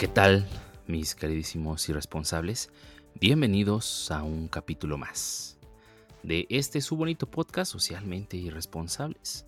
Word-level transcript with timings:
¿Qué 0.00 0.08
tal, 0.08 0.46
mis 0.86 1.14
queridísimos 1.14 1.86
irresponsables? 1.90 2.70
Bienvenidos 3.20 4.10
a 4.10 4.22
un 4.22 4.48
capítulo 4.48 4.96
más 4.96 5.58
de 6.22 6.46
este 6.48 6.80
su 6.80 6.96
bonito 6.96 7.30
podcast 7.30 7.70
socialmente 7.70 8.38
irresponsables, 8.38 9.44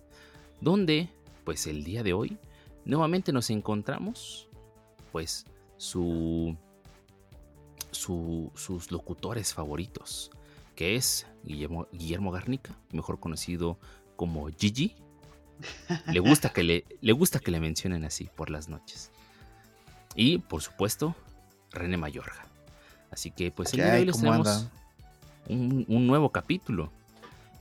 donde, 0.61 1.09
pues 1.43 1.65
el 1.65 1.83
día 1.83 2.03
de 2.03 2.13
hoy, 2.13 2.37
nuevamente 2.85 3.31
nos 3.31 3.49
encontramos, 3.49 4.47
pues, 5.11 5.47
su, 5.77 6.55
sus 7.91 8.91
locutores 8.91 9.55
favoritos, 9.55 10.29
que 10.75 10.95
es 10.95 11.25
Guillermo, 11.43 12.31
Garnica, 12.31 12.77
mejor 12.91 13.19
conocido 13.19 13.79
como 14.15 14.47
Gigi. 14.49 14.95
Le 16.11 16.19
gusta, 16.19 16.53
que 16.53 16.61
le, 16.61 16.85
le 17.01 17.11
gusta 17.11 17.39
que 17.39 17.49
le 17.49 17.59
mencionen 17.59 18.05
así 18.05 18.29
por 18.35 18.51
las 18.51 18.69
noches. 18.69 19.12
Y, 20.15 20.39
por 20.39 20.61
supuesto, 20.61 21.15
René 21.71 21.97
Mayorga. 21.97 22.45
Así 23.11 23.31
que, 23.31 23.51
pues, 23.51 23.73
el 23.73 23.77
día 23.77 23.93
de 23.93 23.99
hoy 23.99 24.05
les 24.05 24.17
tenemos 24.17 24.67
un, 25.47 26.07
nuevo 26.07 26.31
capítulo. 26.31 26.91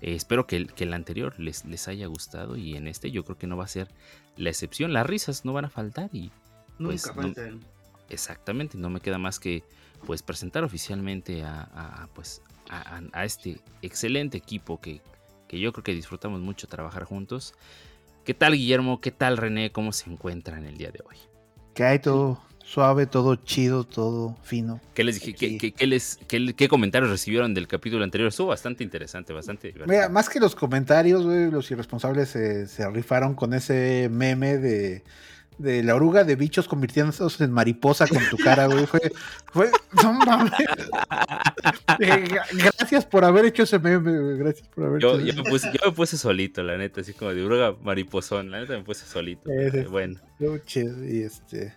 Eh, 0.01 0.15
espero 0.15 0.47
que 0.47 0.57
el, 0.57 0.73
que 0.73 0.85
el 0.85 0.95
anterior 0.95 1.39
les, 1.39 1.65
les, 1.65 1.89
haya 1.89 2.07
gustado 2.07 2.57
y 2.57 2.77
en 2.77 2.89
este 2.89 3.11
yo 3.11 3.25
creo 3.25 3.39
que 3.39 3.47
no 3.47 3.57
va 3.57 3.65
a 3.65 3.69
ser 3.69 3.89
la 4.37 4.51
excepción. 4.51 4.93
Las 4.93 5.07
risas 5.07 5.45
no 5.45 5.53
van 5.53 5.67
a 5.67 5.71
faltar 5.71 6.11
y... 6.13 6.31
Pues, 6.79 7.07
Nunca 7.07 7.15
faltan. 7.15 7.61
exactamente, 8.09 8.79
no 8.79 8.91
me 8.91 9.01
queda 9.01 9.19
más 9.19 9.39
que 9.39 9.63
pues 10.07 10.23
presentar 10.23 10.65
oficialmente 10.65 11.45
a, 11.45 12.09
pues, 12.15 12.43
a, 12.69 13.25
este 13.25 13.61
excelente 13.83 14.39
equipo 14.39 14.81
que, 14.81 15.01
que 15.47 15.61
yo 15.61 15.73
creo 15.73 15.85
que 15.85 15.95
disfrutamos 15.95 16.41
mucho 16.41 16.67
trabajar 16.67 17.05
juntos. 17.05 17.55
¿Qué 18.25 18.35
tal 18.35 18.55
Guillermo? 18.55 19.01
¿Qué 19.01 19.13
tal 19.13 19.37
René? 19.37 19.71
¿Cómo 19.71 19.93
se 19.93 20.11
encuentran 20.11 20.65
el 20.65 20.77
día 20.77 20.91
de 20.91 21.01
hoy? 21.09 21.17
Que 21.75 21.85
hay 21.85 21.99
todo 21.99 22.41
suave, 22.73 23.07
todo 23.07 23.37
chido, 23.37 23.85
todo 23.85 24.37
fino. 24.43 24.81
¿Qué 24.95 25.05
les 25.05 25.21
dije? 25.21 25.35
¿Qué, 25.35 25.87
les, 25.87 26.19
qué, 26.27 26.69
comentarios 26.69 27.11
recibieron 27.11 27.53
del 27.53 27.69
capítulo 27.69 28.03
anterior? 28.03 28.29
Estuvo 28.29 28.49
bastante 28.49 28.83
interesante, 28.83 29.33
bastante 29.33 29.69
divertido. 29.69 29.95
Mira, 29.95 30.09
más 30.09 30.29
que 30.31 30.41
los 30.41 30.55
comentarios, 30.55 31.23
los 31.25 31.71
irresponsables 31.71 32.31
se, 32.31 32.91
rifaron 32.91 33.35
con 33.35 33.53
ese 33.53 34.09
meme 34.11 34.57
de, 34.57 35.05
de 35.59 35.83
la 35.83 35.95
oruga 35.95 36.25
de 36.25 36.37
bichos 36.37 36.69
convirtiéndose 36.69 37.45
en 37.45 37.53
mariposa 37.53 38.07
con 38.07 38.23
tu 38.31 38.37
cara, 38.37 38.67
güey. 38.67 38.87
Fue, 38.87 39.01
fue, 39.53 39.71
no 40.03 40.13
mames. 40.13 40.53
Eh, 42.01 42.25
gracias 42.53 43.05
por 43.05 43.25
haber 43.25 43.45
hecho 43.45 43.63
ese 43.63 43.79
meme, 43.79 44.19
güey. 44.19 44.39
Gracias 44.39 44.67
por 44.69 44.85
haber 44.85 45.01
yo, 45.01 45.19
hecho 45.19 45.27
yo, 45.27 45.43
me 45.45 45.51
puse, 45.51 45.71
yo 45.73 45.91
me 45.91 45.93
puse 45.93 46.17
solito, 46.17 46.63
la 46.63 46.77
neta, 46.77 47.01
así 47.01 47.13
como 47.13 47.33
de 47.33 47.45
oruga 47.45 47.77
mariposón. 47.83 48.51
La 48.51 48.61
neta 48.61 48.73
me 48.73 48.83
puse 48.83 49.07
solito. 49.07 49.49
bueno. 49.91 50.19
chido, 50.65 51.05
y 51.05 51.23
este. 51.23 51.75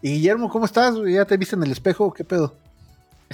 Y 0.00 0.14
Guillermo, 0.14 0.48
¿cómo 0.48 0.64
estás? 0.64 0.96
¿Ya 1.06 1.24
te 1.24 1.36
viste 1.36 1.54
en 1.54 1.62
el 1.62 1.70
espejo? 1.70 2.12
¿Qué 2.12 2.24
pedo? 2.24 2.56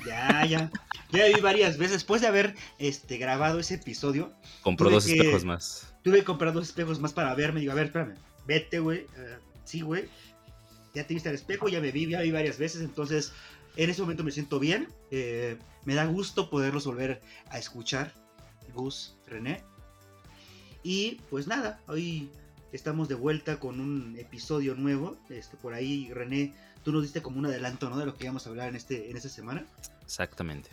Ya, 0.06 0.44
ya. 0.44 0.70
Ya 1.10 1.26
vi 1.26 1.40
varias 1.40 1.78
veces. 1.78 1.94
Después 1.94 2.20
de 2.20 2.28
haber 2.28 2.54
este, 2.78 3.16
grabado 3.16 3.58
ese 3.58 3.74
episodio. 3.74 4.32
Compró 4.62 4.90
dos 4.90 5.06
espejos 5.06 5.44
más. 5.44 5.94
Tuve 6.02 6.18
que 6.18 6.24
comprar 6.24 6.52
dos 6.52 6.68
espejos 6.68 7.00
más 7.00 7.12
para 7.12 7.34
verme. 7.34 7.60
Digo, 7.60 7.72
a 7.72 7.74
ver, 7.74 7.86
espérame. 7.86 8.14
Vete, 8.46 8.78
güey. 8.78 9.06
Uh, 9.16 9.47
sí, 9.68 9.82
güey. 9.82 10.08
Ya 10.94 11.06
te 11.06 11.14
viste 11.14 11.28
al 11.28 11.34
espejo, 11.34 11.68
ya 11.68 11.80
me 11.80 11.92
vi, 11.92 12.08
ya 12.08 12.20
vi 12.22 12.30
varias 12.30 12.58
veces. 12.58 12.82
Entonces, 12.82 13.32
en 13.76 13.90
ese 13.90 14.02
momento 14.02 14.24
me 14.24 14.30
siento 14.30 14.58
bien. 14.58 14.88
Eh, 15.10 15.56
me 15.84 15.94
da 15.94 16.06
gusto 16.06 16.50
poderlos 16.50 16.86
volver 16.86 17.20
a 17.50 17.58
escuchar. 17.58 18.12
Gus, 18.74 19.16
René. 19.26 19.62
Y 20.82 21.20
pues 21.30 21.46
nada, 21.46 21.80
hoy 21.86 22.30
Estamos 22.72 23.08
de 23.08 23.14
vuelta 23.14 23.58
con 23.58 23.80
un 23.80 24.16
episodio 24.18 24.74
nuevo. 24.74 25.16
Este, 25.30 25.56
por 25.56 25.72
ahí, 25.72 26.10
René, 26.12 26.52
tú 26.84 26.92
nos 26.92 27.02
diste 27.02 27.22
como 27.22 27.38
un 27.38 27.46
adelanto, 27.46 27.88
¿no? 27.88 27.96
De 27.96 28.04
lo 28.04 28.14
que 28.14 28.24
íbamos 28.24 28.46
a 28.46 28.50
hablar 28.50 28.68
en, 28.68 28.76
este, 28.76 29.10
en 29.10 29.16
esta 29.16 29.30
semana. 29.30 29.64
Exactamente. 30.04 30.68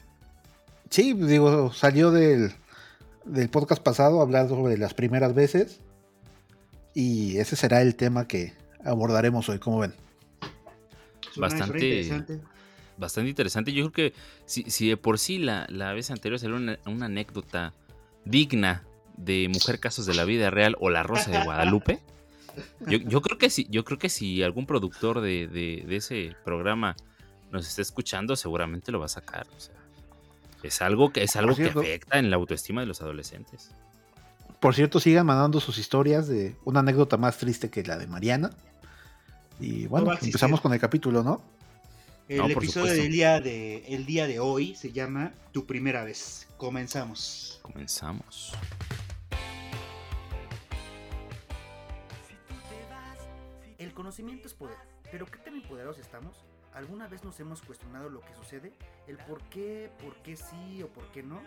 Sí, 0.89 1.13
digo, 1.13 1.71
salió 1.71 2.11
del, 2.11 2.51
del 3.23 3.49
podcast 3.49 3.81
pasado 3.81 4.21
hablar 4.21 4.49
sobre 4.49 4.77
las 4.77 4.93
primeras 4.93 5.33
veces. 5.33 5.79
Y 6.93 7.37
ese 7.37 7.55
será 7.55 7.81
el 7.81 7.95
tema 7.95 8.27
que 8.27 8.53
abordaremos 8.85 9.49
hoy, 9.49 9.59
como 9.59 9.79
ven. 9.79 9.93
Bastante 11.35 12.01
interesante. 12.01 12.39
Bastante 12.97 13.29
interesante. 13.29 13.73
Yo 13.73 13.91
creo 13.91 14.11
que 14.11 14.17
si, 14.45 14.87
de 14.87 14.95
por 14.95 15.19
sí 15.19 15.37
la, 15.37 15.65
la 15.69 15.91
vez 15.93 16.11
anterior 16.11 16.39
salió 16.39 16.55
una, 16.55 16.79
una 16.85 17.07
anécdota 17.07 17.73
digna 18.23 18.83
de 19.17 19.49
Mujer 19.49 19.79
Casos 19.79 20.05
de 20.05 20.13
la 20.13 20.25
Vida 20.25 20.49
Real 20.49 20.75
o 20.79 20.89
La 20.89 21.03
Rosa 21.03 21.31
de 21.31 21.43
Guadalupe. 21.43 21.99
Yo, 22.87 23.21
creo 23.21 23.37
que 23.37 23.49
si, 23.49 23.67
yo 23.69 23.83
creo 23.83 23.97
que 23.97 24.09
si 24.09 24.41
algún 24.43 24.65
productor 24.65 25.21
de, 25.21 25.85
ese 25.89 26.35
programa 26.43 26.95
nos 27.51 27.67
está 27.67 27.81
escuchando, 27.81 28.35
seguramente 28.35 28.91
lo 28.91 28.99
va 28.99 29.05
a 29.05 29.09
sacar. 29.09 29.45
es 30.63 30.81
algo 30.81 31.11
que 31.11 31.23
es 31.23 31.35
algo 31.35 31.55
que 31.55 31.65
afecta 31.65 32.17
en 32.17 32.29
la 32.29 32.37
autoestima 32.37 32.81
de 32.81 32.87
los 32.87 33.01
adolescentes. 33.01 33.71
Por 34.59 34.73
cierto, 34.73 34.99
sigan 34.99 35.25
mandando 35.25 35.59
sus 35.59 35.77
historias 35.77 36.27
de 36.27 36.55
una 36.63 36.79
anécdota 36.79 37.17
más 37.17 37.37
triste 37.37 37.69
que 37.69 37.83
la 37.83 37.97
de 37.97 38.07
Mariana. 38.07 38.51
Y 39.59 39.87
bueno, 39.87 40.11
empezamos 40.21 40.61
con 40.61 40.73
el 40.73 40.79
capítulo, 40.79 41.23
¿no? 41.23 41.41
El 42.27 42.51
episodio 42.51 42.93
del 42.93 43.11
día 43.11 43.39
de, 43.39 43.85
el 43.87 44.05
día 44.05 44.27
de 44.27 44.39
hoy 44.39 44.75
se 44.75 44.91
llama 44.91 45.33
Tu 45.51 45.65
primera 45.65 46.03
vez. 46.03 46.47
Comenzamos. 46.57 47.59
Comenzamos. 47.61 48.53
conocimiento 53.95 54.47
es 54.47 54.53
poder, 54.53 54.77
pero 55.09 55.25
¿qué 55.25 55.39
tan 55.39 55.55
empoderados 55.55 55.97
estamos? 55.97 56.45
¿Alguna 56.73 57.07
vez 57.07 57.23
nos 57.23 57.39
hemos 57.39 57.63
cuestionado 57.63 58.07
lo 58.07 58.21
que 58.21 58.35
sucede? 58.35 58.73
¿El 59.07 59.17
por 59.17 59.41
qué, 59.49 59.89
por 60.03 60.15
qué 60.17 60.35
sí 60.35 60.83
o 60.83 60.89
por 60.89 61.11
qué 61.11 61.23
no? 61.23 61.41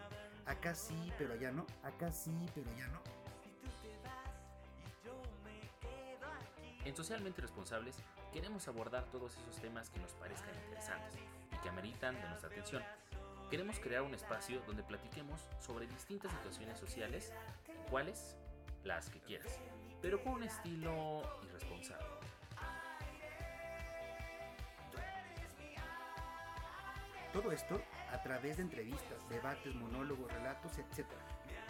Acá 0.44 0.74
sí, 0.74 1.12
pero 1.18 1.34
allá 1.34 1.52
no. 1.52 1.66
Acá 1.84 2.10
sí, 2.10 2.34
pero 2.54 2.68
allá 2.70 2.88
no. 2.88 3.00
En 6.88 6.96
Socialmente 6.96 7.42
Responsables 7.42 7.96
queremos 8.32 8.66
abordar 8.66 9.04
todos 9.12 9.36
esos 9.36 9.60
temas 9.60 9.90
que 9.90 10.00
nos 10.00 10.14
parezcan 10.14 10.54
interesantes 10.64 11.20
y 11.52 11.56
que 11.58 11.68
ameritan 11.68 12.14
de 12.14 12.26
nuestra 12.26 12.48
atención. 12.48 12.82
Queremos 13.50 13.78
crear 13.78 14.00
un 14.00 14.14
espacio 14.14 14.62
donde 14.66 14.82
platiquemos 14.82 15.50
sobre 15.60 15.86
distintas 15.86 16.32
situaciones 16.32 16.78
sociales, 16.78 17.30
cuáles 17.90 18.38
las 18.84 19.10
que 19.10 19.20
quieras, 19.20 19.60
pero 20.00 20.24
con 20.24 20.32
un 20.32 20.44
estilo 20.44 21.20
irresponsable. 21.44 22.06
Todo 27.34 27.52
esto 27.52 27.82
a 28.14 28.22
través 28.22 28.56
de 28.56 28.62
entrevistas, 28.62 29.28
debates, 29.28 29.74
monólogos, 29.74 30.32
relatos, 30.32 30.78
etc. 30.78 31.04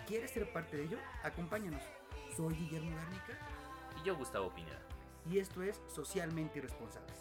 ¿Quieres 0.06 0.30
ser 0.30 0.52
parte 0.52 0.76
de 0.76 0.84
ello? 0.84 0.98
Acompáñanos. 1.24 1.82
Soy 2.36 2.54
Guillermo 2.54 2.94
Garnica. 2.94 3.36
Y 4.00 4.06
yo 4.06 4.16
Gustavo 4.16 4.54
Pineda. 4.54 4.78
Y 5.30 5.38
esto 5.38 5.62
es 5.62 5.80
Socialmente 5.94 6.58
Irresponsables. 6.58 7.16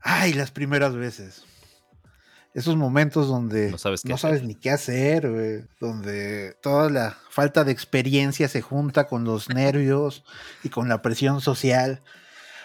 Ay, 0.00 0.32
las 0.32 0.50
primeras 0.50 0.94
veces. 0.94 1.44
Esos 2.54 2.76
momentos 2.76 3.28
donde 3.28 3.70
no 3.70 3.78
sabes, 3.78 4.04
no 4.04 4.16
sabes 4.16 4.42
ni 4.42 4.54
qué 4.54 4.70
hacer, 4.70 5.68
donde 5.78 6.56
toda 6.62 6.90
la 6.90 7.16
falta 7.28 7.62
de 7.62 7.72
experiencia 7.72 8.48
se 8.48 8.62
junta 8.62 9.06
con 9.06 9.24
los 9.24 9.48
nervios 9.54 10.24
y 10.64 10.70
con 10.70 10.88
la 10.88 11.02
presión 11.02 11.40
social. 11.40 12.02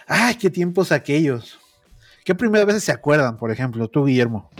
Ay, 0.06 0.36
qué 0.36 0.50
tiempos 0.50 0.90
aquellos. 0.90 1.58
¿Qué 2.24 2.34
primeras 2.34 2.66
veces 2.66 2.84
se 2.84 2.92
acuerdan, 2.92 3.36
por 3.36 3.50
ejemplo, 3.50 3.88
tú, 3.88 4.06
Guillermo? 4.06 4.50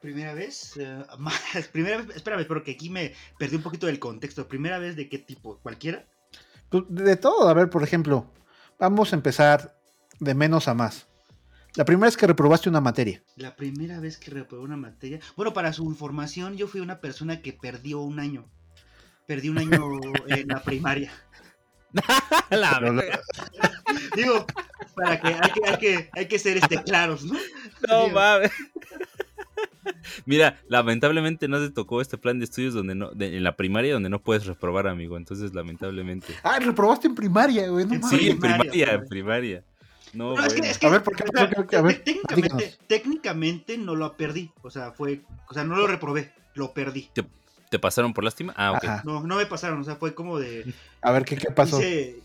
Primera 0.00 0.34
vez, 0.34 0.76
eh, 0.78 1.04
primera 1.72 1.96
vez, 1.96 2.14
espérame, 2.14 2.44
pero 2.46 2.62
que 2.62 2.72
aquí 2.72 2.90
me 2.90 3.14
perdí 3.38 3.56
un 3.56 3.62
poquito 3.62 3.86
del 3.86 3.98
contexto. 3.98 4.46
¿Primera 4.46 4.78
vez 4.78 4.94
de 4.94 5.08
qué 5.08 5.18
tipo? 5.18 5.58
¿Cualquiera? 5.62 6.06
Pues, 6.68 6.84
de 6.88 7.16
todo, 7.16 7.48
a 7.48 7.54
ver, 7.54 7.70
por 7.70 7.82
ejemplo, 7.82 8.30
vamos 8.78 9.12
a 9.12 9.16
empezar 9.16 9.76
de 10.20 10.34
menos 10.34 10.68
a 10.68 10.74
más. 10.74 11.08
La 11.74 11.84
primera 11.84 12.06
vez 12.06 12.16
que 12.16 12.26
reprobaste 12.26 12.68
una 12.68 12.80
materia. 12.80 13.22
La 13.36 13.54
primera 13.54 14.00
vez 14.00 14.16
que 14.16 14.30
reprobé 14.30 14.64
una 14.64 14.78
materia. 14.78 15.20
Bueno, 15.36 15.52
para 15.52 15.74
su 15.74 15.84
información, 15.84 16.56
yo 16.56 16.68
fui 16.68 16.80
una 16.80 17.00
persona 17.00 17.42
que 17.42 17.52
perdió 17.52 18.00
un 18.00 18.18
año. 18.18 18.48
Perdí 19.26 19.50
un 19.50 19.58
año 19.58 20.00
en 20.28 20.48
la 20.48 20.62
primaria. 20.62 21.12
Digo, 24.16 24.46
para 24.94 25.20
que 25.20 25.28
hay 25.28 25.50
que, 25.50 25.68
hay 25.68 25.78
que, 25.78 26.10
hay 26.12 26.28
que 26.28 26.38
ser 26.38 26.56
este, 26.56 26.82
claros, 26.82 27.24
¿no? 27.24 27.38
No 27.88 28.08
mames. 28.08 28.52
Mira, 30.26 30.60
lamentablemente 30.68 31.48
no 31.48 31.58
te 31.58 31.70
tocó 31.70 32.00
este 32.00 32.18
plan 32.18 32.38
de 32.38 32.44
estudios 32.44 32.74
donde 32.74 32.94
no, 32.94 33.10
en 33.18 33.42
la 33.42 33.56
primaria 33.56 33.94
donde 33.94 34.08
no 34.08 34.20
puedes 34.20 34.46
reprobar, 34.46 34.86
amigo. 34.86 35.16
Entonces, 35.16 35.54
lamentablemente. 35.54 36.34
Ah, 36.42 36.58
reprobaste 36.58 37.08
en 37.08 37.14
primaria, 37.14 37.68
güey. 37.68 37.86
sí, 38.08 38.30
en 38.30 38.38
primaria, 38.38 38.92
en 38.92 39.08
primaria. 39.08 39.64
No, 40.12 40.34
a 40.38 40.88
ver, 40.88 41.02
¿por 41.02 41.14
qué? 41.14 41.24
técnicamente, 42.04 42.74
técnicamente 42.86 43.76
no 43.76 43.94
lo 43.94 44.16
perdí. 44.16 44.50
O 44.62 44.70
sea, 44.70 44.92
fue, 44.92 45.20
o 45.48 45.54
sea, 45.54 45.64
no 45.64 45.76
lo 45.76 45.86
reprobé, 45.86 46.32
lo 46.54 46.72
perdí. 46.72 47.10
¿Te, 47.68 47.78
pasaron 47.78 48.14
por 48.14 48.24
lástima? 48.24 48.54
Ah, 48.56 48.72
ok. 48.72 49.04
No, 49.04 49.22
no 49.24 49.36
me 49.36 49.44
pasaron, 49.44 49.80
o 49.80 49.84
sea, 49.84 49.96
fue 49.96 50.14
como 50.14 50.38
de. 50.38 50.72
A 51.02 51.10
ver, 51.10 51.24
¿qué, 51.24 51.36
qué 51.36 51.50
pasó? 51.50 51.78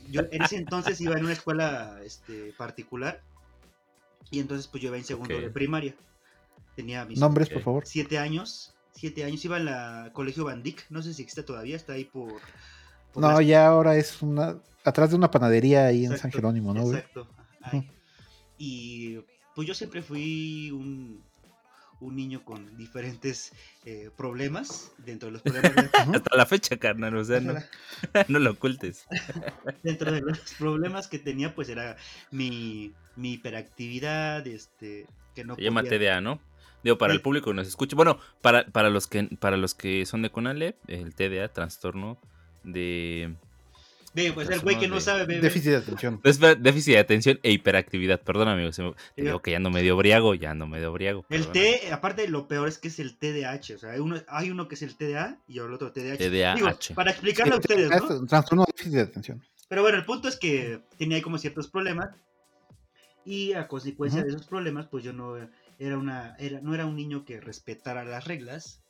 yo 0.09 0.21
en 0.31 0.41
ese 0.41 0.55
entonces 0.55 1.01
iba 1.01 1.17
en 1.17 1.25
una 1.25 1.33
escuela 1.33 1.99
este, 2.05 2.53
particular 2.57 3.21
Y 4.29 4.39
entonces 4.39 4.67
pues 4.67 4.81
yo 4.81 4.87
iba 4.87 4.97
en 4.97 5.03
segundo 5.03 5.37
de 5.37 5.49
primaria. 5.49 5.93
Tenía 6.75 7.05
mis 7.05 7.19
Nombres, 7.19 7.49
por 7.49 7.61
favor. 7.61 7.83
siete 7.85 8.17
años. 8.17 8.73
Siete 8.93 9.23
años 9.23 9.43
iba 9.45 9.57
en 9.57 9.65
la 9.65 10.09
colegio 10.13 10.43
Bandic. 10.45 10.85
No 10.89 11.01
sé 11.01 11.13
si 11.13 11.21
existe 11.21 11.43
todavía, 11.43 11.75
está 11.75 11.93
ahí 11.93 12.05
por... 12.05 12.33
por 13.13 13.21
No, 13.23 13.31
las- 13.39 13.45
ya 13.47 13.67
ahora 13.67 13.95
es 13.95 14.21
una. 14.21 14.57
Atrás 14.83 15.11
de 15.11 15.15
una 15.15 15.29
panadería 15.31 15.85
ahí 15.85 16.05
en 16.05 16.17
San 16.17 16.31
Jerónimo, 16.31 16.73
¿no? 16.73 16.81
Exacto. 16.87 17.27
Y 18.57 19.19
pues 19.55 19.67
yo 19.67 19.73
siempre 19.73 20.01
fui 20.01 20.71
un, 20.71 21.23
un 21.99 22.15
niño 22.15 22.43
con 22.43 22.77
diferentes 22.77 23.51
eh, 23.85 24.09
problemas. 24.15 24.91
Dentro 24.97 25.27
de 25.27 25.33
los 25.33 25.41
problemas, 25.41 25.75
de-. 25.75 25.89
Hasta 26.17 26.35
la 26.35 26.45
fecha, 26.45 26.77
carnal, 26.77 27.15
o 27.15 27.23
sea, 27.23 27.39
no, 27.39 27.53
no 28.27 28.39
lo 28.39 28.51
ocultes. 28.51 29.05
dentro 29.83 30.11
de 30.11 30.21
los 30.21 30.39
problemas 30.57 31.07
que 31.07 31.19
tenía, 31.19 31.53
pues 31.55 31.69
era 31.69 31.95
mi, 32.31 32.93
mi 33.15 33.33
hiperactividad, 33.33 34.45
este, 34.47 35.07
que 35.35 35.43
no 35.43 35.55
Se 35.55 35.61
llama 35.63 35.81
podía- 35.83 35.97
TDA, 35.99 36.21
¿no? 36.21 36.39
Digo, 36.83 36.97
para 36.97 37.13
Sí. 37.13 37.17
el 37.17 37.21
público 37.21 37.51
que 37.51 37.55
nos 37.55 37.67
escucha. 37.67 37.95
Bueno, 37.95 38.17
para, 38.41 38.65
para 38.65 38.89
los 38.89 39.07
que 39.07 39.23
para 39.39 39.57
los 39.57 39.73
que 39.75 40.05
son 40.05 40.21
de 40.21 40.29
Conalep, 40.31 40.75
el 40.87 41.13
TDA, 41.15 41.47
trastorno 41.49 42.17
de 42.63 43.35
pues 44.33 44.49
el 44.49 44.59
güey 44.59 44.77
que 44.77 44.89
no 44.89 44.95
Trastorno 44.95 44.99
sabe, 44.99 45.25
ve, 45.25 45.35
ve. 45.35 45.41
Déficit 45.41 45.71
de 45.71 45.77
atención. 45.77 46.19
Déficit 46.21 46.57
déficit 46.59 46.93
de 46.95 46.99
atención 46.99 47.39
e 47.43 47.51
hiperactividad. 47.51 48.19
Perdón, 48.21 48.49
amigo. 48.49 48.71
Se 48.73 48.83
me, 48.83 48.91
te 48.91 48.97
Sí. 49.15 49.21
digo 49.21 49.41
que 49.41 49.51
ya 49.51 49.57
ando 49.57 49.69
medio 49.69 49.95
briago, 49.95 50.35
ya 50.35 50.51
ando 50.51 50.67
medio 50.67 50.91
briago. 50.91 51.25
El 51.29 51.45
perdona. 51.45 51.53
T, 51.53 51.91
aparte 51.93 52.27
lo 52.27 52.47
peor 52.47 52.67
es 52.67 52.77
que 52.77 52.89
es 52.89 52.99
el 52.99 53.17
TDAH, 53.17 53.75
o 53.75 53.77
sea, 53.77 53.91
hay 53.91 53.99
uno, 53.99 54.21
hay 54.27 54.51
uno 54.51 54.67
que 54.67 54.75
es 54.75 54.81
el 54.81 54.97
TDA 54.97 55.39
y 55.47 55.59
el 55.59 55.71
otro 55.73 55.93
TDAH. 55.93 56.17
TDAH. 56.17 56.55
Digo, 56.55 56.69
para 56.95 57.11
explicarle 57.11 57.53
a 57.53 57.57
ustedes, 57.57 57.89
¿no? 57.89 58.25
Trastorno 58.27 58.65
de 58.65 58.73
déficit 58.75 58.93
de 58.93 59.01
atención. 59.01 59.41
Pero 59.69 59.81
bueno, 59.81 59.97
el 59.97 60.03
punto 60.05 60.27
es 60.27 60.35
que 60.37 60.81
tenía 60.97 61.15
ahí 61.15 61.21
como 61.21 61.37
ciertos 61.37 61.69
problemas 61.69 62.09
y 63.23 63.53
a 63.53 63.69
consecuencia 63.69 64.23
de 64.23 64.29
esos 64.29 64.45
problemas, 64.45 64.87
pues 64.87 65.05
yo 65.05 65.13
no 65.13 65.37
era 65.81 65.97
una, 65.97 66.35
era, 66.37 66.61
no 66.61 66.73
era 66.75 66.85
un 66.85 66.95
niño 66.95 67.25
que 67.25 67.41
respetara 67.41 68.03
las 68.05 68.25
reglas 68.25 68.83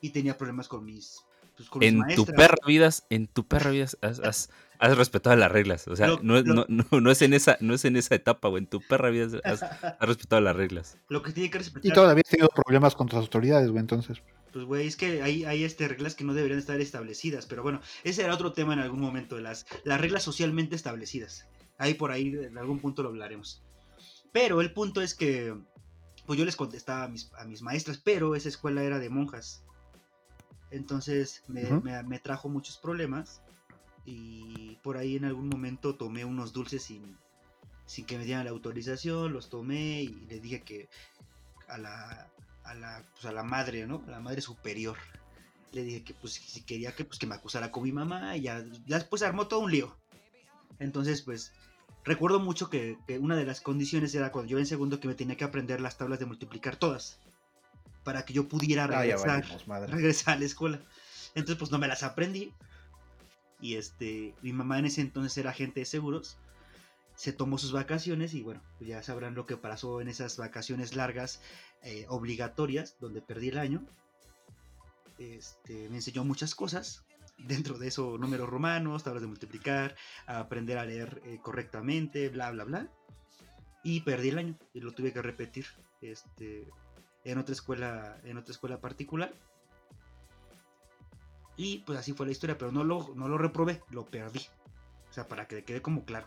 y 0.00 0.10
tenía 0.10 0.38
problemas 0.38 0.68
con 0.68 0.84
mis, 0.84 1.20
pues, 1.56 1.68
con 1.68 1.80
mis 1.80 1.88
En 1.92 2.14
tu 2.14 2.24
perra 2.24 2.56
vida, 2.66 2.88
en 3.10 3.26
tu 3.26 3.46
perra 3.46 3.70
vida 3.70 3.84
has, 4.00 4.20
has- 4.20 4.50
has 4.78 4.96
respetado 4.96 5.36
las 5.36 5.52
reglas. 5.52 5.86
O 5.88 5.96
sea, 5.96 6.06
Lo- 6.08 6.20
no, 6.22 6.38
es- 6.38 6.46
lo- 6.46 6.54
no, 6.54 6.84
no, 6.90 7.00
no 7.00 7.10
es 7.10 7.20
en 7.20 7.34
esa, 7.34 7.58
no 7.60 7.74
es 7.74 7.84
en 7.84 7.96
esa 7.96 8.14
etapa, 8.14 8.48
güey. 8.48 8.62
En 8.62 8.68
tu 8.70 8.80
perra 8.80 9.10
vida 9.10 9.38
has, 9.44 9.62
has 9.62 9.98
respetado 10.00 10.40
las 10.40 10.56
reglas. 10.56 10.96
Lo 11.10 11.22
que 11.22 11.32
tiene 11.32 11.50
que 11.50 11.58
respetar, 11.58 11.90
Y 11.90 11.92
todavía 11.94 12.22
has 12.24 12.30
tenido 12.30 12.48
problemas 12.48 12.94
con 12.94 13.08
tus 13.08 13.18
autoridades, 13.18 13.68
güey, 13.70 13.80
entonces. 13.80 14.22
pues 14.54 14.64
güey, 14.64 14.86
es 14.86 14.96
que 14.96 15.22
hay, 15.22 15.44
hay 15.44 15.64
este, 15.64 15.86
reglas 15.88 16.14
que 16.14 16.24
no 16.24 16.32
deberían 16.32 16.58
estar 16.58 16.80
establecidas, 16.80 17.44
pero 17.46 17.62
bueno, 17.62 17.80
ese 18.02 18.24
era 18.24 18.32
otro 18.34 18.52
tema 18.52 18.72
en 18.72 18.78
algún 18.80 19.00
momento, 19.00 19.36
de 19.36 19.42
las, 19.42 19.66
las 19.84 20.00
reglas 20.00 20.22
socialmente 20.22 20.74
establecidas. 20.74 21.46
Ahí 21.78 21.94
por 21.94 22.10
ahí 22.10 22.28
en 22.34 22.56
algún 22.58 22.78
punto 22.80 23.02
lo 23.02 23.10
hablaremos. 23.10 23.62
Pero 24.32 24.60
el 24.60 24.72
punto 24.72 25.00
es 25.02 25.14
que, 25.14 25.54
pues 26.26 26.38
yo 26.38 26.44
les 26.44 26.56
contestaba 26.56 27.04
a 27.04 27.08
mis, 27.08 27.32
a 27.34 27.44
mis 27.44 27.62
maestras, 27.62 27.98
pero 27.98 28.34
esa 28.36 28.48
escuela 28.48 28.82
era 28.82 28.98
de 28.98 29.10
monjas. 29.10 29.62
Entonces 30.70 31.42
me, 31.48 31.64
Ujú. 31.64 31.80
me- 31.82 32.02
me 32.04 32.18
trajo 32.20 32.48
muchos 32.48 32.78
problemas 32.78 33.42
y 34.04 34.76
por 34.82 34.96
ahí 34.96 35.16
en 35.16 35.24
algún 35.24 35.48
momento 35.48 35.96
tomé 35.96 36.24
unos 36.24 36.52
dulces 36.52 36.82
sin, 36.84 37.18
sin 37.86 38.06
que 38.06 38.18
me 38.18 38.24
dieran 38.24 38.44
la 38.44 38.50
autorización, 38.52 39.32
los 39.32 39.50
tomé 39.50 40.02
y 40.02 40.08
les 40.28 40.40
dije 40.42 40.62
que 40.62 40.88
a 41.68 41.76
la, 41.78 42.30
a 42.64 42.74
la, 42.74 43.04
pues 43.12 43.24
a 43.26 43.32
la 43.32 43.42
madre, 43.42 43.86
¿no? 43.86 44.02
A 44.06 44.10
la 44.10 44.20
madre 44.20 44.40
superior. 44.40 44.96
Le 45.72 45.82
dije 45.82 46.02
que 46.04 46.14
pues 46.14 46.34
si 46.34 46.62
quería 46.64 46.92
que 46.94 47.04
pues 47.04 47.18
que 47.18 47.26
me 47.26 47.34
acusara 47.34 47.70
con 47.72 47.82
mi 47.82 47.92
mamá 47.92 48.36
y 48.36 48.42
ya, 48.42 48.64
ya 48.86 48.96
después 48.98 49.22
armó 49.22 49.48
todo 49.48 49.60
un 49.60 49.70
lío. 49.72 49.96
Entonces 50.78 51.22
pues 51.22 51.52
recuerdo 52.04 52.40
mucho 52.40 52.70
que, 52.70 52.98
que 53.06 53.18
una 53.18 53.36
de 53.36 53.44
las 53.44 53.60
condiciones 53.60 54.14
era 54.14 54.32
cuando 54.32 54.50
yo 54.50 54.58
en 54.58 54.66
segundo 54.66 55.00
que 55.00 55.08
me 55.08 55.14
tenía 55.14 55.36
que 55.36 55.44
aprender 55.44 55.80
las 55.80 55.98
tablas 55.98 56.18
de 56.18 56.26
multiplicar 56.26 56.76
todas 56.76 57.20
para 58.04 58.24
que 58.24 58.32
yo 58.32 58.48
pudiera 58.48 58.84
Ah, 58.84 58.86
regresar 58.86 59.42
valimos, 59.42 59.90
regresar 59.90 60.36
a 60.36 60.40
la 60.40 60.46
escuela. 60.46 60.80
Entonces, 61.34 61.58
pues 61.58 61.70
no 61.70 61.78
me 61.78 61.88
las 61.88 62.02
aprendí. 62.02 62.52
Y 63.60 63.76
este, 63.76 64.34
mi 64.42 64.52
mamá 64.52 64.78
en 64.78 64.86
ese 64.86 65.00
entonces 65.00 65.36
era 65.36 65.50
agente 65.50 65.80
de 65.80 65.86
seguros. 65.86 66.38
Se 67.14 67.32
tomó 67.32 67.58
sus 67.58 67.72
vacaciones 67.72 68.32
y 68.32 68.42
bueno, 68.42 68.62
ya 68.80 69.02
sabrán 69.02 69.34
lo 69.34 69.44
que 69.44 69.58
pasó 69.58 70.00
en 70.00 70.08
esas 70.08 70.38
vacaciones 70.38 70.96
largas, 70.96 71.42
eh, 71.82 72.06
obligatorias, 72.08 72.96
donde 73.00 73.20
perdí 73.20 73.50
el 73.50 73.58
año. 73.58 73.86
Este, 75.18 75.90
me 75.90 75.96
enseñó 75.96 76.24
muchas 76.24 76.54
cosas. 76.54 77.04
Dentro 77.46 77.78
de 77.78 77.88
eso, 77.88 78.16
números 78.18 78.48
romanos, 78.48 79.02
tablas 79.04 79.22
de 79.22 79.28
multiplicar, 79.28 79.96
a 80.26 80.40
aprender 80.40 80.78
a 80.78 80.84
leer 80.84 81.20
eh, 81.24 81.38
correctamente, 81.42 82.28
bla, 82.28 82.50
bla, 82.50 82.64
bla. 82.64 82.88
Y 83.82 84.00
perdí 84.02 84.28
el 84.28 84.38
año 84.38 84.58
y 84.74 84.80
lo 84.80 84.92
tuve 84.92 85.12
que 85.12 85.22
repetir. 85.22 85.66
Este, 86.02 86.68
en 87.24 87.38
otra 87.38 87.52
escuela, 87.54 88.18
en 88.24 88.36
otra 88.38 88.52
escuela 88.52 88.80
particular. 88.80 89.32
Y 91.56 91.78
pues 91.78 91.98
así 91.98 92.12
fue 92.12 92.26
la 92.26 92.32
historia, 92.32 92.56
pero 92.56 92.72
no 92.72 92.84
lo, 92.84 93.12
no 93.14 93.28
lo 93.28 93.36
reprobé, 93.38 93.82
lo 93.90 94.06
perdí. 94.06 94.40
O 95.10 95.12
sea, 95.12 95.28
para 95.28 95.46
que 95.46 95.56
le 95.56 95.64
quede 95.64 95.82
como 95.82 96.04
claro. 96.04 96.26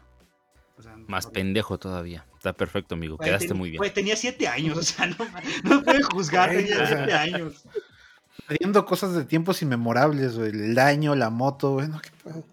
O 0.77 0.81
sea, 0.81 0.95
Más 1.07 1.25
no- 1.27 1.31
pendejo 1.31 1.77
todavía. 1.77 2.25
Está 2.35 2.53
perfecto, 2.53 2.95
amigo. 2.95 3.17
Güey, 3.17 3.29
Quedaste 3.29 3.47
ten- 3.49 3.57
muy 3.57 3.69
bien. 3.69 3.77
güey, 3.79 3.93
tenía 3.93 4.15
siete 4.15 4.47
años, 4.47 4.77
o 4.77 4.83
sea, 4.83 5.07
no, 5.07 5.15
no 5.63 5.77
me 5.77 5.83
pueden 5.83 6.03
juzgar, 6.03 6.49
tenía 6.49 6.85
siete 6.87 7.13
años. 7.13 7.65
Perdiendo 8.47 8.85
cosas 8.85 9.13
de 9.15 9.25
tiempos 9.25 9.61
inmemorables, 9.61 10.35
güey. 10.37 10.49
El 10.49 10.77
año, 10.79 11.15
la 11.15 11.29
moto, 11.29 11.73
güey. 11.73 11.87
No, 11.87 12.01
qué 12.01 12.09
pedo. 12.23 12.45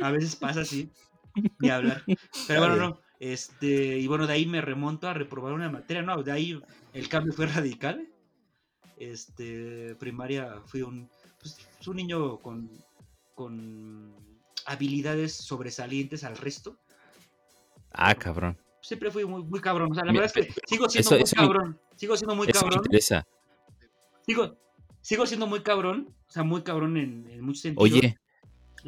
A 0.00 0.10
veces 0.10 0.36
pasa 0.36 0.60
así, 0.60 0.90
ni 1.58 1.68
hablar. 1.70 2.02
Pero 2.46 2.60
bueno, 2.60 2.76
no. 2.76 3.00
Este, 3.20 3.98
y 3.98 4.06
bueno, 4.06 4.26
de 4.26 4.34
ahí 4.34 4.46
me 4.46 4.60
remonto 4.60 5.08
a 5.08 5.14
reprobar 5.14 5.52
una 5.54 5.70
materia, 5.70 6.02
no, 6.02 6.22
de 6.22 6.32
ahí 6.32 6.60
el 6.92 7.08
cambio 7.08 7.32
fue 7.32 7.46
radical. 7.46 8.08
Este, 8.96 9.94
primaria 9.96 10.60
fui 10.66 10.82
un, 10.82 11.08
pues, 11.40 11.58
un 11.86 11.96
niño 11.96 12.38
con, 12.38 12.70
con 13.34 14.14
habilidades 14.66 15.34
sobresalientes 15.34 16.22
al 16.24 16.36
resto. 16.36 16.78
Ah, 17.92 18.14
cabrón. 18.14 18.58
Siempre 18.80 19.10
fui 19.10 19.24
muy, 19.24 19.42
muy 19.42 19.60
cabrón. 19.60 19.92
O 19.92 19.94
sea, 19.94 20.04
la 20.04 20.12
Mira, 20.12 20.22
verdad 20.26 20.38
es 20.38 20.46
que 20.54 20.60
sigo 20.66 20.88
siendo 20.88 21.08
eso- 21.08 21.14
muy 21.16 21.22
eso 21.24 21.36
me- 21.36 21.42
cabrón. 21.42 21.80
Sigo 21.96 22.16
siendo 22.16 22.34
muy 22.34 22.46
Eso 22.48 22.58
me 22.58 22.70
cabrón. 22.70 22.82
interesa. 22.86 23.26
Sigo, 24.26 24.56
sigo 25.00 25.26
siendo 25.26 25.46
muy 25.46 25.62
cabrón. 25.62 26.14
O 26.28 26.30
sea, 26.30 26.42
muy 26.42 26.62
cabrón 26.62 26.96
en, 26.96 27.28
en 27.30 27.40
muchos 27.42 27.62
sentidos. 27.62 27.90
Oye, 27.90 28.16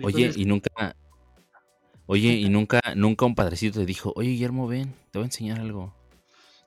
oye, 0.03 0.33
y 0.35 0.44
nunca. 0.44 0.97
Oye, 2.06 2.35
y 2.35 2.49
nunca, 2.49 2.81
nunca 2.94 3.27
un 3.27 3.35
padrecito 3.35 3.81
te 3.81 3.87
dijo, 3.87 4.12
oye, 4.15 4.31
Guillermo, 4.31 4.69
ven, 4.69 4.94
te 5.10 5.19
voy 5.19 5.25
a 5.25 5.27
enseñar 5.27 5.60
algo. 5.60 5.94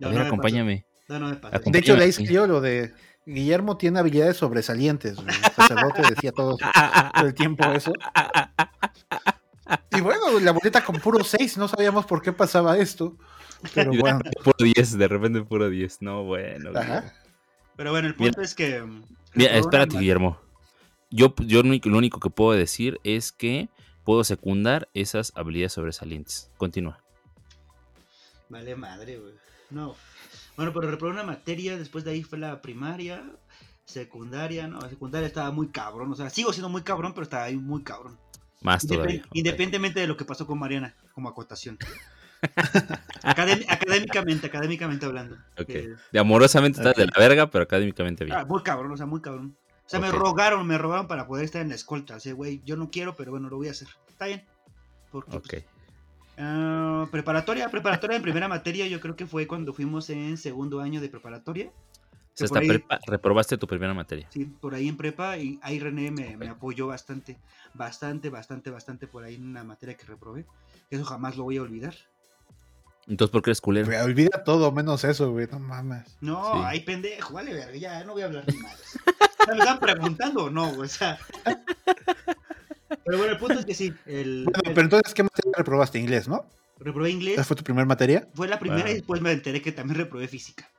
A 0.01 0.05
no 0.05 0.10
ver, 0.10 0.20
me 0.20 0.27
acompáñame. 0.27 0.86
No, 1.08 1.20
no. 1.20 1.27
Acompáñame. 1.27 1.72
De 1.72 1.79
hecho, 1.79 1.96
de 1.96 2.03
ahí 2.03 2.12
sí. 2.12 2.25
salió 2.25 2.46
lo 2.46 2.60
de 2.60 2.93
Guillermo 3.25 3.77
tiene 3.77 4.00
habilidades 4.00 4.38
sobresalientes. 4.38 5.17
El 5.17 5.34
sacerdote 5.53 6.01
decía 6.10 6.32
todo, 6.32 6.58
todo 6.58 7.25
el 7.25 7.34
tiempo 7.34 7.72
eso. 7.72 7.93
Y 9.91 10.01
bueno, 10.01 10.39
la 10.39 10.51
boleta 10.51 10.84
con 10.84 11.00
puro 11.00 11.24
6, 11.24 11.58
no 11.58 11.67
sabíamos 11.67 12.05
por 12.05 12.22
qué 12.22 12.34
pasaba 12.34 12.77
esto. 12.77 13.17
Pero 13.74 13.91
bueno, 14.00 14.20
puro 14.43 14.58
10, 14.60 14.98
de 14.98 15.08
repente 15.08 15.41
puro 15.43 15.70
10. 15.70 16.01
No, 16.01 16.24
bueno. 16.24 16.72
Ajá. 16.75 17.13
Pero 17.79 17.91
bueno, 17.91 18.09
el 18.09 18.15
punto 18.15 18.41
es 18.41 18.55
que. 18.55 18.81
mm, 18.81 19.03
Mira, 19.36 19.55
espérate, 19.55 19.98
Guillermo. 19.98 20.38
Yo, 21.09 21.33
yo 21.38 21.63
lo 21.63 21.98
único- 21.98 22.19
que 22.19 22.29
puedo 22.29 22.51
decir 22.51 23.00
es 23.05 23.31
que 23.31 23.69
puedo 24.03 24.25
secundar 24.25 24.89
esas 24.93 25.31
habilidades 25.38 25.71
sobresalientes. 25.71 26.51
Continúa. 26.57 27.01
Vale, 28.50 28.75
madre, 28.75 29.17
güey. 29.17 29.33
No. 29.69 29.95
Bueno, 30.57 30.74
pero 30.74 30.91
reprobé 30.91 31.13
una 31.13 31.24
materia. 31.24 31.77
Después 31.77 32.03
de 32.03 32.12
ahí 32.12 32.24
fue 32.24 32.38
la 32.38 32.62
primaria, 32.62 33.24
secundaria. 33.86 34.67
No, 34.67 34.81
la 34.81 34.89
secundaria 34.89 35.25
estaba 35.27 35.51
muy 35.51 35.69
cabrón. 35.69 36.12
O 36.12 36.15
sea, 36.15 36.29
sigo 36.29 36.51
siendo 36.51 36.67
muy 36.67 36.81
cabrón, 36.81 37.13
pero 37.13 37.24
estaba 37.24 37.45
ahí 37.45 37.55
muy 37.55 37.81
cabrón. 37.83 38.19
Más 38.62 38.83
Independ- 38.83 38.89
todavía. 38.95 39.24
Independientemente 39.31 40.01
de 40.01 40.07
lo 40.07 40.17
que 40.17 40.25
pasó 40.25 40.45
con 40.45 40.59
Mariana, 40.59 40.98
como 41.13 41.29
acotación. 41.29 41.77
Académicamente, 43.24 44.48
académicamente 44.48 45.05
hablando. 45.05 45.36
Ok. 45.60 45.69
Eh, 45.69 45.96
De 46.12 46.19
amorosamente 46.19 46.79
estás 46.79 46.96
de 46.96 47.05
la 47.05 47.13
verga, 47.17 47.50
pero 47.50 47.63
académicamente 47.63 48.25
bien. 48.25 48.38
ah, 48.38 48.46
muy 48.46 48.62
cabrón, 48.63 48.91
o 48.91 48.98
sea, 48.98 49.05
muy 49.05 49.22
cabrón. 49.22 49.55
O 49.86 49.89
sea, 49.89 50.00
me 50.00 50.12
rogaron, 50.12 50.65
me 50.67 50.77
rogaron 50.77 51.08
para 51.08 51.25
poder 51.25 51.46
estar 51.46 51.62
en 51.62 51.69
la 51.69 51.75
escolta. 51.75 52.15
O 52.15 52.19
sea, 52.19 52.34
güey, 52.34 52.62
yo 52.63 52.77
no 52.77 52.91
quiero, 52.91 53.15
pero 53.15 53.31
bueno, 53.31 53.50
lo 53.50 53.58
voy 53.58 53.69
a 53.69 53.72
hacer. 53.72 53.88
Está 54.08 54.27
bien. 54.27 54.46
Porque, 55.12 55.38
Ok. 55.38 55.48
pues, 55.50 55.65
ah, 56.38 57.08
preparatoria, 57.12 57.69
preparatoria 57.69 58.15
en 58.17 58.22
primera 58.22 58.48
materia, 58.48 58.86
yo 58.88 59.00
creo 59.00 59.15
que 59.15 59.25
fue 59.25 59.48
cuando 59.48 59.74
fuimos 59.74 60.10
en 60.12 60.38
segundo 60.38 60.79
año 60.79 61.01
de 61.01 61.10
preparatoria. 61.10 61.72
O 61.72 62.38
sea, 62.39 62.48
por 62.48 62.58
hasta 62.58 62.60
ahí- 62.60 62.67
prepa 62.67 63.00
reprobaste 63.08 63.58
tu 63.58 63.65
primera 63.67 63.93
materia. 63.96 64.27
Sí, 64.31 64.46
por 64.46 64.75
ahí 64.75 64.88
en 64.88 64.96
prepa, 64.96 65.38
y 65.38 65.60
ahí 65.63 65.79
René 65.79 66.12
me, 66.12 66.38
me 66.38 66.48
apoyó 66.50 66.86
bastante, 66.88 67.38
bastante, 67.74 68.29
bastante, 68.29 68.69
bastante 68.69 69.08
por 69.08 69.24
ahí 69.24 69.36
en 69.36 69.43
una 69.50 69.63
materia 69.63 69.98
que 69.98 70.05
reprobé. 70.05 70.46
Eso 70.91 71.03
jamás 71.03 71.36
lo 71.36 71.43
voy 71.43 71.58
a 71.58 71.63
olvidar. 71.63 71.96
Entonces, 73.10 73.32
¿por 73.32 73.42
qué 73.42 73.50
eres 73.50 73.60
culero? 73.62 73.88
güey, 73.88 74.00
olvida 74.00 74.44
todo 74.46 74.72
menos 74.72 75.04
eso, 75.04 75.32
güey. 75.32 75.48
No 75.51 75.60
mames. 75.60 76.04
No, 76.22 76.54
Sí. 76.54 76.60
ay 76.63 76.80
pendejo, 76.82 77.34
vale 77.34 77.54
verga, 77.54 77.75
ya 77.75 78.04
no 78.04 78.13
voy 78.13 78.22
a 78.22 78.25
hablar 78.25 78.44
ni 78.48 78.54
sea, 78.54 78.72
¿Me 79.48 79.58
están 79.60 79.80
preguntando 79.80 80.44
o 80.46 80.50
no? 80.50 80.68
güey? 80.70 80.82
O 80.86 80.88
sea. 80.88 81.18
Pero 83.04 83.18
bueno, 83.18 83.34
el 83.34 83.38
punto 83.39 83.60
es 83.60 83.66
que 83.66 83.74
sí. 83.74 83.94
El, 84.06 84.44
Bueno, 84.46 84.60
el- 84.63 84.74
pero 84.74 84.82
entonces, 84.86 85.13
¿qué 85.13 85.24
materia 85.24 85.51
reprobaste? 85.58 85.98
Inglés, 86.00 86.28
¿no? 86.28 86.46
Reprobé 86.80 87.10
inglés. 87.10 87.34
¿Esa 87.34 87.44
fue 87.44 87.56
tu 87.58 87.63
primera 87.63 87.86
materia? 87.86 88.28
Fue 88.36 88.48
la 88.48 88.60
primera 88.60 88.86
Ah. 88.86 88.92
y 88.92 88.94
después 88.96 89.20
me 89.22 89.32
enteré 89.32 89.62
que 89.62 89.72
también 89.72 89.98
reprobé 89.98 90.28
física. 90.28 90.70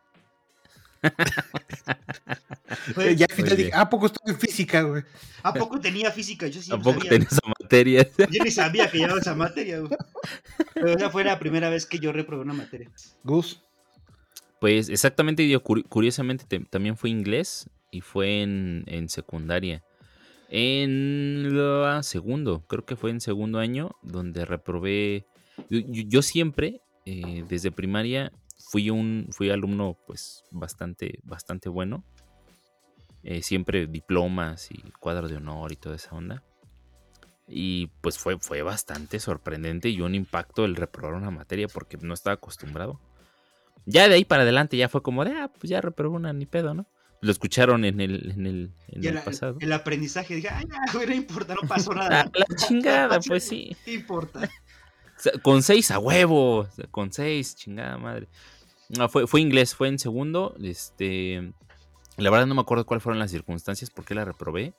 Fue- 2.94 3.16
ya 3.16 3.26
al 3.28 3.34
final 3.34 3.56
dije, 3.56 3.70
¿a 3.74 3.88
poco 3.90 4.06
estoy 4.06 4.32
en 4.32 4.38
física, 4.38 4.82
güey? 4.82 5.02
¿A 5.42 5.52
poco 5.52 5.80
tenía 5.80 6.10
física? 6.10 6.46
Yo 6.46 6.60
sí 6.62 6.70
no 6.70 6.76
Tampoco 6.76 6.98
sabía. 6.98 7.10
tenés 7.10 7.38
Yo 8.30 8.44
ni 8.44 8.50
sabía 8.50 8.90
que 8.90 8.98
llevaba 8.98 9.20
esa 9.20 9.34
materia, 9.34 9.78
güey. 9.80 9.90
Pero 10.74 10.88
esa 10.88 11.10
fue 11.10 11.24
la 11.24 11.38
primera 11.38 11.70
vez 11.70 11.86
que 11.86 11.98
yo 11.98 12.12
reprobé 12.12 12.42
una 12.42 12.52
materia. 12.54 12.90
Gus. 13.24 13.62
Pues 14.60 14.88
exactamente, 14.90 15.48
yo 15.48 15.62
curi- 15.62 15.86
curiosamente 15.88 16.44
te- 16.46 16.60
también 16.60 16.96
fue 16.96 17.08
inglés 17.10 17.70
y 17.90 18.02
fue 18.02 18.42
en, 18.42 18.84
en 18.86 19.08
secundaria. 19.08 19.82
En 20.50 21.56
la 21.56 22.02
segundo, 22.02 22.66
creo 22.66 22.84
que 22.84 22.96
fue 22.96 23.10
en 23.10 23.20
segundo 23.20 23.58
año, 23.58 23.92
donde 24.02 24.44
reprobé. 24.44 25.26
Yo 25.68 26.22
siempre, 26.22 26.80
eh, 27.06 27.44
desde 27.48 27.70
primaria, 27.70 28.32
fui 28.58 28.90
un 28.90 29.28
fui 29.30 29.50
alumno, 29.50 29.96
pues, 30.06 30.42
bastante, 30.50 31.20
bastante 31.22 31.68
bueno. 31.68 32.04
Eh, 33.22 33.42
siempre 33.42 33.86
diplomas 33.86 34.70
y 34.70 34.80
cuadros 34.98 35.30
de 35.30 35.36
honor 35.36 35.72
y 35.72 35.76
toda 35.76 35.96
esa 35.96 36.14
onda. 36.16 36.42
Y 37.52 37.88
pues 38.00 38.16
fue, 38.16 38.38
fue 38.38 38.62
bastante 38.62 39.18
sorprendente 39.18 39.88
y 39.88 40.00
un 40.00 40.14
impacto 40.14 40.64
el 40.64 40.76
reprobar 40.76 41.14
una 41.14 41.32
materia 41.32 41.66
porque 41.66 41.96
no 42.00 42.14
estaba 42.14 42.34
acostumbrado. 42.34 43.00
Ya 43.86 44.08
de 44.08 44.14
ahí 44.14 44.24
para 44.24 44.42
adelante 44.42 44.76
ya 44.76 44.88
fue 44.88 45.02
como 45.02 45.24
de, 45.24 45.32
ah, 45.32 45.50
pues 45.52 45.68
ya 45.68 45.80
reprobó 45.80 46.14
una 46.14 46.32
ni 46.32 46.46
pedo, 46.46 46.74
¿no? 46.74 46.86
Lo 47.22 47.32
escucharon 47.32 47.84
en 47.84 48.00
el, 48.00 48.30
en 48.30 48.46
el, 48.46 48.72
en 48.88 49.02
Y 49.02 49.06
el 49.08 49.16
el, 49.18 49.22
pasado. 49.22 49.56
el 49.60 49.72
aprendizaje, 49.72 50.36
dije, 50.36 50.48
ay, 50.48 50.64
no 50.66 51.12
importa, 51.12 51.54
no 51.60 51.68
pasó 51.68 51.92
nada. 51.94 52.30
la 52.32 52.56
chingada, 52.56 53.18
pues 53.26 53.44
sí. 53.44 53.76
No 53.86 53.92
importa. 53.92 54.48
Con 55.42 55.62
seis 55.62 55.90
a 55.90 55.98
huevo. 55.98 56.66
Con 56.90 57.12
seis, 57.12 57.56
chingada 57.56 57.98
madre. 57.98 58.28
No, 58.88 59.08
fue, 59.08 59.26
fue 59.26 59.40
inglés, 59.40 59.74
fue 59.74 59.88
en 59.88 59.98
segundo. 59.98 60.54
Este. 60.62 61.52
La 62.16 62.30
verdad 62.30 62.46
no 62.46 62.54
me 62.54 62.60
acuerdo 62.62 62.86
cuáles 62.86 63.02
fueron 63.02 63.18
las 63.18 63.30
circunstancias, 63.30 63.90
por 63.90 64.04
qué 64.04 64.14
la 64.14 64.24
reprobé. 64.24 64.72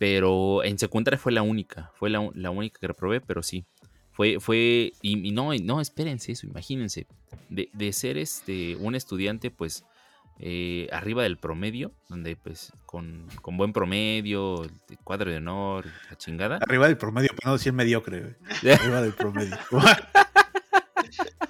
Pero 0.00 0.64
en 0.64 0.78
secundaria 0.78 1.18
fue 1.18 1.32
la 1.32 1.42
única. 1.42 1.92
Fue 1.94 2.10
la, 2.10 2.28
la 2.34 2.50
única 2.50 2.80
que 2.80 2.88
reprobé, 2.88 3.20
pero 3.20 3.42
sí. 3.44 3.66
Fue, 4.12 4.40
fue. 4.40 4.94
Y, 5.02 5.28
y 5.28 5.32
no, 5.32 5.54
y 5.54 5.60
no, 5.60 5.80
espérense 5.80 6.32
eso, 6.32 6.46
imagínense. 6.48 7.06
De, 7.50 7.68
de 7.74 7.92
ser 7.92 8.16
este 8.18 8.76
un 8.76 8.94
estudiante, 8.96 9.50
pues. 9.50 9.84
eh, 10.38 10.88
arriba 10.92 11.22
del 11.22 11.36
promedio, 11.38 11.92
donde 12.08 12.34
pues 12.36 12.72
con, 12.86 13.28
con 13.42 13.58
buen 13.58 13.72
promedio, 13.74 14.64
el 14.64 14.98
cuadro 15.04 15.30
de 15.30 15.36
honor, 15.36 15.86
la 16.10 16.16
chingada. 16.16 16.58
Arriba 16.62 16.86
del 16.88 16.96
promedio, 16.96 17.28
para 17.36 17.50
no 17.50 17.58
decir 17.58 17.72
mediocre. 17.74 18.36
Arriba 18.80 19.02
del 19.02 19.12
promedio. 19.14 19.56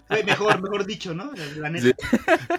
Fue 0.09 0.25
mejor, 0.25 0.61
mejor 0.63 0.87
dicho, 0.87 1.15
¿no? 1.15 1.33
La, 1.57 1.71
neta. 1.71 1.87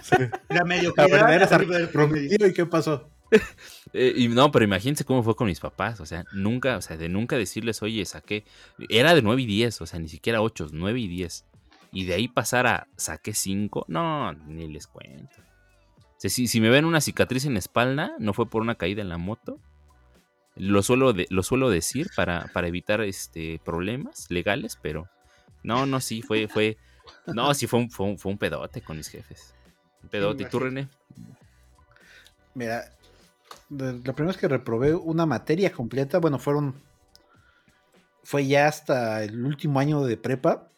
Sí. 0.02 0.14
Sí. 0.16 0.16
La 0.48 0.64
mediocridad 0.64 1.22
arriba 1.24 1.46
arriba 1.46 1.76
del 1.78 1.90
promedio. 1.90 2.46
¿Y 2.48 2.54
qué 2.54 2.66
pasó? 2.66 3.11
Eh, 3.94 4.14
y 4.16 4.28
no, 4.28 4.50
pero 4.50 4.64
imagínense 4.64 5.04
cómo 5.04 5.22
fue 5.22 5.36
con 5.36 5.48
mis 5.48 5.60
papás. 5.60 6.00
O 6.00 6.06
sea, 6.06 6.24
nunca, 6.32 6.78
o 6.78 6.80
sea, 6.80 6.96
de 6.96 7.10
nunca 7.10 7.36
decirles, 7.36 7.82
oye, 7.82 8.06
saqué. 8.06 8.44
Era 8.88 9.14
de 9.14 9.20
9 9.20 9.42
y 9.42 9.46
10, 9.46 9.82
o 9.82 9.86
sea, 9.86 9.98
ni 9.98 10.08
siquiera 10.08 10.40
8, 10.40 10.68
9 10.72 10.98
y 10.98 11.08
10. 11.08 11.44
Y 11.92 12.06
de 12.06 12.14
ahí 12.14 12.26
pasar 12.26 12.66
a 12.66 12.88
saqué 12.96 13.34
5, 13.34 13.84
no, 13.88 14.32
ni 14.32 14.66
les 14.66 14.86
cuento. 14.86 15.34
O 15.98 16.14
sea, 16.16 16.30
si, 16.30 16.46
si 16.46 16.58
me 16.62 16.70
ven 16.70 16.86
una 16.86 17.02
cicatriz 17.02 17.44
en 17.44 17.52
la 17.52 17.58
espalda, 17.58 18.12
no 18.18 18.32
fue 18.32 18.48
por 18.48 18.62
una 18.62 18.76
caída 18.76 19.02
en 19.02 19.10
la 19.10 19.18
moto. 19.18 19.58
Lo 20.56 20.82
suelo, 20.82 21.12
de- 21.12 21.26
lo 21.28 21.42
suelo 21.42 21.68
decir 21.68 22.08
para, 22.16 22.46
para 22.54 22.68
evitar 22.68 23.02
este, 23.02 23.60
problemas 23.62 24.30
legales, 24.30 24.78
pero 24.80 25.06
no, 25.62 25.84
no, 25.84 26.00
sí, 26.00 26.22
fue, 26.22 26.48
fue, 26.48 26.78
no, 27.26 27.52
sí 27.52 27.66
fue 27.66 27.80
un, 27.80 27.90
fue 27.90 28.06
un, 28.06 28.18
fue 28.18 28.32
un 28.32 28.38
pedote 28.38 28.80
con 28.80 28.96
mis 28.96 29.08
jefes. 29.08 29.54
Un 30.02 30.08
pedote. 30.08 30.44
¿Y 30.44 30.46
tú, 30.46 30.60
René? 30.60 30.88
Mira, 32.54 32.90
de- 33.68 33.92
la 34.04 34.12
primera 34.12 34.26
vez 34.32 34.36
que 34.36 34.48
reprobé 34.48 34.94
una 34.94 35.26
materia 35.26 35.72
completa, 35.72 36.18
bueno, 36.18 36.38
fueron. 36.38 36.74
Fue 38.24 38.46
ya 38.46 38.68
hasta 38.68 39.24
el 39.24 39.44
último 39.44 39.80
año 39.80 40.04
de 40.04 40.16
prepa. 40.16 40.68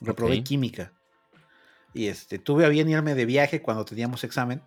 Reprobé 0.00 0.42
química. 0.44 0.92
Y 1.92 2.06
este, 2.06 2.38
tuve 2.38 2.64
a 2.64 2.68
bien 2.68 2.88
irme 2.88 3.16
de 3.16 3.24
viaje 3.26 3.60
cuando 3.60 3.84
teníamos 3.84 4.22
examen. 4.22 4.62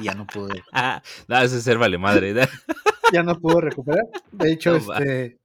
Y 0.00 0.04
ya 0.04 0.14
no 0.14 0.26
pude. 0.26 0.62
Ah, 0.72 1.02
no, 1.28 1.38
eso 1.42 1.56
es 1.58 1.62
ser 1.62 1.76
vale 1.78 1.98
madre. 1.98 2.34
ya 3.12 3.22
no 3.22 3.38
pude 3.38 3.60
recuperar. 3.60 4.04
De 4.32 4.52
hecho, 4.52 4.78
No 4.78 4.86
va. 4.86 4.98
este. 4.98 5.38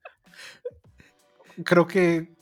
Creo 1.64 1.86
que. 1.86 2.32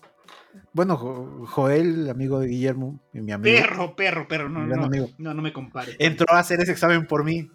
Bueno, 0.72 0.96
Jo- 0.96 1.44
Joel, 1.46 2.08
amigo 2.08 2.38
de 2.40 2.48
Guillermo, 2.48 3.00
y 3.12 3.20
mi 3.20 3.32
amigo, 3.32 3.56
Perro, 3.56 3.96
perro, 3.96 4.28
perro. 4.28 4.48
No, 4.48 4.64
no, 4.64 4.84
amigo. 4.84 5.08
no, 5.18 5.34
no 5.34 5.42
me 5.42 5.52
compare. 5.52 5.96
entró 5.98 6.32
a 6.34 6.38
hacer 6.38 6.60
ese 6.60 6.70
examen 6.72 7.06
por 7.06 7.24
mí. 7.24 7.50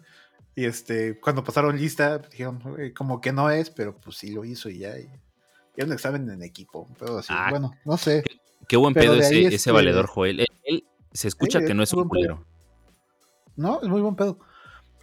Y 0.56 0.64
este, 0.66 1.18
cuando 1.20 1.42
pasaron 1.42 1.76
lista, 1.76 2.18
dijeron, 2.18 2.60
"Oye, 2.64 2.92
como 2.94 3.20
que 3.20 3.32
no 3.32 3.50
es, 3.50 3.70
pero 3.70 3.96
pues 3.96 4.16
sí 4.18 4.30
lo 4.30 4.44
hizo 4.44 4.68
y 4.70 4.78
ya. 4.78 4.98
Y, 4.98 5.02
y 5.02 5.10
era 5.76 5.86
un 5.86 5.92
examen 5.92 6.28
en 6.30 6.42
equipo, 6.42 6.88
pero 6.98 7.18
así. 7.18 7.32
Ah. 7.36 7.48
Bueno, 7.50 7.72
no 7.84 7.96
sé. 7.96 8.22
Qué 8.68 8.76
buen 8.76 8.94
Pero 8.94 9.12
pedo 9.12 9.20
ese, 9.22 9.46
ese 9.46 9.54
este- 9.56 9.72
valedor 9.72 10.06
Joel. 10.06 10.40
Él, 10.40 10.46
él 10.64 10.84
se 11.12 11.28
escucha 11.28 11.60
Sí, 11.60 11.66
que 11.66 11.74
no 11.74 11.82
es 11.82 11.90
es 11.90 11.94
un 11.94 12.02
pedo. 12.04 12.08
culero. 12.08 12.46
No, 13.56 13.80
es 13.82 13.88
muy 13.88 14.00
buen 14.00 14.16
pedo. 14.16 14.38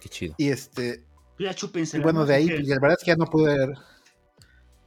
Qué 0.00 0.08
chido. 0.08 0.34
Y 0.38 0.48
este, 0.48 1.04
Ya 1.38 1.54
chúpense. 1.54 1.96
y 1.98 2.00
bueno, 2.00 2.24
de 2.26 2.34
ahí, 2.34 2.48
pues, 2.48 2.66
la 2.66 2.78
verdad 2.80 2.96
es 2.98 3.04
que 3.04 3.10
ya 3.12 3.16
no 3.16 3.26
pude. 3.26 3.72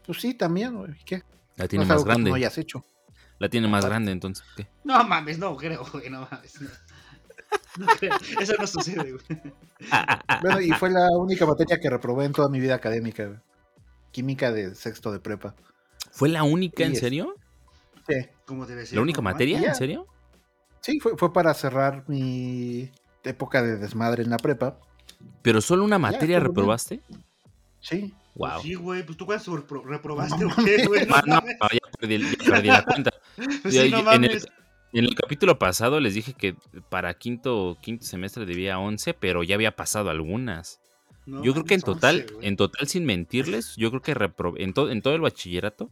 Pues 0.06 0.20
sí, 0.22 0.34
también, 0.34 0.76
güey, 0.78 0.94
¿qué? 1.06 1.24
La 1.56 1.68
tiene 1.68 1.86
no 1.86 1.94
más 1.94 2.04
que 2.04 2.10
grande. 2.10 2.30
no 2.32 2.36
hayas 2.36 2.58
hecho. 2.58 2.84
La 3.40 3.50
tiene 3.50 3.68
más 3.68 3.80
Aparte. 3.80 3.90
grande, 3.90 4.12
entonces. 4.12 4.46
¿qué? 4.56 4.68
No 4.84 5.04
mames, 5.04 5.40
no 5.40 5.56
creo, 5.58 5.86
güey, 5.94 6.10
no 6.10 6.28
mames. 6.30 6.60
No. 7.78 7.88
Eso 8.42 8.54
no 8.60 8.68
sucede, 8.68 9.12
güey. 9.14 9.42
Bueno, 10.42 10.62
y 10.62 10.72
fue 10.72 10.90
la 10.90 11.10
única 11.18 11.46
materia 11.46 11.80
que 11.80 11.90
reprobé 11.90 12.26
en 12.26 12.32
toda 12.34 12.50
mi 12.50 12.60
vida 12.60 12.76
académica. 12.76 13.26
güey. 13.26 13.40
Química 14.12 14.52
de 14.52 14.76
sexto 14.76 15.12
de 15.12 15.20
prepa. 15.20 15.56
¿Fue 16.12 16.30
la 16.30 16.44
única, 16.44 16.86
en 16.86 16.94
es- 16.94 17.00
serio? 17.00 17.36
Sí, 18.08 18.16
Como 18.46 18.66
debe 18.66 18.86
ser. 18.86 18.96
¿La 18.98 19.02
única 19.02 19.18
normal. 19.18 19.34
materia? 19.34 19.60
Ya. 19.60 19.70
¿En 19.70 19.76
serio? 19.76 20.08
sí 20.82 21.00
fue, 21.00 21.18
fue 21.18 21.34
para 21.34 21.52
cerrar 21.56 22.04
mi 22.08 22.92
época 23.24 23.64
de 23.64 23.78
desmadre 23.78 24.22
en 24.24 24.30
la 24.30 24.38
prepa. 24.38 24.78
¿Pero 25.42 25.60
solo 25.62 25.84
una 25.84 25.98
materia 25.98 26.38
bien. 26.38 26.44
reprobaste? 26.48 27.02
Sí. 27.80 28.14
Pues 28.38 28.54
Wow. 28.54 28.62
Sí, 28.62 28.74
güey, 28.76 29.04
pues 29.06 29.18
tú 29.18 29.26
repro- 29.26 29.84
reprobaste 29.86 30.44
No 30.44 30.52
o 30.52 30.64
qué, 30.64 30.86
güey. 30.86 31.06
No 31.08 31.16
Ah, 31.16 31.24
no, 31.26 31.42
ya 31.72 31.80
perdí, 32.00 32.20
ya 32.22 32.52
perdí 32.52 32.68
la 32.68 32.84
cuenta. 32.84 33.12
Pues 33.64 33.74
sí, 33.74 33.90
no 33.92 34.12
en, 34.12 34.24
el. 34.26 34.50
En 34.94 35.06
el 35.06 35.16
capítulo 35.16 35.60
pasado 35.60 36.00
les 36.00 36.14
dije 36.14 36.34
que 36.34 36.56
para 36.90 37.14
quinto, 37.16 37.78
quinto 37.82 38.06
semestre 38.06 38.46
debía 38.46 38.80
11, 38.80 39.14
pero 39.14 39.44
ya 39.44 39.56
había 39.56 39.76
pasado 39.76 40.10
algunas. 40.10 40.80
No 41.26 41.44
yo 41.44 41.54
creo 41.54 41.66
que 41.66 41.74
en 41.74 41.82
total, 41.82 42.22
11, 42.22 42.34
güey. 42.36 42.48
en 42.48 42.56
total 42.58 42.88
sin 42.88 43.06
mentirles, 43.06 43.76
yo 43.78 43.90
creo 43.90 44.02
que 44.02 44.14
reprobé, 44.14 44.64
en, 44.64 44.74
to- 44.74 44.90
en 44.92 45.02
todo 45.02 45.16
el 45.16 45.22
bachillerato, 45.22 45.90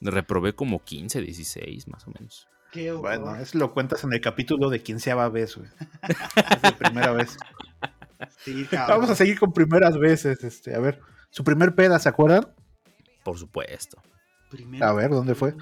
reprobé 0.00 0.52
como 0.54 0.82
15, 0.82 1.20
16 1.22 1.88
más 1.88 2.06
o 2.06 2.10
menos. 2.10 2.48
Qué. 2.72 2.92
Bueno, 2.92 3.34
eso 3.36 3.56
lo 3.56 3.72
cuentas 3.72 4.04
en 4.04 4.12
el 4.12 4.20
capítulo 4.20 4.68
de 4.68 4.82
quinceava 4.82 5.28
vez, 5.30 5.56
güey. 5.56 5.68
Es 6.08 6.62
de 6.62 6.72
primera 6.72 7.12
vez. 7.12 7.36
Sí. 8.40 8.66
Vamos 8.72 9.08
a 9.10 9.14
seguir 9.14 9.38
con 9.38 9.52
primeras 9.52 9.96
veces. 9.96 10.42
Este, 10.44 10.74
a 10.74 10.80
ver, 10.80 11.00
su 11.30 11.44
primer 11.44 11.74
peda, 11.74 11.98
¿se 11.98 12.08
acuerdan? 12.08 12.52
Por 13.24 13.38
supuesto. 13.38 14.02
Primero. 14.50 14.84
A 14.86 14.92
ver, 14.92 15.10
¿dónde 15.10 15.34
fue? 15.34 15.54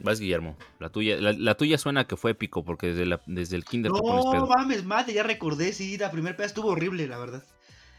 Vas, 0.00 0.18
Guillermo. 0.20 0.56
La 0.80 0.88
tuya, 0.90 1.20
la, 1.20 1.32
la 1.32 1.56
tuya 1.56 1.78
suena 1.78 2.06
que 2.06 2.16
fue 2.16 2.32
épico 2.32 2.64
porque 2.64 2.88
desde, 2.88 3.06
la- 3.06 3.22
desde 3.26 3.56
el 3.56 3.64
kinder 3.64 3.92
te 3.92 4.00
pones 4.00 4.24
No 4.24 4.30
pedo. 4.32 4.46
mames, 4.48 4.84
mate, 4.84 5.14
ya 5.14 5.22
recordé, 5.22 5.72
sí, 5.72 5.96
la 5.96 6.10
primera 6.10 6.36
peda 6.36 6.46
estuvo 6.46 6.68
horrible, 6.68 7.06
la 7.06 7.18
verdad. 7.18 7.44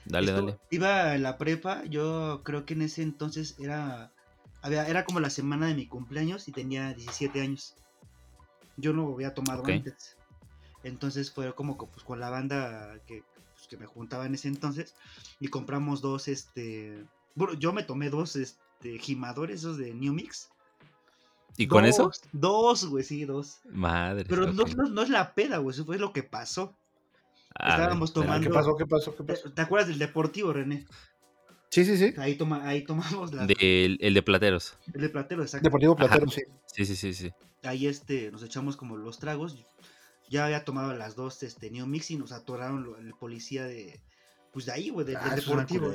Dale, 0.06 0.32
Esto- 0.32 0.46
dale. 0.46 0.58
Iba 0.72 1.16
en 1.16 1.24
la 1.24 1.38
prepa, 1.38 1.84
yo 1.86 2.42
creo 2.44 2.66
que 2.66 2.74
en 2.74 2.84
ese 2.84 3.02
entonces 3.02 3.56
era 3.60 4.12
había, 4.62 4.88
era 4.88 5.06
como 5.06 5.20
la 5.20 5.30
semana 5.30 5.68
de 5.68 5.76
mi 5.76 5.88
cumpleaños 5.88 6.48
y 6.48 6.52
tenía 6.52 6.94
17 6.94 7.42
años. 7.42 7.76
Yo 8.78 8.94
no 8.94 9.14
había 9.14 9.34
tomado 9.34 9.64
antes. 9.66 10.18
Entonces 10.84 11.32
fue 11.32 11.54
como 11.56 11.78
co- 11.78 11.88
pues, 11.88 12.04
con 12.04 12.20
la 12.20 12.30
banda 12.30 13.00
que, 13.08 13.24
pues, 13.54 13.68
que 13.68 13.78
me 13.78 13.86
juntaba 13.86 14.26
en 14.26 14.36
ese 14.36 14.48
entonces 14.50 14.96
y 15.40 15.48
compramos 15.48 16.02
dos, 16.02 16.28
este... 16.28 17.04
Bueno, 17.36 17.54
yo 17.56 17.74
me 17.74 17.84
tomé 17.84 18.10
dos, 18.10 18.36
este, 18.36 19.00
gimadores, 19.00 19.62
esos 19.62 19.78
de 19.78 19.94
New 19.94 20.14
Mix. 20.14 20.50
¿Y 21.58 21.68
con 21.68 21.86
eso? 21.86 22.12
Dos, 22.32 22.86
güey, 22.86 23.04
sí, 23.04 23.26
dos. 23.26 23.60
Madre. 23.66 24.26
Pero 24.28 24.52
no, 24.52 24.64
no, 24.66 24.84
no 24.90 25.02
es 25.02 25.10
la 25.10 25.34
peda, 25.34 25.58
güey, 25.60 25.74
eso 25.74 25.86
fue 25.86 25.98
lo 25.98 26.12
que 26.14 26.24
pasó. 26.24 26.76
A 27.58 27.70
ver, 27.70 27.80
estábamos 27.82 28.14
tomando- 28.14 28.48
¿Qué 28.48 28.54
pasó? 28.54 28.76
¿Qué 28.76 28.86
pasó? 28.86 29.16
¿Qué 29.16 29.24
¿Te, 29.24 29.34
pasó? 29.34 29.52
te 29.52 29.62
acuerdas 29.62 29.88
del 29.88 30.00
deportivo, 30.00 30.52
René? 30.52 30.86
Sí, 31.70 31.86
sí, 31.86 31.98
sí. 31.98 32.14
Ahí, 32.18 32.36
toma, 32.36 32.68
ahí 32.68 32.84
tomamos 32.84 33.34
la, 33.34 33.46
Del- 33.48 33.98
el 34.02 34.14
de 34.14 34.22
plateros. 34.22 34.78
el 34.94 35.02
de 35.02 35.10
platero, 35.10 35.42
exacto. 35.42 35.64
Deportivo 35.66 35.96
Platero, 35.96 36.28
sí. 36.30 36.42
Sí, 36.66 36.86
sí, 36.86 36.96
sí, 36.96 37.14
sí. 37.14 37.32
ahí 37.64 37.88
este, 37.88 38.32
nos 38.32 38.44
echamos 38.44 38.76
como 38.78 38.98
los 38.98 39.20
tragos. 39.20 39.66
Ya 40.30 40.46
había 40.46 40.66
tomado 40.66 40.94
las 40.94 41.16
dos 41.16 41.44
este, 41.44 41.70
New 41.72 41.86
Mix 41.88 42.12
y 42.12 42.18
nos 42.18 42.32
atoraron 42.32 42.96
el 43.00 43.14
policía 43.14 43.64
de. 43.66 44.02
Pues 44.52 44.66
de 44.66 44.72
ahí, 44.72 44.90
güey, 44.90 45.06
del, 45.06 45.18
Ah, 45.18 45.36
deportivo. 45.36 45.92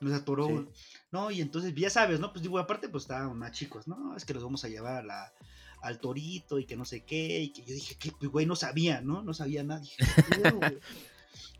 Nos 0.00 0.12
atoró. 0.12 0.46
Sí. 0.46 0.66
No, 1.12 1.30
y 1.30 1.40
entonces, 1.40 1.74
ya 1.74 1.90
sabes, 1.90 2.20
¿no? 2.20 2.32
Pues 2.32 2.42
digo, 2.42 2.58
aparte, 2.58 2.88
pues 2.88 3.04
estaban 3.04 3.36
más 3.36 3.52
chicos, 3.52 3.88
¿no? 3.88 4.16
Es 4.16 4.24
que 4.24 4.34
los 4.34 4.44
vamos 4.44 4.64
a 4.64 4.68
llevar 4.68 4.96
a 4.98 5.02
la, 5.02 5.32
al 5.82 5.98
torito 5.98 6.58
y 6.58 6.66
que 6.66 6.76
no 6.76 6.84
sé 6.84 7.02
qué, 7.04 7.40
y 7.40 7.50
que 7.52 7.62
yo 7.64 7.74
dije, 7.74 7.96
que 7.96 8.26
güey, 8.26 8.46
no 8.46 8.54
sabía, 8.56 9.00
¿no? 9.00 9.22
No 9.22 9.34
sabía 9.34 9.64
nada. 9.64 9.82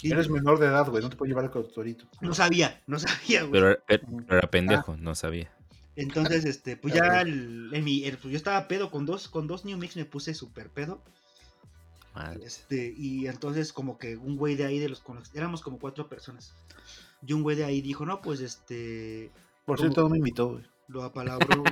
Eres 0.03 0.31
menor 0.31 0.59
de 0.59 0.67
edad, 0.67 0.89
güey, 0.89 1.03
no 1.03 1.11
te 1.11 1.17
puedo 1.17 1.29
llevar 1.29 1.45
al 1.53 1.69
torito. 1.73 2.07
no 2.21 2.33
sabía, 2.35 2.81
no 2.87 2.99
sabía, 2.99 3.43
güey. 3.43 3.53
Pero, 3.61 3.79
pero- 3.87 4.07
pero 4.27 4.39
era 4.39 4.51
pendejo, 4.51 4.97
no 4.97 5.15
sabía. 5.15 5.53
Entonces, 5.97 6.45
este, 6.45 6.77
pues 6.77 6.95
ya 6.95 7.21
el- 7.21 7.71
pues 8.23 8.33
yo 8.33 8.37
estaba 8.37 8.67
pedo 8.69 8.91
con 8.91 9.05
dos, 9.05 9.29
con 9.29 9.47
dos 9.47 9.65
New 9.65 9.77
Mix 9.77 9.97
me 9.97 10.05
puse 10.05 10.33
súper 10.35 10.71
pedo. 10.71 11.03
Madre. 12.15 12.45
Este, 12.45 12.93
y 12.97 13.27
entonces 13.27 13.73
como 13.73 13.99
que 13.99 14.17
un 14.17 14.37
güey 14.37 14.57
de 14.57 14.65
ahí 14.65 14.79
de 14.79 14.89
los, 14.89 15.01
con 15.01 15.17
los- 15.17 15.35
éramos 15.35 15.61
como 15.61 15.79
cuatro 15.79 16.09
personas. 16.09 16.55
Y 17.27 17.33
un 17.35 17.43
güey 17.43 17.57
de 17.57 17.65
ahí 17.65 17.81
dijo, 17.83 18.07
no, 18.07 18.21
pues 18.23 18.41
este, 18.41 19.31
Por 19.67 19.79
cierto, 19.79 20.03
no 20.03 20.09
me 20.09 20.19
invitó, 20.19 20.53
güey. 20.53 20.65
lo 20.89 21.03
apalabró. 21.05 21.63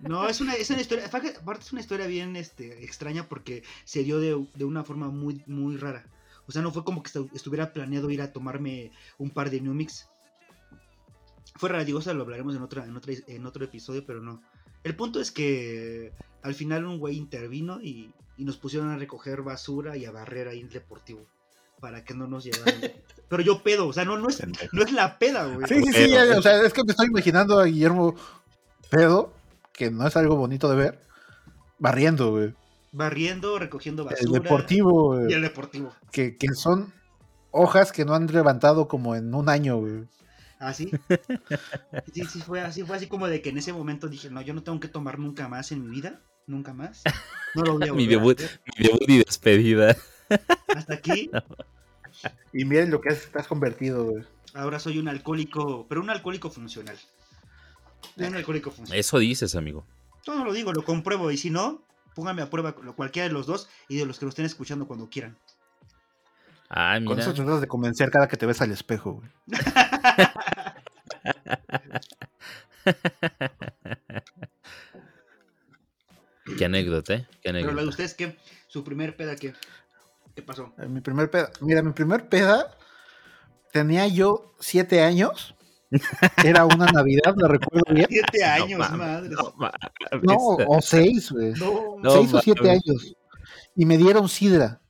No, 0.00 0.28
es 0.28 0.40
una, 0.40 0.54
es 0.54 0.70
una 0.70 0.80
historia, 0.80 1.06
aparte 1.06 1.34
es 1.60 1.72
una 1.72 1.80
historia 1.80 2.06
bien 2.06 2.36
este, 2.36 2.84
extraña 2.84 3.28
porque 3.28 3.62
se 3.84 4.02
dio 4.02 4.18
de, 4.20 4.46
de 4.54 4.64
una 4.64 4.84
forma 4.84 5.08
muy, 5.08 5.42
muy 5.46 5.76
rara. 5.76 6.04
O 6.46 6.52
sea, 6.52 6.62
no 6.62 6.72
fue 6.72 6.84
como 6.84 7.02
que 7.02 7.10
estu- 7.10 7.30
estuviera 7.34 7.72
planeado 7.72 8.10
ir 8.10 8.22
a 8.22 8.32
tomarme 8.32 8.90
un 9.18 9.30
par 9.30 9.50
de 9.50 9.60
New 9.60 9.74
Mix. 9.74 10.08
Fue 11.56 11.68
rara, 11.68 11.84
digo, 11.84 11.98
o 11.98 12.02
sea, 12.02 12.14
lo 12.14 12.22
hablaremos 12.22 12.54
en, 12.56 12.62
otra, 12.62 12.84
en, 12.86 12.96
otra, 12.96 13.12
en 13.26 13.46
otro 13.46 13.64
episodio, 13.64 14.04
pero 14.06 14.20
no. 14.20 14.42
El 14.82 14.96
punto 14.96 15.20
es 15.20 15.30
que 15.30 16.12
al 16.42 16.54
final 16.54 16.84
un 16.86 16.98
güey 16.98 17.16
intervino 17.16 17.80
y, 17.80 18.12
y 18.36 18.44
nos 18.44 18.56
pusieron 18.56 18.90
a 18.90 18.96
recoger 18.96 19.42
basura 19.42 19.96
y 19.96 20.04
a 20.06 20.10
barrer 20.12 20.48
ahí 20.48 20.60
en 20.60 20.66
el 20.66 20.72
deportivo 20.72 21.26
para 21.80 22.04
que 22.04 22.14
no 22.14 22.26
nos 22.26 22.44
llevaran. 22.44 22.80
pero 23.28 23.42
yo 23.42 23.62
pedo, 23.62 23.86
o 23.88 23.92
sea, 23.92 24.04
no, 24.04 24.18
no, 24.18 24.28
es, 24.28 24.42
no 24.72 24.82
es 24.82 24.92
la 24.92 25.18
peda, 25.18 25.44
güey. 25.46 25.66
Sí, 25.68 25.82
sí, 25.84 25.92
sí, 25.92 26.10
ya, 26.10 26.38
o 26.38 26.42
sea, 26.42 26.62
es 26.62 26.72
que 26.72 26.82
me 26.84 26.90
estoy 26.92 27.06
imaginando 27.08 27.58
a 27.60 27.64
Guillermo 27.64 28.14
pedo, 28.90 29.32
que 29.72 29.90
no 29.90 30.06
es 30.06 30.16
algo 30.16 30.36
bonito 30.36 30.68
de 30.70 30.76
ver, 30.76 31.00
barriendo, 31.78 32.30
güey. 32.30 32.54
Barriendo, 32.92 33.58
recogiendo 33.58 34.02
El 34.04 34.08
basura. 34.10 34.40
deportivo, 34.40 35.14
Y 35.14 35.18
güey, 35.24 35.32
el 35.34 35.42
deportivo. 35.42 35.92
que, 36.10 36.36
que 36.36 36.48
son 36.54 36.92
hojas 37.50 37.92
que 37.92 38.04
no 38.04 38.14
han 38.14 38.26
levantado 38.26 38.88
como 38.88 39.14
en 39.14 39.34
un 39.34 39.48
año, 39.48 39.76
güey. 39.78 40.08
Así. 40.58 40.90
Sí, 42.12 42.24
sí, 42.24 42.40
fue 42.40 42.60
así. 42.62 42.82
Fue 42.82 42.96
así 42.96 43.06
como 43.06 43.28
de 43.28 43.40
que 43.42 43.50
en 43.50 43.58
ese 43.58 43.72
momento 43.72 44.08
dije, 44.08 44.28
no, 44.30 44.40
yo 44.42 44.54
no 44.54 44.62
tengo 44.64 44.80
que 44.80 44.88
tomar 44.88 45.18
nunca 45.20 45.46
más 45.48 45.70
en 45.70 45.84
mi 45.84 45.90
vida. 45.90 46.20
Nunca 46.48 46.72
más. 46.72 47.02
No 47.54 47.62
lo 47.62 47.78
voy 47.78 47.88
a 47.88 47.92
Mi 47.94 48.06
volver 48.06 48.08
debut. 48.08 48.40
hacer. 48.40 48.60
Mi 48.76 48.84
debut 48.86 49.02
y 49.08 49.18
despedida. 49.18 49.96
Hasta 50.74 50.94
aquí. 50.94 51.30
Y 52.52 52.64
miren 52.64 52.90
lo 52.90 53.00
que 53.00 53.10
has, 53.10 53.28
has 53.34 53.46
convertido, 53.46 54.04
güey. 54.04 54.24
Ahora 54.54 54.80
soy 54.80 54.98
un 54.98 55.08
alcohólico, 55.08 55.86
pero 55.88 56.00
un 56.00 56.10
alcohólico 56.10 56.50
funcional. 56.50 56.98
Un 58.16 58.34
alcohólico 58.34 58.70
funcional. 58.70 58.98
Eso 58.98 59.18
dices, 59.18 59.54
amigo. 59.54 59.86
Todo 60.24 60.44
lo 60.44 60.52
digo, 60.52 60.72
lo 60.72 60.84
compruebo. 60.84 61.30
Y 61.30 61.36
si 61.36 61.50
no, 61.50 61.82
póngame 62.14 62.42
a 62.42 62.50
prueba 62.50 62.74
con 62.74 62.92
cualquiera 62.94 63.28
de 63.28 63.34
los 63.34 63.46
dos 63.46 63.68
y 63.88 63.98
de 63.98 64.06
los 64.06 64.18
que 64.18 64.24
lo 64.24 64.30
estén 64.30 64.46
escuchando 64.46 64.88
cuando 64.88 65.08
quieran. 65.08 65.36
Ah, 66.70 66.94
Con 66.94 67.16
mira. 67.16 67.22
eso 67.22 67.34
tratas 67.34 67.60
de 67.60 67.68
convencer 67.68 68.10
cada 68.10 68.26
que 68.26 68.36
te 68.36 68.46
ves 68.46 68.60
al 68.60 68.72
espejo, 68.72 69.12
güey. 69.12 69.30
Qué 76.56 76.64
anécdota, 76.64 77.14
¿eh? 77.14 77.26
Qué 77.42 77.52
Pero 77.52 77.72
la 77.72 77.82
de 77.82 77.88
ustedes, 77.88 78.14
¿qué? 78.14 78.36
Su 78.66 78.84
primer 78.84 79.16
peda, 79.16 79.36
¿qué? 79.36 79.54
¿Qué 80.38 80.42
pasó? 80.44 80.72
Eh, 80.78 80.86
Mi 80.86 81.00
primer 81.00 81.28
peda, 81.32 81.50
mira, 81.60 81.82
mi 81.82 81.90
primer 81.90 82.28
peda 82.28 82.70
tenía 83.72 84.06
yo 84.06 84.54
siete 84.60 85.02
años. 85.02 85.56
Era 86.44 86.64
una 86.64 86.86
Navidad, 86.86 87.34
la 87.36 87.48
recuerdo 87.48 87.92
bien. 87.92 88.06
Siete 88.08 88.44
años, 88.44 88.78
madre. 88.92 89.30
No, 90.22 90.36
o 90.68 90.80
seis, 90.80 91.32
güey. 91.32 91.54
No, 91.54 91.96
No, 92.00 92.10
seis 92.12 92.34
o 92.34 92.40
siete 92.40 92.60
mames. 92.62 92.82
años. 92.86 93.16
Y 93.74 93.84
me 93.84 93.96
dieron 93.98 94.28
sidra. 94.28 94.80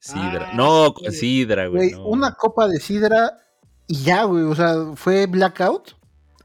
Sidra. 0.00 0.48
Ah, 0.50 0.54
no, 0.56 0.86
sí. 0.88 0.92
con 1.04 1.12
sidra, 1.12 1.66
güey. 1.68 1.90
Güey, 1.90 1.92
no. 1.92 2.08
una 2.08 2.32
copa 2.34 2.66
de 2.66 2.80
sidra 2.80 3.38
y 3.86 4.02
ya, 4.02 4.24
güey. 4.24 4.42
O 4.42 4.56
sea, 4.56 4.74
fue 4.96 5.26
blackout. 5.26 5.92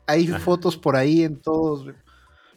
Hay 0.05 0.27
Ajá. 0.29 0.37
fotos 0.39 0.77
por 0.77 0.95
ahí 0.95 1.23
en 1.23 1.41
todos. 1.41 1.87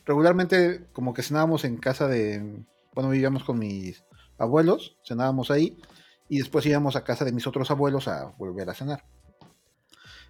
Regularmente, 0.04 0.87
como 0.92 1.14
que 1.14 1.22
cenábamos 1.22 1.64
en 1.64 1.78
casa 1.78 2.08
de. 2.08 2.62
Bueno, 2.94 3.08
vivíamos 3.08 3.42
con 3.44 3.58
mis 3.58 4.04
abuelos, 4.38 4.97
cenábamos 5.07 5.51
ahí. 5.51 5.77
Y 6.29 6.38
después 6.38 6.64
íbamos 6.66 6.97
a 6.97 7.05
casa 7.05 7.25
de 7.25 7.33
mis 7.33 7.47
otros 7.47 7.71
abuelos 7.71 8.09
a 8.09 8.27
volver 8.38 8.68
a 8.71 8.75
cenar. 8.75 9.05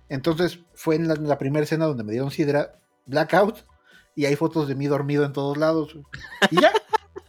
Entonces, 0.08 0.58
fue 0.74 0.96
en 0.96 1.06
la, 1.08 1.14
la 1.14 1.38
primera 1.38 1.64
cena 1.66 1.86
donde 1.86 2.04
me 2.04 2.12
dieron 2.12 2.30
sidra, 2.30 2.74
blackout. 3.06 3.64
Y 4.14 4.26
hay 4.26 4.36
fotos 4.36 4.68
de 4.68 4.74
mí 4.74 4.86
dormido 4.86 5.24
en 5.24 5.32
todos 5.32 5.56
lados. 5.56 5.96
Y 6.50 6.60
ya. 6.60 6.72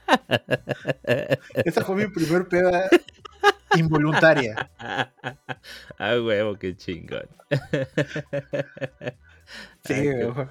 Esa 1.65 1.83
fue 1.85 1.95
mi 1.95 2.07
primer 2.07 2.47
peda 2.47 2.89
involuntaria. 3.77 4.69
ah, 4.79 6.15
huevo, 6.23 6.55
qué 6.57 6.75
chingón. 6.75 7.27
Sí, 9.85 9.93
Ay, 9.93 10.01
qué- 10.03 10.25
güey. 10.25 10.47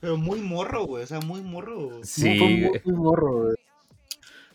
Pero 0.00 0.16
muy 0.16 0.40
morro, 0.40 0.86
güey. 0.86 1.04
O 1.04 1.06
sea, 1.06 1.20
muy 1.20 1.42
morro. 1.42 2.00
Sí, 2.04 2.38
fue 2.38 2.48
muy, 2.48 2.80
muy 2.84 2.94
morro, 2.94 3.42
güey. 3.44 3.54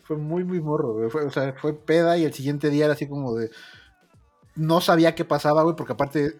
Fue 0.06 0.16
muy, 0.16 0.44
muy 0.44 0.60
morro, 0.60 0.94
güey. 0.94 1.10
Fue, 1.10 1.24
o 1.24 1.30
sea, 1.30 1.52
fue 1.54 1.74
peda 1.74 2.16
y 2.16 2.24
el 2.24 2.32
siguiente 2.32 2.70
día 2.70 2.84
era 2.84 2.94
así 2.94 3.08
como 3.08 3.34
de. 3.34 3.50
No 4.54 4.80
sabía 4.80 5.14
qué 5.14 5.24
pasaba, 5.24 5.62
güey, 5.62 5.76
porque 5.76 5.92
aparte. 5.94 6.38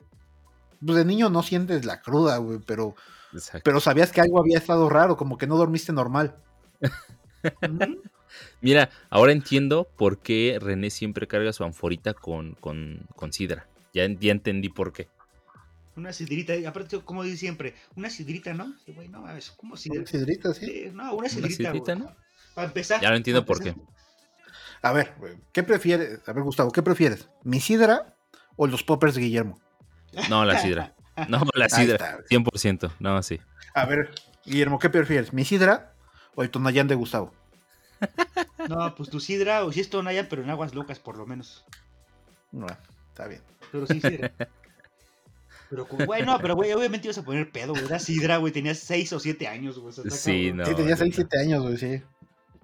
Pues 0.84 0.96
de 0.98 1.04
niño 1.04 1.30
no 1.30 1.42
sientes 1.42 1.84
la 1.84 2.02
cruda, 2.02 2.36
güey, 2.36 2.60
pero, 2.66 2.94
Exacto. 3.32 3.62
pero 3.64 3.80
sabías 3.80 4.12
que 4.12 4.20
algo 4.20 4.38
había 4.38 4.58
estado 4.58 4.88
raro, 4.90 5.16
como 5.16 5.38
que 5.38 5.46
no 5.46 5.56
dormiste 5.56 5.92
normal. 5.92 6.36
Mira, 8.60 8.90
ahora 9.08 9.32
entiendo 9.32 9.88
por 9.96 10.18
qué 10.18 10.58
René 10.60 10.90
siempre 10.90 11.26
carga 11.26 11.52
su 11.54 11.64
anforita 11.64 12.12
con, 12.12 12.54
con, 12.54 13.06
con 13.16 13.32
sidra. 13.32 13.68
Ya, 13.94 14.06
ya 14.06 14.32
entendí 14.32 14.68
por 14.68 14.92
qué. 14.92 15.08
Una 15.96 16.12
sidrita, 16.12 16.54
y 16.54 16.66
aparte, 16.66 17.00
como 17.00 17.22
dice 17.22 17.38
siempre, 17.38 17.74
una 17.96 18.10
sidrita, 18.10 18.52
¿no? 18.52 18.74
Sí, 18.84 18.92
güey, 18.92 19.08
no, 19.08 19.28
es 19.34 19.50
como 19.52 19.78
sidrita. 19.78 20.10
Sidrita, 20.10 20.52
sí. 20.52 20.90
No, 20.92 21.04
una 21.04 21.14
Una 21.14 21.28
sidrita, 21.30 21.72
sidrita, 21.72 21.94
güey. 21.94 22.06
¿no? 22.06 22.16
Para 22.56 22.68
empezar. 22.68 23.02
Ya 23.02 23.10
lo 23.10 23.16
entiendo 23.16 23.44
por 23.44 23.62
qué. 23.62 23.74
A 24.80 24.92
ver, 24.92 25.12
güey, 25.18 25.34
¿qué 25.52 25.62
prefieres? 25.62 26.26
A 26.26 26.32
ver, 26.32 26.42
Gustavo, 26.42 26.72
¿qué 26.72 26.82
prefieres? 26.82 27.28
¿Mi 27.44 27.60
sidra 27.60 28.16
o 28.56 28.66
los 28.66 28.82
poppers 28.82 29.14
de 29.14 29.20
Guillermo? 29.20 29.60
No, 30.30 30.42
la 30.46 30.58
sidra. 30.58 30.94
No, 31.28 31.42
la 31.54 31.68
sidra. 31.68 31.96
está, 31.96 32.12
güey. 32.14 32.26
100%. 32.28 32.92
No, 32.98 33.22
sí. 33.22 33.40
A 33.74 33.84
ver, 33.84 34.10
Guillermo, 34.46 34.78
¿qué 34.78 34.88
prefieres? 34.88 35.34
¿Mi 35.34 35.44
sidra 35.44 35.92
o 36.34 36.42
el 36.42 36.50
tonayán 36.50 36.88
de 36.88 36.94
Gustavo? 36.94 37.32
No, 38.68 38.94
pues 38.96 39.10
tu 39.10 39.20
sidra, 39.20 39.64
o 39.64 39.70
si 39.70 39.78
es 39.80 39.90
tonaya, 39.90 40.28
pero 40.28 40.42
en 40.42 40.50
aguas 40.50 40.74
locas, 40.74 40.98
por 40.98 41.16
lo 41.16 41.24
menos. 41.24 41.64
No, 42.50 42.66
está 43.10 43.28
bien. 43.28 43.40
Pero 43.70 43.86
sí, 43.86 44.00
sidra. 44.00 44.32
Pero, 45.70 45.86
güey, 45.86 46.24
no, 46.24 46.38
pero, 46.38 46.56
güey, 46.56 46.72
obviamente 46.72 47.06
ibas 47.06 47.18
a 47.18 47.22
poner 47.22 47.50
pedo, 47.52 47.72
güey. 47.72 47.84
Era 47.84 47.98
sidra, 47.98 48.38
güey. 48.38 48.52
Tenías 48.52 48.78
6 48.78 49.12
o 49.12 49.20
7 49.20 49.46
años, 49.46 49.78
güey. 49.78 49.94
o 49.96 50.10
Sí, 50.10 50.52
no. 50.52 50.64
sí, 50.64 50.74
tenía 50.74 50.92
no, 50.92 50.96
6, 50.96 51.10
no. 51.10 51.14
7 51.28 51.40
años, 51.40 51.62
güey, 51.62 51.76
sí. 51.76 52.02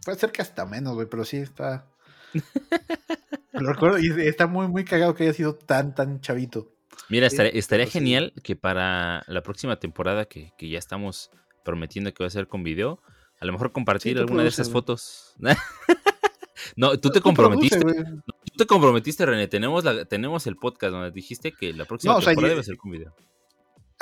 Puede 0.05 0.19
ser 0.19 0.33
que 0.33 0.43
hasta 0.43 0.67
menos, 0.67 0.95
güey, 0.95 1.07
pero 1.09 1.25
sí 1.25 1.37
está. 1.39 1.87
Lo 3.53 3.73
recuerdo 3.73 3.99
y 3.99 4.09
está 4.27 4.47
muy, 4.47 4.67
muy 4.69 4.85
cagado 4.85 5.15
que 5.15 5.25
haya 5.25 5.33
sido 5.33 5.55
tan, 5.55 5.95
tan 5.95 6.21
chavito. 6.21 6.73
Mira, 7.09 7.27
estaría, 7.27 7.53
estaría 7.53 7.85
pero 7.85 7.93
sí. 7.93 7.99
genial 7.99 8.33
que 8.43 8.57
para 8.57 9.23
la 9.27 9.43
próxima 9.43 9.77
temporada 9.79 10.25
que, 10.25 10.53
que 10.57 10.69
ya 10.69 10.79
estamos 10.79 11.31
prometiendo 11.65 12.13
que 12.15 12.23
va 12.23 12.29
a 12.29 12.31
ser 12.31 12.49
con 12.49 12.63
video, 12.63 13.01
a 13.41 13.45
lo 13.45 13.53
mejor 13.53 13.73
compartir 13.73 14.15
Sí, 14.15 14.19
alguna 14.19 14.43
de 14.43 14.49
esas 14.49 14.71
fotos. 14.71 15.35
no, 16.77 16.99
tú 16.99 17.11
te 17.11 17.21
Tú 17.21 17.25
comprometiste. 17.25 17.79
produce. 17.81 18.05
Tú 18.05 18.57
te 18.57 18.67
comprometiste, 18.67 19.27
René. 19.27 19.49
Tenemos, 19.49 19.85
la, 19.85 20.05
tenemos 20.05 20.47
el 20.47 20.57
podcast 20.57 20.93
donde 20.93 21.11
dijiste 21.11 21.53
que 21.53 21.73
la 21.73 21.85
próxima 21.85 22.15
No, 22.15 22.19
o 22.19 22.23
sea, 22.23 22.31
temporada 22.31 22.53
y- 22.53 22.57
iba 22.57 22.61
a 22.61 22.65
ser 22.65 22.77
con 22.77 22.91
video. 22.91 23.15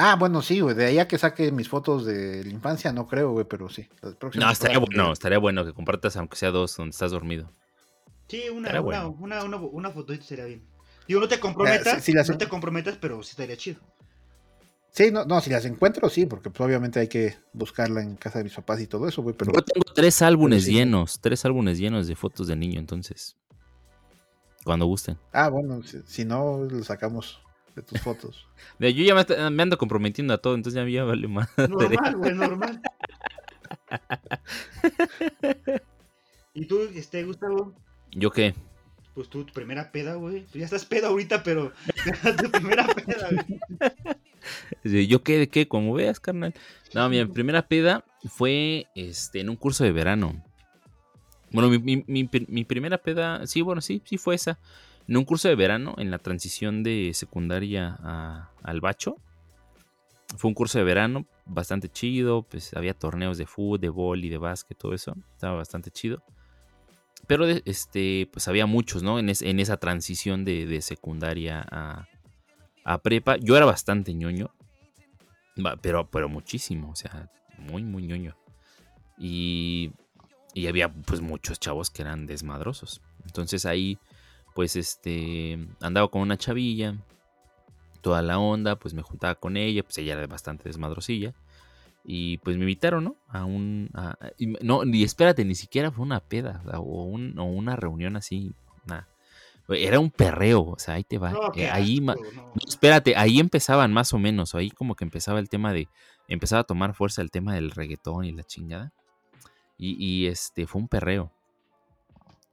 Ah, 0.02 0.16
bueno, 0.16 0.40
sí, 0.40 0.60
güey. 0.60 0.74
De 0.74 0.86
ahí 0.86 0.98
a 0.98 1.06
que 1.06 1.18
saque 1.18 1.52
mis 1.52 1.68
fotos 1.68 2.06
de 2.06 2.42
la 2.42 2.50
infancia, 2.50 2.90
no 2.90 3.06
creo, 3.06 3.32
güey, 3.32 3.44
pero 3.46 3.68
sí. 3.68 3.86
las 4.00 4.14
próximas 4.14 4.46
No, 4.46 4.52
estaría 4.52 4.78
bueno, 4.78 5.12
estaría 5.12 5.38
bueno 5.38 5.62
que 5.62 5.74
compartas 5.74 6.16
aunque 6.16 6.36
sea 6.36 6.50
dos 6.50 6.74
donde 6.74 6.90
estás 6.92 7.10
dormido. 7.10 7.52
Sí, 8.26 8.44
una, 8.48 8.70
una, 8.70 8.80
bueno. 8.80 9.16
una, 9.20 9.44
una, 9.44 9.56
una 9.58 9.90
fotito 9.90 10.24
sería 10.24 10.46
bien. 10.46 10.66
Digo, 11.06 11.20
no 11.20 11.28
te 11.28 11.38
comprometas, 11.38 11.94
Ah, 11.94 12.00
sí, 12.00 12.12
las- 12.14 12.30
no 12.30 12.38
te 12.38 12.48
comprometas, 12.48 12.96
pero 12.96 13.22
sí 13.22 13.32
estaría 13.32 13.58
chido. 13.58 13.78
Sí, 14.92 15.10
no, 15.10 15.24
no, 15.26 15.38
si 15.42 15.50
las 15.50 15.66
encuentro, 15.66 16.08
sí, 16.08 16.24
porque 16.24 16.48
pues, 16.48 16.60
obviamente 16.66 16.98
hay 16.98 17.08
que 17.08 17.36
buscarla 17.52 18.00
en 18.02 18.16
casa 18.16 18.38
de 18.38 18.44
mis 18.44 18.54
papás 18.54 18.80
y 18.80 18.86
todo 18.86 19.06
eso, 19.06 19.22
güey, 19.22 19.36
pero 19.36 19.52
Yo 19.52 19.60
tengo 19.62 19.84
tres 19.94 20.22
álbumes 20.22 20.64
sí. 20.64 20.72
llenos, 20.72 21.20
tres 21.20 21.44
álbumes 21.44 21.78
llenos 21.78 22.06
de 22.08 22.16
fotos 22.16 22.46
de 22.48 22.56
niño, 22.56 22.80
entonces. 22.80 23.36
Cuando 24.64 24.86
gusten. 24.86 25.18
ah, 25.32 25.48
bueno, 25.50 25.82
si, 25.82 26.00
si 26.06 26.24
no, 26.24 26.64
lo 26.64 26.82
sacamos 26.84 27.40
de 27.80 27.86
tus 27.86 28.00
fotos. 28.00 28.46
Yo 28.78 28.88
ya 28.88 29.14
me, 29.14 29.50
me 29.50 29.62
ando 29.62 29.78
comprometiendo 29.78 30.34
a 30.34 30.38
todo, 30.38 30.54
entonces 30.54 30.82
ya, 30.82 30.88
ya 30.88 31.04
vale 31.04 31.28
más. 31.28 31.48
Normal, 31.56 32.16
güey, 32.16 32.34
normal. 32.34 32.80
¿Y 36.54 36.66
tú, 36.66 36.80
este, 36.94 37.24
Gustavo? 37.24 37.74
¿Yo 38.12 38.30
qué? 38.30 38.54
Pues 39.14 39.28
tú, 39.28 39.44
tu 39.44 39.52
primera 39.52 39.90
peda, 39.92 40.14
güey. 40.14 40.46
Tú 40.46 40.58
ya 40.58 40.64
estás 40.64 40.84
peda 40.84 41.08
ahorita, 41.08 41.42
pero 41.42 41.72
tu 42.42 42.50
primera 42.50 42.86
peda, 42.86 43.28
güey. 44.82 45.06
Yo 45.06 45.22
qué, 45.22 45.38
de 45.38 45.48
qué, 45.48 45.68
como 45.68 45.94
veas, 45.94 46.20
carnal. 46.20 46.54
No, 46.94 47.08
mi 47.08 47.24
primera 47.26 47.66
peda 47.66 48.04
fue 48.28 48.86
este, 48.94 49.40
en 49.40 49.50
un 49.50 49.56
curso 49.56 49.84
de 49.84 49.92
verano. 49.92 50.42
Bueno, 51.52 51.68
mi, 51.68 52.64
primera 52.64 52.98
peda, 52.98 53.46
sí, 53.46 53.60
bueno, 53.60 53.80
sí, 53.80 54.02
sí 54.04 54.18
fue 54.18 54.36
esa. 54.36 54.58
En 55.10 55.16
un 55.16 55.24
curso 55.24 55.48
de 55.48 55.56
verano, 55.56 55.96
en 55.98 56.12
la 56.12 56.20
transición 56.20 56.84
de 56.84 57.10
secundaria 57.14 57.98
al 58.62 58.80
bacho. 58.80 59.16
Fue 60.36 60.46
un 60.46 60.54
curso 60.54 60.78
de 60.78 60.84
verano 60.84 61.26
bastante 61.46 61.88
chido, 61.88 62.44
pues 62.44 62.72
había 62.74 62.94
torneos 62.94 63.36
de 63.36 63.44
fútbol, 63.44 63.80
de 63.80 63.88
bol 63.88 64.24
y 64.24 64.28
de 64.28 64.38
básquet, 64.38 64.78
todo 64.78 64.94
eso. 64.94 65.16
Estaba 65.32 65.56
bastante 65.56 65.90
chido. 65.90 66.22
Pero 67.26 67.44
este, 67.48 68.28
pues 68.32 68.46
había 68.46 68.66
muchos, 68.66 69.02
¿no? 69.02 69.18
En, 69.18 69.28
esa 69.30 69.78
transición 69.78 70.44
de, 70.44 70.80
secundaria 70.80 71.66
a, 71.68 72.06
a, 72.84 72.98
prepa. 72.98 73.36
Yo 73.36 73.56
era 73.56 73.66
bastante 73.66 74.14
ñoño. 74.14 74.54
Pero, 75.82 76.08
pero 76.08 76.28
muchísimo, 76.28 76.92
o 76.92 76.94
sea, 76.94 77.28
muy, 77.58 77.82
muy 77.82 78.04
ñoño. 78.04 78.36
Y, 79.18 79.90
y 80.54 80.68
había 80.68 80.88
pues 80.88 81.20
muchos 81.20 81.58
chavos 81.58 81.90
que 81.90 82.02
eran 82.02 82.26
desmadrosos. 82.26 83.02
Entonces 83.24 83.66
ahí, 83.66 83.98
pues 84.60 84.76
este, 84.76 85.58
andaba 85.80 86.08
con 86.08 86.20
una 86.20 86.36
chavilla, 86.36 86.94
toda 88.02 88.20
la 88.20 88.38
onda, 88.38 88.76
pues 88.76 88.92
me 88.92 89.00
juntaba 89.00 89.34
con 89.36 89.56
ella, 89.56 89.82
pues 89.82 89.96
ella 89.96 90.12
era 90.12 90.26
bastante 90.26 90.64
desmadrosilla. 90.64 91.32
Y 92.04 92.36
pues 92.36 92.58
me 92.58 92.64
invitaron, 92.64 93.04
¿no? 93.04 93.16
A 93.28 93.46
un... 93.46 93.88
no, 94.60 94.84
y 94.84 95.02
espérate, 95.02 95.46
ni 95.46 95.54
siquiera 95.54 95.90
fue 95.90 96.04
una 96.04 96.20
peda 96.20 96.60
o, 96.74 97.04
un, 97.04 97.38
o 97.38 97.44
una 97.44 97.74
reunión 97.74 98.18
así, 98.18 98.52
nada. 98.84 99.08
Era 99.66 99.98
un 99.98 100.10
perreo, 100.10 100.60
o 100.60 100.78
sea, 100.78 100.96
ahí 100.96 101.04
te 101.04 101.16
va. 101.16 101.32
Eh, 101.54 101.70
ahí, 101.70 102.04
espérate, 102.68 103.16
ahí 103.16 103.40
empezaban 103.40 103.94
más 103.94 104.12
o 104.12 104.18
menos, 104.18 104.54
ahí 104.54 104.70
como 104.70 104.94
que 104.94 105.04
empezaba 105.04 105.38
el 105.38 105.48
tema 105.48 105.72
de, 105.72 105.88
empezaba 106.28 106.60
a 106.60 106.64
tomar 106.64 106.92
fuerza 106.92 107.22
el 107.22 107.30
tema 107.30 107.54
del 107.54 107.70
reggaetón 107.70 108.26
y 108.26 108.32
la 108.32 108.44
chingada. 108.44 108.92
Y, 109.78 110.26
este, 110.26 110.66
fue 110.66 110.82
un 110.82 110.88
perreo. 110.88 111.32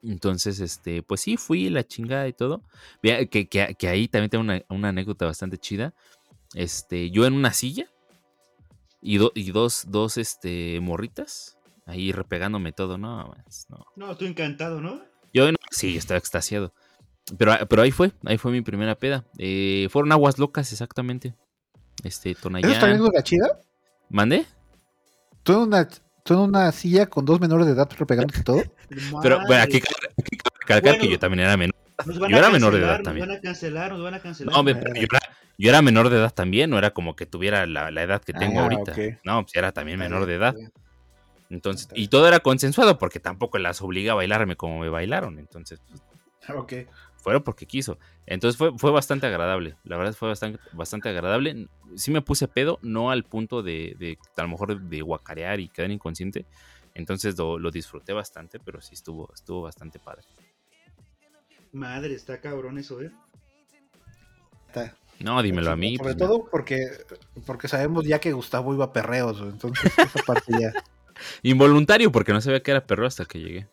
Entonces, 0.10 0.60
este, 0.60 1.04
pues 1.04 1.22
sí, 1.22 1.38
fui 1.38 1.70
la 1.70 1.86
chingada 1.86 2.28
y 2.28 2.34
todo. 2.34 2.63
Que, 3.02 3.48
que, 3.48 3.88
ahí 3.88 4.08
también 4.08 4.30
tengo 4.30 4.43
una, 4.70 4.89
anécdota 4.89 5.26
bastante 5.26 5.58
chida. 5.58 5.93
Este, 6.54 7.10
yo 7.12 7.26
en 7.26 7.34
una 7.34 7.54
silla 7.54 7.88
y, 9.02 9.20
y 9.39 9.52
dos, 9.52 9.86
dos, 9.89 10.17
este, 10.17 10.80
morritas 10.82 11.58
ahí 11.88 12.12
repegándome 12.12 12.74
todo, 12.74 12.98
no, 12.98 13.34
no. 13.70 13.86
No, 13.96 14.12
estoy 14.12 14.28
encantado, 14.28 14.82
¿no? 14.82 15.02
Yo 15.34 15.52
no, 15.52 15.58
sí, 15.72 15.98
estaba 15.98 16.17
extasiado. 16.17 16.74
Pero, 17.38 17.54
pero 17.67 17.82
ahí 17.82 17.91
fue, 17.91 18.12
ahí 18.26 18.38
fue 18.38 18.52
mi 18.52 18.62
primera 18.62 18.96
peda. 18.96 19.26
Eh, 19.38 19.88
fueron 19.89 20.12
aguas 20.12 20.38
locas, 20.38 20.72
exactamente. 20.72 21.34
Este, 22.04 22.36
Tonayán. 22.36 22.72
¿Eso 22.72 22.80
también 22.82 23.02
es 23.13 23.24
chida? 23.24 23.60
¿Mande? 24.10 24.46
¿Tú 25.43 25.63
una, 25.63 25.88
¿Tú 26.28 26.34
en 26.34 26.40
una 26.42 26.70
silla 26.74 27.06
con 27.06 27.24
dos 27.24 27.40
menores 27.40 27.66
de 27.66 27.72
edad 27.72 27.90
repegándote 27.98 28.44
todo? 28.44 28.62
pero, 29.22 29.40
bueno, 29.48 29.63
aquí 29.63 29.82
cabe 30.66 31.00
que 31.00 31.10
yo 31.10 31.18
también 31.18 31.46
era 31.46 31.56
menor. 31.56 31.74
Yo 32.06 32.38
era 32.38 32.50
menor 32.50 32.74
de 32.74 32.80
edad 32.80 33.02
también. 33.02 33.28
Nos 33.28 33.38
van 33.38 33.38
a 33.38 33.42
cancelar, 33.42 33.92
nos 33.94 34.04
van 34.04 34.13
a 34.16 34.20
cancelar. 34.20 34.54
No, 34.54 34.63
yo, 34.70 34.78
era, 34.78 35.20
yo, 35.58 35.70
era, 35.70 35.82
menor 35.82 36.10
de 36.10 36.18
edad 36.18 36.34
también, 36.34 36.70
no 36.70 36.78
era 36.78 36.92
como 36.92 37.16
que 37.16 37.26
tuviera 37.26 37.66
la, 37.66 37.92
la 37.92 38.04
edad 38.04 38.22
que 38.22 38.34
tengo 38.34 38.60
ah, 38.60 38.63
ahorita. 38.63 38.94
No, 39.24 39.44
pues 39.44 39.56
era 39.56 39.72
también 39.72 40.00
menor 40.00 40.26
de 40.26 40.36
edad. 40.36 40.54
Entonces, 41.50 41.88
y 41.96 42.10
todo 42.10 42.28
era 42.28 42.42
consensuado 42.42 42.98
porque 42.98 43.22
tampoco 43.22 43.58
las 43.58 43.82
obliga 43.82 44.12
a 44.12 44.16
bailarme 44.16 44.58
como 44.58 44.80
me 44.80 44.90
bailaron. 44.90 45.40
Entonces, 45.40 45.80
pues, 45.88 46.02
ok 46.50 46.74
fueron 47.28 47.44
porque 47.44 47.66
quiso. 47.66 48.00
Entonces 48.26 48.58
fue, 48.58 48.72
fue 48.78 48.90
bastante 48.90 49.28
agradable. 49.28 49.76
La 49.84 49.98
verdad 49.98 50.13
fue 50.13 50.30
bastante, 50.30 50.62
bastante 50.72 51.10
agradable. 51.10 51.68
Sí 51.98 52.10
me 52.10 52.22
puse 52.22 52.48
pedo, 52.48 52.80
no 52.82 53.12
al 53.12 53.26
punto 53.26 53.63
de, 53.63 53.98
de 54.00 54.18
a 54.38 54.44
lo 54.44 54.48
mejor 54.48 54.80
de 54.80 55.02
guacarear 55.02 55.60
y 55.60 55.68
quedar 55.68 55.92
inconsciente. 55.92 56.46
Entonces 56.94 57.38
lo, 57.38 57.70
disfruté 57.70 58.13
bastante, 58.13 58.62
pero 58.62 58.80
sí 58.80 58.94
estuvo, 58.94 59.30
estuvo 59.34 59.63
bastante 59.63 60.00
padre. 60.00 60.26
Madre, 61.74 62.13
está 62.13 62.40
cabrón 62.40 62.78
eso, 62.78 63.02
¿eh? 63.02 63.12
No, 65.20 65.44
dímelo 65.44 65.72
a 65.72 65.76
mí. 65.76 65.98
Sobre 65.98 66.13
pues, 66.13 66.18
todo 66.30 66.46
porque, 66.50 66.80
porque 67.46 67.68
sabemos 67.68 68.06
ya 68.06 68.20
que 68.20 68.32
Gustavo 68.32 68.74
iba 68.74 68.86
a 68.86 68.94
perreos, 68.94 69.42
entonces 69.42 69.92
esa 69.98 70.24
parte 70.26 70.54
ya. 70.58 70.72
Involuntario, 71.44 72.10
porque 72.10 72.32
no 72.32 72.40
sabía 72.40 72.63
que 72.63 72.72
era 72.72 72.88
perro 72.88 73.06
hasta 73.06 73.26
que 73.26 73.40
llegué. 73.40 73.68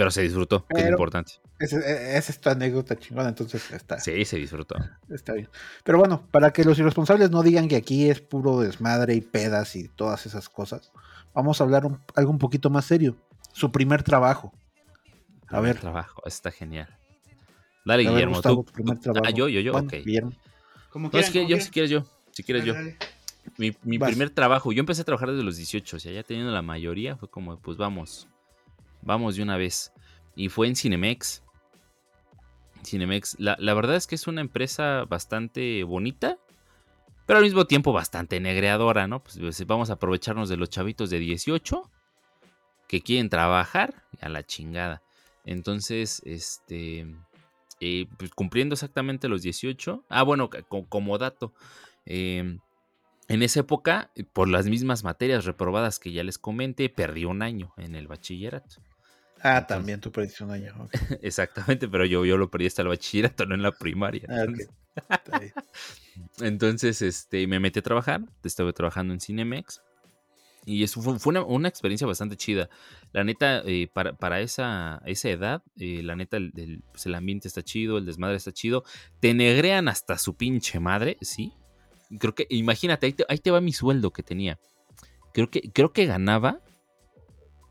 Pero 0.00 0.10
se 0.10 0.22
disfrutó, 0.22 0.64
que 0.66 0.80
es 0.80 0.88
importante. 0.88 1.32
Esa 1.58 1.78
es 1.78 2.30
esta 2.30 2.52
anécdota 2.52 2.98
chingona, 2.98 3.28
entonces 3.28 3.70
está. 3.70 4.00
Sí, 4.00 4.24
se 4.24 4.38
disfrutó. 4.38 4.76
Está 5.10 5.34
bien. 5.34 5.50
Pero 5.84 5.98
bueno, 5.98 6.26
para 6.30 6.54
que 6.54 6.64
los 6.64 6.78
irresponsables 6.78 7.30
no 7.30 7.42
digan 7.42 7.68
que 7.68 7.76
aquí 7.76 8.08
es 8.08 8.22
puro 8.22 8.60
desmadre 8.60 9.14
y 9.14 9.20
pedas 9.20 9.76
y 9.76 9.88
todas 9.88 10.24
esas 10.24 10.48
cosas, 10.48 10.90
vamos 11.34 11.60
a 11.60 11.64
hablar 11.64 11.82
algo 12.14 12.30
un 12.30 12.38
poquito 12.38 12.70
más 12.70 12.86
serio. 12.86 13.14
Su 13.52 13.70
primer 13.72 14.02
trabajo. 14.02 14.54
A 15.48 15.60
ver. 15.60 15.78
trabajo, 15.78 16.22
está 16.24 16.50
genial. 16.50 16.88
Dale, 17.84 18.04
Guillermo. 18.04 18.40
tú, 18.40 18.64
ah, 19.22 19.28
yo, 19.28 19.50
yo, 19.50 19.60
yo, 19.60 19.74
ok. 19.74 19.96
Guillermo. 20.02 20.32
Como 20.88 21.10
quieras, 21.10 21.30
yo, 21.30 21.60
si 21.60 21.68
quieres 21.68 21.90
yo. 21.90 22.06
Si 22.32 22.42
quieres 22.42 22.64
yo. 22.64 22.72
Mi, 23.58 23.76
mi 23.82 23.98
primer 23.98 24.30
trabajo, 24.30 24.72
yo 24.72 24.80
empecé 24.80 25.02
a 25.02 25.04
trabajar 25.04 25.30
desde 25.30 25.44
los 25.44 25.58
18, 25.58 25.94
o 25.94 26.00
sea, 26.00 26.10
ya 26.10 26.22
teniendo 26.22 26.52
la 26.52 26.62
mayoría, 26.62 27.16
fue 27.16 27.28
como, 27.28 27.58
pues 27.58 27.76
vamos, 27.76 28.30
Vamos 29.02 29.36
de 29.36 29.42
una 29.42 29.56
vez. 29.56 29.92
Y 30.34 30.48
fue 30.48 30.66
en 30.66 30.76
Cinemex. 30.76 31.42
Cinemex, 32.84 33.36
la, 33.38 33.74
verdad 33.74 33.96
es 33.96 34.06
que 34.06 34.14
es 34.14 34.26
una 34.26 34.40
empresa 34.40 35.04
bastante 35.04 35.84
bonita, 35.84 36.38
pero 37.26 37.38
al 37.38 37.44
mismo 37.44 37.66
tiempo 37.66 37.92
bastante 37.92 38.40
negreadora, 38.40 39.06
¿no? 39.06 39.22
Pues, 39.22 39.38
pues 39.38 39.66
vamos 39.66 39.90
a 39.90 39.94
aprovecharnos 39.94 40.48
de 40.48 40.56
los 40.56 40.70
chavitos 40.70 41.10
de 41.10 41.18
18 41.18 41.90
que 42.88 43.02
quieren 43.02 43.28
trabajar 43.28 44.02
a 44.20 44.28
la 44.28 44.44
chingada. 44.44 45.02
Entonces, 45.44 46.22
este, 46.24 47.06
eh, 47.80 48.06
pues 48.18 48.30
cumpliendo 48.32 48.74
exactamente 48.74 49.28
los 49.28 49.42
18. 49.42 50.04
Ah, 50.08 50.22
bueno, 50.22 50.50
como, 50.68 51.18
dato, 51.18 51.54
em, 52.04 52.60
en 53.28 53.42
esa 53.42 53.60
época, 53.60 54.10
por 54.32 54.48
las 54.48 54.66
mismas 54.66 55.04
materias 55.04 55.44
reprobadas 55.44 55.98
que 55.98 56.12
ya 56.12 56.24
les 56.24 56.38
comenté, 56.38 56.88
perdí 56.88 57.24
un 57.24 57.42
año 57.42 57.72
en 57.76 57.94
el 57.94 58.08
bachillerato. 58.08 58.82
Ah, 59.42 59.66
también 59.66 60.00
tú 60.00 60.12
perdiste 60.12 60.44
un 60.44 60.50
año. 60.50 60.88
Exactamente, 61.22 61.88
pero 61.88 62.04
yo, 62.04 62.24
yo 62.24 62.36
lo 62.36 62.50
perdí 62.50 62.66
hasta 62.66 62.82
el 62.82 62.88
bachillerato, 62.88 63.46
no 63.46 63.54
en 63.56 63.62
la 63.62 63.72
primaria. 63.72 64.26
Ah, 64.28 64.46
entonces, 66.40 67.00
este, 67.02 67.46
me 67.46 67.60
metí 67.60 67.78
a 67.78 67.82
trabajar, 67.82 68.22
estuve 68.44 68.72
trabajando 68.72 69.14
en 69.14 69.20
Cinemex. 69.20 69.82
Y 70.66 70.84
eso 70.84 71.00
fue, 71.00 71.42
una, 71.42 71.68
experiencia 71.68 72.06
bastante 72.06 72.36
chida. 72.36 72.68
La 73.12 73.24
neta, 73.24 73.62
eh, 73.64 73.88
para, 73.92 74.40
esa, 74.40 75.00
esa 75.06 75.30
edad, 75.30 75.62
eh, 75.78 76.02
la 76.02 76.16
neta, 76.16 76.36
el, 76.36 76.82
pues, 76.92 77.06
el, 77.06 77.14
ambiente 77.14 77.48
está 77.48 77.62
chido, 77.62 77.96
el 77.96 78.04
desmadre 78.04 78.36
está 78.36 78.52
chido. 78.52 78.84
Te 79.20 79.32
negrean 79.32 79.88
hasta 79.88 80.18
su 80.18 80.36
pinche 80.36 80.78
madre, 80.78 81.16
¿sí? 81.22 81.54
Creo 82.18 82.34
que, 82.34 82.46
imagínate, 82.50 83.06
ahí 83.06 83.12
te, 83.14 83.24
ahí 83.28 83.38
te 83.38 83.50
va 83.50 83.62
mi 83.62 83.72
sueldo 83.72 84.12
que 84.12 84.22
tenía. 84.22 84.58
Creo 85.32 85.50
que, 85.50 85.62
creo 85.72 85.94
que 85.94 86.04
ganaba 86.04 86.60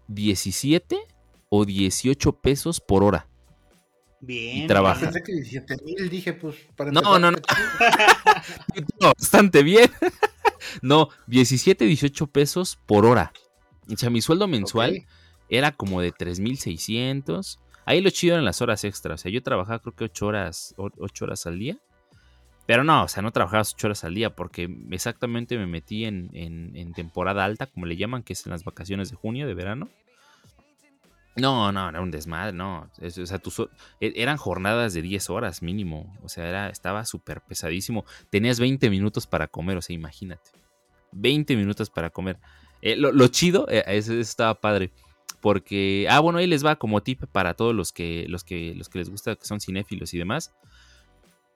17 0.07 0.97
o 1.49 1.65
18 1.65 2.33
pesos 2.33 2.79
por 2.79 3.03
hora. 3.03 3.27
Bien. 4.21 4.63
Y 4.63 4.67
trabaja. 4.67 5.01
Pensé 5.01 5.23
que 5.23 5.33
17 5.33 5.77
mil, 5.83 6.09
dije, 6.09 6.33
pues, 6.33 6.55
para 6.75 6.91
No, 6.91 7.19
no, 7.19 7.31
no. 7.31 7.39
Bastante 8.99 9.63
bien. 9.63 9.89
no, 10.81 11.09
17, 11.27 11.85
18 11.85 12.27
pesos 12.27 12.77
por 12.85 13.05
hora. 13.05 13.31
O 13.91 13.97
sea, 13.97 14.09
mi 14.09 14.21
sueldo 14.21 14.47
mensual 14.47 15.05
era 15.49 15.71
como 15.71 16.01
de 16.01 16.11
3,600. 16.11 17.59
Ahí 17.85 18.01
lo 18.01 18.09
chido 18.09 18.37
en 18.37 18.45
las 18.45 18.61
horas 18.61 18.83
extras. 18.83 19.21
O 19.21 19.23
sea, 19.23 19.31
yo 19.31 19.41
trabajaba 19.41 19.79
creo 19.79 19.95
que 19.95 20.03
8 20.05 20.25
horas, 20.27 20.75
8 20.77 21.25
horas 21.25 21.47
al 21.47 21.57
día. 21.57 21.77
Pero 22.67 22.83
no, 22.83 23.03
o 23.03 23.07
sea, 23.07 23.23
no 23.23 23.31
trabajaba 23.31 23.61
8 23.61 23.87
horas 23.87 24.03
al 24.03 24.13
día 24.13 24.35
porque 24.35 24.69
exactamente 24.91 25.57
me 25.57 25.65
metí 25.65 26.05
en, 26.05 26.29
en, 26.33 26.75
en 26.75 26.93
temporada 26.93 27.43
alta, 27.43 27.65
como 27.65 27.87
le 27.87 27.97
llaman, 27.97 28.21
que 28.21 28.33
es 28.33 28.45
en 28.45 28.51
las 28.51 28.63
vacaciones 28.63 29.09
de 29.09 29.15
junio, 29.15 29.47
de 29.47 29.55
verano. 29.55 29.89
No, 31.35 31.71
no, 31.71 31.89
era 31.89 32.01
un 32.01 32.11
desmadre, 32.11 32.53
no. 32.53 32.89
o 33.01 33.09
sea, 33.09 33.41
e, 33.99 34.13
eran 34.15 34.37
jornadas 34.37 34.93
de 34.93 35.01
10 35.01 35.29
horas 35.29 35.61
mínimo. 35.61 36.13
O 36.23 36.29
sea, 36.29 36.47
era, 36.47 36.69
estaba 36.69 37.05
súper 37.05 37.41
pesadísimo. 37.41 38.05
Tenías 38.29 38.59
20 38.59 38.89
minutos 38.89 39.27
para 39.27 39.47
comer, 39.47 39.77
o 39.77 39.81
sea, 39.81 39.93
imagínate. 39.93 40.51
20 41.11 41.55
minutos 41.55 41.89
para 41.89 42.09
comer. 42.09 42.37
Eh, 42.81 42.95
lo, 42.95 43.27
chido, 43.27 43.67
eh, 43.69 43.83
eso, 43.87 44.13
estaba 44.13 44.55
padre. 44.55 44.91
Porque, 45.41 46.07
ah, 46.09 46.19
bueno, 46.19 46.39
ahí 46.39 46.47
les 46.47 46.65
va 46.65 46.75
como 46.75 47.01
tip 47.01 47.23
para 47.31 47.53
todos 47.53 47.73
los 47.73 47.93
que, 47.93 48.25
los 48.27 48.43
que, 48.43 48.73
los 48.75 48.89
que 48.89 48.99
les 48.99 49.09
gusta, 49.09 49.35
que 49.35 49.45
son 49.45 49.61
cinéfilos 49.61 50.13
y 50.13 50.17
demás. 50.17 50.53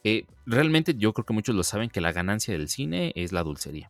Eh, 0.06 0.26
realmente 0.46 0.96
yo 0.96 1.14
creo 1.14 1.26
que 1.26 1.34
muchos 1.34 1.56
lo 1.56 1.64
saben 1.64 1.90
que 1.90 2.02
la 2.02 2.12
ganancia 2.12 2.54
del 2.54 2.70
cine 2.70 3.12
es 3.16 3.32
la 3.32 3.44
dulcería. 3.44 3.90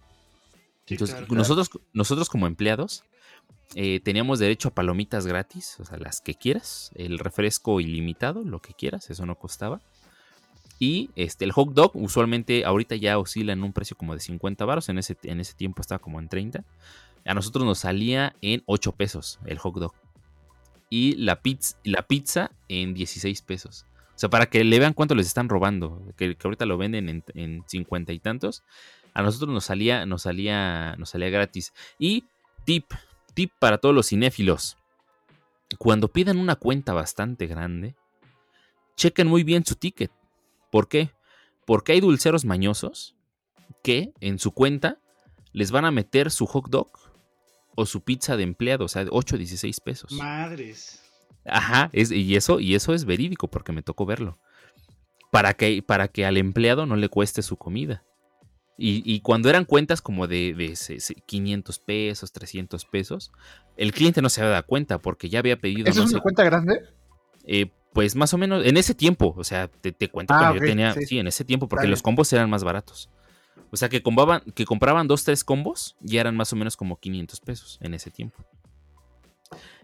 Entonces, 0.88 1.30
nosotros, 1.30 1.70
nosotros 1.94 2.30
como 2.30 2.46
empleados 2.46 3.04
eh, 3.76 4.00
teníamos 4.02 4.40
derecho 4.40 4.70
a 4.70 4.74
palomitas 4.74 5.26
gratis, 5.26 5.78
o 5.80 5.86
sea, 5.86 5.98
las 5.98 6.22
que 6.22 6.36
quieras, 6.36 6.92
el 6.96 7.18
refresco 7.20 7.80
ilimitado, 7.80 8.44
lo 8.44 8.60
que 8.60 8.74
quieras, 8.74 9.10
eso 9.10 9.26
no 9.26 9.36
costaba. 9.36 9.82
Y 10.80 11.12
este, 11.16 11.46
el 11.46 11.52
hot 11.52 11.74
dog 11.74 11.92
usualmente 11.96 12.66
ahorita 12.66 12.96
ya 12.96 13.18
oscila 13.18 13.54
en 13.54 13.64
un 13.64 13.74
precio 13.74 13.96
como 13.96 14.14
de 14.14 14.20
50 14.20 14.66
baros. 14.66 14.90
En 14.90 14.98
ese, 14.98 15.18
en 15.24 15.40
ese 15.40 15.54
tiempo 15.54 15.82
estaba 15.82 16.00
como 16.00 16.20
en 16.20 16.28
30. 16.28 16.64
A 17.26 17.34
nosotros 17.34 17.64
nos 17.64 17.80
salía 17.80 18.36
en 18.42 18.64
8 18.66 18.92
pesos 18.94 19.40
el 19.46 19.60
hot 19.60 19.76
dog. 19.76 19.94
Y 20.90 21.16
la 21.16 21.42
pizza, 21.42 21.78
la 21.84 22.04
pizza 22.04 22.52
en 22.68 22.94
16 22.94 23.42
pesos. 23.44 23.86
O 24.16 24.20
sea, 24.20 24.30
para 24.30 24.48
que 24.48 24.64
le 24.64 24.78
vean 24.78 24.94
cuánto 24.94 25.16
les 25.16 25.28
están 25.28 25.48
robando. 25.48 26.02
Que, 26.18 26.36
ahorita 26.44 26.66
lo 26.66 26.78
venden 26.78 27.08
en, 27.08 27.24
en 27.34 27.64
50 27.66 28.12
y 28.12 28.20
tantos. 28.20 28.64
A 29.14 29.22
nosotros 29.22 29.54
nos 29.54 29.66
salía, 29.66 30.06
nos 30.06 30.24
salía, 30.24 30.96
nos 30.98 31.12
salía 31.12 31.30
gratis. 31.30 31.74
Y 31.98 32.26
tip, 32.66 32.92
tip 33.34 33.52
para 33.60 33.78
todos 33.78 33.94
los 33.94 34.10
cinéfilos. 34.10 34.78
Cuando 35.78 36.08
pidan 36.08 36.38
una 36.38 36.56
cuenta 36.56 36.94
bastante 36.94 37.48
grande, 37.48 37.96
chequen 38.96 39.28
muy 39.28 39.44
bien 39.44 39.66
su 39.66 39.76
ticket. 39.76 40.12
¿Por 40.72 40.88
qué? 40.88 41.12
Porque 41.66 41.94
hay 41.94 42.02
dulceros 42.02 42.46
mañosos 42.46 43.16
que 43.84 44.14
en 44.20 44.40
su 44.40 44.52
cuenta 44.52 45.00
les 45.52 45.72
van 45.72 45.86
a 45.86 45.92
meter 45.92 46.32
su 46.32 46.46
hot 46.46 46.70
dog 46.70 46.90
o 47.76 47.86
su 47.86 48.02
pizza 48.02 48.38
de 48.38 48.44
empleado, 48.44 48.86
o 48.86 48.88
sea, 48.88 49.06
8 49.10 49.36
o 49.36 49.38
16 49.38 49.80
pesos. 49.80 50.12
Madres. 50.14 51.02
Ajá, 51.46 51.90
es, 51.94 52.12
y, 52.12 52.36
eso, 52.36 52.60
y 52.60 52.76
eso 52.76 52.94
es 52.94 53.06
verídico 53.06 53.48
porque 53.48 53.72
me 53.72 53.82
tocó 53.82 54.06
verlo. 54.06 54.38
Para 55.32 55.56
que, 55.56 55.82
para 55.82 56.08
que 56.08 56.26
al 56.26 56.38
empleado 56.38 56.86
no 56.86 56.96
le 56.96 57.10
cueste 57.10 57.42
su 57.42 57.58
comida. 57.58 58.04
Y, 58.78 59.04
y 59.06 59.22
cuando 59.22 59.50
eran 59.50 59.66
cuentas 59.66 60.02
como 60.02 60.28
de, 60.28 60.54
de 60.56 60.76
se- 60.76 61.00
se- 61.00 61.16
500 61.16 61.80
pesos, 61.80 62.32
300 62.32 62.86
pesos, 62.86 63.32
el 63.78 63.92
cliente 63.94 64.22
no 64.22 64.30
se 64.30 64.42
había 64.42 64.52
dado 64.54 64.66
cuenta 64.66 64.98
porque 65.00 65.30
ya 65.30 65.40
había 65.40 65.58
pedido, 65.58 65.90
¿Eso 65.90 66.00
no 66.00 66.06
es 66.06 66.10
sé, 66.10 66.16
una 66.16 66.24
cuenta 66.24 66.44
grande? 66.44 66.80
eh, 67.46 67.72
pues 67.94 68.16
más 68.16 68.34
o 68.34 68.38
menos 68.38 68.66
en 68.66 68.78
ese 68.78 68.96
tiempo, 68.96 69.36
o 69.38 69.44
sea, 69.44 69.68
te, 69.68 69.92
te 69.92 70.10
cuento 70.10 70.34
Ah, 70.34 70.40
cuando 70.40 70.58
yo 70.60 70.66
tenía, 70.66 70.94
sí. 70.94 71.06
sí, 71.06 71.20
en 71.20 71.28
ese 71.28 71.46
tiempo, 71.46 71.68
porque 71.68 71.84
Dale. 71.84 71.92
los 71.92 72.02
combos 72.02 72.34
eran 72.34 72.50
más 72.50 72.64
baratos. 72.64 73.10
O 73.72 73.78
sea, 73.78 73.90
que 73.90 74.02
compraban, 74.02 74.42
que 74.56 74.66
compraban 74.66 75.08
dos, 75.08 75.24
tres 75.24 75.44
combos 75.44 75.96
y 76.02 76.18
eran 76.18 76.36
más 76.36 76.52
o 76.54 76.56
menos 76.56 76.76
como 76.78 77.00
500 77.00 77.40
pesos 77.40 77.78
en 77.82 77.94
ese 77.94 78.12
tiempo. 78.12 78.44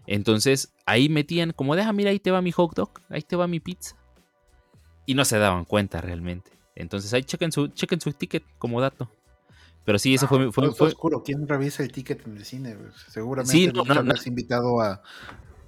Entonces, 0.06 0.72
ahí 0.86 1.08
metían 1.08 1.52
como, 1.52 1.76
deja, 1.76 1.92
mira, 1.92 2.10
ahí 2.10 2.18
te 2.18 2.30
va 2.30 2.42
mi 2.42 2.52
hot 2.52 2.74
dog, 2.74 3.00
ahí 3.08 3.22
te 3.22 3.36
va 3.36 3.46
mi 3.46 3.60
pizza. 3.60 3.96
Y 5.06 5.14
no 5.14 5.24
se 5.24 5.38
daban 5.38 5.64
cuenta 5.64 6.00
realmente. 6.00 6.59
Entonces, 6.80 7.12
ahí 7.14 7.22
chequen 7.24 7.52
su, 7.52 7.68
chequen 7.68 8.00
su 8.00 8.12
ticket 8.12 8.42
como 8.58 8.80
dato. 8.80 9.10
Pero 9.84 9.98
sí, 9.98 10.14
ese 10.14 10.26
Ah, 10.26 10.28
fue, 10.28 10.52
fue, 10.52 10.72
fue- 10.74 10.88
oscuro. 10.88 11.22
¿Quién 11.22 11.48
revisa 11.48 11.82
el 11.82 11.90
ticket 11.90 12.26
en 12.26 12.36
el 12.36 12.44
cine? 12.44 12.74
güey? 12.74 12.90
Seguramente 13.08 13.52
Sí, 13.52 13.66
no, 13.68 13.82
no, 13.84 14.02
no. 14.02 14.12
has 14.12 14.26
invitado 14.26 14.80
a, 14.80 15.02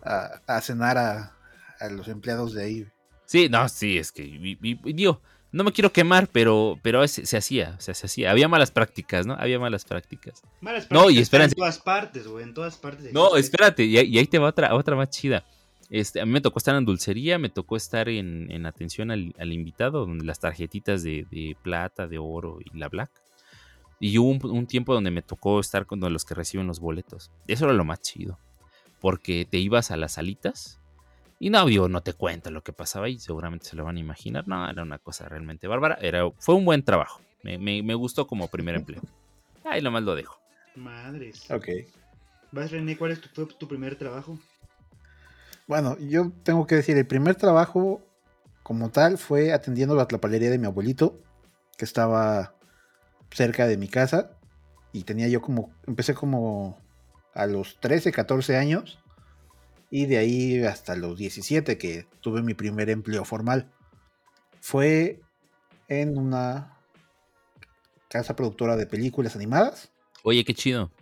a, 0.05 0.41
a 0.47 0.61
cenar 0.61 0.99
a, 0.99 1.37
a 1.81 1.89
los 1.89 2.09
empleados 2.09 2.53
de 2.55 2.63
ahí. 2.65 2.87
Sí, 3.25 3.49
no, 3.49 3.69
sí, 3.69 3.97
es 3.99 4.13
que, 4.13 4.23
y- 4.25 4.59
y- 4.63 4.81
y 4.85 4.93
digo, 4.93 5.23
no 5.51 5.65
me 5.65 5.73
quiero 5.73 5.93
quemar, 5.93 6.29
pero, 6.29 6.79
pero 6.83 7.07
se, 7.09 7.25
se 7.27 7.37
hacía, 7.37 7.75
o 7.79 7.81
sea, 7.81 7.95
se 7.95 8.07
hacía. 8.07 8.31
Había 8.31 8.49
malas 8.49 8.71
prácticas, 8.71 9.27
¿no? 9.27 9.35
Había 9.35 9.59
malas 9.59 9.85
prácticas. 9.85 10.43
Malas 10.61 10.91
No, 10.91 11.01
y 11.11 11.15
prácticas 11.15 11.23
espérense. 11.23 11.53
En 11.55 11.59
todas 11.59 11.79
partes, 11.79 12.27
güey. 12.29 12.45
En 12.45 12.55
todas 12.55 12.77
partes. 12.77 13.13
No, 13.13 13.29
existe. 13.37 13.41
espérate, 13.57 13.85
y, 13.85 13.97
ahí- 13.99 14.09
y 14.09 14.19
ahí 14.19 14.27
te 14.27 14.39
va 14.39 14.49
otra, 14.49 14.75
otra 14.75 14.95
más 14.97 15.09
chida. 15.11 15.45
Este, 15.95 16.23
a 16.23 16.25
mí 16.27 16.33
me 16.33 16.41
tocó 16.41 16.59
estar 16.59 16.75
en 16.75 16.87
dulcería, 16.87 17.39
me 17.39 17.51
tocó 17.51 17.77
estar 17.77 18.09
en, 18.09 18.51
en 18.51 18.65
atención 18.65 19.11
al, 19.11 19.35
al 19.39 19.53
invitado, 19.53 20.07
donde 20.07 20.25
las 20.25 20.41
tarjetitas 20.41 21.03
de, 21.03 21.27
de 21.31 21.55
plata, 21.63 22.09
de 22.09 22.17
oro 22.19 22.61
y 22.65 22.79
la 22.79 22.89
black. 22.89 23.11
Y 24.01 24.17
hubo 24.17 24.31
un, 24.31 24.57
un 24.57 24.67
tiempo 24.67 24.95
donde 24.95 25.11
me 25.11 25.21
tocó 25.21 25.61
estar 25.61 25.85
con 25.85 26.01
los 26.01 26.25
que 26.25 26.35
reciben 26.35 26.67
los 26.67 26.81
boletos. 26.81 27.31
Eso 27.47 27.67
era 27.67 27.75
lo 27.75 27.85
más 27.85 28.01
chido. 28.01 28.39
Porque 29.03 29.47
te 29.49 29.59
ibas 29.59 29.91
a 29.91 29.99
las 29.99 30.13
salitas 30.13 30.81
y 31.39 31.51
no, 31.51 31.67
digo, 31.67 31.89
no 31.89 32.01
te 32.01 32.15
cuento 32.15 32.51
lo 32.51 32.63
que 32.63 32.73
pasaba 32.73 33.07
ahí, 33.07 33.19
seguramente 33.19 33.67
se 33.67 33.77
lo 33.77 33.85
van 33.85 33.97
a 33.99 34.01
imaginar. 34.01 34.49
No, 34.49 34.67
era 34.71 34.83
una 34.83 34.99
cosa 34.99 35.29
realmente 35.29 35.69
bárbara. 35.69 35.99
Era, 36.01 36.23
fue 36.39 36.55
un 36.55 36.65
buen 36.65 36.83
trabajo. 36.85 37.21
Me, 37.43 37.59
me- 37.59 37.83
me 37.83 37.95
gustó 37.95 38.27
como 38.27 38.49
primer 38.49 38.77
empleo. 38.77 39.03
Ahí 39.65 39.83
nomás 39.83 40.05
lo 40.05 40.15
dejo. 40.15 40.39
Madres. 40.75 41.51
Ok. 41.51 41.69
Vas, 42.51 42.71
René, 42.71 42.97
¿cuál 42.97 43.13
es 43.13 43.21
tu, 43.21 43.29
fue 43.29 43.47
tu 43.55 43.69
primer 43.69 43.97
trabajo? 43.97 44.39
Bueno, 45.73 45.97
yo 45.99 46.31
tengo 46.43 46.67
que 46.67 46.75
decir, 46.75 46.99
el 46.99 47.07
primer 47.07 47.35
trabajo 47.35 48.03
como 48.63 48.91
tal 48.91 49.17
fue 49.17 49.55
atendiendo 49.55 49.95
la 49.95 50.07
tlapalería 50.07 50.51
de 50.51 50.59
mi 50.59 50.67
abuelito, 50.67 51.19
que 51.79 51.87
estaba 51.87 52.55
cerca 53.31 53.67
de 53.67 53.79
mi 53.79 53.89
casa. 53.89 54.37
Y 54.93 55.05
tenía 55.05 55.29
yo 55.29 55.41
como, 55.41 55.73
empecé 55.87 56.13
como 56.13 56.79
a 57.33 57.47
los 57.47 57.81
13, 57.81 58.13
14 58.13 58.59
años. 58.59 58.99
Y 59.89 60.05
de 60.05 60.19
ahí 60.19 60.63
hasta 60.63 60.95
los 60.95 61.17
17 61.17 61.79
que 61.79 62.07
tuve 62.21 62.43
mi 62.43 62.53
primer 62.53 62.91
empleo 62.91 63.25
formal. 63.25 63.73
Fue 64.61 65.23
en 65.89 66.19
una 66.19 66.77
casa 68.11 68.37
productora 68.37 68.77
de 68.77 68.85
películas 68.85 69.37
animadas. 69.37 69.91
Oye, 70.23 70.45
qué 70.45 70.53
chido. 70.53 70.93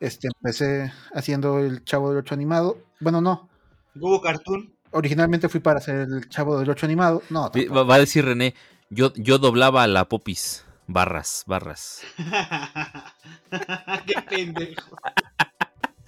Este, 0.00 0.26
empecé 0.26 0.92
haciendo 1.14 1.60
el 1.60 1.84
Chavo 1.84 2.08
del 2.08 2.18
8 2.18 2.34
animado. 2.34 2.78
Bueno, 2.98 3.20
no. 3.20 3.48
Google 3.94 4.20
Cartoon. 4.22 4.72
Originalmente 4.90 5.48
fui 5.48 5.60
para 5.60 5.78
hacer 5.78 6.08
el 6.08 6.28
Chavo 6.28 6.58
del 6.58 6.70
8 6.70 6.86
animado. 6.86 7.22
No, 7.30 7.50
tampoco. 7.50 7.74
Va, 7.74 7.82
va 7.82 7.94
a 7.96 7.98
decir 7.98 8.24
René, 8.24 8.54
yo, 8.90 9.12
yo 9.14 9.38
doblaba 9.38 9.82
a 9.82 9.86
la 9.86 10.08
popis. 10.08 10.64
Barras, 10.86 11.44
barras. 11.46 12.00
qué 14.06 14.22
pendejo. 14.22 14.96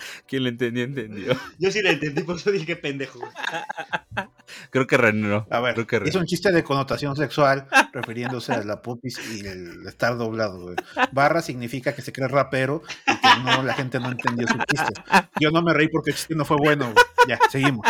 Quien 0.26 0.44
lo 0.44 0.48
entendió, 0.48 0.84
entendió. 0.84 1.36
Yo 1.58 1.70
sí 1.70 1.82
la 1.82 1.90
entendí, 1.90 2.22
por 2.22 2.36
eso 2.36 2.50
dije 2.50 2.76
pendejo. 2.76 3.20
Creo 4.70 4.86
que 4.86 4.96
René 4.96 5.28
no. 5.28 5.46
A 5.50 5.60
ver, 5.60 5.74
Creo 5.74 5.86
que 5.86 6.08
hizo 6.08 6.18
un 6.18 6.26
chiste 6.26 6.50
de 6.52 6.64
connotación 6.64 7.16
sexual 7.16 7.66
refiriéndose 7.92 8.52
a 8.52 8.64
la 8.64 8.82
popis 8.82 9.18
y 9.36 9.46
el 9.46 9.86
estar 9.86 10.16
doblado. 10.16 10.60
güey. 10.60 10.76
Barra 11.12 11.42
significa 11.42 11.94
que 11.94 12.02
se 12.02 12.12
cree 12.12 12.28
rapero 12.28 12.82
y 13.06 13.16
que 13.20 13.28
no, 13.44 13.62
la 13.62 13.74
gente 13.74 14.00
no 14.00 14.10
entendió 14.10 14.46
su 14.48 14.58
chiste. 14.68 14.92
Yo 15.40 15.50
no 15.50 15.62
me 15.62 15.72
reí 15.72 15.88
porque 15.88 16.10
el 16.10 16.16
chiste 16.16 16.34
no 16.34 16.44
fue 16.44 16.56
bueno. 16.56 16.92
güey. 16.92 17.04
Ya, 17.28 17.38
seguimos. 17.50 17.86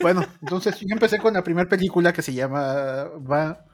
Bueno, 0.00 0.24
entonces 0.40 0.78
yo 0.80 0.86
empecé 0.90 1.18
con 1.18 1.34
la 1.34 1.42
primera 1.42 1.68
película 1.68 2.12
que 2.12 2.22
se 2.22 2.32
llama. 2.32 3.04
Va, 3.18 3.64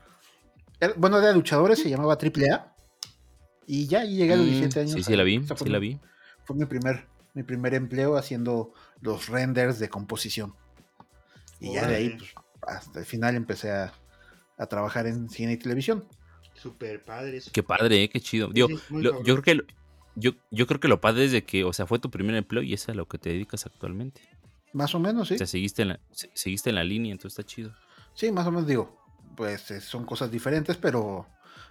bueno, 0.96 1.18
era 1.18 1.28
de 1.28 1.34
luchadores, 1.34 1.80
se 1.80 1.90
llamaba 1.90 2.16
Triple 2.16 2.50
A. 2.50 2.74
Y 3.68 3.86
ya 3.86 4.04
y 4.04 4.16
llegué 4.16 4.32
a 4.32 4.36
los 4.36 4.46
Mm, 4.46 4.50
17 4.50 4.80
años. 4.80 4.92
Sí, 4.94 5.02
sí 5.04 5.14
la 5.16 5.22
vi, 5.22 5.40
sí 5.46 5.68
la 5.68 5.78
mi- 5.78 5.88
vi. 5.90 6.00
Fue 6.44 6.56
mi 6.56 6.64
primer, 6.64 7.06
mi 7.34 7.42
primer 7.42 7.74
empleo 7.74 8.16
haciendo 8.16 8.72
los 9.02 9.28
renders 9.28 9.78
de 9.78 9.88
composición. 9.90 10.54
Y 11.60 11.74
ya 11.74 11.86
de 11.86 11.96
ahí, 11.96 12.10
pues, 12.16 12.30
hasta 12.66 12.98
el 13.00 13.04
final 13.04 13.36
empecé 13.36 13.70
a, 13.70 13.92
a 14.56 14.66
trabajar 14.66 15.06
en 15.06 15.28
cine 15.28 15.52
y 15.52 15.56
televisión. 15.58 16.04
Super 16.54 17.02
padre 17.04 17.36
eso. 17.36 17.50
Qué 17.52 17.62
padre, 17.62 18.02
¿eh? 18.04 18.08
qué 18.08 18.20
chido. 18.20 18.48
Digo, 18.48 18.68
Sí, 18.68 18.78
lo- 18.90 19.22
yo 19.22 19.34
creo 19.34 19.42
que 19.42 19.54
lo- 19.56 19.64
yo, 20.16 20.32
yo 20.50 20.66
creo 20.66 20.80
que 20.80 20.88
lo 20.88 21.00
padre 21.00 21.26
es 21.26 21.32
de 21.32 21.44
que, 21.44 21.62
o 21.64 21.72
sea, 21.72 21.86
fue 21.86 21.98
tu 21.98 22.10
primer 22.10 22.34
empleo 22.34 22.62
y 22.62 22.72
es 22.74 22.88
a 22.88 22.94
lo 22.94 23.06
que 23.06 23.18
te 23.18 23.28
dedicas 23.30 23.66
actualmente. 23.66 24.22
Más 24.72 24.94
o 24.94 24.98
menos, 24.98 25.28
sí. 25.28 25.34
O 25.34 25.38
sea, 25.38 25.46
seguiste 25.46 25.82
en 25.82 25.88
la, 25.88 26.00
se- 26.10 26.30
seguiste 26.34 26.70
en 26.70 26.76
la 26.76 26.84
línea, 26.84 27.12
entonces 27.12 27.38
está 27.38 27.46
chido. 27.48 27.72
Sí, 28.14 28.32
más 28.32 28.46
o 28.46 28.50
menos 28.50 28.66
digo. 28.66 28.96
Pues 29.36 29.70
eh, 29.70 29.80
son 29.80 30.04
cosas 30.04 30.30
diferentes, 30.32 30.76
pero, 30.76 31.26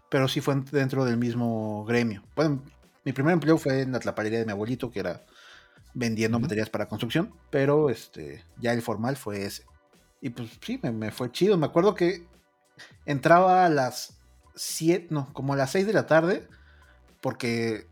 pero 0.10 0.28
sí 0.28 0.42
fue 0.42 0.54
en- 0.56 0.66
dentro 0.66 1.06
del 1.06 1.18
mismo 1.18 1.86
gremio. 1.86 2.24
Bueno, 2.36 2.64
mi 3.06 3.14
primer 3.14 3.34
empleo 3.34 3.58
fue 3.58 3.82
en 3.82 3.92
la 3.92 4.00
tlapalería 4.00 4.40
de 4.40 4.46
mi 4.46 4.52
abuelito, 4.52 4.92
que 4.92 5.00
era 5.00 5.26
vendiendo 5.94 6.38
Ujú. 6.38 6.44
materias 6.44 6.70
para 6.70 6.88
construcción, 6.88 7.34
pero 7.50 7.90
este 7.90 8.44
ya 8.60 8.74
el 8.74 8.82
formal 8.82 9.18
fue 9.18 9.46
ese. 9.46 9.64
Y 10.22 10.30
pues 10.32 10.50
sí, 10.62 10.80
me, 10.84 10.92
me 10.92 11.12
fue 11.12 11.32
chido. 11.32 11.58
Me 11.58 11.66
acuerdo 11.66 11.96
que 11.96 12.28
entraba 13.06 13.66
a 13.66 13.70
las 13.70 14.18
7, 14.56 15.08
no, 15.10 15.32
como 15.34 15.54
a 15.54 15.58
las 15.58 15.72
6 15.72 15.88
de 15.88 15.94
la 15.94 16.06
tarde, 16.08 16.48
porque 17.22 17.88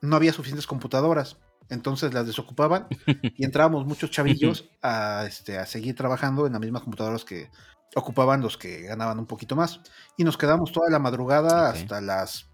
no 0.00 0.16
había 0.16 0.32
suficientes 0.32 0.66
computadoras. 0.66 1.36
Entonces 1.68 2.14
las 2.14 2.26
desocupaban 2.26 2.88
y 3.22 3.44
entrábamos 3.44 3.86
muchos 3.86 4.10
chavillos 4.10 4.70
a, 4.82 5.24
este, 5.26 5.58
a 5.58 5.66
seguir 5.66 5.94
trabajando 5.96 6.46
en 6.46 6.52
las 6.52 6.60
mismas 6.60 6.82
computadoras 6.82 7.24
que 7.24 7.50
ocupaban 7.94 8.40
los 8.40 8.56
que 8.56 8.82
ganaban 8.82 9.18
un 9.18 9.26
poquito 9.26 9.56
más. 9.56 9.80
Y 10.16 10.24
nos 10.24 10.36
quedamos 10.36 10.72
toda 10.72 10.90
la 10.90 10.98
madrugada 10.98 11.70
hasta 11.70 12.00
las 12.00 12.48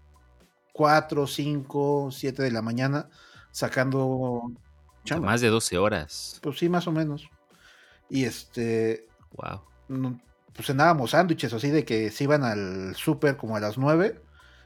4, 0.73 1.27
5, 1.27 2.09
7 2.11 2.43
de 2.43 2.51
la 2.51 2.61
mañana 2.61 3.09
sacando 3.51 4.51
chamba. 5.03 5.27
Más 5.27 5.41
de 5.41 5.49
12 5.49 5.77
horas. 5.77 6.39
Pues 6.41 6.57
sí, 6.59 6.69
más 6.69 6.87
o 6.87 6.91
menos. 6.91 7.29
Y 8.09 8.25
este, 8.25 9.07
Wow. 9.37 9.61
pues 10.53 10.67
cenábamos 10.67 11.11
sándwiches 11.11 11.53
así 11.53 11.69
de 11.69 11.83
que 11.85 12.11
se 12.11 12.23
iban 12.25 12.43
al 12.43 12.95
súper 12.95 13.37
como 13.37 13.55
a 13.55 13.59
las 13.59 13.77
9, 13.77 14.21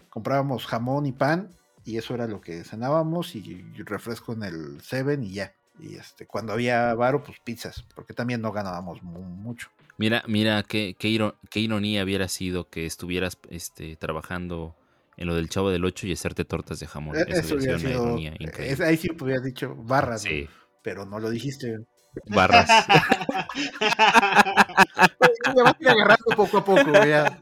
comprábamos 0.09 0.65
jamón 0.65 1.05
y 1.05 1.11
pan 1.11 1.51
y 1.85 1.97
eso 1.97 2.13
era 2.13 2.27
lo 2.27 2.41
que 2.41 2.63
cenábamos 2.65 3.35
y, 3.35 3.63
refresco 3.85 4.33
en 4.33 4.43
el 4.43 4.81
Seven 4.81 5.23
y 5.23 5.31
ya. 5.33 5.53
Y 5.79 5.95
este, 5.95 6.25
cuando 6.25 6.53
había 6.53 6.93
varo, 6.95 7.23
pues 7.23 7.39
pizzas, 7.39 7.83
porque 7.95 8.13
también 8.13 8.41
no 8.41 8.51
ganábamos 8.51 9.01
mu- 9.03 9.21
mucho. 9.21 9.69
Mira, 9.97 10.23
mira, 10.27 10.63
qué, 10.63 10.95
qué, 10.97 11.07
iro- 11.09 11.37
qué 11.49 11.59
ironía 11.59 12.03
hubiera 12.03 12.27
sido 12.27 12.69
que 12.69 12.85
estuvieras 12.85 13.37
este, 13.49 13.95
trabajando 13.95 14.75
en 15.17 15.27
lo 15.27 15.35
del 15.35 15.49
Chavo 15.49 15.71
del 15.71 15.85
8 15.85 16.05
y 16.07 16.13
hacerte 16.13 16.45
tortas 16.45 16.79
de 16.79 16.85
jamón. 16.87 17.15
Eh, 17.17 17.25
Eso, 17.27 17.39
Eso 17.39 17.55
hubiera 17.55 17.79
sido 17.79 18.03
una 18.03 18.29
es- 18.29 18.35
increíble. 18.41 18.85
ahí 18.85 18.97
sí 18.97 19.09
hubieras 19.19 19.43
dicho 19.43 19.73
barras, 19.75 20.21
Sí. 20.21 20.47
pero 20.83 21.05
no 21.05 21.19
lo 21.19 21.29
dijiste. 21.31 21.79
Barras. 22.27 22.67
Ya 22.67 23.47
vas 25.63 25.73
a 25.73 25.77
ir 25.79 25.89
agarrando 25.89 26.25
poco 26.35 26.57
a 26.59 26.65
poco, 26.65 26.91
ya. 27.05 27.41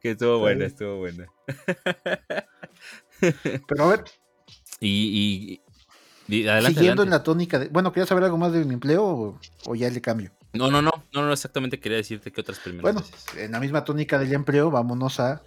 que 0.00 0.10
estuvo 0.12 0.38
buena, 0.38 0.64
estuvo 0.66 0.98
buena. 0.98 1.26
Pero 3.20 3.84
a 3.84 3.88
ver, 3.88 4.04
Y, 4.80 5.60
y- 6.28 6.42
y 6.42 6.48
adelante, 6.48 6.78
siguiendo 6.78 7.02
en 7.02 7.10
la 7.10 7.22
tónica 7.22 7.58
de. 7.58 7.68
Bueno, 7.68 7.92
¿quieres 7.92 8.08
saber 8.08 8.24
algo 8.24 8.38
más 8.38 8.52
de 8.52 8.64
mi 8.64 8.74
empleo 8.74 9.04
o, 9.04 9.40
o 9.66 9.74
ya 9.74 9.88
le 9.90 10.00
cambio? 10.00 10.30
No, 10.52 10.70
no, 10.70 10.80
no, 10.82 10.90
no, 11.12 11.22
no, 11.26 11.32
exactamente 11.32 11.80
quería 11.80 11.98
decirte 11.98 12.30
que 12.30 12.40
otras 12.40 12.58
primeras 12.60 12.82
Bueno, 12.82 13.00
veces. 13.00 13.36
en 13.36 13.52
la 13.52 13.60
misma 13.60 13.84
tónica 13.84 14.18
del 14.18 14.32
empleo, 14.32 14.70
vámonos 14.70 15.18
a 15.20 15.42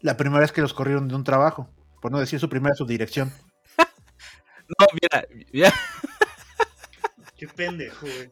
la 0.00 0.16
primera 0.16 0.40
vez 0.40 0.52
que 0.52 0.60
los 0.60 0.74
corrieron 0.74 1.08
de 1.08 1.14
un 1.14 1.24
trabajo. 1.24 1.68
Por 2.02 2.10
no 2.12 2.18
decir 2.18 2.38
su 2.40 2.48
primera 2.48 2.74
subdirección. 2.74 3.32
No, 4.78 4.86
mira, 5.02 5.26
mira, 5.52 5.74
Qué 7.36 7.48
pendejo, 7.48 8.06
güey. 8.06 8.30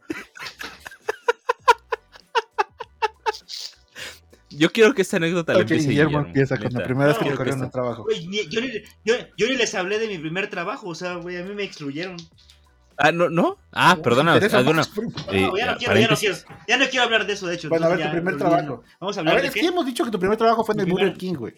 Yo 4.51 4.71
quiero 4.71 4.95
que 4.95 5.03
esta 5.03 5.17
anécdota 5.19 5.53
la 5.55 5.61
empiece 5.61 5.89
Guillermo 5.89 6.11
Guillermo, 6.11 6.27
empieza 6.29 6.57
con 6.57 6.73
la 6.73 6.85
primera 6.85 7.07
vez 7.09 7.19
que 7.19 7.29
está- 7.29 7.55
un 7.55 7.71
trabajo. 7.71 8.07
Ni- 8.29 8.49
yo, 8.49 8.61
ni, 8.61 8.69
yo, 9.05 9.15
yo 9.37 9.47
ni 9.49 9.57
les 9.57 9.75
hablé 9.75 9.99
de 9.99 10.09
mi 10.09 10.19
primer 10.19 10.49
trabajo, 10.49 10.89
o 10.89 10.95
sea, 10.95 11.15
güey, 11.17 11.37
a 11.37 11.45
mí 11.45 11.55
me 11.55 11.65
excluyeron. 11.65 12.17
Ah, 12.97 13.13
no, 13.13 13.29
no. 13.31 13.59
Ah, 13.73 13.97
perdona. 14.03 14.33
¿Te 14.41 14.47
interesa 14.47 14.59
ah? 14.59 14.63
No, 14.65 15.33
eh, 15.33 15.51
ya, 15.57 15.67
no 15.73 15.79
quiero, 15.79 15.95
ya 15.97 16.09
no 16.09 16.17
quiero. 16.17 16.37
Ya 16.67 16.77
no 16.79 16.87
quiero 16.87 17.05
hablar 17.05 17.27
de 17.27 17.33
eso, 17.35 17.47
de 17.47 17.55
hecho. 17.55 17.69
Bueno, 17.69 17.87
a 17.87 17.91
ver, 17.91 18.03
tu 18.07 18.11
primer 18.11 18.37
trabajo. 18.37 18.83
Vamos 19.01 19.17
a 19.17 19.21
A 19.21 19.23
hablar 19.23 19.35
ver, 19.37 19.43
de 19.43 19.49
es 19.49 19.55
qué. 19.55 19.61
que 19.61 19.67
hemos 19.67 19.87
dicho 19.87 20.05
que 20.05 20.11
tu 20.11 20.19
primer 20.19 20.37
trabajo 20.37 20.65
fue 20.65 20.75
en 20.75 20.81
el 20.81 20.87
primer- 20.87 21.05
Burger 21.05 21.19
King, 21.19 21.35
güey. 21.35 21.55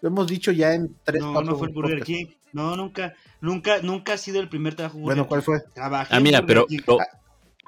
Lo 0.00 0.08
hemos 0.08 0.26
dicho 0.28 0.50
ya 0.52 0.72
en 0.74 0.96
tres, 1.04 1.20
No, 1.20 1.42
no 1.42 1.56
fue 1.56 1.68
el 1.68 1.74
Burger. 1.74 2.02
King. 2.04 2.26
No, 2.54 2.74
nunca, 2.76 3.12
nunca, 3.42 3.82
nunca 3.82 4.14
ha 4.14 4.16
sido 4.16 4.40
el 4.40 4.48
primer 4.48 4.74
trabajo. 4.76 4.98
Bueno, 4.98 5.26
¿cuál 5.26 5.42
fue? 5.42 5.60
Trabajé 5.74 6.14
Ah, 6.14 6.20
mira, 6.20 6.46
pero 6.46 6.66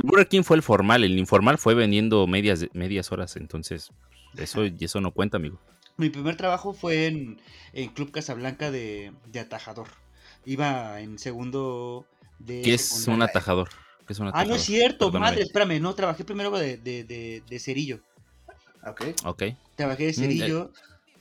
Burger 0.03 0.27
King 0.29 0.43
fue 0.43 0.57
el 0.57 0.63
formal, 0.63 1.05
el 1.05 1.19
informal 1.19 1.59
fue 1.59 1.75
vendiendo 1.75 2.27
medias, 2.27 2.65
medias 2.73 3.13
horas, 3.13 3.37
entonces 3.37 3.91
eso, 4.37 4.65
y 4.65 4.77
eso 4.81 5.01
no 5.01 5.13
cuenta, 5.13 5.37
amigo. 5.37 5.59
Mi 5.97 6.09
primer 6.11 6.37
trabajo 6.37 6.73
fue 6.73 7.07
en, 7.07 7.41
en 7.73 7.91
Club 7.91 8.11
Casablanca 8.11 8.71
de, 8.71 9.13
de 9.27 9.41
atajador. 9.41 9.89
Iba 10.47 11.01
en 11.01 11.19
segundo 11.19 12.07
de. 12.39 12.63
¿Qué 12.63 12.75
es 12.75 13.07
un 13.07 13.21
atajador? 13.23 13.69
¿Qué 14.07 14.13
es 14.15 14.19
un 14.19 14.27
Ah, 14.27 14.31
atajador? 14.31 14.49
no 14.51 14.57
es 14.57 14.63
cierto, 14.63 15.07
Perdóname. 15.07 15.31
madre, 15.33 15.43
espérame, 15.43 15.81
no, 15.81 15.95
trabajé 15.95 16.25
primero 16.25 16.51
de, 16.59 16.79
de, 16.79 17.05
de, 17.05 17.43
de 17.49 17.59
cerillo. 17.59 18.01
Ok. 18.87 19.03
Ok, 19.25 19.43
Trabajé 19.77 20.07
de 20.07 20.13
Mm, 20.13 20.15
cerillo, 20.17 20.73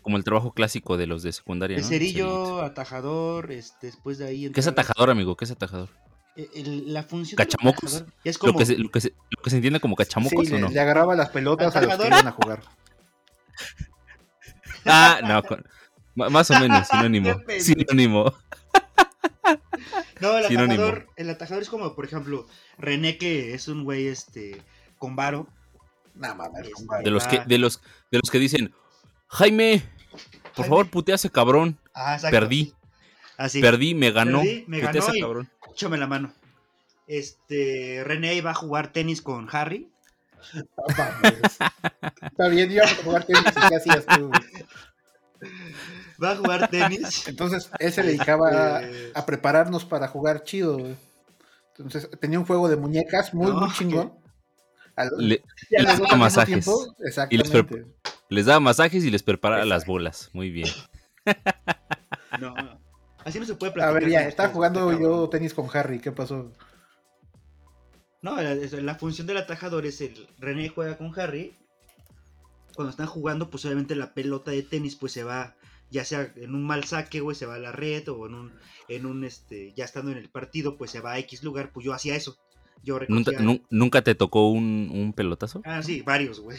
como 0.01 0.15
el 0.17 0.23
trabajo 0.23 0.53
clásico 0.53 0.95
de 0.95 1.07
los 1.07 1.23
de 1.23 1.33
secundaria, 1.33 1.75
de 1.77 1.83
¿no? 1.83 1.89
cerillo, 1.89 2.23
Cerillito. 2.25 2.61
atajador, 2.63 3.51
este, 3.51 3.87
después 3.87 4.17
de 4.17 4.27
ahí. 4.27 4.49
¿Qué 4.49 4.59
es 4.61 4.67
atajador, 4.67 5.09
amigo? 5.09 5.35
¿Qué 5.35 5.45
es 5.45 5.51
atajador? 5.51 5.89
el- 6.35 6.49
el- 6.53 6.93
la 6.93 7.03
función 7.03 7.37
¿Cachamocos? 7.37 7.95
atajador 7.95 8.13
es 8.23 8.37
Lo 8.37 8.39
como 8.39 8.59
que, 8.59 8.65
se, 8.65 8.77
lo, 8.77 8.89
que 8.89 9.01
se, 9.01 9.09
lo 9.09 9.43
que 9.43 9.49
se 9.49 9.55
entiende 9.57 9.79
como 9.81 9.95
cachamocos 9.97 10.47
Sí, 10.47 10.53
o 10.53 10.55
le, 10.55 10.61
no? 10.61 10.69
le 10.69 10.79
agarraba 10.79 11.15
las 11.15 11.29
pelotas 11.29 11.75
a 11.75 11.81
los 11.81 11.89
que 11.89 11.93
¿Atajador? 11.93 12.13
iban 12.13 12.27
a 12.27 12.31
jugar. 12.31 12.63
Ah, 14.85 15.19
no, 15.23 15.43
con- 15.43 15.65
más 16.15 16.49
o 16.51 16.59
menos, 16.59 16.87
sinónimo. 16.87 17.29
Sinónimo. 17.59 18.33
No, 20.21 20.37
el 20.37 20.45
Sinónimo. 20.47 20.83
atajador, 20.83 21.07
el 21.15 21.29
atajador 21.29 21.63
es 21.63 21.69
como, 21.69 21.95
por 21.95 22.05
ejemplo, 22.05 22.45
René, 22.77 23.17
que 23.17 23.53
es 23.53 23.67
un 23.67 23.83
güey 23.83 24.07
este 24.07 24.61
con 24.97 25.15
varo. 25.15 25.47
Mames, 26.15 26.67
Este. 26.67 27.03
De 27.03 27.09
los 27.11 27.25
que, 27.27 27.37
Ah. 27.37 27.45
de 27.47 27.57
los, 27.57 27.81
de 28.11 28.19
los 28.21 28.29
que 28.29 28.39
dicen, 28.39 28.73
Jaime, 29.27 29.83
por 30.09 30.19
Jaime. 30.55 30.69
favor, 30.69 30.89
putea 30.89 31.15
a 31.15 31.17
ese 31.17 31.29
cabrón. 31.29 31.77
Ah. 31.93 32.17
Perdí, 32.29 32.73
Así. 33.37 33.61
perdí, 33.61 33.95
me 33.95 34.11
ganó. 34.11 34.39
Perdí, 34.39 34.65
me 34.67 34.79
ganó 34.79 34.99
ese 34.99 35.17
y- 35.17 35.21
cabrón. 35.21 35.49
Échame 35.71 35.97
la 35.97 36.07
mano. 36.07 36.33
Este, 37.07 38.03
René 38.05 38.35
iba 38.35 38.51
a 38.51 38.55
jugar 38.55 38.91
tenis 38.91 39.21
con 39.21 39.47
Harry. 39.51 39.89
Está 42.21 42.47
bien, 42.49 42.71
íbamos 42.71 42.99
a 42.99 43.03
jugar 43.03 43.23
tenis 43.25 43.43
y 43.55 43.67
¿qué 43.69 43.75
hacías 43.75 44.05
tú? 44.05 44.31
Va 46.21 46.31
a 46.31 46.35
jugar 46.35 46.69
tenis. 46.69 47.27
Entonces, 47.27 47.69
él 47.79 47.93
se 47.93 48.03
dedicaba 48.03 48.77
a, 48.77 48.81
a 49.15 49.25
prepararnos 49.25 49.85
para 49.85 50.07
jugar 50.07 50.43
chido, 50.43 50.77
güey. 50.79 50.95
Entonces, 51.77 52.09
tenía 52.19 52.39
un 52.39 52.45
juego 52.45 52.67
de 52.67 52.75
muñecas 52.75 53.33
muy, 53.33 53.47
No, 53.51 53.61
muy 53.61 53.71
chingón. 53.73 54.13
Al- 54.95 55.11
Le- 55.17 55.41
y 55.69 55.75
a 55.77 55.83
les 55.83 55.99
daba 55.99 56.15
masajes. 56.17 56.65
tiempo, 56.65 56.95
Y 57.29 57.37
les 58.35 58.45
daba 58.45 58.59
masajes 58.59 59.03
y 59.05 59.09
les 59.11 59.23
preparaba 59.23 59.63
las 59.63 59.85
bolas. 59.85 60.29
Muy 60.33 60.49
bien. 60.49 60.67
no, 62.41 62.53
así 63.23 63.39
no 63.39 63.45
se 63.45 63.55
puede 63.55 63.71
A 63.71 63.73
platicar. 63.75 64.01
ver, 64.01 64.09
ya, 64.09 64.21
estaba 64.27 64.49
jugando 64.49 64.91
este 64.91 65.03
yo 65.03 65.29
tenis 65.29 65.53
con 65.53 65.69
Harry, 65.73 65.99
¿qué 65.99 66.11
pasó? 66.11 66.51
No, 68.21 68.35
la, 68.41 68.55
la 68.55 68.95
función 68.95 69.27
del 69.27 69.37
atajador 69.37 69.85
es 69.85 70.01
el 70.01 70.27
René 70.39 70.69
juega 70.69 70.97
con 70.97 71.17
Harry. 71.19 71.55
Cuando 72.75 72.91
están 72.91 73.07
jugando, 73.07 73.49
pues 73.49 73.65
obviamente 73.65 73.95
la 73.95 74.13
pelota 74.13 74.51
de 74.51 74.63
tenis 74.63 74.95
pues 74.95 75.11
se 75.11 75.23
va, 75.23 75.55
ya 75.89 76.05
sea 76.05 76.31
en 76.35 76.55
un 76.55 76.63
mal 76.65 76.83
saque, 76.85 77.19
güey, 77.19 77.35
se 77.35 77.45
va 77.45 77.55
a 77.55 77.59
la 77.59 77.71
red 77.71 78.07
o 78.09 78.25
en 78.27 78.33
un, 78.33 78.53
en 78.87 79.05
un, 79.05 79.23
este, 79.23 79.73
ya 79.75 79.85
estando 79.85 80.11
en 80.11 80.17
el 80.17 80.29
partido, 80.29 80.77
pues 80.77 80.91
se 80.91 81.01
va 81.01 81.13
a 81.13 81.19
X 81.19 81.43
lugar, 81.43 81.71
pues 81.73 81.85
yo 81.85 81.93
hacía 81.93 82.15
eso. 82.15 82.37
Yo 82.83 82.97
¿Nunca, 83.09 83.31
recogía... 83.31 83.39
nu- 83.41 83.61
¿Nunca 83.69 84.01
te 84.01 84.15
tocó 84.15 84.49
un, 84.49 84.89
un 84.93 85.11
pelotazo? 85.13 85.61
Ah, 85.65 85.83
sí, 85.83 86.01
varios, 86.01 86.39
güey. 86.39 86.57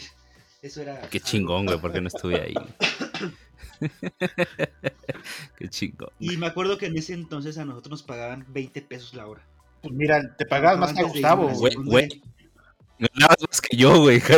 Eso 0.61 0.83
era... 0.83 1.01
Qué 1.09 1.21
chingón, 1.21 1.65
güey, 1.65 1.81
porque 1.81 2.03
no 2.03 2.09
estuve 2.09 2.41
ahí. 2.41 2.55
Qué 5.57 5.69
chingón. 5.69 6.11
Y 6.19 6.37
me 6.37 6.47
acuerdo 6.47 6.77
que 6.77 6.87
en 6.87 6.99
ese 6.99 7.15
entonces 7.15 7.57
a 7.59 7.65
nosotros 7.65 7.91
nos 7.91 8.03
pagaban 8.03 8.45
20 8.49 8.83
pesos 8.83 9.15
la 9.15 9.27
hora. 9.27 9.43
Pues 9.83 9.95
mira, 9.95 10.37
te 10.37 10.45
pagabas 10.47 10.79
más 10.79 10.93
que 10.93 11.03
Gustavo. 11.03 11.49
Güey. 11.49 12.23
Ganabas 12.99 13.39
más 13.49 13.61
que 13.61 13.77
yo, 13.77 13.99
güey. 14.01 14.21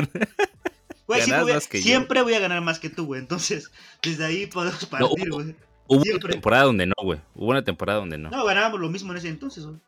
Güey, 1.04 1.20
sí, 1.22 1.30
Ganabas 1.30 1.42
voy 1.44 1.52
a- 1.52 1.54
más 1.56 1.66
que 1.66 1.78
yo. 1.78 1.84
siempre 1.84 2.22
voy 2.22 2.34
a 2.34 2.38
ganar 2.38 2.60
más 2.62 2.78
que 2.78 2.88
tú, 2.88 3.06
güey. 3.06 3.20
Entonces, 3.20 3.70
desde 4.02 4.24
ahí 4.24 4.46
podemos 4.46 4.86
partir, 4.86 5.28
hubo- 5.30 5.42
güey. 5.42 5.56
Hubo 5.88 6.02
una 6.02 6.28
temporada 6.30 6.64
donde 6.64 6.86
no, 6.86 6.94
güey. 7.02 7.20
Hubo 7.34 7.50
una 7.50 7.64
temporada 7.64 7.98
donde 7.98 8.16
no. 8.18 8.30
No, 8.30 8.44
ganábamos 8.44 8.80
lo 8.80 8.88
mismo 8.88 9.10
en 9.12 9.18
ese 9.18 9.28
entonces, 9.28 9.66
güey. 9.66 9.78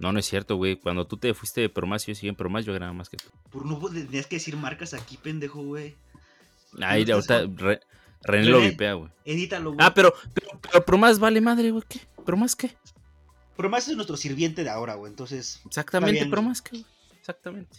No, 0.00 0.12
no 0.12 0.18
es 0.18 0.26
cierto, 0.26 0.56
güey. 0.56 0.76
Cuando 0.76 1.06
tú 1.06 1.16
te 1.16 1.32
fuiste 1.32 1.60
de 1.60 1.68
Promas, 1.68 2.04
yo 2.06 2.14
seguí 2.14 2.28
en 2.28 2.34
Promas, 2.34 2.64
yo 2.66 2.72
ganaba 2.72 2.92
más 2.92 3.08
que 3.08 3.16
tú. 3.16 3.28
Por 3.50 3.64
no 3.64 3.78
tenías 3.88 4.26
que 4.26 4.36
decir 4.36 4.56
marcas 4.56 4.94
aquí, 4.94 5.16
pendejo, 5.16 5.62
güey. 5.62 5.96
No 6.72 6.86
estás 6.90 7.30
ahorita 7.30 7.62
Re- 7.64 7.80
René 8.22 8.48
lo 8.48 8.60
vipea, 8.60 8.94
güey. 8.94 9.10
Edítalo, 9.24 9.72
güey. 9.72 9.86
Ah, 9.86 9.94
pero, 9.94 10.12
pero, 10.34 10.48
pero 10.60 10.84
Promas 10.84 11.18
vale 11.20 11.40
madre, 11.40 11.70
güey. 11.70 11.84
¿Qué? 11.88 12.00
¿Promas 12.26 12.54
qué? 12.56 12.76
Pero 13.58 13.68
más 13.68 13.88
es 13.88 13.96
nuestro 13.96 14.16
sirviente 14.16 14.62
de 14.62 14.70
ahora, 14.70 14.94
güey. 14.94 15.10
Entonces, 15.10 15.60
Exactamente, 15.66 16.24
Promas 16.26 16.62
güey. 16.70 16.86
Exactamente. 17.18 17.78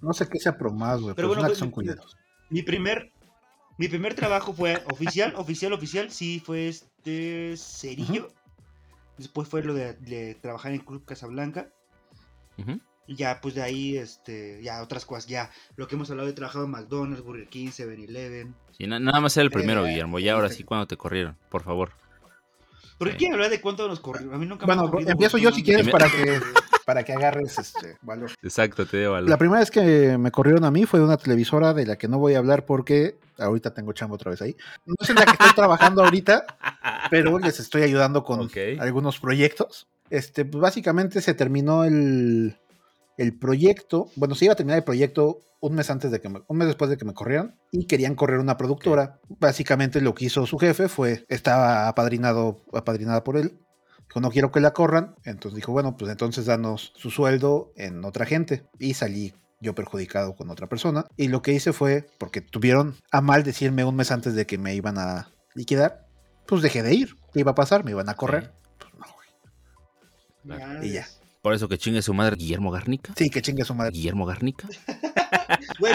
No 0.00 0.12
sé 0.12 0.28
qué 0.28 0.38
sea 0.38 0.56
promás, 0.56 1.00
güey, 1.00 1.14
pero, 1.16 1.28
Pero 1.28 1.28
bueno, 1.28 1.42
que 1.42 1.48
pues, 1.48 1.58
son 1.58 1.72
mi- 1.76 2.58
mi 2.58 2.62
primer, 2.62 3.10
mi 3.76 3.88
primer 3.88 4.14
trabajo 4.14 4.52
fue 4.54 4.82
oficial, 4.92 5.34
oficial, 5.36 5.72
oficial. 5.72 6.10
Sí, 6.12 6.40
fue 6.44 6.68
este 6.68 7.56
cerillo. 7.56 8.32
Después 9.18 9.48
fue 9.48 9.64
lo 9.64 9.74
de, 9.74 9.94
de 9.94 10.36
trabajar 10.36 10.72
en 10.72 10.78
Club 10.80 11.04
Casablanca. 11.04 11.70
Ujú. 12.58 12.80
Y 13.08 13.16
ya, 13.16 13.40
pues 13.40 13.54
de 13.56 13.62
ahí, 13.62 13.96
este, 13.96 14.62
ya 14.62 14.80
otras 14.80 15.04
cosas, 15.04 15.26
ya. 15.26 15.50
Lo 15.76 15.88
que 15.88 15.96
hemos 15.96 16.08
hablado, 16.10 16.28
he 16.28 16.32
trabajado 16.34 16.66
en 16.66 16.70
McDonald's, 16.70 17.22
Burger 17.24 17.48
King, 17.48 17.68
7-Eleven. 17.68 18.54
Sí, 18.78 18.86
na- 18.86 19.00
nada 19.00 19.20
más 19.20 19.36
era 19.36 19.42
el 19.44 19.50
primero, 19.50 19.84
Eh, 19.84 19.90
Guillermo. 19.90 20.20
Ya 20.20 20.34
ahora 20.34 20.48
sí, 20.50 20.62
cuando 20.62 20.86
te 20.86 20.96
corrieron, 20.96 21.36
por 21.50 21.64
favor. 21.64 21.92
¿Por 22.98 23.08
qué 23.08 23.12
Sí. 23.12 23.18
quieren 23.18 23.34
hablar 23.34 23.50
de 23.50 23.60
cuánto 23.60 23.88
nos 23.88 24.00
corrió? 24.00 24.32
A 24.32 24.38
mí 24.38 24.46
nunca 24.46 24.66
me 24.66 24.74
Bueno, 24.74 24.90
corrido, 24.90 25.10
empiezo 25.10 25.38
yo 25.38 25.50
si 25.52 25.62
quieres 25.62 25.88
para 25.88 26.08
que, 26.08 26.40
para 26.84 27.02
que 27.02 27.12
agarres 27.12 27.58
este 27.58 27.96
valor. 28.02 28.30
Exacto, 28.42 28.86
te 28.86 28.98
debo 28.98 29.20
La 29.20 29.36
primera 29.36 29.60
vez 29.60 29.70
que 29.70 30.16
me 30.18 30.30
corrieron 30.30 30.64
a 30.64 30.70
mí 30.70 30.86
fue 30.86 31.00
de 31.00 31.06
una 31.06 31.16
televisora 31.16 31.74
de 31.74 31.86
la 31.86 31.96
que 31.96 32.08
no 32.08 32.18
voy 32.18 32.34
a 32.34 32.38
hablar 32.38 32.64
porque 32.66 33.16
ahorita 33.38 33.74
tengo 33.74 33.92
chamba 33.92 34.14
otra 34.14 34.30
vez 34.30 34.42
ahí. 34.42 34.56
No 34.86 34.94
es 35.00 35.10
en 35.10 35.16
la 35.16 35.24
que 35.24 35.32
estoy 35.32 35.52
trabajando 35.54 36.04
ahorita, 36.04 36.44
pero 37.10 37.38
les 37.38 37.58
estoy 37.60 37.82
ayudando 37.82 38.22
con 38.24 38.48
algunos 38.78 39.18
proyectos. 39.18 39.86
Este, 40.10 40.44
pues 40.44 40.60
básicamente 40.60 41.20
se 41.20 41.34
terminó 41.34 41.84
el, 41.84 42.56
el 43.18 43.38
proyecto. 43.38 44.08
Bueno, 44.16 44.34
se 44.34 44.46
iba 44.46 44.52
a 44.52 44.56
terminar 44.56 44.78
el 44.78 44.84
proyecto 44.84 45.38
un 45.60 45.74
mes 45.74 45.88
antes 45.90 46.10
de 46.10 46.20
que 46.20 46.28
me- 46.28 46.42
un 46.46 46.58
mes 46.58 46.66
después 46.66 46.90
de 46.90 46.96
que 46.98 47.04
me 47.06 47.14
corrieran 47.14 47.58
y 47.70 47.86
querían 47.86 48.14
correr 48.14 48.38
una 48.38 48.56
productora. 48.56 49.20
Básicamente 49.40 50.00
lo 50.00 50.14
que 50.14 50.26
hizo 50.26 50.44
su 50.46 50.58
jefe 50.58 50.88
fue, 50.88 51.24
estaba 51.28 51.88
apadrinado, 51.88 52.62
apadrinada 52.72 53.24
por 53.24 53.36
él. 53.38 53.58
Dijo, 54.08 54.20
no 54.20 54.30
quiero 54.30 54.52
que 54.52 54.60
la 54.60 54.72
corran. 54.72 55.14
Entonces 55.24 55.56
dijo, 55.56 55.72
bueno, 55.72 55.96
pues 55.96 56.10
entonces 56.10 56.44
danos 56.46 56.92
su 56.96 57.10
sueldo 57.10 57.72
en 57.76 58.04
otra 58.04 58.26
gente. 58.26 58.66
Y 58.78 58.94
salí 58.94 59.32
yo 59.60 59.74
perjudicado 59.74 60.36
con 60.36 60.50
otra 60.50 60.66
persona. 60.68 61.06
Y 61.16 61.28
lo 61.28 61.40
que 61.40 61.52
hice 61.54 61.72
fue, 61.72 62.06
porque 62.18 62.42
tuvieron 62.42 62.96
a 63.10 63.22
mal 63.22 63.42
decirme 63.44 63.84
un 63.86 63.96
mes 63.96 64.10
antes 64.10 64.34
de 64.34 64.44
que 64.46 64.58
me 64.58 64.74
iban 64.74 64.98
a 64.98 65.30
liquidar, 65.54 66.06
pues 66.46 66.60
dejé 66.60 66.82
de 66.82 66.92
ir. 66.94 67.16
¿Qué 67.32 67.40
iba 67.40 67.52
a 67.52 67.54
pasar? 67.54 67.82
Me 67.84 67.92
iban 67.92 68.10
a 68.10 68.14
correr. 68.14 68.52
Pues 68.78 68.92
no, 68.98 69.06
güey. 69.14 70.88
Y 70.88 70.92
ya. 70.92 71.06
Por 71.44 71.52
eso 71.52 71.68
que 71.68 71.76
chingue 71.76 72.00
su 72.00 72.14
madre 72.14 72.36
Guillermo 72.36 72.70
Garnica. 72.70 73.12
Sí, 73.18 73.28
que 73.28 73.42
chingue 73.42 73.66
su 73.66 73.74
madre. 73.74 73.92
Guillermo 73.92 74.24
Garnica. 74.24 74.66
Güey, 75.78 75.92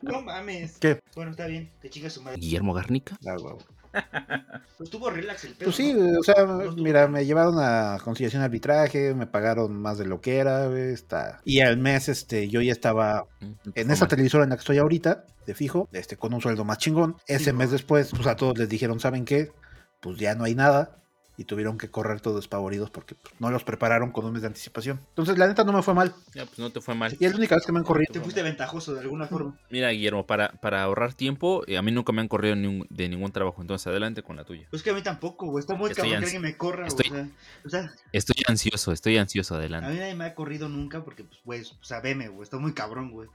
no 0.00 0.22
mames. 0.22 0.78
¿Qué? 0.78 1.00
Bueno, 1.16 1.32
está 1.32 1.46
bien, 1.46 1.72
que 1.80 1.90
chinga 1.90 2.08
su 2.08 2.22
madre. 2.22 2.38
Guillermo 2.38 2.72
Garnica. 2.72 3.18
Ah, 3.26 3.34
huevo. 3.36 3.58
Pues 4.78 4.90
tuvo 4.90 5.10
relax 5.10 5.44
el 5.44 5.54
pedo. 5.54 5.66
Pues 5.66 5.76
sí, 5.76 5.92
o 5.94 6.22
sea, 6.22 6.44
mira, 6.76 7.06
me 7.08 7.26
llevaron 7.26 7.56
a 7.58 7.98
conciliación 8.02 8.40
de 8.42 8.46
arbitraje, 8.46 9.12
me 9.14 9.26
pagaron 9.26 9.74
más 9.76 9.98
de 9.98 10.06
lo 10.06 10.20
que 10.20 10.38
era, 10.38 10.66
está. 10.76 11.40
Y 11.44 11.60
al 11.60 11.76
mes, 11.78 12.08
este, 12.08 12.48
yo 12.48 12.60
ya 12.62 12.72
estaba 12.72 13.26
en 13.74 13.90
esa 13.90 14.08
televisora 14.08 14.44
en 14.44 14.50
la 14.50 14.56
que 14.56 14.60
estoy 14.60 14.78
ahorita, 14.78 15.26
de 15.46 15.54
fijo, 15.54 15.88
este, 15.92 16.16
con 16.16 16.32
un 16.32 16.40
sueldo 16.40 16.64
más 16.64 16.78
chingón. 16.78 17.16
Ese 17.26 17.50
Sí, 17.50 17.52
mes 17.52 17.70
después, 17.70 18.10
pues 18.10 18.26
a 18.26 18.34
todos 18.36 18.56
les 18.58 18.68
dijeron, 18.68 18.98
¿saben 18.98 19.24
qué? 19.24 19.52
Pues 20.00 20.16
ya 20.18 20.34
no 20.34 20.44
hay 20.44 20.54
nada. 20.54 21.01
Y 21.38 21.44
tuvieron 21.44 21.78
que 21.78 21.90
correr 21.90 22.20
todos 22.20 22.36
despavoridos 22.36 22.90
porque 22.90 23.14
pues, 23.14 23.34
no 23.40 23.50
los 23.50 23.64
prepararon 23.64 24.12
con 24.12 24.26
un 24.26 24.32
mes 24.34 24.42
de 24.42 24.48
anticipación. 24.48 25.00
Entonces, 25.08 25.38
la 25.38 25.46
neta 25.46 25.64
no 25.64 25.72
me 25.72 25.82
fue 25.82 25.94
mal. 25.94 26.14
Ya, 26.34 26.44
pues 26.44 26.58
no 26.58 26.68
te 26.70 26.82
fue 26.82 26.94
mal. 26.94 27.16
Y 27.18 27.24
es 27.24 27.32
la 27.32 27.38
única 27.38 27.54
vez 27.54 27.64
que 27.64 27.72
me 27.72 27.78
han 27.78 27.84
corrido. 27.86 28.12
Te 28.12 28.20
fuiste 28.20 28.42
ventajoso 28.42 28.92
de 28.92 29.00
alguna 29.00 29.26
forma. 29.26 29.58
Mira, 29.70 29.88
Guillermo, 29.90 30.26
para, 30.26 30.50
para 30.52 30.82
ahorrar 30.82 31.14
tiempo, 31.14 31.64
eh, 31.66 31.78
a 31.78 31.82
mí 31.82 31.90
nunca 31.90 32.12
me 32.12 32.20
han 32.20 32.28
corrido 32.28 32.54
ni 32.54 32.66
un- 32.66 32.86
de 32.90 33.08
ningún 33.08 33.32
trabajo, 33.32 33.62
entonces 33.62 33.86
adelante 33.86 34.22
con 34.22 34.36
la 34.36 34.44
tuya. 34.44 34.66
Pues 34.70 34.82
que 34.82 34.90
a 34.90 34.94
mí 34.94 35.02
tampoco, 35.02 35.46
güey. 35.46 35.60
Está 35.62 35.74
muy 35.74 35.90
Estoy 35.90 36.02
cabrón 36.10 36.20
que 36.20 36.24
alguien 36.26 36.42
me 36.42 36.56
corra, 36.58 36.86
estoy-. 36.86 37.08
O 37.10 37.14
sea, 37.14 37.28
o 37.64 37.68
sea, 37.70 37.92
Estoy 38.12 38.42
ansioso, 38.46 38.92
estoy 38.92 39.16
ansioso, 39.16 39.54
a 39.54 39.58
adelante. 39.58 39.88
mí 39.90 39.96
nadie 39.98 40.14
me 40.14 40.24
ha 40.26 40.34
corrido 40.34 40.68
nunca 40.68 41.02
porque, 41.02 41.24
pues, 41.24 41.40
güey, 41.44 41.62
o 41.62 41.84
sea, 41.84 42.00
veme, 42.00 42.28
güey. 42.28 42.42
Está 42.42 42.58
muy 42.58 42.74
cabrón, 42.74 43.10
güey. 43.10 43.28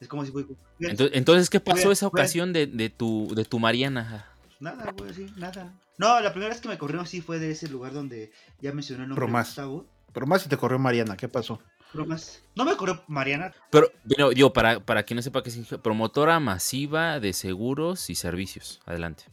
Es 0.00 0.06
como 0.06 0.22
si, 0.26 0.30
güey. 0.32 0.44
Entonces, 0.80 1.16
entonces, 1.16 1.48
¿qué 1.50 1.60
pasó 1.60 1.84
Güey, 1.84 1.92
esa 1.94 2.06
güey. 2.08 2.20
ocasión 2.22 2.52
de, 2.52 2.66
de 2.66 2.90
tu, 2.90 3.32
de 3.34 3.44
tu 3.46 3.58
Mariana? 3.58 4.26
Nada, 4.60 4.92
güey, 4.96 5.14
sí, 5.14 5.26
nada. 5.36 5.72
No, 5.98 6.20
la 6.20 6.30
primera 6.30 6.50
vez 6.50 6.60
que 6.60 6.68
me 6.68 6.78
corrieron 6.78 7.06
sí 7.06 7.20
fue 7.20 7.38
de 7.38 7.50
ese 7.50 7.68
lugar 7.68 7.92
donde 7.92 8.30
ya 8.60 8.72
mencioné 8.72 9.02
el 9.02 9.08
nombre 9.10 9.26
de 9.26 9.26
Promás. 9.26 9.48
Gustavo. 9.48 9.86
Pero 10.12 10.26
más 10.26 10.42
si 10.42 10.48
te 10.48 10.56
corrió 10.56 10.78
Mariana, 10.78 11.16
¿qué 11.16 11.28
pasó? 11.28 11.60
Promás. 11.92 12.42
No 12.54 12.64
me 12.64 12.76
corrió 12.76 13.02
Mariana. 13.08 13.52
Pero, 13.70 13.90
bueno, 14.04 14.30
digo, 14.30 14.52
para, 14.52 14.80
para 14.80 15.02
quien 15.02 15.16
no 15.16 15.22
sepa 15.22 15.42
qué 15.42 15.50
significa, 15.50 15.82
promotora 15.82 16.38
masiva 16.38 17.18
de 17.18 17.32
seguros 17.32 18.10
y 18.10 18.14
servicios. 18.14 18.80
Adelante. 18.86 19.24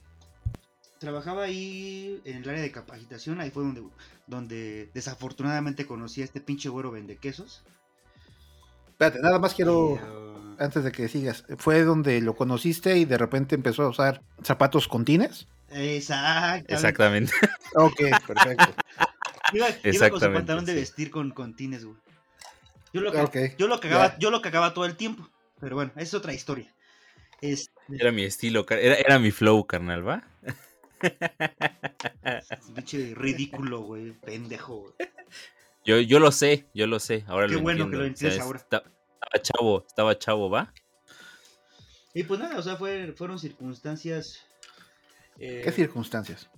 Trabajaba 1.00 1.44
ahí 1.44 2.20
en 2.26 2.38
el 2.38 2.50
área 2.50 2.62
de 2.62 2.72
capacitación. 2.72 3.40
Ahí 3.42 3.52
fue 3.52 3.64
donde, 3.64 3.84
donde 4.26 4.90
desafortunadamente 4.94 5.86
conocí 5.86 6.22
a 6.22 6.26
este 6.26 6.42
pinche 6.42 6.70
güero 6.70 6.92
vende 6.92 7.18
quesos. 7.18 7.64
Espérate, 8.88 9.20
nada 9.20 9.38
más 9.38 9.54
quiero, 9.54 9.90
uh, 9.90 10.56
antes 10.58 10.84
de 10.84 10.92
que 10.92 11.10
sigas, 11.10 11.46
¿fue 11.58 11.84
donde 11.84 12.22
lo 12.22 12.36
conociste 12.36 12.98
y 12.98 13.06
de 13.06 13.18
repente 13.18 13.54
empezó 13.54 13.84
a 13.84 13.90
usar 13.90 14.24
zapatos 14.42 14.88
con 14.88 15.04
tines? 15.04 15.48
Exactamente. 15.78 16.74
Exactamente. 16.74 17.34
Ok, 17.76 18.00
perfecto. 18.26 18.74
Iba, 19.54 19.68
iba 19.84 20.10
con 20.10 20.20
su 20.20 20.32
pantalón 20.34 20.66
de 20.66 20.74
sí. 20.74 20.80
vestir 20.80 21.12
con, 21.12 21.32
con 21.32 21.56
tines, 21.56 21.84
güey. 21.86 21.98
Yo 22.94 23.02
lo, 23.02 23.12
ca- 23.12 23.24
Ok, 23.26 23.36
yo 23.58 23.68
lo 23.68 23.80
cagaba, 23.80 24.18
yo 24.18 24.32
lo 24.32 24.42
cagaba 24.42 24.74
todo 24.74 24.86
el 24.86 24.96
tiempo. 24.96 25.30
Pero 25.60 25.76
bueno, 25.76 25.92
esa 25.96 26.04
es 26.04 26.14
otra 26.14 26.34
historia. 26.34 26.74
Es, 27.42 27.70
Era 27.90 28.12
mi 28.12 28.24
estilo, 28.24 28.66
era, 28.70 28.96
era 28.96 29.20
mi 29.20 29.32
flow, 29.32 29.66
carnal, 29.68 30.08
¿va? 30.08 30.24
pinche 32.74 33.14
ridículo, 33.16 33.82
güey. 33.82 34.12
Pendejo, 34.14 34.76
güey. 34.82 34.94
Yo, 35.86 36.00
yo 36.00 36.20
lo 36.20 36.32
sé, 36.32 36.66
yo 36.74 36.88
lo 36.88 37.00
sé. 37.00 37.24
Ahora 37.28 37.48
Qué 37.48 37.54
lo 37.56 37.62
bueno 37.62 37.84
entiendo. 37.84 37.92
que 37.92 37.98
lo 37.98 38.06
entiendes 38.06 38.40
es- 38.40 38.44
ahora. 38.46 38.60
esta- 38.60 38.84
Estaba 39.26 39.42
chavo, 39.42 39.86
estaba 39.88 40.20
chavo, 40.20 40.50
¿va? 40.50 40.74
Y 42.14 42.24
pues 42.24 42.40
nada, 42.40 42.58
o 42.58 42.62
sea, 42.62 42.76
fue- 42.76 43.14
fueron 43.18 43.40
circunstancias. 43.40 44.45
Eh, 45.40 45.62
¿Qué 45.64 45.72
circunstancias? 45.72 46.50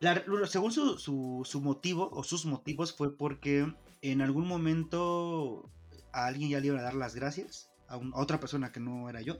la- 0.00 0.22
según 0.46 0.72
su, 0.72 0.98
su, 0.98 1.42
su 1.44 1.60
motivo 1.60 2.10
o 2.12 2.24
sus 2.24 2.44
motivos 2.44 2.92
fue 2.94 3.16
porque 3.16 3.72
en 4.02 4.20
algún 4.20 4.46
momento 4.48 5.70
a 6.12 6.26
alguien 6.26 6.50
ya 6.50 6.60
le 6.60 6.66
iban 6.68 6.80
a 6.80 6.82
dar 6.82 6.94
las 6.94 7.14
gracias 7.14 7.70
a, 7.88 7.96
un- 7.96 8.12
a 8.14 8.18
otra 8.20 8.40
persona 8.40 8.72
que 8.72 8.80
no 8.80 9.08
era 9.08 9.20
yo. 9.22 9.38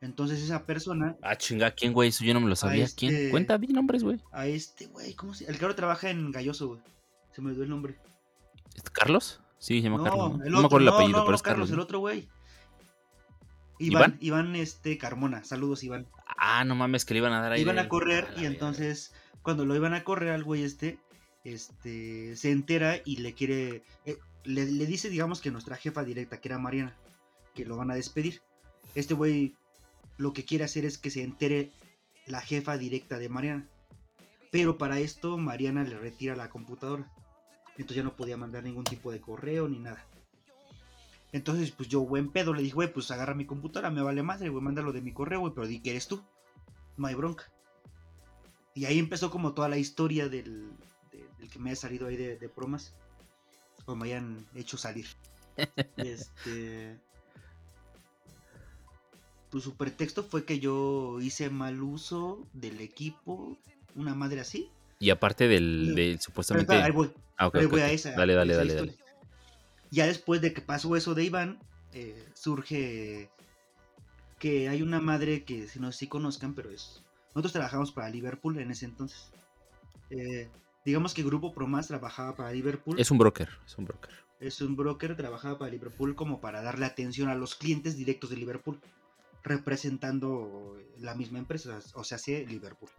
Entonces 0.00 0.42
esa 0.42 0.66
persona, 0.66 1.16
Ah, 1.22 1.36
chinga, 1.36 1.70
¿quién, 1.70 1.92
güey? 1.94 2.10
Eso 2.10 2.24
yo 2.24 2.34
no 2.34 2.40
me 2.40 2.48
lo 2.48 2.56
sabía. 2.56 2.84
este- 2.84 3.06
¿Quién? 3.08 3.30
Cuenta, 3.30 3.56
di 3.56 3.68
nombres, 3.68 4.02
güey. 4.02 4.20
a 4.32 4.46
este 4.46 4.86
güey, 4.86 5.14
¿cómo 5.14 5.32
se 5.32 5.46
El 5.46 5.56
que 5.58 5.64
ahora 5.64 5.76
trabaja 5.76 6.10
en 6.10 6.30
Galloso, 6.30 6.68
güey. 6.68 6.80
Se 7.32 7.40
me 7.40 7.48
olvidó 7.48 7.62
el 7.64 7.70
nombre. 7.70 7.98
¿Este 8.74 8.90
¿Carlos? 8.90 9.40
Sí, 9.58 9.78
se 9.78 9.84
llama 9.84 9.98
No, 9.98 10.04
Carlos. 10.04 10.38
¿no? 10.38 10.44
el 10.44 10.50
No 10.50 10.58
me 10.60 10.66
otro, 10.66 10.66
acuerdo 10.66 10.88
el 10.88 10.94
apellido, 10.94 11.18
no, 11.18 11.24
pero 11.24 11.30
no, 11.30 11.36
es 11.36 11.42
Carlos. 11.42 11.70
el 11.70 11.76
¿no? 11.76 11.82
otro 11.84 11.98
güey. 12.00 12.28
¿Iván? 13.78 14.18
Iván, 14.20 14.48
Iván, 14.50 14.56
este, 14.56 14.98
Carmona. 14.98 15.42
Saludos, 15.44 15.82
Iván. 15.84 16.06
Ah, 16.26 16.64
no 16.64 16.74
mames, 16.74 17.04
que 17.04 17.14
le 17.14 17.18
iban 17.18 17.32
a 17.32 17.40
dar 17.40 17.52
ahí. 17.52 17.60
iban 17.60 17.78
a 17.78 17.88
correr 17.88 18.28
y 18.36 18.44
entonces 18.44 19.12
cuando 19.42 19.64
lo 19.64 19.76
iban 19.76 19.94
a 19.94 20.04
correr 20.04 20.30
al 20.30 20.44
güey 20.44 20.62
este, 20.64 20.98
este 21.44 22.36
se 22.36 22.50
entera 22.50 23.00
y 23.04 23.16
le 23.16 23.34
quiere, 23.34 23.82
eh, 24.06 24.18
le, 24.44 24.64
le 24.66 24.86
dice 24.86 25.10
digamos 25.10 25.40
que 25.40 25.50
nuestra 25.50 25.76
jefa 25.76 26.02
directa, 26.02 26.40
que 26.40 26.48
era 26.48 26.58
Mariana, 26.58 26.96
que 27.54 27.64
lo 27.64 27.76
van 27.76 27.90
a 27.90 27.94
despedir. 27.94 28.42
Este 28.94 29.14
güey 29.14 29.54
lo 30.16 30.32
que 30.32 30.44
quiere 30.44 30.64
hacer 30.64 30.84
es 30.84 30.98
que 30.98 31.10
se 31.10 31.22
entere 31.22 31.72
la 32.26 32.40
jefa 32.40 32.78
directa 32.78 33.18
de 33.18 33.28
Mariana. 33.28 33.68
Pero 34.50 34.78
para 34.78 35.00
esto 35.00 35.36
Mariana 35.36 35.84
le 35.84 35.98
retira 35.98 36.36
la 36.36 36.48
computadora. 36.48 37.10
Entonces 37.76 37.96
ya 37.96 38.02
no 38.04 38.14
podía 38.16 38.36
mandar 38.36 38.62
ningún 38.62 38.84
tipo 38.84 39.10
de 39.10 39.20
correo 39.20 39.68
ni 39.68 39.78
nada. 39.78 40.06
Entonces, 41.34 41.72
pues 41.72 41.88
yo, 41.88 42.00
buen 42.02 42.30
pedo, 42.30 42.54
le 42.54 42.62
dije, 42.62 42.74
güey, 42.76 42.92
pues 42.92 43.10
agarra 43.10 43.34
mi 43.34 43.44
computadora, 43.44 43.90
me 43.90 44.02
vale 44.02 44.22
madre, 44.22 44.50
güey, 44.50 44.62
mándalo 44.62 44.92
de 44.92 45.00
mi 45.02 45.12
correo, 45.12 45.40
güey, 45.40 45.52
pero 45.52 45.66
di 45.66 45.80
que 45.80 45.90
eres 45.90 46.06
tú. 46.06 46.22
No 46.96 47.08
hay 47.08 47.14
bronca. 47.16 47.50
Y 48.72 48.84
ahí 48.84 49.00
empezó 49.00 49.32
como 49.32 49.52
toda 49.52 49.68
la 49.68 49.76
historia 49.76 50.28
del, 50.28 50.70
de- 51.10 51.28
del 51.38 51.50
que 51.50 51.58
me 51.58 51.70
haya 51.70 51.76
salido 51.80 52.06
ahí 52.06 52.16
de, 52.16 52.36
de 52.38 52.46
bromas. 52.46 52.94
O 53.86 53.96
me 53.96 54.06
hayan 54.06 54.46
hecho 54.54 54.76
salir. 54.76 55.06
este. 55.96 57.00
Pues 59.50 59.64
su 59.64 59.76
pretexto 59.76 60.22
fue 60.22 60.44
que 60.44 60.60
yo 60.60 61.18
hice 61.20 61.50
mal 61.50 61.82
uso 61.82 62.46
del 62.52 62.80
equipo, 62.80 63.58
una 63.96 64.14
madre 64.14 64.40
así. 64.40 64.70
Y 65.00 65.10
aparte 65.10 65.48
del, 65.48 65.94
del 65.96 66.10
Pero 66.12 66.22
supuestamente. 66.22 66.72
espera, 66.72 66.86
ahí 66.86 66.92
voy. 66.92 67.12
Ah, 67.36 67.48
ok, 67.48 67.56
Ahí 67.56 67.64
ok, 67.64 67.70
voy 67.72 67.80
a 67.80 67.90
esa- 67.90 68.12
Dale, 68.12 68.34
dale, 68.34 68.52
esa 68.52 68.58
dale, 68.62 68.74
dale. 68.74 68.96
Ya 69.94 70.06
después 70.08 70.40
de 70.40 70.52
que 70.52 70.60
pasó 70.60 70.96
eso 70.96 71.14
de 71.14 71.22
Iván, 71.22 71.60
eh, 71.92 72.28
surge 72.34 73.30
que 74.40 74.68
hay 74.68 74.82
una 74.82 75.00
madre 75.00 75.44
que 75.44 75.68
si 75.68 75.78
no 75.78 75.92
sé 75.92 75.98
si 76.00 76.06
conozcan, 76.08 76.52
pero 76.52 76.70
es... 76.70 77.00
Nosotros 77.28 77.52
trabajamos 77.52 77.92
para 77.92 78.08
Liverpool 78.08 78.58
en 78.58 78.72
ese 78.72 78.86
entonces. 78.86 79.30
Eh, 80.10 80.48
digamos 80.84 81.14
que 81.14 81.22
Grupo 81.22 81.54
Promás 81.54 81.86
trabajaba 81.86 82.34
para 82.34 82.50
Liverpool. 82.50 82.98
Es 82.98 83.12
un 83.12 83.18
broker, 83.18 83.48
es 83.64 83.78
un 83.78 83.84
broker. 83.84 84.10
es 84.40 84.60
un 84.60 84.74
broker, 84.74 85.16
trabajaba 85.16 85.58
para 85.58 85.70
Liverpool 85.70 86.16
como 86.16 86.40
para 86.40 86.60
darle 86.60 86.86
atención 86.86 87.28
a 87.28 87.36
los 87.36 87.54
clientes 87.54 87.96
directos 87.96 88.30
de 88.30 88.36
Liverpool, 88.36 88.80
representando 89.44 90.76
la 90.98 91.14
misma 91.14 91.38
empresa, 91.38 91.78
o 91.94 92.02
sea, 92.02 92.18
sí, 92.18 92.44
Liverpool. 92.46 92.90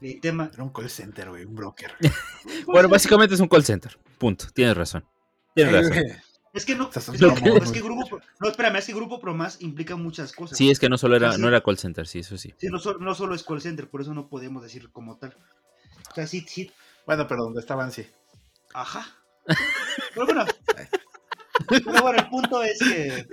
El 0.00 0.20
tema... 0.20 0.48
Era 0.54 0.62
un 0.62 0.70
call 0.70 0.90
center, 0.90 1.30
güey, 1.30 1.44
un 1.44 1.56
broker. 1.56 1.92
Bueno, 2.66 2.88
básicamente 2.88 3.34
es 3.34 3.40
un 3.40 3.48
call 3.48 3.64
center. 3.64 3.98
Punto. 4.18 4.46
Tienes 4.54 4.76
razón. 4.76 5.04
Tienes 5.64 5.88
razón. 5.90 6.04
Es 6.54 6.64
que 6.64 6.74
no, 6.74 6.84
Estás 6.84 7.08
es 7.10 7.72
que. 7.72 7.80
Grupo... 7.82 8.20
No, 8.40 8.48
espérame, 8.48 8.76
es 8.76 8.86
que 8.86 8.94
Grupo 8.94 9.20
Promás 9.20 9.58
implica 9.60 9.96
muchas 9.96 10.32
cosas. 10.32 10.56
Sí, 10.56 10.70
es 10.70 10.78
que 10.80 10.88
no 10.88 10.96
solo 10.98 11.14
era, 11.16 11.32
Sí. 11.32 11.40
no 11.40 11.48
era 11.48 11.60
call 11.60 11.78
center, 11.78 12.06
sí, 12.06 12.20
eso 12.20 12.36
sí. 12.38 12.54
Sí, 12.58 12.68
no, 12.68 12.78
so- 12.78 12.98
no 12.98 13.14
solo 13.14 13.34
es 13.34 13.44
call 13.44 13.60
center, 13.60 13.88
por 13.88 14.00
eso 14.00 14.14
no 14.14 14.28
podemos 14.28 14.62
decir 14.62 14.90
como 14.90 15.18
tal. 15.18 15.36
O 16.10 16.14
sea, 16.14 16.26
sí, 16.26 16.44
sí, 16.48 16.72
Bueno, 17.06 17.26
pero 17.28 17.44
donde 17.44 17.60
estaban, 17.60 17.92
sí. 17.92 18.06
ajá. 18.74 19.06
Pero 20.14 20.26
bueno. 20.26 20.44
Pero 21.68 22.02
bueno, 22.02 22.18
el 22.18 22.28
punto 22.28 22.62
es 22.62 22.78
que. 22.78 23.26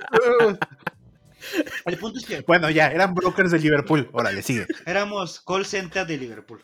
El 1.86 1.98
punto 1.98 2.20
es 2.20 2.26
que 2.26 2.42
Bueno, 2.42 2.70
ya, 2.70 2.88
eran 2.88 3.14
brokers 3.14 3.52
de 3.52 3.60
Liverpool. 3.60 4.10
Órale, 4.14 4.42
sigue. 4.42 4.66
éramos 4.86 5.42
call 5.42 5.66
center 5.66 6.06
de 6.08 6.18
Liverpool. 6.18 6.64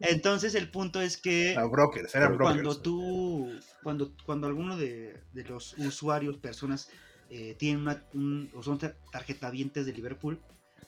Entonces 0.00 0.54
el 0.54 0.70
punto 0.70 1.00
es 1.00 1.16
que 1.16 1.56
Ah, 1.58 1.64
brokers, 1.64 2.14
eran 2.14 2.36
brokers. 2.36 2.54
cuando 2.62 2.80
tú, 2.80 3.52
cuando, 3.82 4.12
cuando 4.24 4.46
alguno 4.46 4.76
de, 4.76 5.20
de 5.32 5.44
los 5.44 5.74
usuarios, 5.78 6.36
personas, 6.38 6.90
eh, 7.30 7.54
tienen 7.58 7.82
una, 7.82 8.02
un, 8.14 8.50
o 8.54 8.62
son 8.62 8.78
tar- 8.78 8.96
tarjetavientes 9.12 9.86
de 9.86 9.92
Liverpool, 9.92 10.40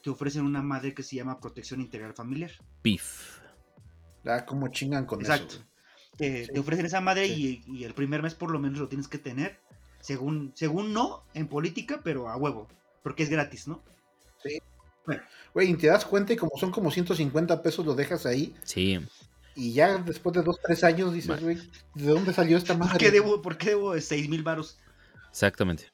te 0.03 0.11
ofrecen 0.11 0.45
una 0.45 0.62
madre 0.62 0.95
que 0.95 1.03
se 1.03 1.16
llama 1.16 1.41
protección 1.41 1.80
integral 1.80 2.14
familiar. 2.14 2.51
Pif. 2.82 3.38
Ah, 4.24 4.45
como 4.47 4.68
chingan 4.68 5.07
con 5.07 5.20
Exacto. 5.20 5.55
eso. 5.57 5.64
te, 6.16 6.47
Sí. 6.47 6.53
te 6.53 6.59
ofrecen 6.61 6.86
esa 6.86 7.01
madre 7.01 7.26
Sí. 7.28 7.62
y, 7.66 7.78
y 7.78 7.84
el 7.84 7.95
primer 7.95 8.22
mes 8.22 8.34
por 8.34 8.51
lo 8.51 8.59
menos 8.59 8.78
lo 8.78 8.88
tienes 8.88 9.09
que 9.09 9.18
tener. 9.18 9.59
Según, 10.01 10.53
según 10.55 10.93
no 10.95 11.22
en 11.34 11.47
política, 11.49 12.01
pero 12.03 12.28
a 12.28 12.36
huevo. 12.36 12.68
Porque 13.03 13.22
es 13.22 13.28
gratis, 13.30 13.68
¿no? 13.68 13.82
Güey, 15.55 15.70
y 15.70 15.74
te 15.76 15.88
das 15.88 16.05
cuenta 16.05 16.32
y 16.32 16.36
como 16.36 16.53
son 16.59 16.70
como 16.70 16.91
150 16.91 17.62
pesos 17.62 17.84
lo 17.84 17.95
dejas 17.95 18.26
ahí 18.26 18.55
Sí. 18.62 19.01
Y 19.55 19.73
ya 19.73 19.99
después 19.99 20.35
de 20.35 20.43
2, 20.43 20.57
3 20.65 20.85
años 20.85 21.13
dices, 21.13 21.41
güey, 21.43 21.57
¿de 21.95 22.05
dónde 22.07 22.33
salió 22.33 22.57
esta 22.57 22.75
madre? 22.77 22.93
¿Por 22.93 22.99
qué 23.01 23.11
debo, 23.11 23.43
por 23.43 23.57
qué 23.59 23.69
debo 23.71 23.99
6 24.01 24.29
mil 24.29 24.43
varos? 24.43 24.79
Exactamente. 25.31 25.85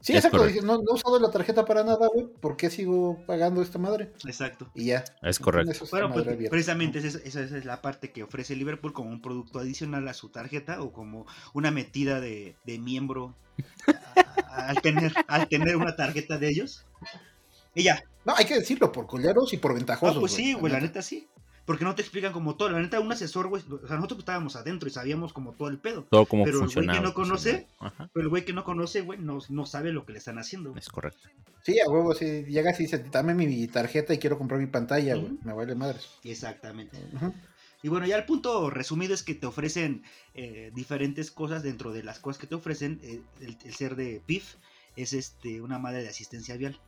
Sí, 0.00 0.12
Es 0.12 0.18
exacto. 0.18 0.38
correcto. 0.38 0.62
No, 0.66 0.76
no 0.76 0.84
he 0.90 0.94
usado 0.94 1.18
la 1.18 1.30
tarjeta 1.30 1.64
para 1.64 1.82
nada, 1.82 2.08
güey. 2.12 2.26
¿Por 2.40 2.58
qué 2.58 2.68
sigo 2.68 3.24
pagando 3.26 3.62
esta 3.62 3.78
madre? 3.78 4.12
Exacto. 4.26 4.70
Y 4.74 4.86
ya. 4.86 5.02
Es 5.22 5.38
correcto. 5.38 5.70
Esta 5.72 5.86
Bueno, 5.90 6.12
pues 6.12 6.26
abierta, 6.26 6.50
precisamente 6.50 6.98
esa, 6.98 7.08
es- 7.18 7.34
esa 7.36 7.56
es 7.56 7.64
la 7.64 7.80
parte 7.80 8.12
que 8.12 8.22
ofrece 8.22 8.54
Liverpool 8.54 8.92
como 8.92 9.08
un 9.08 9.22
producto 9.22 9.60
adicional 9.60 10.06
a 10.08 10.12
su 10.12 10.28
tarjeta 10.28 10.82
o 10.82 10.92
como 10.92 11.24
una 11.54 11.70
metida 11.70 12.20
de, 12.20 12.54
de 12.66 12.78
miembro 12.78 13.34
a- 13.86 14.20
a- 14.50 14.68
al, 14.68 14.82
tener, 14.82 15.14
al 15.26 15.48
tener 15.48 15.76
una 15.76 15.96
tarjeta 15.96 16.36
de 16.36 16.50
ellos. 16.50 16.84
Y 17.74 17.82
ya, 17.84 18.02
No, 18.26 18.34
hay 18.36 18.44
que 18.44 18.54
decirlo, 18.58 18.92
por 18.92 19.06
culeros 19.06 19.52
y 19.54 19.56
por 19.56 19.70
Ah, 19.70 19.74
ventajosos. 19.74 20.18
pues 20.20 20.32
sí, 20.32 20.52
güey, 20.54 20.70
la 20.72 20.80
neta 20.80 21.00
sí. 21.02 21.28
Porque 21.66 21.84
no 21.84 21.94
te 21.94 22.02
explican 22.02 22.32
como 22.32 22.56
todo. 22.56 22.68
La 22.70 22.80
neta, 22.80 23.00
un 23.00 23.10
asesor, 23.10 23.48
güey. 23.48 23.62
O 23.70 23.86
sea, 23.86 23.96
nosotros 23.96 24.18
estábamos 24.20 24.54
adentro 24.56 24.86
y 24.88 24.92
sabíamos 24.92 25.32
como 25.32 25.52
todo 25.52 25.68
el 25.68 25.78
pedo. 25.78 26.04
Todo 26.10 26.26
como 26.26 26.44
Pero 26.44 26.62
el 26.62 26.68
güey 26.68 26.86
que 26.86 27.00
no 27.00 27.14
conoce- 27.14 27.66
Pero 28.12 28.22
el 28.22 28.28
güey 28.28 28.44
que 28.44 28.52
no 28.52 28.64
conoce, 28.64 29.00
güey, 29.00 29.18
no, 29.18 29.38
no 29.48 29.64
sabe 29.66 29.90
lo 29.92 30.04
que 30.04 30.12
le 30.12 30.18
están 30.18 30.38
haciendo. 30.38 30.74
es 30.76 30.88
correcto. 30.88 31.28
Sí, 31.62 31.80
a 31.80 31.88
huevo, 31.88 32.14
sí. 32.14 32.44
Llegas 32.44 32.78
y 32.80 32.82
dices, 32.82 33.10
dame 33.10 33.34
mi 33.34 33.66
tarjeta 33.68 34.12
y 34.12 34.18
quiero 34.18 34.36
comprar 34.36 34.60
mi 34.60 34.66
pantalla, 34.66 35.14
güey. 35.16 35.38
Me 35.42 35.54
vale 35.54 35.74
madres. 35.74 36.06
Exactamente. 36.22 36.98
Y 37.82 37.88
bueno, 37.88 38.06
ya 38.06 38.16
el 38.16 38.24
punto 38.24 38.68
resumido 38.70 39.14
es 39.14 39.22
que 39.22 39.34
te 39.34 39.46
ofrecen 39.46 40.02
eh, 40.34 40.70
diferentes 40.74 41.30
cosas 41.30 41.62
dentro 41.62 41.92
de 41.92 42.02
las 42.02 42.18
cosas 42.18 42.38
que 42.40 42.46
te 42.46 42.54
ofrecen. 42.54 43.00
eh, 43.02 43.20
el, 43.40 43.56
el 43.64 43.74
ser 43.74 43.96
de 43.96 44.22
PIF 44.26 44.54
es 44.96 45.12
este 45.14 45.60
una 45.62 45.78
madre 45.78 46.02
de 46.02 46.08
asistencia 46.08 46.56
vial. 46.56 46.78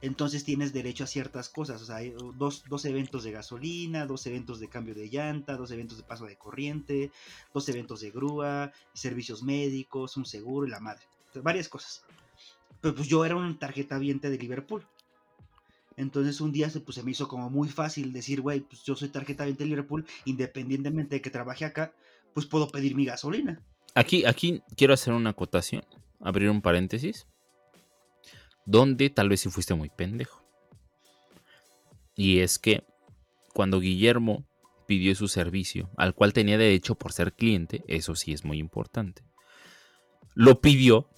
Entonces 0.00 0.44
tienes 0.44 0.72
derecho 0.72 1.04
a 1.04 1.08
ciertas 1.08 1.48
cosas. 1.48 1.82
O 1.82 1.84
sea, 1.84 1.96
hay 1.96 2.14
dos, 2.36 2.64
dos 2.68 2.84
eventos 2.84 3.24
de 3.24 3.32
gasolina, 3.32 4.06
dos 4.06 4.26
eventos 4.26 4.60
de 4.60 4.68
cambio 4.68 4.94
de 4.94 5.08
llanta, 5.08 5.56
dos 5.56 5.70
eventos 5.70 5.96
de 5.96 6.04
paso 6.04 6.26
de 6.26 6.36
corriente, 6.36 7.10
dos 7.52 7.68
eventos 7.68 8.00
de 8.00 8.10
grúa, 8.10 8.72
servicios 8.92 9.42
médicos, 9.42 10.16
un 10.16 10.24
seguro 10.24 10.66
y 10.66 10.70
la 10.70 10.80
madre. 10.80 11.02
Varias 11.42 11.68
cosas. 11.68 12.04
Pero 12.80 12.94
pues 12.94 13.08
yo 13.08 13.24
era 13.24 13.36
una 13.36 13.58
tarjeta 13.58 13.98
viente 13.98 14.30
de 14.30 14.38
Liverpool. 14.38 14.86
Entonces 15.96 16.40
un 16.40 16.52
día 16.52 16.70
se, 16.70 16.80
pues, 16.80 16.94
se 16.94 17.02
me 17.02 17.10
hizo 17.10 17.26
como 17.26 17.50
muy 17.50 17.68
fácil 17.68 18.12
decir, 18.12 18.40
güey, 18.40 18.60
pues 18.60 18.84
yo 18.84 18.94
soy 18.94 19.08
tarjeta 19.08 19.44
viente 19.44 19.64
de 19.64 19.70
Liverpool, 19.70 20.06
independientemente 20.26 21.16
de 21.16 21.22
que 21.22 21.30
trabaje 21.30 21.64
acá, 21.64 21.92
pues 22.34 22.46
puedo 22.46 22.68
pedir 22.68 22.94
mi 22.94 23.04
gasolina. 23.04 23.60
Aquí, 23.96 24.24
aquí 24.24 24.62
quiero 24.76 24.94
hacer 24.94 25.12
una 25.12 25.30
acotación, 25.30 25.82
abrir 26.20 26.50
un 26.50 26.62
paréntesis, 26.62 27.26
donde 28.68 29.08
tal 29.08 29.30
vez 29.30 29.40
si 29.40 29.48
fuiste 29.48 29.72
muy 29.72 29.88
pendejo. 29.88 30.44
Y 32.14 32.40
es 32.40 32.58
que 32.58 32.84
cuando 33.54 33.80
Guillermo 33.80 34.46
pidió 34.86 35.14
su 35.14 35.26
servicio, 35.26 35.90
al 35.96 36.14
cual 36.14 36.34
tenía 36.34 36.58
derecho 36.58 36.94
por 36.94 37.12
ser 37.14 37.32
cliente, 37.32 37.82
eso 37.88 38.14
sí 38.14 38.34
es 38.34 38.44
muy 38.44 38.58
importante, 38.58 39.22
lo 40.34 40.60
pidió 40.60 41.08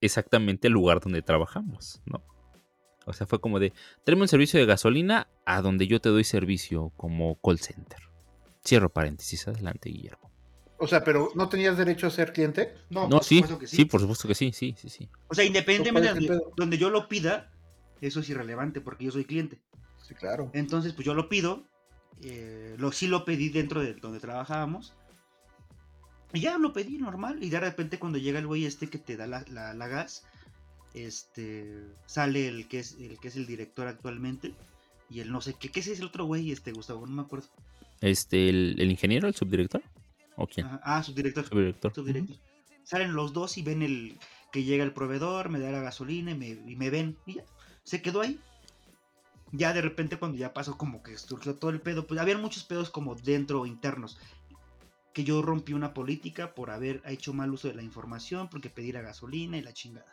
exactamente 0.00 0.66
el 0.66 0.74
lugar 0.74 0.98
donde 0.98 1.22
trabajamos, 1.22 2.02
¿no? 2.04 2.24
O 3.06 3.12
sea, 3.12 3.28
fue 3.28 3.40
como 3.40 3.60
de, 3.60 3.72
tráeme 4.04 4.22
un 4.22 4.28
servicio 4.28 4.58
de 4.58 4.66
gasolina 4.66 5.28
a 5.46 5.62
donde 5.62 5.86
yo 5.86 6.00
te 6.00 6.08
doy 6.08 6.24
servicio 6.24 6.90
como 6.96 7.40
call 7.40 7.60
center. 7.60 8.00
Cierro 8.64 8.92
paréntesis, 8.92 9.46
adelante, 9.46 9.88
Guillermo. 9.88 10.31
O 10.82 10.88
sea, 10.88 11.04
pero 11.04 11.30
¿no 11.36 11.48
tenías 11.48 11.76
derecho 11.76 12.08
a 12.08 12.10
ser 12.10 12.32
cliente? 12.32 12.74
No, 12.90 13.02
No, 13.04 13.16
por 13.18 13.24
sí, 13.24 13.36
supuesto 13.36 13.58
que 13.60 13.66
sí, 13.68 13.84
por 13.84 14.00
supuesto 14.00 14.26
que 14.26 14.34
sí, 14.34 14.52
sí, 14.52 14.74
sí, 14.76 14.88
sí. 14.88 15.08
O 15.28 15.34
sea, 15.34 15.44
independientemente 15.44 16.08
de 16.08 16.14
¿Cuál 16.14 16.24
es 16.24 16.30
el 16.48 16.54
donde, 16.56 16.76
yo 16.78 16.90
lo 16.90 17.08
pida, 17.08 17.50
eso 18.00 18.18
es 18.18 18.28
irrelevante 18.28 18.80
porque 18.80 19.04
yo 19.04 19.12
soy 19.12 19.24
cliente. 19.24 19.58
Sí, 20.06 20.14
claro. 20.14 20.50
Entonces, 20.54 20.92
pues 20.92 21.06
yo 21.06 21.14
lo 21.14 21.28
pido, 21.28 21.62
eh, 22.24 22.74
lo, 22.78 22.90
sí 22.90 23.06
lo 23.06 23.24
pedí 23.24 23.48
dentro 23.50 23.80
de 23.80 23.94
donde 23.94 24.18
trabajábamos. 24.18 24.92
Y 26.32 26.40
ya 26.40 26.58
lo 26.58 26.72
pedí 26.72 26.98
normal. 26.98 27.44
Y 27.44 27.48
de 27.50 27.60
repente 27.60 27.98
cuando 28.00 28.18
llega 28.18 28.40
el 28.40 28.46
güey 28.48 28.64
este 28.64 28.88
que 28.88 28.98
te 28.98 29.16
da 29.16 29.26
la, 29.28 29.44
la- 29.52 29.74
la 29.74 29.86
gas, 29.86 30.24
este 30.94 31.84
sale 32.06 32.48
el 32.48 32.66
que 32.68 32.80
es 32.80 32.96
el 33.00 33.18
que 33.20 33.28
es 33.28 33.36
el 33.36 33.46
director 33.46 33.86
actualmente. 33.86 34.52
Y 35.10 35.20
el 35.20 35.30
no 35.30 35.40
sé 35.40 35.54
qué, 35.54 35.68
¿qué 35.68 35.80
es 35.80 35.88
el 36.00 36.06
otro 36.06 36.24
güey, 36.24 36.50
este 36.52 36.72
Gustavo? 36.72 37.06
No 37.06 37.12
me 37.12 37.22
acuerdo. 37.22 37.46
Este, 38.00 38.48
el, 38.48 38.76
el 38.80 38.90
ingeniero, 38.90 39.28
el 39.28 39.34
subdirector. 39.34 39.82
¿O 40.36 40.46
quién? 40.46 40.66
Ajá, 40.66 40.80
Ah, 40.82 41.02
subdirector. 41.02 41.46
Subdirector. 41.46 41.94
subdirector. 41.94 42.36
Salen 42.84 43.14
los 43.14 43.32
dos 43.32 43.58
y 43.58 43.62
ven 43.62 43.82
el 43.82 44.18
que 44.50 44.64
llega 44.64 44.84
el 44.84 44.92
proveedor, 44.92 45.48
me 45.48 45.60
da 45.60 45.70
la 45.70 45.80
gasolina 45.80 46.32
y 46.32 46.34
me, 46.34 46.48
y 46.48 46.76
me 46.76 46.90
ven. 46.90 47.16
Y 47.26 47.34
ya, 47.34 47.44
se 47.84 48.02
quedó 48.02 48.20
ahí. 48.20 48.38
Ya 49.52 49.72
de 49.72 49.82
repente 49.82 50.18
cuando 50.18 50.38
ya 50.38 50.52
pasó 50.54 50.78
como 50.78 51.02
que 51.02 51.16
surgió 51.18 51.56
todo 51.56 51.70
el 51.70 51.80
pedo, 51.80 52.06
pues 52.06 52.18
había 52.20 52.38
muchos 52.38 52.64
pedos 52.64 52.90
como 52.90 53.14
dentro 53.14 53.66
internos. 53.66 54.18
Que 55.12 55.24
yo 55.24 55.42
rompí 55.42 55.74
una 55.74 55.92
política 55.92 56.54
por 56.54 56.70
haber 56.70 57.02
hecho 57.04 57.34
mal 57.34 57.52
uso 57.52 57.68
de 57.68 57.74
la 57.74 57.82
información, 57.82 58.48
porque 58.48 58.70
pedí 58.70 58.92
la 58.92 59.02
gasolina 59.02 59.58
y 59.58 59.62
la 59.62 59.74
chingada. 59.74 60.10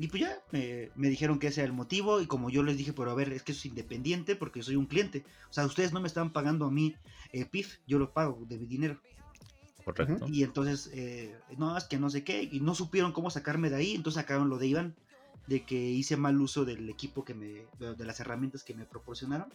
Y 0.00 0.08
pues 0.08 0.22
ya, 0.22 0.42
me, 0.50 0.90
me 0.94 1.10
dijeron 1.10 1.38
que 1.38 1.48
ese 1.48 1.60
era 1.60 1.66
el 1.66 1.74
motivo 1.74 2.22
y 2.22 2.26
como 2.26 2.48
yo 2.48 2.62
les 2.62 2.78
dije, 2.78 2.94
pero 2.94 3.10
a 3.10 3.14
ver, 3.14 3.30
es 3.34 3.42
que 3.42 3.52
eso 3.52 3.58
es 3.58 3.66
independiente 3.66 4.34
porque 4.34 4.60
yo 4.60 4.64
soy 4.64 4.76
un 4.76 4.86
cliente. 4.86 5.26
O 5.50 5.52
sea, 5.52 5.66
ustedes 5.66 5.92
no 5.92 6.00
me 6.00 6.08
están 6.08 6.32
pagando 6.32 6.64
a 6.64 6.70
mí 6.70 6.96
eh, 7.34 7.44
PIF, 7.44 7.80
yo 7.86 7.98
lo 7.98 8.10
pago 8.10 8.46
de 8.48 8.56
mi 8.56 8.64
dinero. 8.64 8.98
Correcto. 9.84 10.26
Y 10.26 10.42
entonces, 10.42 10.88
eh, 10.94 11.38
no, 11.58 11.76
es 11.76 11.84
que 11.84 11.98
no 11.98 12.08
sé 12.08 12.24
qué, 12.24 12.48
y 12.50 12.60
no 12.60 12.74
supieron 12.74 13.12
cómo 13.12 13.28
sacarme 13.28 13.68
de 13.68 13.76
ahí, 13.76 13.94
entonces 13.94 14.22
sacaron 14.22 14.48
lo 14.48 14.56
de 14.56 14.68
Iván, 14.68 14.96
de 15.46 15.66
que 15.66 15.78
hice 15.78 16.16
mal 16.16 16.40
uso 16.40 16.64
del 16.64 16.88
equipo 16.88 17.22
que 17.22 17.34
me, 17.34 17.66
de, 17.78 18.04
las 18.06 18.20
herramientas 18.20 18.64
que 18.64 18.72
me 18.72 18.86
proporcionaron. 18.86 19.52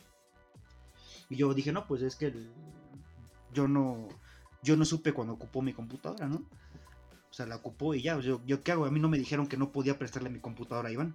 Y 1.28 1.38
yo 1.38 1.52
dije, 1.56 1.72
no, 1.72 1.88
pues 1.88 2.04
es 2.04 2.16
que 2.16 2.28
el- 2.28 2.52
yo 3.52 3.68
no, 3.68 4.08
yo 4.62 4.78
no 4.78 4.86
supe 4.86 5.12
cuando 5.12 5.34
ocupó 5.34 5.64
mi 5.64 5.74
computadora, 5.74 6.28
¿no? 6.28 6.44
O 7.36 7.38
sea, 7.38 7.46
la 7.46 7.58
ocupó 7.58 7.94
y 7.94 8.02
ya, 8.02 8.18
yo, 8.22 8.42
yo 8.46 8.64
qué 8.64 8.72
hago, 8.72 8.86
a 8.86 8.92
mí 8.92 9.02
no 9.02 9.10
me 9.10 9.18
dijeron 9.18 9.46
que 9.48 9.58
no 9.58 9.74
podía 9.74 10.00
prestarle 10.00 10.30
mi 10.30 10.40
computadora 10.40 10.88
a 10.88 10.92
Iván. 10.94 11.14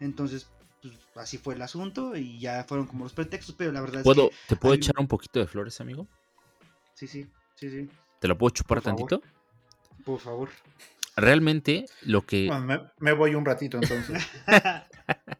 Entonces, 0.00 0.50
pues 0.82 0.94
así 1.16 1.38
fue 1.38 1.54
el 1.54 1.62
asunto 1.62 2.14
y 2.14 2.38
ya 2.38 2.62
fueron 2.68 2.86
como 2.86 3.04
los 3.04 3.14
pretextos, 3.14 3.54
pero 3.56 3.72
la 3.72 3.80
verdad 3.80 4.00
es 4.00 4.04
¿Puedo, 4.04 4.28
que... 4.28 4.36
¿Te 4.48 4.56
puedo 4.56 4.74
hay- 4.74 4.80
echar 4.80 4.96
un 4.98 5.08
poquito 5.08 5.40
de 5.40 5.46
flores, 5.46 5.80
amigo? 5.80 6.06
Sí, 6.92 7.06
sí, 7.06 7.26
sí, 7.54 7.70
sí, 7.70 7.88
¿Te 8.18 8.28
lo 8.28 8.36
puedo 8.36 8.50
chupar 8.50 8.82
Por 8.82 8.84
favor. 8.92 9.08
tantito? 9.08 9.28
por 10.04 10.20
favor. 10.20 10.50
Realmente 11.16 11.86
lo 12.02 12.26
que... 12.26 12.48
Bueno, 12.48 12.66
me, 12.66 12.80
me 12.98 13.12
voy 13.14 13.34
un 13.34 13.46
ratito 13.46 13.78
entonces. 13.78 14.22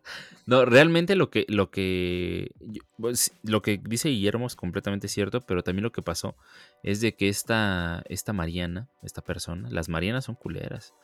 No, 0.45 0.65
realmente 0.65 1.15
lo 1.15 1.31
que, 1.31 1.47
lo 1.49 1.71
que, 1.71 2.51
pues, 2.99 3.33
lo 3.45 3.63
que 3.63 3.81
dice 3.83 4.09
Guillermo 4.09 4.47
es 4.47 4.57
completamente 4.57 5.07
cierto, 5.07 5.41
pero 5.41 5.63
también 5.63 5.85
lo 5.85 5.93
que 5.93 6.03
pasó 6.03 6.37
es 6.83 7.01
de 7.01 7.15
que 7.15 7.29
esta, 7.29 8.03
esta 8.09 8.33
Mariana, 8.33 8.89
esta 9.03 9.23
persona, 9.23 9.71
las 9.71 9.89
Marianas 9.89 10.25
son 10.25 10.35
culeras. 10.35 10.95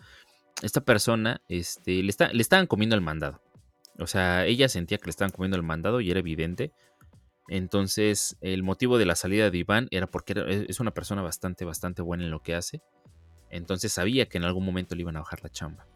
Esta 0.63 0.81
persona, 0.81 1.41
este, 1.49 2.03
le, 2.03 2.11
está, 2.11 2.33
le 2.33 2.43
estaban 2.43 2.67
comiendo 2.67 2.97
el 2.97 3.01
mandado. 3.01 3.41
O 4.01 4.09
sea, 4.09 4.45
ella 4.45 4.69
sentía 4.69 4.99
que 4.99 5.07
le 5.07 5.11
estaban 5.11 5.31
comiendo 5.31 5.57
el 5.57 5.63
mandado 5.63 6.01
y 6.01 6.11
era 6.11 6.19
evidente. 6.19 6.73
Entonces, 7.49 8.37
el 8.41 8.65
motivo 8.65 8.99
de 8.99 9.07
la 9.07 9.15
salida 9.15 9.51
de 9.51 9.59
Iván 9.59 9.87
era 9.93 10.09
porque 10.09 10.33
era- 10.33 10.51
es 10.51 10.81
una 10.81 10.91
persona 10.93 11.23
bastante, 11.23 11.65
bastante 11.65 12.03
buena 12.03 12.25
en 12.25 12.31
lo 12.33 12.43
que 12.43 12.55
hace. 12.55 12.83
Entonces 13.51 13.93
sabía 13.93 14.27
que 14.29 14.39
en 14.39 14.45
algún 14.45 14.65
momento 14.65 14.95
le 14.97 15.03
iban 15.03 15.17
a 15.17 15.21
bajar 15.21 15.43
la 15.43 15.49
chamba 15.49 15.87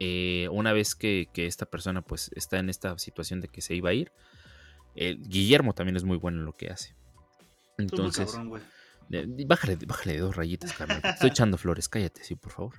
eh, 0.00 0.48
una 0.50 0.72
vez 0.72 0.94
que, 0.94 1.28
que 1.32 1.46
esta 1.46 1.66
persona 1.66 2.02
pues 2.02 2.30
está 2.34 2.58
en 2.58 2.68
esta 2.70 2.98
situación 2.98 3.40
de 3.40 3.48
que 3.48 3.60
se 3.60 3.74
iba 3.74 3.90
a 3.90 3.94
ir, 3.94 4.12
eh, 4.96 5.16
Guillermo 5.18 5.74
también 5.74 5.96
es 5.96 6.04
muy 6.04 6.16
bueno 6.16 6.38
en 6.38 6.44
lo 6.44 6.52
que 6.52 6.70
hace. 6.70 6.94
Entonces, 7.78 8.26
cabrón, 8.26 8.48
güey. 8.50 8.62
eh, 9.10 9.26
bájale, 9.46 9.76
bájale 9.86 10.12
de 10.14 10.18
dos 10.20 10.36
rayitas, 10.36 10.72
carnal. 10.72 11.00
Estoy 11.04 11.30
echando 11.30 11.58
flores, 11.58 11.88
cállate, 11.88 12.22
sí, 12.24 12.34
por 12.36 12.52
favor. 12.52 12.74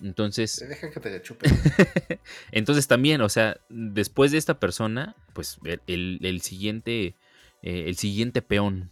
Entonces, 0.00 0.56
Deja 0.68 0.90
que 0.90 0.98
te 1.00 1.10
la 1.10 1.22
chupe. 1.22 1.48
entonces 2.50 2.88
también, 2.88 3.20
o 3.20 3.28
sea, 3.28 3.58
después 3.68 4.32
de 4.32 4.38
esta 4.38 4.58
persona, 4.58 5.14
pues 5.32 5.58
el, 5.64 5.80
el- 5.86 6.18
el 6.22 6.40
siguiente, 6.40 7.14
eh, 7.62 7.84
el 7.86 7.96
siguiente 7.96 8.42
peón 8.42 8.90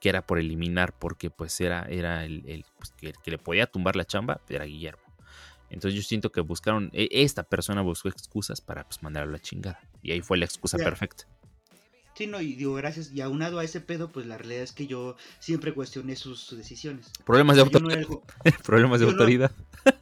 que 0.00 0.08
era 0.08 0.26
por 0.26 0.38
eliminar, 0.38 0.96
porque 0.98 1.28
pues 1.30 1.60
era, 1.60 1.82
era 1.90 2.24
el, 2.24 2.44
el, 2.48 2.64
pues, 2.78 2.90
que, 2.92 3.12
que 3.22 3.30
le 3.32 3.38
podía 3.38 3.66
tumbar 3.66 3.96
la 3.96 4.04
chamba, 4.04 4.40
era 4.48 4.64
Guillermo. 4.64 5.01
Entonces 5.72 5.94
yo 5.94 6.06
siento 6.06 6.30
que 6.30 6.40
buscaron, 6.40 6.90
e- 6.92 7.08
esta 7.10 7.42
persona 7.42 7.82
buscó 7.82 8.08
excusas 8.08 8.60
para 8.60 8.84
pues 8.84 9.02
mandarlo 9.02 9.30
a 9.30 9.32
la 9.32 9.42
chingada. 9.42 9.80
Y 10.02 10.12
ahí 10.12 10.20
fue 10.20 10.38
la 10.38 10.44
excusa 10.44 10.76
perfecta. 10.78 11.24
Sí, 12.14 12.26
no, 12.26 12.42
y 12.42 12.52
digo, 12.56 12.74
gracias. 12.74 13.10
Y 13.10 13.22
aunado 13.22 13.58
a 13.58 13.64
ese 13.64 13.80
pedo, 13.80 14.12
pues 14.12 14.26
la 14.26 14.36
realidad 14.36 14.62
es 14.64 14.72
que 14.72 14.86
yo 14.86 15.16
siempre 15.38 15.72
cuestioné 15.72 16.14
sus, 16.14 16.40
sus 16.40 16.58
decisiones. 16.58 17.10
Problemas 17.24 17.56
de 17.56 17.62
no 17.62 17.66
autoridad. 17.68 17.98
era 18.00 18.08
el, 18.44 18.52
Problemas 18.62 19.00
de 19.00 19.06
yo 19.06 19.12
no- 19.12 19.16
autoridad. 19.18 19.50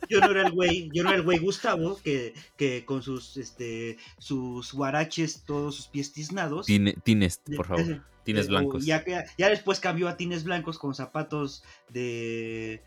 yo 0.08 0.18
no 0.20 0.30
era 0.32 0.42
el 0.46 0.50
güey, 0.52 0.90
yo 0.92 1.04
no 1.04 1.10
era 1.10 1.18
el 1.18 1.22
güey 1.24 1.38
Gustavo 1.38 2.00
que, 2.02 2.34
que 2.56 2.84
con 2.84 3.02
sus 3.04 3.36
este 3.36 3.96
sus 4.18 4.72
guaraches, 4.72 5.44
todos 5.46 5.76
sus 5.76 5.86
pies 5.86 6.12
tiznados. 6.12 6.66
Tine- 6.66 6.96
Tines, 7.04 7.40
por 7.56 7.66
favor. 7.68 8.02
Tines 8.24 8.48
blancos. 8.48 8.84
Ya, 8.84 9.04
ya 9.38 9.48
después 9.48 9.78
cambió 9.78 10.08
a 10.08 10.16
tines 10.16 10.42
blancos 10.42 10.78
con 10.78 10.96
zapatos 10.96 11.62
de 11.88 12.82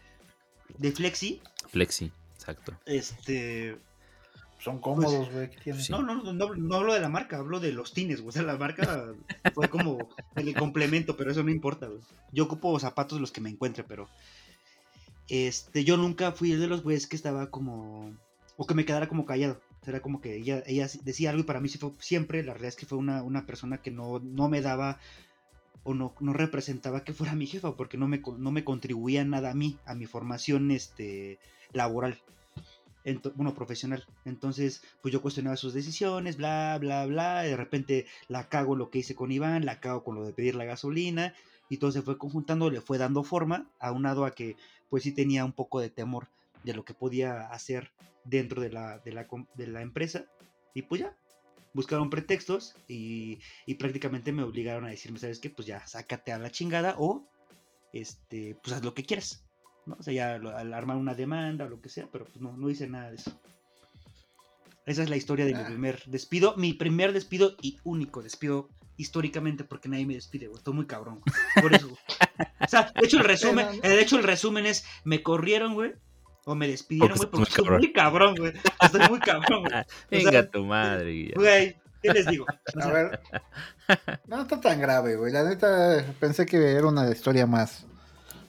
de 0.77 0.91
flexi. 0.91 1.41
Flexi, 1.69 2.11
exacto. 2.43 2.73
Este, 2.85 3.77
Son 4.59 4.79
cómodos, 4.79 5.31
güey. 5.31 5.49
no, 5.89 6.03
no, 6.03 6.33
no, 6.33 6.55
no 6.55 6.75
hablo 6.75 6.93
de 6.93 6.99
la 6.99 7.09
marca, 7.09 7.37
hablo 7.37 7.59
de 7.59 7.71
los 7.71 7.93
tines, 7.93 8.19
güey. 8.21 8.29
O 8.29 8.31
sea, 8.31 8.43
la 8.43 8.57
marca 8.57 9.13
fue 9.53 9.69
como 9.69 10.09
el 10.35 10.53
complemento, 10.55 11.15
pero 11.15 11.31
eso 11.31 11.43
no 11.43 11.51
importa, 11.51 11.87
güey. 11.87 12.01
Yo 12.31 12.43
ocupo 12.45 12.77
zapatos 12.79 13.19
los 13.21 13.31
que 13.31 13.41
me 13.41 13.49
encuentre, 13.49 13.83
pero 13.83 14.09
este, 15.29 15.83
yo 15.83 15.97
nunca 15.97 16.31
fui 16.33 16.51
el 16.51 16.59
de 16.59 16.67
los 16.67 16.83
güeyes 16.83 17.07
que 17.07 17.15
estaba 17.15 17.49
como 17.49 18.13
o 18.57 18.67
que 18.67 18.73
me 18.73 18.85
quedara 18.85 19.07
como 19.07 19.25
callado. 19.25 19.61
O 19.81 19.85
sea, 19.85 19.93
Era 19.93 20.01
como 20.01 20.21
que 20.21 20.35
ella, 20.35 20.63
ella 20.65 20.87
decía 21.03 21.29
algo 21.29 21.41
y 21.41 21.45
para 21.45 21.59
mí 21.59 21.69
sí 21.69 21.77
fue 21.77 21.91
siempre, 21.99 22.43
la 22.43 22.53
realidad 22.53 22.69
es 22.69 22.75
que 22.75 22.85
fue 22.85 22.97
una, 22.97 23.23
una 23.23 23.45
persona 23.45 23.81
que 23.81 23.91
no, 23.91 24.19
no 24.19 24.49
me 24.49 24.61
daba 24.61 24.99
o 25.83 25.93
no, 25.93 26.13
no 26.19 26.33
representaba 26.33 27.03
que 27.03 27.13
fuera 27.13 27.35
mi 27.35 27.47
jefa 27.47 27.75
porque 27.75 27.97
no 27.97 28.07
me, 28.07 28.21
no 28.37 28.51
me 28.51 28.63
contribuía 28.63 29.25
nada 29.25 29.51
a 29.51 29.53
mí, 29.53 29.77
a 29.85 29.95
mi 29.95 30.05
formación 30.05 30.71
este, 30.71 31.39
laboral. 31.71 32.21
bueno, 33.35 33.53
profesional. 33.53 34.05
Entonces, 34.25 34.81
pues 35.01 35.11
yo 35.11 35.21
cuestionaba 35.21 35.57
sus 35.57 35.73
decisiones, 35.73 36.37
bla, 36.37 36.77
bla, 36.79 37.05
bla. 37.05 37.41
De 37.43 37.57
repente 37.57 38.05
la 38.27 38.47
cago 38.47 38.75
lo 38.75 38.89
que 38.89 38.99
hice 38.99 39.15
con 39.15 39.31
Iván, 39.31 39.65
la 39.65 39.79
cago 39.79 40.03
con 40.03 40.15
lo 40.15 40.25
de 40.25 40.33
pedir 40.33 40.55
la 40.55 40.65
gasolina. 40.65 41.33
Y 41.69 41.77
todo 41.77 41.91
se 41.91 42.01
fue 42.01 42.17
conjuntando, 42.17 42.69
le 42.69 42.81
fue 42.81 42.97
dando 42.97 43.23
forma, 43.23 43.67
aunado 43.79 44.25
a 44.25 44.31
que 44.31 44.55
pues 44.89 45.03
sí 45.03 45.11
tenía 45.11 45.43
un 45.43 45.53
poco 45.53 45.79
de 45.79 45.89
temor 45.89 46.27
de 46.63 46.73
lo 46.73 46.85
que 46.85 46.93
podía 46.93 47.47
hacer 47.47 47.91
dentro 48.25 48.61
de 48.61 48.71
la, 48.71 48.99
de 48.99 49.11
la, 49.11 49.27
de 49.55 49.67
la 49.67 49.81
empresa. 49.81 50.25
Y 50.73 50.83
pues 50.83 51.01
ya, 51.01 51.15
buscaron 51.73 52.09
pretextos 52.09 52.75
y, 52.87 53.39
y 53.65 53.75
prácticamente 53.75 54.31
me 54.31 54.43
obligaron 54.43 54.85
a 54.85 54.89
decirme, 54.89 55.19
¿sabes 55.19 55.39
qué? 55.39 55.49
Pues 55.49 55.67
ya, 55.67 55.85
sácate 55.87 56.31
a 56.31 56.37
la 56.39 56.51
chingada 56.51 56.95
o, 56.97 57.27
este, 57.91 58.55
pues 58.63 58.75
haz 58.75 58.83
lo 58.83 58.93
que 58.93 59.03
quieras. 59.03 59.43
¿no? 59.85 59.95
O 59.99 60.03
sea, 60.03 60.13
ya 60.13 60.35
al 60.35 60.73
armar 60.73 60.97
una 60.97 61.13
demanda 61.15 61.65
o 61.65 61.69
lo 61.69 61.81
que 61.81 61.89
sea, 61.89 62.07
pero 62.11 62.25
pues 62.25 62.39
no, 62.41 62.55
no 62.55 62.69
hice 62.69 62.87
nada 62.87 63.09
de 63.09 63.17
eso. 63.17 63.37
Esa 64.85 65.03
es 65.03 65.09
la 65.09 65.15
historia 65.15 65.45
de 65.45 65.53
mi 65.53 65.61
Ah. 65.61 65.65
primer 65.67 66.03
despido, 66.05 66.55
mi 66.57 66.73
primer 66.73 67.13
despido 67.13 67.55
y 67.61 67.77
único 67.83 68.21
despido 68.21 68.69
históricamente 68.97 69.63
porque 69.63 69.89
nadie 69.89 70.05
me 70.05 70.13
despide, 70.15 70.47
güey. 70.47 70.57
Estoy 70.57 70.73
muy 70.73 70.85
cabrón, 70.85 71.21
güey. 71.21 71.61
Por 71.61 71.73
eso, 71.73 71.87
güey. 71.89 71.99
O 72.59 72.67
sea, 72.67 72.91
de 72.93 73.05
hecho 73.05 73.17
el 73.17 73.23
resumen, 73.23 73.67
eh, 73.83 73.89
de 73.89 74.01
hecho 74.01 74.17
el 74.17 74.23
resumen 74.23 74.65
es 74.65 74.85
me 75.03 75.23
corrieron, 75.23 75.73
güey, 75.73 75.93
o 76.45 76.55
me 76.55 76.67
despidieron, 76.67 77.17
Porque 77.17 77.35
güey, 77.37 77.45
porque 77.45 77.61
muy 77.61 77.71
estoy 77.71 77.77
muy 77.87 77.93
cabrón, 77.93 78.35
güey. 78.35 78.53
Estoy 78.81 79.09
muy 79.09 79.19
cabrón, 79.19 79.61
güey. 79.63 79.73
O 79.81 79.85
Venga 80.11 80.31
sea, 80.31 80.49
tu 80.49 80.63
madre. 80.65 81.31
Güey, 81.35 81.77
¿qué 82.01 82.13
les 82.13 82.27
digo? 82.27 82.45
O 82.75 82.81
A 82.81 82.87
ver. 82.91 83.19
No 84.27 84.41
está 84.41 84.59
tan 84.61 84.79
grave, 84.79 85.15
güey. 85.15 85.31
La 85.31 85.43
neta, 85.43 86.03
pensé 86.19 86.45
que 86.45 86.57
era 86.71 86.87
una 86.87 87.09
historia 87.09 87.45
más, 87.45 87.85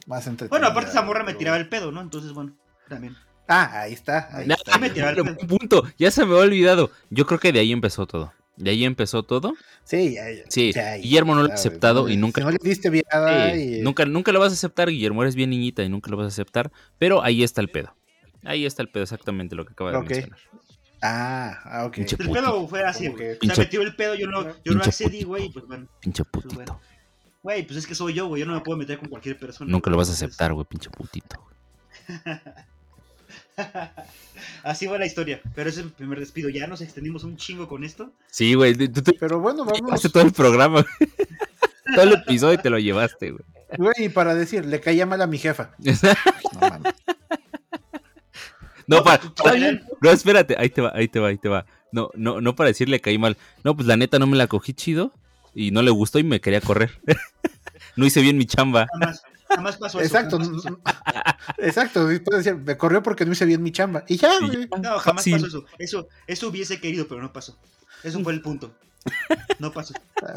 más 0.07 0.27
entretenida. 0.27 0.51
Bueno, 0.51 0.67
aparte 0.69 0.91
esa 0.91 1.03
morra 1.03 1.25
me 1.25 1.35
tiraba 1.35 1.57
el 1.57 1.69
pedo, 1.69 1.93
¿no? 1.93 2.01
Entonces, 2.01 2.33
bueno, 2.33 2.57
también. 2.89 3.17
Ah, 3.47 3.81
ahí 3.83 3.93
está. 3.93 4.29
Ahí 4.33 4.47
No, 4.47 4.55
está. 4.55 4.79
me 4.79 4.91
tiraba 4.91 5.13
el 5.13 5.23
pedo. 5.23 5.37
punto, 5.47 5.83
ya 5.99 6.11
se 6.11 6.25
me 6.25 6.33
había 6.33 6.45
olvidado. 6.45 6.91
Yo 7.11 7.27
creo 7.27 7.39
que 7.39 7.53
de 7.53 7.61
ahí 7.61 7.73
empezó 7.73 8.07
todo. 8.07 8.33
De 8.57 8.71
ahí 8.71 8.85
empezó 8.85 9.23
todo. 9.25 9.55
Sí, 9.83 10.15
ya, 10.15 10.31
ya. 10.31 10.45
Sí, 10.49 10.73
Ya, 10.73 10.97
Guillermo 10.97 11.35
no 11.35 11.43
lo 11.43 11.51
ha 11.51 11.55
aceptado 11.55 12.09
y 12.09 12.17
nunca- 12.17 12.41
no 12.43 12.51
le 12.51 12.59
diste 12.63 12.89
viada 12.91 13.53
Sí, 13.53 13.79
y... 13.79 13.83
nunca, 13.83 14.05
nunca 14.05 14.31
lo 14.33 14.39
vas 14.41 14.53
a 14.53 14.55
aceptar, 14.55 14.89
Guillermo. 14.91 15.23
Eres 15.23 15.35
bien 15.35 15.51
niñita 15.51 15.83
y 15.83 15.89
nunca 15.89 16.11
lo 16.11 16.17
vas 16.17 16.25
a 16.27 16.29
aceptar. 16.29 16.71
Pero 16.99 17.23
ahí 17.23 17.43
está 17.43 17.61
el 17.61 17.69
pedo. 17.69 17.95
Ahí 18.45 18.65
está 18.67 18.83
el 18.83 18.91
pedo, 18.91 19.03
exactamente 19.03 19.57
lo 19.57 19.65
que 19.65 19.73
acaba 19.73 19.91
de 19.93 20.01
mencionar. 20.01 20.39
Ah, 21.03 21.59
ah, 21.65 21.85
ok. 21.87 21.95
Pinche 21.97 22.17
El 22.19 22.31
pedo 22.31 22.67
fue 22.69 22.83
así, 22.85 23.09
güey. 23.09 23.19
que- 23.19 23.31
O 23.33 23.35
sea, 23.35 23.39
Pinche- 23.41 23.59
me 23.59 23.67
tiró 23.67 23.83
el 23.83 23.97
pedo, 23.97 24.15
yo 24.15 24.27
no, 24.27 24.43
yo 24.65 24.73
no 24.73 24.83
accedí, 24.83 25.23
güey, 25.25 25.47
y 25.47 25.49
pues 25.51 25.67
bueno. 25.67 25.87
Pinche 26.01 26.25
Pues 26.25 26.45
putito. 26.47 26.81
Güey, 27.43 27.67
pues 27.67 27.79
es 27.81 27.87
que 27.87 27.95
soy 27.95 28.15
yo, 28.15 28.27
güey. 28.29 28.41
Yo 28.41 28.47
no 28.47 28.55
me 28.55 28.61
puedo 28.61 28.79
meter 28.79 28.99
con 28.99 29.09
cualquier 29.11 29.39
persona. 29.39 29.71
Nunca 29.71 29.91
lo 29.91 29.97
vas 29.99 30.09
a 30.09 30.13
aceptar, 30.13 30.53
güey, 30.55 30.65
pinche 30.65 30.89
putito. 30.91 31.37
Así 34.63 34.87
va 34.87 34.99
la 34.99 35.07
historia. 35.07 35.41
Pero 35.55 35.71
ese 35.71 35.81
es 35.81 35.87
mi 35.87 35.93
primer 35.93 36.19
despido. 36.19 36.49
Ya 36.49 36.67
nos 36.67 36.81
extendimos 36.81 37.25
un 37.25 37.37
chingo 37.37 37.69
con 37.69 37.85
esto. 37.85 38.13
Sí, 38.31 38.55
güey, 38.55 38.75
tú 38.75 39.03
Pero 39.19 39.41
bueno, 39.41 39.65
vamos. 39.65 39.81
llevaste 39.81 40.09
todo 40.09 40.23
el 40.23 40.33
programa. 40.33 40.85
todo 41.95 42.03
el 42.05 42.13
episodio 42.15 42.59
te 42.59 42.71
lo 42.71 42.79
llevaste, 42.79 43.31
güey. 43.31 43.45
Güey, 43.77 44.05
y 44.07 44.09
para 44.09 44.35
decir, 44.35 44.65
le 44.67 44.81
caía 44.81 45.07
mal 45.07 45.21
a 45.23 45.27
mi 45.27 45.39
jefa. 45.39 45.71
No 46.55 46.61
mames. 46.61 46.95
No, 48.87 49.03
para, 49.03 49.19
pues, 49.21 49.33
para- 49.43 49.81
no, 50.01 50.11
espérate, 50.11 50.55
ahí 50.59 50.69
te 50.69 50.83
va, 50.83 50.93
ahí 50.95 51.09
te 51.09 51.19
va, 51.19 51.29
ahí 51.29 51.39
te 51.39 51.49
va. 51.49 51.65
No, 51.91 52.11
no, 52.15 52.41
no 52.41 52.55
para 52.55 52.69
decirle 52.69 53.01
caí 53.01 53.19
mal. 53.19 53.37
No, 53.65 53.75
pues 53.75 53.87
la 53.87 53.97
neta 53.97 54.19
no 54.19 54.27
me 54.27 54.37
la 54.37 54.47
cogí 54.47 54.75
chido 54.75 55.13
y 55.55 55.71
no 55.71 55.81
le 55.83 55.91
gustó 55.91 56.19
y 56.19 56.25
me 56.25 56.41
quería 56.41 56.61
correr. 56.61 57.01
no 57.97 58.05
hice 58.05 58.21
bien 58.21 58.37
mi 58.37 58.45
chamba. 58.47 58.87
Jamás, 59.55 59.75
jamás 59.75 59.77
pasó 59.77 60.01
eso. 60.01 60.07
Exacto. 60.17 60.39
jamás. 60.39 60.83
Exacto. 61.59 62.05
puedes 62.25 62.45
decir, 62.45 62.57
me 62.57 62.77
corrió 62.77 63.03
porque 63.03 63.25
no 63.25 63.33
hice 63.33 63.45
bien 63.47 63.63
mi 63.63 63.73
chamba. 63.73 64.05
Y 64.09 64.17
ya, 64.17 64.39
güey. 64.41 64.69
No, 64.81 64.99
jamás 64.99 65.25
fácil. 65.25 65.35
pasó 65.35 65.47
eso. 65.47 65.65
eso. 65.79 66.09
Eso 66.27 66.49
hubiese 66.49 66.81
querido, 66.81 67.07
pero 67.09 67.21
no 67.23 67.33
pasó. 67.33 67.59
Eso 68.03 68.21
fue 68.21 68.33
el 68.33 68.43
punto. 68.43 68.75
No 69.59 69.73
pasó. 69.73 69.95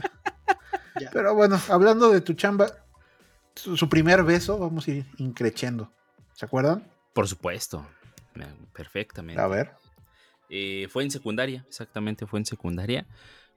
Ya. 0.99 1.11
Pero 1.11 1.35
bueno, 1.35 1.61
hablando 1.69 2.09
de 2.09 2.21
tu 2.21 2.33
chamba, 2.33 2.71
su, 3.55 3.77
su 3.77 3.87
primer 3.87 4.23
beso, 4.23 4.57
vamos 4.57 4.87
a 4.87 4.91
ir 4.91 5.05
increciendo. 5.17 5.91
¿Se 6.33 6.43
acuerdan? 6.45 6.91
Por 7.13 7.27
supuesto. 7.27 7.85
Me- 8.33 8.47
Perfectamente. 8.73 9.39
A 9.39 9.45
ver. 9.45 9.73
Eh, 10.49 10.87
fue 10.89 11.03
en 11.03 11.11
secundaria, 11.11 11.63
exactamente, 11.67 12.25
fue 12.25 12.39
en 12.39 12.47
secundaria. 12.47 13.05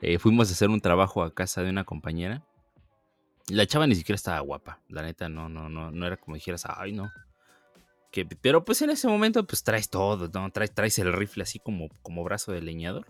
Eh, 0.03 0.19
fuimos 0.19 0.51
a 0.51 0.53
hacer 0.53 0.69
un 0.69 0.83
trabajo 0.83 1.23
a 1.23 1.33
casa 1.33 1.63
de 1.63 1.71
una 1.71 1.85
compañera. 1.85 2.43
La 3.51 3.67
chava 3.67 3.87
ni 3.87 3.95
siquiera 3.95 4.17
estaba 4.17 4.41
guapa, 4.41 4.81
la 4.89 5.03
neta, 5.03 5.29
no, 5.29 5.49
no, 5.49 5.69
no, 5.69 5.91
no 5.91 6.07
era 6.07 6.17
como 6.17 6.35
dijeras, 6.37 6.65
ay, 6.67 6.93
no. 6.93 7.11
Que, 8.13 8.25
pero 8.27 8.65
pues 8.65 8.83
en 8.83 8.91
ese 8.91 9.07
momento, 9.09 9.47
pues 9.47 9.63
traes 9.63 9.89
todo, 9.89 10.29
¿no? 10.33 10.51
Traes, 10.51 10.73
traes 10.75 10.99
el 10.99 11.13
rifle 11.13 11.43
así 11.43 11.59
como, 11.59 11.89
como 12.03 12.25
brazo 12.25 12.53
de 12.53 12.61
leñador. 12.63 13.07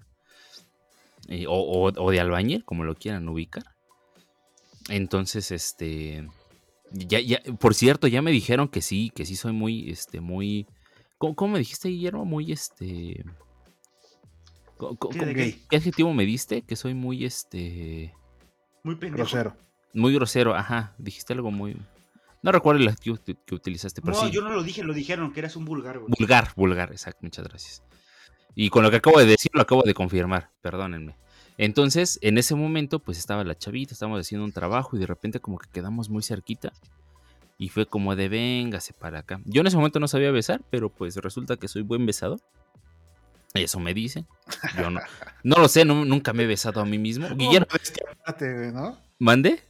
Eh, 1.28 1.46
o, 1.46 1.52
o- 1.54 1.92
o 2.04 2.10
de 2.10 2.20
albañil, 2.20 2.64
como 2.64 2.84
lo 2.84 2.94
quieran 2.94 3.28
ubicar. 3.28 3.64
Entonces, 4.88 5.50
este. 5.50 6.28
Ya, 6.92 7.20
ya, 7.20 7.40
por 7.60 7.74
cierto, 7.74 8.08
ya 8.08 8.20
me 8.20 8.30
dijeron 8.32 8.68
que 8.68 8.82
sí, 8.82 9.10
que 9.14 9.24
sí 9.24 9.36
soy 9.36 9.52
muy, 9.52 9.90
este, 9.90 10.20
muy. 10.20 10.66
¿Cómo, 11.18 11.34
cómo 11.36 11.52
me 11.52 11.58
dijiste, 11.60 11.88
Guillermo? 11.88 12.24
Muy 12.24 12.50
este. 12.52 13.24
¿Qué 15.68 15.76
adjetivo 15.76 16.12
me 16.14 16.24
diste? 16.24 16.62
Que 16.62 16.76
soy 16.76 16.94
muy 16.94 17.24
este. 17.24 18.14
Muy 18.82 18.96
pendejo. 18.96 19.28
Grosero. 19.28 19.56
Muy 19.94 20.14
grosero, 20.14 20.54
ajá. 20.54 20.94
Dijiste 20.98 21.32
algo 21.32 21.50
muy. 21.50 21.76
No 22.42 22.52
recuerdo 22.52 22.80
el 22.80 22.88
adjetivo 22.88 23.18
que, 23.24 23.34
que 23.44 23.54
utilizaste, 23.54 24.00
pero 24.00 24.14
No, 24.16 24.26
sí. 24.26 24.30
yo 24.30 24.40
no 24.42 24.50
lo 24.50 24.62
dije, 24.62 24.82
lo 24.82 24.94
dijeron, 24.94 25.32
que 25.32 25.40
eras 25.40 25.56
un 25.56 25.64
vulgar, 25.64 25.98
güey. 25.98 26.12
Vulgar, 26.18 26.52
vulgar, 26.56 26.90
exacto, 26.92 27.20
muchas 27.22 27.46
gracias. 27.46 27.82
Y 28.54 28.70
con 28.70 28.82
lo 28.82 28.90
que 28.90 28.96
acabo 28.96 29.18
de 29.18 29.26
decir, 29.26 29.50
lo 29.54 29.60
acabo 29.60 29.82
de 29.82 29.92
confirmar, 29.94 30.50
perdónenme. 30.62 31.16
Entonces, 31.58 32.18
en 32.22 32.38
ese 32.38 32.54
momento, 32.54 32.98
pues 33.00 33.18
estaba 33.18 33.44
la 33.44 33.56
chavita, 33.58 33.92
estábamos 33.92 34.20
haciendo 34.20 34.44
un 34.46 34.52
trabajo 34.52 34.96
y 34.96 35.00
de 35.00 35.06
repente 35.06 35.40
como 35.40 35.58
que 35.58 35.68
quedamos 35.70 36.08
muy 36.08 36.22
cerquita. 36.22 36.72
Y 37.58 37.68
fue 37.68 37.84
como 37.84 38.16
de 38.16 38.30
véngase 38.30 38.94
para 38.94 39.18
acá. 39.18 39.40
Yo 39.44 39.60
en 39.60 39.66
ese 39.66 39.76
momento 39.76 40.00
no 40.00 40.08
sabía 40.08 40.30
besar, 40.30 40.62
pero 40.70 40.88
pues 40.88 41.16
resulta 41.16 41.56
que 41.58 41.68
soy 41.68 41.82
buen 41.82 42.06
besador. 42.06 42.40
Eso 43.52 43.78
me 43.80 43.92
dicen. 43.92 44.26
Yo 44.78 44.88
no, 44.90 45.00
no 45.44 45.56
lo 45.56 45.68
sé, 45.68 45.84
no- 45.84 46.06
nunca 46.06 46.32
me 46.32 46.44
he 46.44 46.46
besado 46.46 46.80
a 46.80 46.86
mí 46.86 46.96
mismo. 46.96 47.28
Guillermo, 47.36 47.66
¿no? 48.72 48.96
¿mande? 49.18 49.60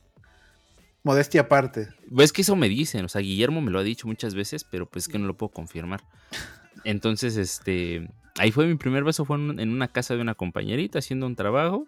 Modestia 1.03 1.43
aparte. 1.43 1.89
Ves 2.09 2.33
que 2.33 2.43
eso 2.43 2.57
me 2.57 2.69
dicen, 2.69 3.05
o 3.05 3.09
sea, 3.09 3.21
Guillermo 3.21 3.61
me 3.61 3.71
lo 3.71 3.79
ha 3.79 3.83
dicho 3.83 4.07
muchas 4.07 4.35
veces, 4.35 4.65
pero 4.65 4.87
pues 4.87 5.09
que 5.09 5.19
no 5.19 5.27
lo 5.27 5.37
puedo 5.37 5.51
confirmar. 5.51 6.03
Entonces, 6.85 7.37
este, 7.37 8.11
ahí 8.39 8.53
fue 8.53 8.67
mi 8.67 8.77
primer 8.77 9.05
beso, 9.05 9.25
fue 9.25 9.37
en, 9.37 9.71
una 9.71 9.89
casa 9.89 10.15
de 10.15 10.21
una 10.21 10.35
compañerita 10.35 10.99
haciendo 10.99 11.27
un 11.27 11.37
trabajo 11.37 11.87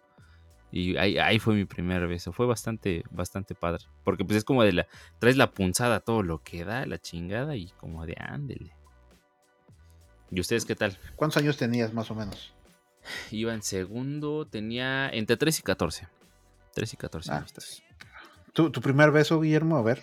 y 0.71 0.97
ahí, 0.97 1.19
ahí 1.19 1.39
fue 1.39 1.55
mi 1.55 1.67
primer 1.67 2.07
beso, 2.07 2.33
fue 2.33 2.47
bastante, 2.47 3.05
bastante 3.11 3.55
padre, 3.55 3.85
porque 4.05 4.25
pues 4.25 4.39
es 4.39 4.45
como 4.45 4.63
de 4.63 4.73
la, 4.73 4.87
traes 5.19 5.37
la 5.37 5.51
punzada, 5.51 6.01
todo 6.01 6.23
lo 6.23 6.43
que 6.43 6.65
da, 6.65 6.87
la 6.87 6.99
chingada 6.99 7.57
y 7.57 7.69
como 7.79 8.07
de 8.07 8.17
ándele. 8.19 8.75
¿Y 10.31 10.41
ustedes 10.41 10.65
qué 10.65 10.75
tal? 10.75 10.97
¿Cuántos 11.15 11.37
años 11.37 11.59
tenías 11.59 11.93
más 11.93 12.11
o 12.11 12.15
menos? 12.15 12.55
Iba 13.31 13.53
en 13.53 13.63
segundo, 13.63 14.47
tenía 14.47 15.11
entre 15.11 15.37
3 15.37 15.59
y 15.59 15.63
14. 15.63 16.09
3 16.75 16.95
y 16.95 16.97
14 16.97 17.33
Ah. 17.33 17.45
¿Tu, 18.53 18.71
tu 18.71 18.81
primer 18.81 19.11
beso, 19.11 19.41
Guillermo? 19.41 19.77
A 19.77 19.83
ver. 19.83 20.03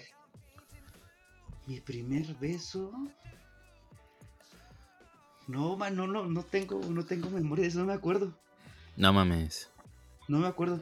Mi 1.67 1.79
primer 1.79 2.33
beso. 2.35 2.91
No, 5.47 5.75
man, 5.77 5.95
no, 5.95 6.07
no, 6.07 6.25
no 6.25 6.43
tengo, 6.43 6.79
no 6.89 7.05
tengo 7.05 7.29
memoria 7.29 7.63
de 7.63 7.69
eso, 7.69 7.79
no 7.79 7.85
me 7.85 7.93
acuerdo. 7.93 8.33
No 8.97 9.13
mames. 9.13 9.69
No 10.27 10.39
me 10.39 10.47
acuerdo. 10.47 10.81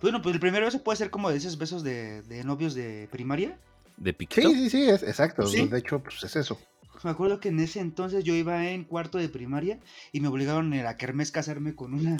Bueno, 0.00 0.20
pues 0.22 0.34
el 0.34 0.40
primer 0.40 0.62
beso 0.62 0.82
puede 0.82 0.96
ser 0.96 1.10
como 1.10 1.30
de 1.30 1.36
esos 1.36 1.58
besos 1.58 1.82
de, 1.82 2.22
de 2.22 2.44
novios 2.44 2.74
de 2.74 3.08
primaria. 3.10 3.58
¿De 3.96 4.12
piquito? 4.12 4.48
Sí, 4.50 4.54
sí, 4.54 4.70
sí, 4.70 4.88
es, 4.88 5.02
exacto. 5.02 5.46
¿Sí? 5.46 5.66
De 5.66 5.78
hecho, 5.78 5.98
pues 6.02 6.22
es 6.22 6.36
eso. 6.36 6.58
Me 7.04 7.10
acuerdo 7.10 7.40
que 7.40 7.48
en 7.48 7.60
ese 7.60 7.80
entonces 7.80 8.24
yo 8.24 8.34
iba 8.34 8.68
en 8.68 8.84
cuarto 8.84 9.18
de 9.18 9.28
primaria 9.28 9.78
y 10.12 10.20
me 10.20 10.28
obligaron 10.28 10.72
en 10.72 10.84
la 10.84 10.96
kermés 10.96 11.30
casarme 11.30 11.74
con 11.74 11.94
una, 11.94 12.16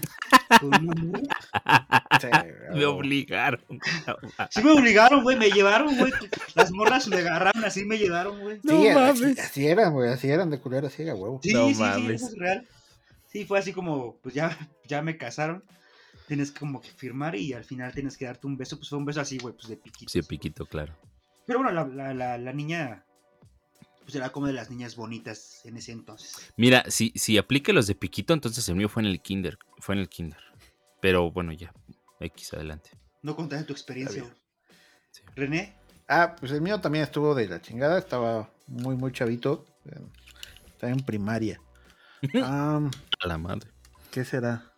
con 0.60 0.68
una 0.74 0.94
morra. 1.02 1.20
Sí, 2.20 2.28
Me 2.74 2.84
obligaron. 2.86 3.60
Sí 4.50 4.62
me 4.62 4.72
obligaron, 4.72 5.22
güey, 5.22 5.36
me 5.36 5.50
llevaron, 5.50 5.96
güey. 5.96 6.12
Las 6.54 6.70
morras 6.72 7.08
me 7.08 7.16
agarraron 7.16 7.64
así, 7.64 7.84
me 7.84 7.98
llevaron, 7.98 8.40
güey. 8.40 8.60
No 8.62 8.80
Sí, 8.80 8.88
así, 8.88 9.22
mames. 9.22 9.38
así 9.40 9.66
eran, 9.66 9.92
güey. 9.92 10.10
Así 10.10 10.30
eran 10.30 10.50
de 10.50 10.60
culera 10.60 10.88
ciega, 10.90 11.14
huevo. 11.14 11.40
Sí, 11.42 11.52
No 11.52 11.68
sí, 11.68 11.74
sí, 11.74 11.80
mames. 11.80 12.22
eso 12.22 12.26
es 12.32 12.38
real. 12.38 12.68
Sí, 13.26 13.44
fue 13.44 13.58
así 13.58 13.72
como, 13.72 14.16
pues 14.22 14.34
ya, 14.34 14.56
ya 14.86 15.02
me 15.02 15.16
casaron. 15.16 15.64
Tienes 16.28 16.50
como 16.52 16.80
que 16.80 16.88
firmar 16.90 17.36
y 17.36 17.52
al 17.52 17.64
final 17.64 17.92
tienes 17.92 18.16
que 18.16 18.24
darte 18.24 18.46
un 18.46 18.56
beso. 18.56 18.76
Pues 18.78 18.88
fue 18.88 18.98
un 18.98 19.04
beso 19.04 19.20
así, 19.20 19.38
güey, 19.38 19.54
pues 19.54 19.68
de 19.68 19.76
piquito. 19.76 20.10
Sí, 20.10 20.22
piquito, 20.22 20.66
claro. 20.66 20.94
Pero 21.46 21.60
bueno, 21.62 21.72
la, 21.72 21.86
la, 21.86 22.14
la, 22.14 22.38
la 22.38 22.52
niña, 22.52 23.04
pues 24.06 24.14
era 24.14 24.30
como 24.30 24.46
de 24.46 24.52
las 24.52 24.70
niñas 24.70 24.94
bonitas 24.94 25.60
en 25.64 25.76
ese 25.76 25.90
entonces. 25.90 26.52
Mira, 26.56 26.84
si, 26.88 27.12
si 27.16 27.36
aplique 27.38 27.72
los 27.72 27.88
de 27.88 27.96
piquito, 27.96 28.32
entonces 28.32 28.68
el 28.68 28.76
mío 28.76 28.88
fue 28.88 29.02
en 29.02 29.08
el 29.08 29.20
kinder. 29.20 29.58
Fue 29.80 29.96
en 29.96 30.00
el 30.00 30.08
kinder. 30.08 30.38
Pero 31.02 31.32
bueno, 31.32 31.52
ya. 31.52 31.74
X 32.20 32.54
adelante. 32.54 32.90
No 33.22 33.34
contaste 33.34 33.64
tu 33.64 33.72
experiencia. 33.72 34.24
Sí. 35.10 35.22
René, 35.34 35.76
Ah, 36.08 36.36
pues 36.38 36.52
el 36.52 36.60
mío 36.60 36.80
también 36.80 37.02
estuvo 37.04 37.34
de 37.34 37.48
la 37.48 37.60
chingada. 37.60 37.98
Estaba 37.98 38.48
muy, 38.68 38.94
muy 38.94 39.10
chavito. 39.12 39.66
Estaba 40.66 40.92
en 40.92 41.00
primaria. 41.00 41.60
Am, 42.44 42.90
A 43.20 43.26
la 43.26 43.38
madre. 43.38 43.68
¿Qué 44.12 44.24
será? 44.24 44.72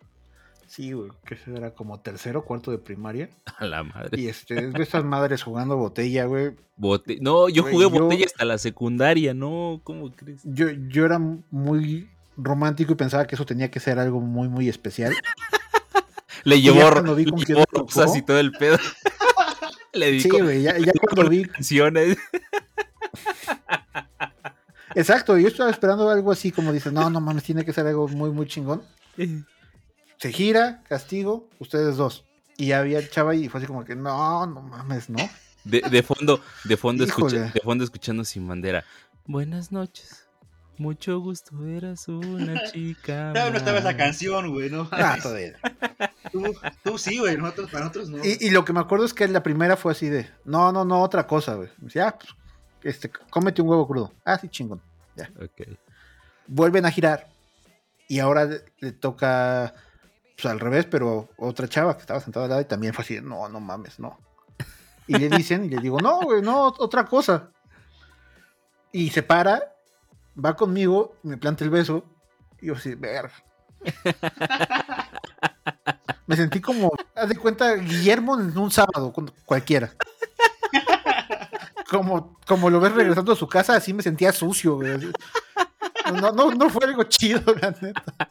Sí, 0.69 0.93
güey, 0.93 1.11
¿qué 1.25 1.37
será? 1.37 1.75
Como 1.75 1.99
tercero 2.01 2.45
cuarto 2.45 2.71
de 2.71 2.79
primaria. 2.79 3.31
A 3.57 3.65
la 3.65 3.83
madre. 3.83 4.21
Y 4.21 4.29
este, 4.29 4.67
es 4.67 4.73
de 4.75 4.83
estas 4.83 5.03
madres 5.03 5.43
jugando 5.43 5.77
botella, 5.77 6.27
güey. 6.27 6.53
Bote- 6.77 7.19
No, 7.21 7.49
yo 7.49 7.63
Güey, 7.63 7.75
jugué 7.75 7.85
yo- 7.85 7.91
botella 7.91 8.27
hasta 8.27 8.45
la 8.45 8.59
secundaria, 8.59 9.33
¿no? 9.35 9.81
¿Cómo 9.83 10.15
crees? 10.15 10.43
Yo, 10.45 10.69
yo 10.71 11.07
era 11.07 11.19
muy 11.19 12.09
romántico 12.37 12.93
y 12.93 12.97
pensaba 12.97 13.27
que 13.27 13.35
eso 13.35 13.47
tenía 13.47 13.71
que 13.71 13.81
ser 13.81 13.99
algo 13.99 14.21
muy, 14.21 14.49
muy 14.49 14.69
especial. 14.69 15.15
Le 16.45 16.61
llevó, 16.61 16.79
le 17.03 17.25
llevó 17.25 17.65
rosas 17.73 18.15
y 18.15 18.23
todo 18.23 18.39
el 18.39 18.53
pedo. 18.53 18.77
Le 19.95 20.21
Sí, 20.21 20.29
dijo 20.31 20.45
güey, 20.45 20.63
ya, 20.63 20.79
ya 20.79 20.93
cuando 21.01 21.29
vi. 21.31 21.45
canciones. 21.47 22.19
Exacto, 24.95 25.37
yo 25.39 25.49
estaba 25.49 25.71
esperando 25.71 26.09
algo 26.11 26.31
así 26.31 26.53
como 26.53 26.73
dices, 26.73 26.93
no, 26.93 27.09
no 27.11 27.21
mames, 27.21 27.43
tiene 27.43 27.65
que 27.65 27.73
ser 27.73 27.87
algo 27.87 28.07
muy, 28.09 28.31
muy 28.31 28.47
chingón. 28.47 28.83
Se 30.19 30.33
gira, 30.33 30.83
castigo, 30.89 31.49
ustedes 31.59 31.97
dos. 31.97 32.25
Y 32.57 32.67
ya 32.69 32.81
había 32.81 32.99
el 32.99 33.09
chava 33.11 33.35
y 33.35 33.49
fue 33.49 33.59
así 33.59 33.67
como 33.67 33.85
que, 33.85 33.95
no, 33.95 34.47
no 34.47 34.63
mames, 34.63 35.09
no. 35.09 35.19
De, 35.65 35.81
de 35.81 36.03
fondo, 36.03 36.41
de 36.65 36.77
fondo, 36.77 37.05
escucha- 37.05 37.53
de 37.53 37.61
fondo 37.61 37.85
escuchando 37.85 38.25
sin 38.25 38.47
bandera. 38.49 38.85
Buenas 39.27 39.71
noches. 39.71 40.25
Mucho 40.77 41.19
gusto, 41.21 41.67
eras 41.67 42.07
una 42.09 42.63
chica. 42.73 43.33
No, 43.35 43.51
no 43.51 43.57
estaba 43.59 43.79
esa 43.79 43.89
más". 43.89 43.97
canción, 43.97 44.51
güey, 44.53 44.71
no. 44.71 44.89
Ah, 44.93 45.17
todavía. 45.23 45.55
Tú, 46.33 46.55
tú 46.85 46.99
sí, 46.99 47.19
güey, 47.19 47.37
nosotros, 47.37 47.71
para 47.71 47.85
nosotros 47.85 48.11
no. 48.11 48.25
Y, 48.25 48.39
y 48.41 48.51
lo 48.51 48.65
que 48.65 48.73
me 48.73 48.81
acuerdo 48.81 49.05
es 49.05 49.15
que 49.15 49.27
la 49.29 49.43
primera 49.43 49.77
fue 49.77 49.93
así 49.93 50.09
de, 50.09 50.29
no, 50.45 50.73
no, 50.73 50.85
no, 50.85 51.03
otra 51.03 51.27
cosa, 51.27 51.55
güey. 51.55 51.69
Ah, 52.01 52.17
pues, 52.19 52.35
este, 52.95 53.11
cómete 53.31 53.61
un 53.63 53.69
huevo 53.69 53.87
crudo. 53.87 54.13
Ah, 54.25 54.39
sí, 54.39 54.49
chingón. 54.49 54.81
Ok. 55.41 55.69
Vuelven 56.47 56.87
a 56.87 56.91
girar. 56.91 57.29
Y 58.09 58.21
ahora 58.21 58.45
le, 58.47 58.63
le 58.79 58.93
toca, 58.93 59.75
pues 60.41 60.53
al 60.53 60.61
revés, 60.61 60.87
pero 60.87 61.29
otra 61.37 61.67
chava 61.69 61.97
que 61.97 62.03
estaba 62.03 62.21
sentada 62.21 62.45
al 62.45 62.51
lado 62.51 62.63
y 62.63 62.67
también 62.67 62.95
fue 62.95 63.03
así, 63.03 63.21
no, 63.21 63.49
no 63.49 63.59
mames, 63.59 63.99
no. 63.99 64.21
Y 65.09 65.19
le 65.19 65.29
dicen, 65.29 65.65
y 65.65 65.69
le 65.69 65.81
digo, 65.81 65.99
no, 66.01 66.21
güey, 66.21 66.43
no, 66.43 66.67
otra 66.67 67.05
cosa. 67.05 67.51
Y 68.93 69.11
se 69.11 69.25
para, 69.25 69.75
va 70.43 70.55
conmigo, 70.55 71.17
me 71.25 71.37
planta 71.39 71.65
el 71.65 71.71
beso, 71.71 72.05
y 72.61 72.67
yo 72.67 72.75
así, 72.75 72.95
verga. 72.95 73.33
Me 76.29 76.37
sentí 76.37 76.61
como, 76.61 76.93
haz 77.17 77.29
de 77.31 77.37
cuenta, 77.37 77.75
Guillermo 77.75 78.39
en 78.39 78.57
un 78.57 78.71
sábado, 78.71 79.13
cualquiera. 79.45 79.93
Como, 81.91 82.39
como 82.47 82.71
lo 82.71 82.79
ves 82.81 82.93
regresando 82.93 83.33
a 83.33 83.37
su 83.37 83.49
casa, 83.49 83.75
así 83.75 83.93
me 83.93 84.03
sentía 84.03 84.31
sucio, 84.31 84.77
güey. 84.77 85.11
No, 86.21 86.31
no, 86.33 86.53
no 86.53 86.71
fue 86.71 86.85
algo 86.85 87.03
chido, 87.05 87.43
la 87.55 87.71
neta. 87.71 88.28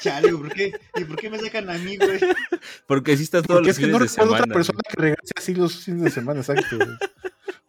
Chale, 0.00 0.32
güey, 0.32 0.42
¿por 0.48 0.54
qué? 0.54 0.72
¿Y 0.96 1.04
por 1.04 1.16
qué 1.16 1.30
me 1.30 1.38
sacan 1.38 1.68
a 1.70 1.74
mí, 1.78 1.96
güey? 1.96 2.18
Porque 2.86 3.16
sí 3.16 3.24
está 3.24 3.42
todos 3.42 3.58
Porque 3.58 3.68
los 3.68 3.76
es 3.76 3.78
que 3.78 3.86
fines 3.86 3.92
no 3.92 3.98
de 3.98 4.06
recuerdo 4.06 4.30
semana. 4.30 4.42
otra 4.44 4.54
persona 4.54 4.78
que 4.88 4.96
regrese 5.02 5.32
así 5.36 5.54
los 5.54 5.84
fines 5.84 6.02
de 6.04 6.10
semana, 6.10 6.40
exacto, 6.40 6.76
güey. 6.76 6.88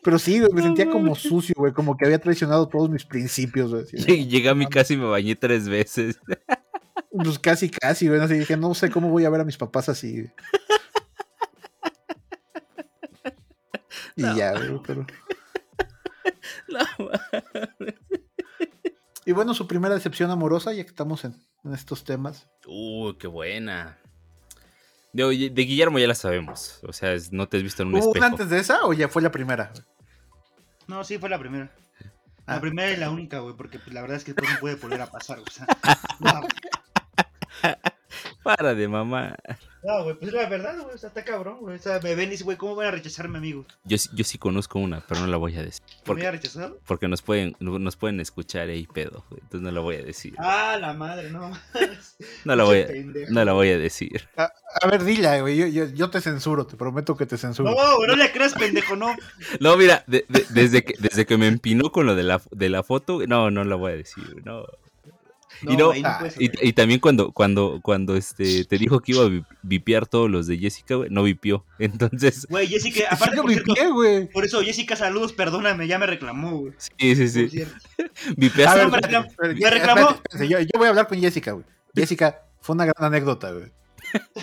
Pero 0.02 0.20
sí, 0.20 0.40
güey, 0.40 0.52
me 0.54 0.62
sentía 0.62 0.90
como 0.90 1.16
sucio, 1.16 1.56
güey, 1.58 1.74
como 1.74 1.98
que 1.98 2.06
había 2.06 2.20
traicionado 2.20 2.68
todos 2.68 2.90
mis 2.90 3.06
principios, 3.06 3.72
güey. 3.72 3.84
así 3.84 3.98
Llegué 4.28 4.50
a 4.50 4.56
mi 4.56 4.68
casa 4.68 4.94
y 4.94 4.98
me 4.98 5.06
bañé 5.06 5.36
tres 5.36 5.68
veces. 5.68 6.20
Pues 7.18 7.40
casi, 7.40 7.70
casi, 7.70 8.10
güey. 8.10 8.20
Así 8.20 8.34
dije, 8.34 8.58
no 8.58 8.74
sé 8.74 8.90
cómo 8.90 9.10
voy 9.10 9.24
a 9.24 9.30
ver 9.30 9.40
a 9.40 9.46
mis 9.46 9.56
papás 9.56 9.88
así. 9.88 10.22
güey. 10.22 10.34
Y 14.18 14.22
ya, 14.36 14.52
güey, 14.52 14.82
pero. 14.86 15.06
Y 19.26 19.32
bueno, 19.32 19.54
su 19.54 19.68
primera 19.68 19.96
decepción 19.96 20.30
amorosa, 20.32 20.72
ya 20.74 20.84
que 20.84 20.90
estamos 20.90 21.26
en, 21.26 21.36
en 21.64 21.74
estos 21.74 22.04
temas. 22.04 22.48
Uy, 22.68 23.16
qué 23.18 23.28
buena. 23.28 23.98
De, 25.14 25.26
Guillermo 25.30 25.98
ya 25.98 26.08
la 26.08 26.16
sabemos. 26.16 26.80
O 26.84 26.94
sea, 26.94 27.14
es- 27.14 27.32
no 27.32 27.48
te 27.48 27.58
has 27.58 27.64
visto 27.64 27.82
en 27.84 27.88
un 27.90 27.96
¿Hubo 27.96 28.02
una 28.04 28.10
espejo. 28.12 28.26
antes 28.26 28.50
de 28.50 28.60
esa 28.60 28.86
o 28.86 28.94
ya 28.94 29.08
fue 29.08 29.22
la 29.22 29.32
primera? 29.32 29.72
No, 30.88 31.04
sí, 31.04 31.18
fue 31.18 31.30
la 31.30 31.40
primera. 31.40 31.72
La 32.46 32.56
Ah. 32.58 32.62
primera 32.62 32.92
y 32.92 32.98
la 32.98 33.10
única, 33.10 33.40
güey, 33.40 33.56
porque 33.56 33.80
la 33.88 34.02
verdad 34.02 34.18
es 34.18 34.24
que 34.24 34.34
después 34.34 34.54
no 34.54 34.60
puede 34.60 34.76
volver 34.76 35.02
a 35.02 35.08
pasar, 35.10 35.40
o 35.40 35.50
sea. 35.50 35.66
No, 36.20 36.42
Para 38.46 38.76
de 38.76 38.88
mamá. 38.88 39.36
no, 39.84 40.04
güey, 40.04 40.16
pues 40.16 40.28
es 40.30 40.34
la 40.36 40.48
verdad, 40.48 40.78
güey, 40.80 40.94
o 40.94 40.98
sea, 41.00 41.10
está 41.10 41.24
cabrón, 41.24 41.58
güey. 41.62 41.78
O 41.78 41.80
sea, 41.82 42.00
me 42.00 42.14
ven 42.14 42.28
y 42.28 42.32
dicen, 42.34 42.46
güey, 42.46 42.58
¿cómo 42.58 42.76
van 42.76 42.88
a 42.88 42.92
rechazarme, 42.92 43.40
amigo? 43.40 43.66
Yo, 43.84 43.98
sí- 43.98 44.10
yo 44.14 44.24
sí 44.24 44.38
conozco 44.38 44.78
una, 44.80 45.02
pero 45.08 45.22
no 45.22 45.28
la 45.28 45.38
voy 45.38 45.56
a 45.58 45.64
decir. 45.64 45.82
¿Me 45.88 45.94
voy 45.96 46.04
Porque, 46.06 46.28
a 46.28 46.32
rechazar? 46.32 46.74
porque 46.86 47.08
nos 47.08 47.22
pueden, 47.24 47.56
nos 47.60 47.96
pueden 47.96 48.20
escuchar 48.20 48.70
ahí 48.70 48.86
pedo. 48.86 49.26
güey, 49.30 49.42
Entonces 49.42 49.62
no 49.62 49.72
la 49.72 49.80
voy 49.80 49.96
a 49.96 50.04
decir. 50.04 50.36
Ah, 50.38 50.78
la 50.80 50.94
madre, 50.94 51.32
no. 51.32 51.52
No 52.46 52.56
la 52.56 52.64
voy 52.64 52.80
a, 52.82 52.88
no 53.30 53.44
la 53.46 53.54
voy 53.54 53.70
a 53.70 53.78
decir. 53.80 54.28
A 54.38 54.88
ver, 54.88 55.04
dila, 55.04 55.40
güey. 55.42 55.58
Yo, 55.58 55.68
yo, 55.68 55.86
yo 55.88 56.10
te 56.12 56.22
censuro, 56.22 56.66
te 56.68 56.78
prometo 56.78 57.16
que 57.18 57.26
te 57.26 57.38
censuro. 57.38 57.72
No, 57.72 57.96
güey, 57.98 58.08
no 58.10 58.16
le 58.16 58.32
creas, 58.32 58.54
pendejo, 58.54 58.96
no. 58.96 59.16
No, 59.60 59.76
mira, 59.76 60.04
de- 60.08 60.26
de- 60.30 60.46
desde, 60.52 60.84
que, 60.84 60.94
desde 61.00 61.26
que 61.26 61.38
me 61.38 61.48
empinó 61.48 61.92
con 61.92 62.06
lo 62.06 62.16
de 62.16 62.24
la, 62.24 62.42
de 62.52 62.70
la 62.70 62.84
foto, 62.84 63.20
no, 63.28 63.50
no 63.52 63.64
la 63.64 63.76
voy 63.76 63.94
a 63.94 63.96
decir. 63.96 64.24
No. 64.46 64.66
Y 65.74 65.78
no- 65.78 65.92
Y, 66.38 66.74
también 66.74 67.00
cuando, 67.00 67.32
cuando, 67.32 67.80
cuando 67.82 68.16
este, 68.16 68.66
te 68.66 68.78
dijo 68.78 69.00
que 69.02 69.12
iba 69.14 69.24
a 69.24 69.28
vi- 69.30 69.44
vipear 69.64 70.08
todos 70.08 70.30
los 70.30 70.48
de 70.48 70.58
Jessica, 70.58 70.96
güey, 70.96 71.10
no 71.10 71.24
vipió. 71.24 71.66
Entonces, 71.80 72.46
Güey, 72.50 72.68
Jessica, 72.68 73.00
Sí, 73.00 73.06
aparte, 73.10 73.38
por 73.42 73.52
cierto, 73.52 73.74
vipié, 73.74 73.90
güey. 73.92 74.28
por 74.32 74.46
eso, 74.46 74.62
Jessica, 74.62 74.96
saludos, 74.96 75.34
perdóname, 75.34 75.88
ya 75.88 75.98
me 76.00 76.06
reclamó, 76.08 76.60
güey. 76.60 76.74
sí, 76.78 77.16
sí, 77.16 77.30
sí. 77.30 77.64
Vipeaste- 78.38 78.68
A 78.68 78.76
ver, 78.76 78.88
me 78.90 78.98
reclamó. 78.98 79.28
espérate, 79.28 79.54
Me 79.60 79.60
espérate, 79.66 79.76
reclamó. 79.80 80.10
espérate, 80.12 80.48
yo, 80.50 80.60
yo 80.60 80.70
voy 80.78 80.86
a 80.86 80.90
hablar 80.90 81.08
con 81.08 81.20
Jessica, 81.20 81.52
güey. 81.52 81.66
Jessica, 81.96 82.42
fue 82.62 82.76
una 82.76 82.86
gran 82.86 83.04
anécdota, 83.14 83.52
güey. 83.52 83.72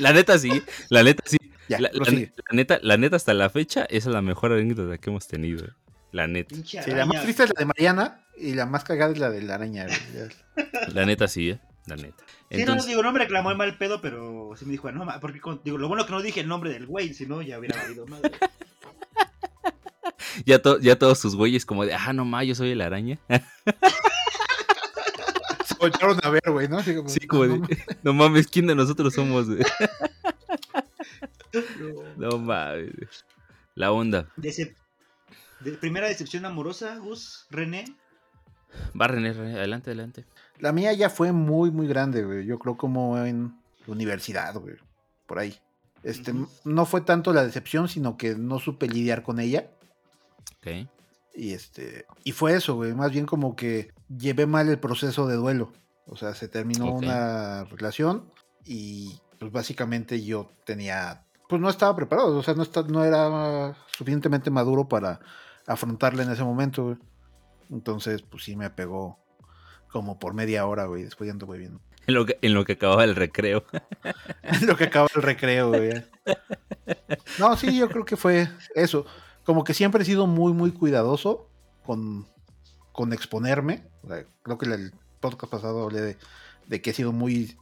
La 0.00 0.12
neta 0.12 0.38
sí, 0.38 0.62
la 0.88 1.02
neta 1.02 1.22
sí. 1.26 1.36
Ya, 1.68 1.78
La, 1.78 1.88
la- 1.92 2.00
prosigue. 2.00 2.32
la 2.50 2.56
neta, 2.56 2.78
la 2.82 2.96
neta 2.96 3.16
hasta 3.16 3.32
la 3.34 3.48
fecha, 3.48 3.84
esa 3.84 4.08
es 4.10 4.14
la 4.14 4.20
mejor 4.22 4.52
anécdota 4.52 4.98
que 4.98 5.10
hemos 5.10 5.26
tenido. 5.28 5.64
La 6.12 6.26
neta. 6.26 6.54
Sí, 6.64 6.78
la 6.90 7.06
más 7.06 7.22
triste 7.22 7.44
es 7.44 7.50
la 7.54 7.60
de 7.60 7.66
Mariana 7.66 8.20
y 8.36 8.54
la 8.54 8.66
más 8.66 8.84
cagada 8.84 9.12
es 9.12 9.18
la 9.18 9.30
de 9.30 9.42
la 9.42 9.54
araña. 9.56 9.86
La 10.94 11.04
neta 11.06 11.28
sí, 11.28 11.50
¿eh? 11.50 11.60
La 11.86 11.96
neta. 11.96 12.24
Sí, 12.50 12.56
no, 12.56 12.60
Entonces, 12.60 12.86
digo, 12.88 13.02
no 13.02 13.12
me 13.12 13.18
reclamó 13.18 13.50
el 13.50 13.56
mal 13.56 13.76
pedo, 13.78 14.00
pero 14.00 14.50
sí 14.56 14.64
me 14.66 14.72
dijo, 14.72 14.90
no, 14.92 15.06
porque 15.20 15.40
con- 15.40 15.60
digo, 15.64 15.78
lo 15.78 15.88
bueno 15.88 16.04
que 16.06 16.12
no 16.12 16.22
dije 16.22 16.40
el 16.40 16.48
nombre 16.48 16.70
del 16.70 16.86
güey, 16.86 17.14
si 17.14 17.26
no 17.26 17.40
ya 17.42 17.58
hubiera 17.58 17.80
valido 17.82 18.06
madre. 18.06 18.30
ya, 20.46 20.60
to- 20.60 20.78
ya 20.80 20.98
todos 20.98 21.18
sus 21.18 21.34
güeyes 21.34 21.64
como 21.66 21.84
de, 21.86 21.94
ah, 21.94 22.12
no 22.12 22.24
ma, 22.24 22.44
yo 22.44 22.54
soy 22.54 22.74
la 22.74 22.86
araña. 22.86 23.18
Se 25.64 25.74
a 26.22 26.30
ver, 26.30 26.42
güey, 26.46 26.68
¿no? 26.68 26.78
Así 26.78 26.94
como, 26.94 27.08
Sí, 27.08 27.26
como 27.26 27.44
no, 27.46 27.66
de, 27.66 27.78
no 28.04 28.12
mames, 28.12 28.46
¿quién 28.46 28.68
de 28.68 28.74
nosotros 28.76 29.12
somos? 29.14 29.48
güey? 29.48 29.62
No 32.16 32.38
mames. 32.38 33.24
La 33.74 33.90
onda. 33.90 34.28
Decep- 34.36 34.76
de- 35.64 35.72
primera 35.72 36.08
decepción 36.08 36.44
amorosa, 36.44 36.96
Gus, 36.98 37.46
René. 37.50 37.84
Va 38.98 39.06
René, 39.06 39.32
René, 39.32 39.54
adelante, 39.58 39.90
adelante. 39.90 40.24
La 40.58 40.72
mía 40.72 40.92
ya 40.92 41.10
fue 41.10 41.32
muy, 41.32 41.70
muy 41.70 41.86
grande, 41.86 42.24
güey. 42.24 42.46
Yo 42.46 42.58
creo 42.58 42.76
como 42.76 43.18
en 43.18 43.54
la 43.86 43.92
universidad, 43.92 44.54
güey. 44.54 44.76
Por 45.26 45.38
ahí. 45.38 45.54
Este, 46.02 46.34
no 46.64 46.84
fue 46.86 47.00
tanto 47.02 47.32
la 47.32 47.44
decepción, 47.44 47.88
sino 47.88 48.16
que 48.16 48.34
no 48.34 48.58
supe 48.58 48.88
lidiar 48.88 49.22
con 49.22 49.38
ella. 49.40 49.70
Ok. 50.58 50.88
Y 51.34 51.52
este, 51.52 52.06
y 52.24 52.32
fue 52.32 52.54
eso, 52.54 52.74
güey. 52.74 52.92
Más 52.94 53.12
bien 53.12 53.26
como 53.26 53.56
que 53.56 53.92
llevé 54.08 54.46
mal 54.46 54.68
el 54.68 54.78
proceso 54.78 55.26
de 55.26 55.36
duelo. 55.36 55.72
O 56.06 56.16
sea, 56.16 56.34
se 56.34 56.48
terminó 56.48 56.92
una 56.92 57.64
relación 57.64 58.30
y 58.64 59.20
pues 59.38 59.52
básicamente 59.52 60.22
yo 60.24 60.50
tenía, 60.64 61.24
pues 61.48 61.60
no 61.60 61.68
estaba 61.70 61.94
preparado. 61.96 62.36
O 62.36 62.42
sea, 62.42 62.54
no, 62.54 62.62
esta- 62.62 62.82
no 62.82 63.04
era 63.04 63.76
suficientemente 63.96 64.50
maduro 64.50 64.88
para 64.88 65.20
afrontarla 65.66 66.22
en 66.22 66.30
ese 66.30 66.44
momento, 66.44 66.84
güey. 66.84 66.96
Entonces, 67.70 68.22
pues 68.22 68.44
sí 68.44 68.56
me 68.56 68.70
pegó 68.70 69.18
como 69.90 70.18
por 70.18 70.34
media 70.34 70.66
hora, 70.66 70.86
güey. 70.86 71.04
Después 71.04 71.26
ya 71.26 71.32
ando 71.32 71.46
muy 71.46 71.58
bien. 71.58 71.80
En 72.04 72.14
lo 72.14 72.26
que, 72.26 72.36
en 72.42 72.52
lo 72.52 72.64
que 72.64 72.72
acababa 72.72 73.04
el 73.04 73.14
recreo. 73.14 73.64
Lo 74.66 74.76
que 74.76 74.84
acaba 74.84 75.06
el 75.14 75.22
recreo, 75.22 75.68
güey. 75.68 76.04
No, 77.38 77.56
sí, 77.56 77.78
yo 77.78 77.88
creo 77.88 78.04
que 78.04 78.16
fue 78.16 78.48
eso. 78.74 79.06
Como 79.44 79.62
que 79.62 79.72
siempre 79.72 80.02
he 80.02 80.04
sido 80.04 80.26
muy, 80.26 80.52
muy 80.52 80.72
cuidadoso 80.72 81.48
con, 81.84 82.26
con 82.90 83.12
exponerme. 83.12 83.84
O 84.02 84.08
sea, 84.08 84.24
creo 84.42 84.58
que 84.58 84.66
el 84.66 84.92
podcast 85.20 85.52
pasado 85.52 85.84
hablé 85.84 86.00
de, 86.00 86.16
de 86.66 86.82
que 86.82 86.90
he 86.90 86.92
sido 86.92 87.12
muy 87.12 87.56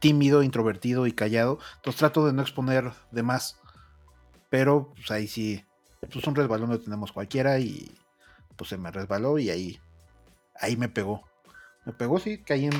tímido, 0.00 0.42
introvertido 0.42 1.06
y 1.06 1.12
callado. 1.12 1.60
Entonces 1.76 2.00
trato 2.00 2.26
de 2.26 2.32
no 2.32 2.42
exponer 2.42 2.92
de 3.12 3.22
más. 3.22 3.60
Pero 4.50 4.92
pues 4.96 5.10
ahí 5.12 5.28
sí, 5.28 5.64
pues 6.00 6.26
un 6.26 6.34
resbalón 6.34 6.70
lo 6.70 6.80
tenemos 6.80 7.12
cualquiera 7.12 7.58
y 7.58 7.90
pues 8.56 8.70
se 8.70 8.76
me 8.78 8.90
resbaló 8.90 9.38
y 9.38 9.50
ahí, 9.50 9.80
ahí 10.60 10.76
me 10.76 10.88
pegó. 10.88 11.22
Me 11.84 11.92
pegó, 11.92 12.18
sí, 12.18 12.38
caí 12.38 12.66
en 12.66 12.72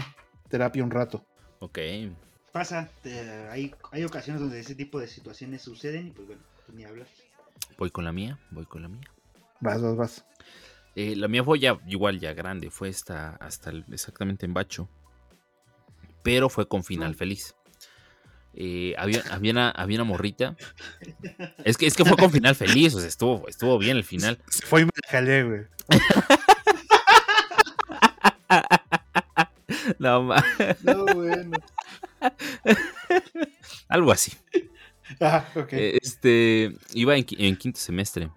terapia 0.48 0.84
un 0.84 0.90
rato. 0.90 1.24
Ok. 1.60 1.78
Pasa, 2.52 2.90
te- 3.02 3.48
hay, 3.48 3.74
hay 3.92 4.04
ocasiones 4.04 4.40
donde 4.40 4.60
ese 4.60 4.74
tipo 4.74 5.00
de 5.00 5.08
situaciones 5.08 5.62
suceden 5.62 6.08
y 6.08 6.10
pues 6.10 6.26
bueno, 6.26 6.42
pues, 6.66 6.76
ni 6.76 6.84
hablar. 6.84 7.06
Voy 7.76 7.90
con 7.90 8.04
la 8.04 8.12
mía, 8.12 8.38
voy 8.50 8.66
con 8.66 8.82
la 8.82 8.88
mía. 8.88 9.08
Vas, 9.60 9.82
vas, 9.82 9.96
vas. 9.96 10.24
Eh, 10.94 11.14
la 11.14 11.28
mía 11.28 11.44
fue 11.44 11.58
ya 11.58 11.78
igual, 11.86 12.18
ya 12.18 12.32
grande, 12.32 12.70
fue 12.70 12.88
hasta, 12.88 13.36
hasta 13.36 13.70
el- 13.70 13.84
exactamente 13.92 14.46
en 14.46 14.54
Bacho. 14.54 14.88
Pero 16.22 16.48
fue 16.48 16.66
con 16.68 16.82
final 16.84 17.14
feliz. 17.14 17.54
Eh, 18.54 18.94
había, 18.98 19.22
había, 19.30 19.52
una, 19.52 19.70
había 19.70 19.98
una 19.98 20.04
morrita. 20.04 20.56
Es 21.64 21.76
que, 21.76 21.86
es 21.86 21.94
que 21.94 22.04
fue 22.04 22.16
con 22.16 22.30
final 22.32 22.54
feliz, 22.54 22.94
o 22.94 22.98
sea, 22.98 23.08
estuvo, 23.08 23.46
estuvo 23.48 23.78
bien 23.78 23.96
el 23.96 24.04
final. 24.04 24.38
Se 24.48 24.66
fue 24.66 24.82
y 24.82 24.84
me 24.86 24.90
jalé, 25.08 25.44
güey. 25.44 25.60
No, 29.98 30.22
ma- 30.22 30.44
No, 30.82 31.04
bueno. 31.14 31.58
algo 33.88 34.12
así. 34.12 34.32
Ah, 35.20 35.46
ok. 35.54 35.72
Eh, 35.72 35.98
Este, 36.02 36.74
iba 36.94 37.16
en 37.16 37.24
quinto 37.56 37.78
semestre. 37.78 38.30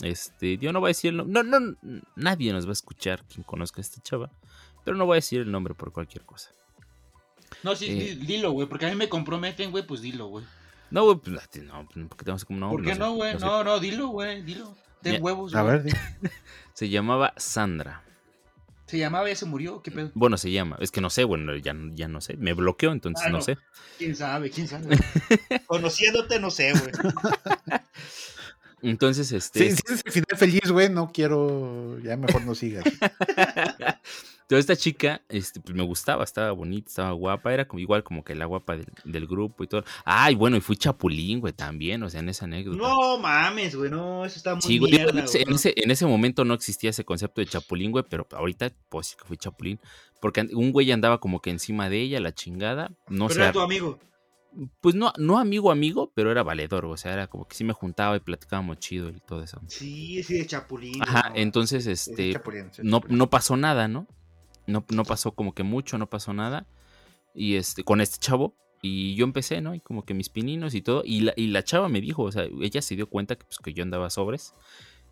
Este, 0.00 0.58
yo 0.58 0.72
no 0.72 0.80
voy 0.80 0.88
a 0.88 0.90
decir 0.90 1.10
el 1.10 1.16
nombre. 1.18 1.42
No, 1.44 1.60
no, 1.60 1.76
nadie 2.16 2.52
nos 2.52 2.66
va 2.66 2.70
a 2.70 2.72
escuchar 2.72 3.24
quien 3.24 3.42
conozca 3.42 3.80
a 3.80 3.82
esta 3.82 4.00
chava. 4.02 4.30
Pero 4.84 4.96
no 4.96 5.06
voy 5.06 5.16
a 5.16 5.22
decir 5.22 5.40
el 5.40 5.50
nombre 5.50 5.74
por 5.74 5.92
cualquier 5.92 6.24
cosa. 6.24 6.50
No, 7.62 7.74
sí, 7.76 7.86
Eh. 7.90 7.94
di- 8.16 8.26
dilo, 8.26 8.50
güey, 8.52 8.68
porque 8.68 8.86
a 8.86 8.90
mí 8.90 8.96
me 8.96 9.08
comprometen, 9.08 9.70
güey, 9.70 9.86
pues 9.86 10.00
dilo, 10.00 10.26
güey. 10.28 10.44
No, 10.90 11.04
güey, 11.04 11.16
pues, 11.18 11.34
no, 11.62 11.86
porque 12.08 12.24
tenemos 12.24 12.44
como 12.44 12.58
no. 12.60 12.70
¿Por 12.70 12.84
qué 12.84 12.94
no, 12.94 13.12
güey? 13.14 13.32
sé. 13.32 13.38
No, 13.40 13.62
no, 13.64 13.78
dilo, 13.80 14.08
güey, 14.08 14.42
dilo. 14.42 14.74
Ten 15.02 15.14
Ya. 15.14 15.20
huevos, 15.20 15.54
A 15.54 15.62
güey. 15.62 15.78
ver. 15.82 15.92
Se 16.74 16.88
llamaba 16.88 17.34
Sandra. 17.36 18.02
¿Se 18.86 18.96
llamaba, 18.96 19.28
ya 19.28 19.36
se 19.36 19.44
murió? 19.44 19.82
¿Qué 19.82 19.90
pedo? 19.90 20.10
Bueno, 20.14 20.38
se 20.38 20.50
llama. 20.50 20.78
Es 20.80 20.90
que 20.90 21.02
no 21.02 21.10
sé, 21.10 21.24
bueno, 21.24 21.54
ya, 21.56 21.74
ya 21.92 22.08
no 22.08 22.22
sé. 22.22 22.38
Me 22.38 22.54
bloqueó, 22.54 22.90
entonces 22.92 23.22
Ah, 23.26 23.28
no 23.28 23.36
no. 23.38 23.42
sé. 23.44 23.58
¿Quién 23.98 24.16
sabe? 24.16 24.48
¿Quién 24.50 24.66
sabe? 24.66 24.96
Conociéndote, 25.66 26.40
no 26.40 26.50
sé, 26.50 26.72
güey. 26.72 26.92
Entonces, 28.80 29.30
este. 29.32 29.70
Sí, 29.72 29.76
sí, 29.76 29.82
es 29.92 30.02
el 30.06 30.12
final 30.12 30.36
feliz, 30.38 30.70
güey. 30.70 30.88
No 30.88 31.10
quiero. 31.12 31.98
Ya 32.02 32.16
mejor 32.16 32.42
no 32.46 32.54
sigas. 32.54 32.84
Toda 34.48 34.60
esta 34.60 34.74
chica, 34.76 35.20
este, 35.28 35.60
pues 35.60 35.76
me 35.76 35.82
gustaba, 35.84 36.24
estaba 36.24 36.52
bonita, 36.52 36.88
estaba 36.88 37.12
guapa, 37.12 37.52
era 37.52 37.68
como, 37.68 37.80
igual 37.80 38.02
como 38.02 38.24
que 38.24 38.34
la 38.34 38.46
guapa 38.46 38.76
del, 38.78 38.86
del 39.04 39.26
grupo 39.26 39.62
y 39.62 39.66
todo. 39.66 39.84
Ay, 40.06 40.34
bueno, 40.34 40.56
y 40.56 40.60
fui 40.60 40.74
chapulín, 40.76 41.40
güey, 41.40 41.52
también, 41.52 42.02
o 42.02 42.08
sea, 42.08 42.20
en 42.20 42.30
esa 42.30 42.46
anécdota. 42.46 42.78
No 42.78 43.18
mames, 43.18 43.76
güey, 43.76 43.90
no, 43.90 44.24
eso 44.24 44.36
está 44.38 44.54
muy 44.54 44.62
Sí, 44.62 44.78
güey, 44.78 44.92
mierda, 44.92 45.10
en, 45.20 45.24
ese, 45.26 45.38
güey. 45.38 45.48
en 45.50 45.54
ese- 45.54 45.74
en 45.76 45.90
ese 45.90 46.06
momento 46.06 46.44
no 46.46 46.54
existía 46.54 46.90
ese 46.90 47.04
concepto 47.04 47.40
de 47.42 47.46
chapulín, 47.46 47.90
güey, 47.92 48.04
pero 48.08 48.26
ahorita, 48.32 48.72
pues 48.88 49.08
sí 49.08 49.16
que 49.16 49.24
fui 49.26 49.36
chapulín. 49.36 49.78
Porque 50.20 50.40
un 50.54 50.72
güey 50.72 50.90
andaba 50.92 51.20
como 51.20 51.40
que 51.40 51.50
encima 51.50 51.90
de 51.90 52.00
ella, 52.00 52.18
la 52.20 52.34
chingada. 52.34 52.90
No 53.08 53.26
Pero 53.28 53.34
sé. 53.36 53.42
era 53.42 53.52
tu 53.52 53.60
amigo. 53.60 53.98
Pues 54.80 54.94
no, 54.94 55.12
no 55.18 55.38
amigo, 55.38 55.70
amigo, 55.70 56.10
pero 56.14 56.32
era 56.32 56.42
valedor, 56.42 56.86
o 56.86 56.96
sea, 56.96 57.12
era 57.12 57.26
como 57.26 57.46
que 57.46 57.54
sí 57.54 57.64
me 57.64 57.74
juntaba 57.74 58.16
y 58.16 58.20
platicábamos 58.20 58.78
chido 58.78 59.10
y 59.10 59.20
todo 59.20 59.42
eso. 59.42 59.60
Sí, 59.68 60.22
sí, 60.22 60.38
de 60.38 60.46
chapulín. 60.46 61.02
Ajá, 61.02 61.28
no. 61.28 61.36
entonces, 61.36 61.86
este, 61.86 62.32
Chapulín, 62.32 62.70
no, 62.82 63.02
no 63.08 63.28
pasó 63.28 63.58
nada, 63.58 63.88
¿no? 63.88 64.08
¿No? 64.68 64.84
No 64.90 65.04
pasó 65.04 65.32
como 65.32 65.52
que 65.54 65.64
mucho, 65.64 65.98
no 65.98 66.08
pasó 66.08 66.32
nada. 66.32 66.66
Y 67.34 67.56
este, 67.56 67.82
con 67.84 68.00
este 68.00 68.18
chavo, 68.18 68.54
y 68.80 69.16
yo 69.16 69.24
empecé, 69.24 69.60
¿no? 69.60 69.74
Y 69.74 69.80
como 69.80 70.04
que 70.04 70.14
mis 70.14 70.28
pininos 70.28 70.74
y 70.74 70.82
todo. 70.82 71.02
Y 71.04 71.20
la, 71.22 71.32
y 71.36 71.48
la 71.48 71.64
chava 71.64 71.88
me 71.88 72.00
dijo, 72.00 72.22
o 72.22 72.30
sea, 72.32 72.44
ella 72.60 72.80
se 72.82 72.94
dio 72.94 73.08
cuenta 73.08 73.34
que, 73.36 73.44
pues, 73.44 73.58
que 73.58 73.74
yo 73.74 73.82
andaba 73.82 74.08
sobres. 74.10 74.52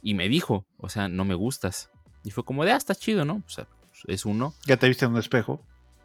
Y 0.02 0.14
me 0.14 0.28
dijo, 0.28 0.64
o 0.78 0.88
sea, 0.88 1.08
no 1.08 1.24
me 1.24 1.34
gustas. 1.34 1.90
Y 2.22 2.30
fue 2.30 2.44
como 2.44 2.64
de, 2.64 2.72
ah, 2.72 2.76
está 2.76 2.94
chido, 2.94 3.24
¿no? 3.24 3.42
O 3.44 3.50
sea, 3.50 3.66
es 4.06 4.24
uno. 4.24 4.54
Ya 4.66 4.76
te 4.76 4.86
viste 4.88 5.04
en 5.04 5.12
un 5.12 5.18
espejo. 5.18 5.60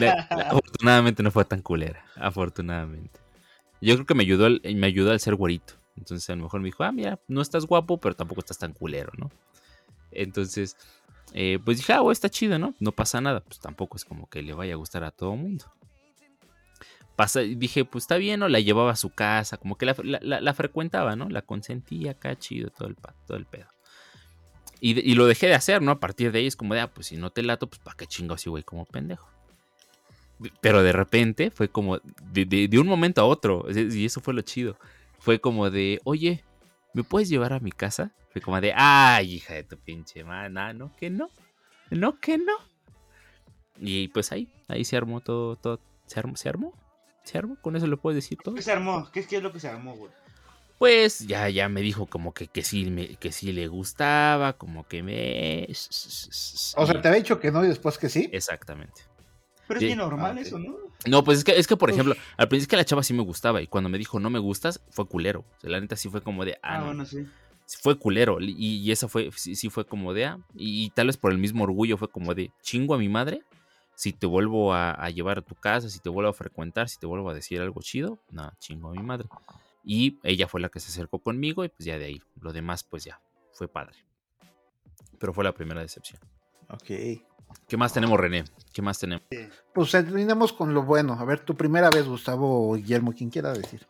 Le- 0.00 0.10
afortunadamente 0.10 1.22
no 1.22 1.30
fue 1.30 1.44
tan 1.44 1.62
culera. 1.62 2.04
Afortunadamente. 2.16 3.20
Yo 3.80 3.94
creo 3.94 4.06
que 4.06 4.14
me 4.14 4.22
ayudó, 4.22 4.46
al- 4.46 4.60
me 4.74 4.86
ayudó 4.86 5.10
al 5.12 5.20
ser 5.20 5.34
güerito. 5.34 5.74
Entonces 5.96 6.28
a 6.30 6.36
lo 6.36 6.42
mejor 6.44 6.60
me 6.60 6.66
dijo, 6.66 6.84
ah, 6.84 6.92
mira, 6.92 7.18
no 7.28 7.40
estás 7.40 7.66
guapo, 7.66 7.98
pero 7.98 8.14
tampoco 8.14 8.40
estás 8.40 8.58
tan 8.58 8.72
culero, 8.72 9.12
¿no? 9.16 9.30
Entonces, 10.10 10.76
eh, 11.38 11.58
pues 11.64 11.76
dije, 11.76 11.92
ah, 11.92 12.00
güey, 12.00 12.12
está 12.14 12.28
chido, 12.30 12.58
¿no? 12.58 12.74
No 12.80 12.92
pasa 12.92 13.20
nada. 13.20 13.40
Pues 13.40 13.60
tampoco 13.60 13.96
es 13.98 14.04
como 14.04 14.26
que 14.28 14.42
le 14.42 14.54
vaya 14.54 14.72
a 14.72 14.76
gustar 14.76 15.04
a 15.04 15.10
todo 15.10 15.36
mundo. 15.36 15.66
Pasa, 17.14 17.40
dije, 17.40 17.84
pues 17.84 18.04
está 18.04 18.16
bien, 18.16 18.40
¿no? 18.40 18.48
La 18.48 18.58
llevaba 18.60 18.90
a 18.92 18.96
su 18.96 19.10
casa, 19.10 19.56
como 19.56 19.76
que 19.78 19.86
la, 19.86 19.94
la- 20.40 20.54
frecuentaba, 20.54 21.14
¿no? 21.16 21.28
La 21.30 21.42
consentía 21.42 22.12
acá, 22.12 22.36
chido, 22.38 22.70
todo 22.70 22.88
el, 22.88 22.96
todo 23.26 23.36
el 23.36 23.46
pedo. 23.46 23.66
Y, 24.80 24.98
y 25.00 25.14
lo 25.14 25.26
dejé 25.26 25.46
de 25.46 25.54
hacer, 25.54 25.80
¿no? 25.80 25.92
A 25.92 26.00
partir 26.00 26.30
de 26.32 26.40
ahí 26.40 26.46
es 26.46 26.56
como 26.56 26.74
de, 26.74 26.80
ah, 26.80 26.92
pues 26.92 27.06
si 27.06 27.16
no 27.16 27.30
te 27.30 27.42
lato, 27.42 27.66
pues 27.68 27.80
para 27.80 27.96
qué 27.96 28.06
chingo 28.06 28.34
así, 28.34 28.50
güey, 28.50 28.62
como 28.64 28.84
pendejo. 28.84 29.28
Pero 30.60 30.82
de 30.82 30.92
repente 30.92 31.50
fue 31.50 31.68
como 31.68 31.98
de, 32.32 32.44
de- 32.44 32.78
un 32.78 32.86
momento 32.86 33.22
a 33.22 33.24
otro, 33.24 33.64
y 33.74 34.04
eso 34.04 34.20
fue 34.20 34.34
lo 34.34 34.42
chido. 34.42 34.76
Fue 35.18 35.40
como 35.40 35.70
de, 35.70 36.00
oye, 36.04 36.44
¿me 36.96 37.04
puedes 37.04 37.28
llevar 37.28 37.52
a 37.52 37.60
mi 37.60 37.72
casa? 37.72 38.10
Fue 38.32 38.40
como 38.40 38.58
de, 38.58 38.72
ay, 38.74 39.34
hija 39.34 39.52
de 39.52 39.64
tu 39.64 39.76
pinche 39.76 40.24
mana, 40.24 40.72
no, 40.72 40.96
que 40.96 41.10
no, 41.10 41.28
no, 41.90 42.18
que 42.18 42.38
no. 42.38 42.54
Y 43.78 44.08
pues 44.08 44.32
ahí, 44.32 44.48
ahí 44.66 44.82
se 44.82 44.96
armó 44.96 45.20
todo, 45.20 45.56
todo, 45.56 45.78
se 46.06 46.18
armó, 46.18 46.36
se 46.36 46.48
armó, 46.48 46.72
se 47.22 47.36
armó, 47.36 47.56
con 47.60 47.76
eso 47.76 47.86
le 47.86 47.98
puedes 47.98 48.16
decir 48.16 48.38
todo. 48.42 48.54
¿Qué 48.54 48.62
se 48.62 48.72
armó? 48.72 49.10
¿Qué, 49.12 49.26
qué 49.26 49.36
es 49.36 49.42
lo 49.42 49.52
que 49.52 49.60
se 49.60 49.68
armó, 49.68 49.94
güey? 49.94 50.10
Pues 50.78 51.26
ya, 51.26 51.50
ya 51.50 51.68
me 51.68 51.82
dijo 51.82 52.06
como 52.06 52.32
que, 52.32 52.48
que 52.48 52.62
sí 52.62 52.90
me, 52.90 53.16
que 53.16 53.30
sí 53.30 53.52
le 53.52 53.68
gustaba, 53.68 54.54
como 54.54 54.86
que 54.88 55.02
me. 55.02 55.66
O 56.76 56.86
sea, 56.86 57.02
te 57.02 57.08
había 57.08 57.20
dicho 57.20 57.38
que 57.38 57.50
no 57.50 57.62
y 57.62 57.68
después 57.68 57.98
que 57.98 58.08
sí. 58.08 58.30
Exactamente. 58.32 59.02
Pero 59.66 59.80
Sí. 59.80 59.86
es 59.86 59.88
bien 59.90 59.98
normal 59.98 60.36
Ah, 60.38 60.40
eso, 60.40 60.58
¿no? 60.58 60.76
No, 61.06 61.22
pues 61.24 61.38
es 61.38 61.44
que, 61.44 61.58
es 61.58 61.66
que 61.66 61.76
por 61.76 61.90
Uf. 61.90 61.94
ejemplo, 61.94 62.14
al 62.36 62.48
principio 62.48 62.62
es 62.64 62.68
que 62.68 62.76
la 62.76 62.84
chava 62.84 63.02
sí 63.02 63.14
me 63.14 63.22
gustaba 63.22 63.60
y 63.62 63.66
cuando 63.66 63.88
me 63.90 63.98
dijo 63.98 64.18
no 64.18 64.30
me 64.30 64.38
gustas, 64.38 64.80
fue 64.90 65.06
culero. 65.06 65.40
O 65.40 65.60
sea, 65.60 65.70
la 65.70 65.80
neta 65.80 65.96
sí 65.96 66.08
fue 66.08 66.22
como 66.22 66.44
de, 66.44 66.54
ah, 66.62 66.74
Ah, 66.74 66.78
no, 66.78 66.84
bueno, 66.86 67.04
sí. 67.04 67.26
sí 67.66 67.78
fue 67.80 67.98
culero. 67.98 68.38
Y, 68.40 68.76
y 68.78 68.90
eso 68.92 69.08
fue, 69.08 69.30
sí, 69.36 69.54
sí 69.56 69.68
fue 69.70 69.86
como 69.86 70.14
de, 70.14 70.24
ah, 70.26 70.38
y, 70.54 70.84
y 70.86 70.90
tal 70.90 71.08
vez 71.08 71.16
por 71.16 71.32
el 71.32 71.38
mismo 71.38 71.64
orgullo 71.64 71.96
fue 71.96 72.08
como 72.08 72.34
de, 72.34 72.50
chingo 72.62 72.94
a 72.94 72.98
mi 72.98 73.08
madre, 73.08 73.42
si 73.94 74.12
te 74.12 74.26
vuelvo 74.26 74.74
a, 74.74 74.90
a 74.92 75.10
llevar 75.10 75.38
a 75.38 75.42
tu 75.42 75.54
casa, 75.54 75.88
si 75.88 76.00
te 76.00 76.08
vuelvo 76.08 76.30
a 76.30 76.34
frecuentar, 76.34 76.88
si 76.88 76.98
te 76.98 77.06
vuelvo 77.06 77.30
a 77.30 77.34
decir 77.34 77.60
algo 77.60 77.80
chido, 77.82 78.18
no, 78.30 78.50
chingo 78.58 78.88
a 78.88 78.92
mi 78.92 79.02
madre. 79.02 79.28
Y 79.84 80.18
ella 80.24 80.48
fue 80.48 80.60
la 80.60 80.68
que 80.68 80.80
se 80.80 80.88
acercó 80.90 81.20
conmigo 81.20 81.64
y 81.64 81.68
pues 81.68 81.84
ya 81.86 81.98
de 81.98 82.06
ahí, 82.06 82.22
lo 82.40 82.52
demás 82.52 82.82
pues 82.84 83.04
ya, 83.04 83.20
fue 83.52 83.68
padre. 83.68 83.96
Pero 85.18 85.32
fue 85.32 85.44
la 85.44 85.52
primera 85.52 85.80
decepción. 85.80 86.20
Ok. 86.68 86.90
¿Qué 87.68 87.76
más 87.76 87.92
tenemos, 87.92 88.18
René? 88.18 88.44
¿Qué 88.72 88.80
más 88.82 88.98
tenemos? 88.98 89.24
Pues 89.74 89.90
terminemos 89.90 90.52
con 90.52 90.72
lo 90.72 90.82
bueno. 90.82 91.14
A 91.18 91.24
ver, 91.24 91.40
tu 91.40 91.56
primera 91.56 91.90
vez, 91.90 92.06
Gustavo 92.06 92.70
o 92.70 92.74
Guillermo, 92.76 93.12
quien 93.12 93.30
quiera 93.30 93.52
decir. 93.52 93.86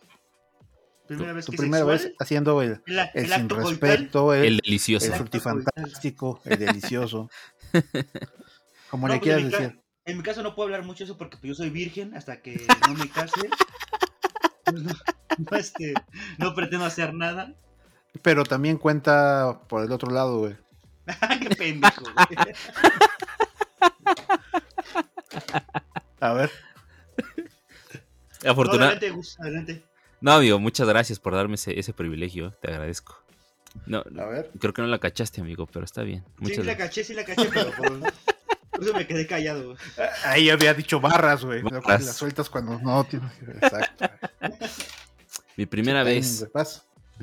Primera 1.07 1.31
Tu, 1.31 1.37
vez 1.37 1.45
tu 1.47 1.53
que 1.53 1.59
primera 1.59 1.85
sexual, 1.85 2.09
vez 2.09 2.17
haciendo 2.19 2.63
el, 2.63 2.83
El, 2.87 2.99
el 2.99 3.09
el 3.15 3.33
sin 3.33 3.49
respeto, 3.49 4.35
el, 4.35 4.41
El 4.41 4.47
el, 4.47 4.57
delicioso. 4.59 5.07
Exacto. 5.07 5.25
frutifantástico, 5.25 6.41
el 6.45 6.59
delicioso. 6.59 7.31
Como 8.91 9.09
No, 9.09 9.15
le 9.15 9.21
pues, 9.21 9.25
quieras 9.25 9.43
en 9.43 9.51
decir. 9.51 9.81
En 10.07 10.17
mi 10.17 10.23
caso 10.23 10.43
no 10.43 10.55
puedo 10.55 10.67
hablar 10.67 10.85
mucho 10.85 11.01
de 11.01 11.05
eso 11.05 11.19
porque 11.19 11.37
pues, 11.37 11.49
yo 11.49 11.55
soy 11.55 11.71
virgen 11.71 12.17
hasta 12.17 12.41
que 12.41 12.67
no 12.89 12.95
me 12.95 13.09
case. 13.11 13.41
Pues, 14.65 14.83
no, 14.83 14.93
no, 15.39 15.57
este, 15.57 15.95
no 16.39 16.55
pretendo 16.55 16.87
hacer 16.87 17.13
nada. 17.15 17.55
Pero 18.23 18.45
también 18.45 18.79
cuenta 18.79 19.61
por 19.69 19.85
el 19.85 19.93
otro 19.93 20.11
lado, 20.11 20.39
güey. 20.39 20.57
Qué 21.41 21.55
pendejo, 21.55 22.03
güey. 22.03 22.55
A 26.21 26.33
ver. 26.33 26.51
No, 28.45 28.51
Afortuna- 28.53 28.99
adelante. 29.39 29.83
No, 30.21 30.33
amigo, 30.33 30.59
muchas 30.59 30.89
gracias 30.89 31.19
por 31.19 31.35
darme 31.35 31.55
ese, 31.57 31.79
ese 31.79 31.93
privilegio. 31.93 32.53
Te 32.61 32.69
agradezco. 32.71 33.17
No, 33.87 33.99
A 34.19 34.27
ver. 34.27 34.51
creo 34.59 34.73
que 34.73 34.83
no 34.83 34.89
la 34.89 34.99
cachaste, 34.99 35.41
amigo, 35.41 35.67
pero 35.67 35.85
está 35.85 36.03
bien. 36.03 36.25
Muchas 36.39 36.59
Sí, 36.59 36.63
la 36.65 36.77
caché, 36.77 37.05
sí 37.05 37.13
la 37.15 37.25
caché, 37.25 37.49
pero 37.53 37.71
por, 37.73 38.01
por 38.71 38.83
eso 38.83 38.95
me 38.95 39.07
quedé 39.07 39.27
callado. 39.27 39.65
güey. 39.75 39.77
Ahí 40.25 40.49
había 40.51 40.73
dicho 40.75 41.01
barras, 41.01 41.45
güey. 41.45 41.63
Barras. 41.63 42.05
Las 42.05 42.17
sueltas 42.17 42.49
cuando 42.49 42.79
no 42.79 43.05
tienes. 43.05 43.31
Exacto. 43.61 44.07
Mi 45.57 45.67
primera 45.67 46.05
Timing, 46.05 46.21
vez, 46.21 46.47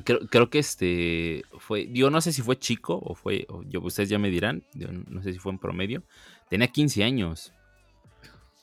creo, 0.03 0.19
creo 0.27 0.49
que 0.49 0.59
este 0.59 1.43
fue, 1.59 1.87
yo 1.91 2.09
no 2.09 2.19
sé 2.21 2.33
si 2.33 2.41
fue 2.41 2.57
chico 2.57 2.99
o 3.03 3.13
fue, 3.15 3.45
o 3.49 3.63
yo, 3.63 3.81
ustedes 3.81 4.09
ya 4.09 4.17
me 4.19 4.29
dirán, 4.29 4.63
yo 4.73 4.87
no 4.91 5.21
sé 5.23 5.33
si 5.33 5.39
fue 5.39 5.51
en 5.51 5.59
promedio. 5.59 6.03
Tenía 6.49 6.67
15 6.67 7.03
años. 7.03 7.51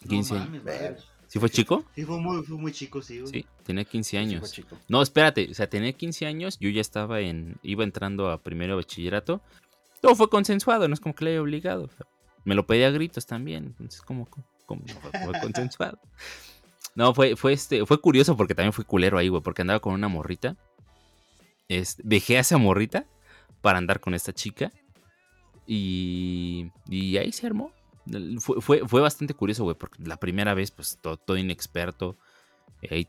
15 0.09 0.35
no 0.35 0.41
años. 0.41 0.65
mames. 0.65 1.05
¿Sí 1.27 1.39
fue 1.39 1.49
chico? 1.49 1.85
Sí, 1.95 2.05
fue 2.05 2.19
muy, 2.19 2.43
fue 2.43 2.57
muy 2.57 2.73
chico, 2.73 3.01
sí. 3.03 3.21
güey. 3.21 3.33
Sí, 3.33 3.47
tenía 3.65 3.85
15 3.85 4.11
Sí, 4.11 4.17
fue 4.17 4.21
años. 4.21 4.53
chico. 4.53 4.77
No, 4.89 5.01
espérate, 5.01 5.49
o 5.51 5.55
sea, 5.55 5.69
tenía 5.69 5.93
15 5.93 6.27
años, 6.27 6.59
yo 6.59 6.69
ya 6.71 6.81
estaba 6.81 7.21
en, 7.21 7.57
iba 7.63 7.85
entrando 7.85 8.31
a 8.31 8.43
primero 8.43 8.73
de 8.77 8.83
bachillerato. 8.83 9.41
Todo 10.01 10.17
fue 10.17 10.29
consensuado, 10.29 10.89
no 10.89 10.95
es 10.95 11.01
como 11.01 11.15
que 11.15 11.25
le 11.25 11.31
haya 11.33 11.43
obligado. 11.43 11.85
o 11.85 11.89
sea, 11.89 12.07
me 12.45 12.55
lo 12.55 12.67
pedía 12.67 12.89
a 12.89 12.91
gritos 12.91 13.27
también, 13.27 13.67
entonces 13.67 14.01
como, 14.03 14.27
como, 14.67 14.83
fue, 14.87 15.11
fue 15.25 15.41
consensuado. 15.41 15.99
No, 16.97 17.15
fue, 17.15 17.37
fue 17.37 17.53
este, 17.53 17.87
fue 17.87 18.01
curioso 18.01 18.37
porque 18.37 18.53
también 18.55 18.73
fue 18.73 18.85
culero 18.85 19.17
ahí, 19.17 19.29
güey, 19.29 19.41
porque 19.43 19.63
andaba 19.63 19.79
con 19.79 19.95
una 19.95 20.09
morrita. 20.09 20.57
Este, 21.69 22.03
dejé 22.05 22.37
a 22.37 22.41
esa 22.41 22.59
morrita 22.59 23.07
para 23.61 23.79
andar 23.79 24.01
con 24.01 24.13
esta 24.13 24.33
chica. 24.33 24.73
Y, 25.69 26.73
y 26.89 27.17
ahí 27.17 27.31
se 27.31 27.47
armó. 27.47 27.73
Fue, 28.41 28.87
fue, 28.87 29.01
bastante 29.01 29.35
curioso, 29.35 29.65
güey, 29.65 29.77
porque 29.77 30.03
la 30.03 30.17
primera 30.17 30.55
vez, 30.55 30.71
pues, 30.71 30.99
todo, 31.01 31.17
todo 31.17 31.37
inexperto. 31.37 32.17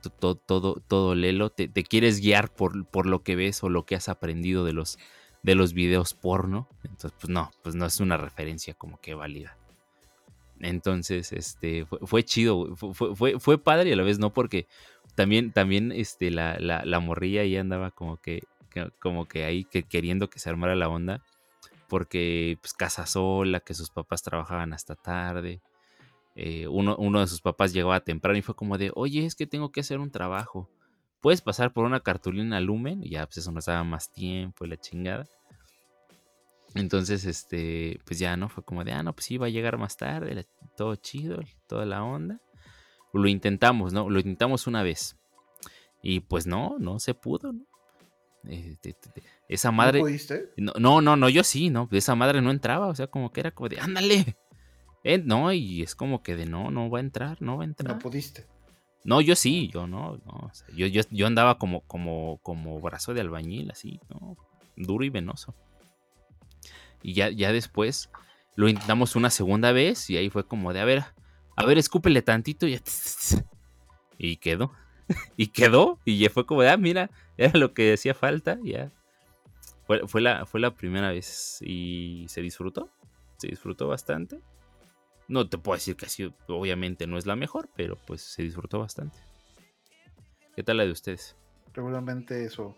To- 0.02 0.10
todo, 0.10 0.36
todo, 0.36 0.84
todo 0.88 1.16
lelo. 1.16 1.50
Te, 1.50 1.68
te 1.68 1.84
quieres 1.84 2.20
guiar 2.20 2.54
por, 2.54 2.86
por 2.86 3.06
lo 3.06 3.24
que 3.24 3.36
ves 3.36 3.64
o 3.64 3.70
lo 3.70 3.86
que 3.86 3.96
has 3.96 4.10
aprendido 4.10 4.66
de 4.66 4.74
los, 4.74 5.00
de 5.44 5.56
los 5.56 5.74
videos 5.74 6.14
porno. 6.14 6.68
Entonces, 6.84 7.14
pues 7.20 7.30
no, 7.30 7.52
pues 7.64 7.76
no 7.76 7.86
es 7.86 8.00
una 8.00 8.18
referencia 8.18 8.74
como 8.74 9.00
que 9.00 9.14
válida. 9.14 9.58
Entonces, 10.60 11.32
este, 11.32 11.86
fue, 11.86 12.24
chido, 12.24 12.76
fue, 12.76 13.40
fue, 13.40 13.58
padre 13.58 13.90
y 13.90 13.94
a 13.94 13.96
la 13.96 14.04
vez 14.04 14.20
no, 14.20 14.32
porque 14.32 14.68
también, 15.16 15.52
también, 15.52 15.92
este, 15.92 16.30
la, 16.30 16.60
la, 16.60 16.86
la 16.86 17.00
morrilla 17.00 17.42
ahí 17.42 17.58
andaba 17.58 17.92
como 17.92 18.18
que, 18.18 18.44
como 19.00 19.28
que 19.28 19.44
ahí 19.44 19.64
que 19.66 19.84
queriendo 19.84 20.30
que 20.30 20.40
se 20.40 20.50
armara 20.50 20.76
la 20.76 20.88
onda, 20.88 21.24
porque, 21.92 22.58
pues, 22.62 22.72
casa 22.72 23.06
sola, 23.06 23.60
que 23.60 23.74
sus 23.74 23.90
papás 23.90 24.24
trabajaban 24.24 24.72
hasta 24.72 24.96
tarde. 24.96 25.62
eh, 26.36 26.66
uno, 26.70 26.96
uno 26.98 27.20
de 27.20 27.28
sus 27.28 27.42
papás 27.42 27.74
llegaba 27.74 28.00
temprano 28.00 28.40
y 28.40 28.42
fue 28.42 28.56
como 28.56 28.78
de, 28.78 28.94
oye, 28.96 29.26
es 29.26 29.36
que 29.36 29.46
tengo 29.46 29.74
que 29.74 29.82
hacer 29.82 30.00
un 30.00 30.10
trabajo. 30.10 30.70
¿Puedes 31.20 31.42
pasar 31.42 31.74
por 31.74 31.84
una 31.84 32.00
cartulina 32.00 32.62
Lumen? 32.62 33.02
Ya, 33.04 33.26
pues 33.26 33.40
eso 33.40 33.52
nos 33.52 33.66
daba 33.66 33.84
más 33.84 34.10
tiempo 34.14 34.64
y 34.64 34.70
la 34.70 34.78
chingada. 34.78 35.28
Entonces, 36.76 37.26
este, 37.26 38.00
pues 38.06 38.20
ya, 38.20 38.38
¿no? 38.38 38.48
Fue 38.48 38.64
como 38.64 38.86
de, 38.86 38.94
ah, 38.94 39.04
no, 39.04 39.12
pues 39.12 39.26
sí, 39.26 39.38
va 39.38 39.48
a 39.48 39.50
llegar 39.50 39.78
más 39.78 39.98
tarde, 39.98 40.48
todo 40.78 40.96
chido, 40.96 41.42
toda 41.68 41.86
la 41.86 42.06
onda. 42.06 42.40
Lo 43.12 43.28
intentamos, 43.28 43.92
¿no? 43.92 44.10
Lo 44.10 44.20
intentamos 44.20 44.66
una 44.66 44.82
vez. 44.82 45.18
Y 46.02 46.22
pues 46.22 46.48
no, 46.48 46.78
no 46.80 47.00
se 47.00 47.16
pudo, 47.16 47.52
¿no? 47.52 47.66
Eh, 48.48 48.78
esa 49.48 49.72
madre... 49.72 50.00
¿No 50.00 50.06
pudiste? 50.06 50.50
No, 50.58 51.02
no, 51.02 51.30
yo 51.30 51.44
sí, 51.44 51.70
¿no? 51.70 51.88
Esa 51.92 52.16
madre 52.16 52.42
no 52.42 52.52
entraba, 52.52 52.88
o 52.88 52.96
sea, 52.96 53.08
como 53.08 53.32
que 53.32 53.42
era 53.42 53.52
como 53.52 53.70
de, 53.70 53.80
ándale. 53.80 54.38
Eh, 55.04 55.18
no, 55.18 55.52
y 55.52 55.82
es 55.82 55.96
como 55.96 56.22
que 56.22 56.36
de, 56.36 56.46
no, 56.46 56.70
no 56.70 56.90
va 56.90 57.00
a 57.00 57.02
entrar, 57.02 57.42
no 57.42 57.58
va 57.58 57.64
a 57.64 57.66
entrar. 57.66 57.96
No 57.96 58.00
pudiste. 58.00 58.46
No, 59.04 59.20
yo 59.20 59.36
sí, 59.36 59.70
yo 59.74 59.88
no, 59.88 60.18
no. 60.26 60.34
o 60.34 60.52
sea, 60.54 60.68
yo, 60.76 60.86
yo, 60.86 61.02
yo 61.10 61.26
andaba 61.26 61.58
como, 61.58 61.82
como, 61.82 62.40
como 62.44 62.80
brazo 62.80 63.14
de 63.16 63.22
albañil, 63.22 63.72
así, 63.72 64.00
¿no? 64.10 64.38
Duro 64.76 65.04
y 65.04 65.10
venoso. 65.10 65.56
Y 67.02 67.14
ya, 67.14 67.30
ya 67.30 67.52
después 67.52 68.12
lo 68.56 68.70
intentamos 68.70 69.16
una 69.16 69.30
segunda 69.32 69.72
vez 69.72 70.10
y 70.10 70.18
ahí 70.18 70.30
fue 70.30 70.46
como 70.46 70.72
de, 70.72 70.82
a 70.82 70.86
ver, 70.86 71.04
a 71.56 71.66
ver, 71.66 71.78
escúpele 71.78 72.22
tantito 72.22 72.68
y 72.68 72.74
ya. 72.74 72.82
Y 74.24 74.38
quedó. 74.38 74.72
Y 75.38 75.48
quedó. 75.48 76.00
Y 76.06 76.18
ya 76.20 76.30
fue 76.30 76.46
como 76.46 76.62
ah, 76.62 76.78
mira, 76.78 77.10
era 77.38 77.58
lo 77.58 77.74
que 77.74 77.94
hacía 77.94 78.14
falta, 78.14 78.58
ya. 78.64 78.92
Fue, 79.88 80.08
fue, 80.08 80.22
la, 80.22 80.46
fue 80.46 80.60
la 80.60 80.72
primera 80.76 81.10
vez 81.12 81.60
y 81.62 82.26
se 82.30 82.42
disfrutó. 82.42 82.90
Se 83.38 83.48
disfrutó 83.48 83.88
bastante. 83.88 84.40
No 85.28 85.48
te 85.50 85.58
puedo 85.58 85.76
decir 85.78 85.96
que 85.96 86.08
sido, 86.08 86.34
obviamente 86.48 87.08
no 87.08 87.18
es 87.18 87.26
la 87.26 87.36
mejor, 87.36 87.70
pero 87.76 87.98
pues 88.06 88.22
se 88.22 88.44
disfrutó 88.44 88.80
bastante. 88.80 89.18
¿Qué 90.56 90.64
tal 90.64 90.78
la 90.78 90.86
de 90.86 90.92
ustedes? 90.92 91.36
Regularmente 91.74 92.44
eso, 92.46 92.78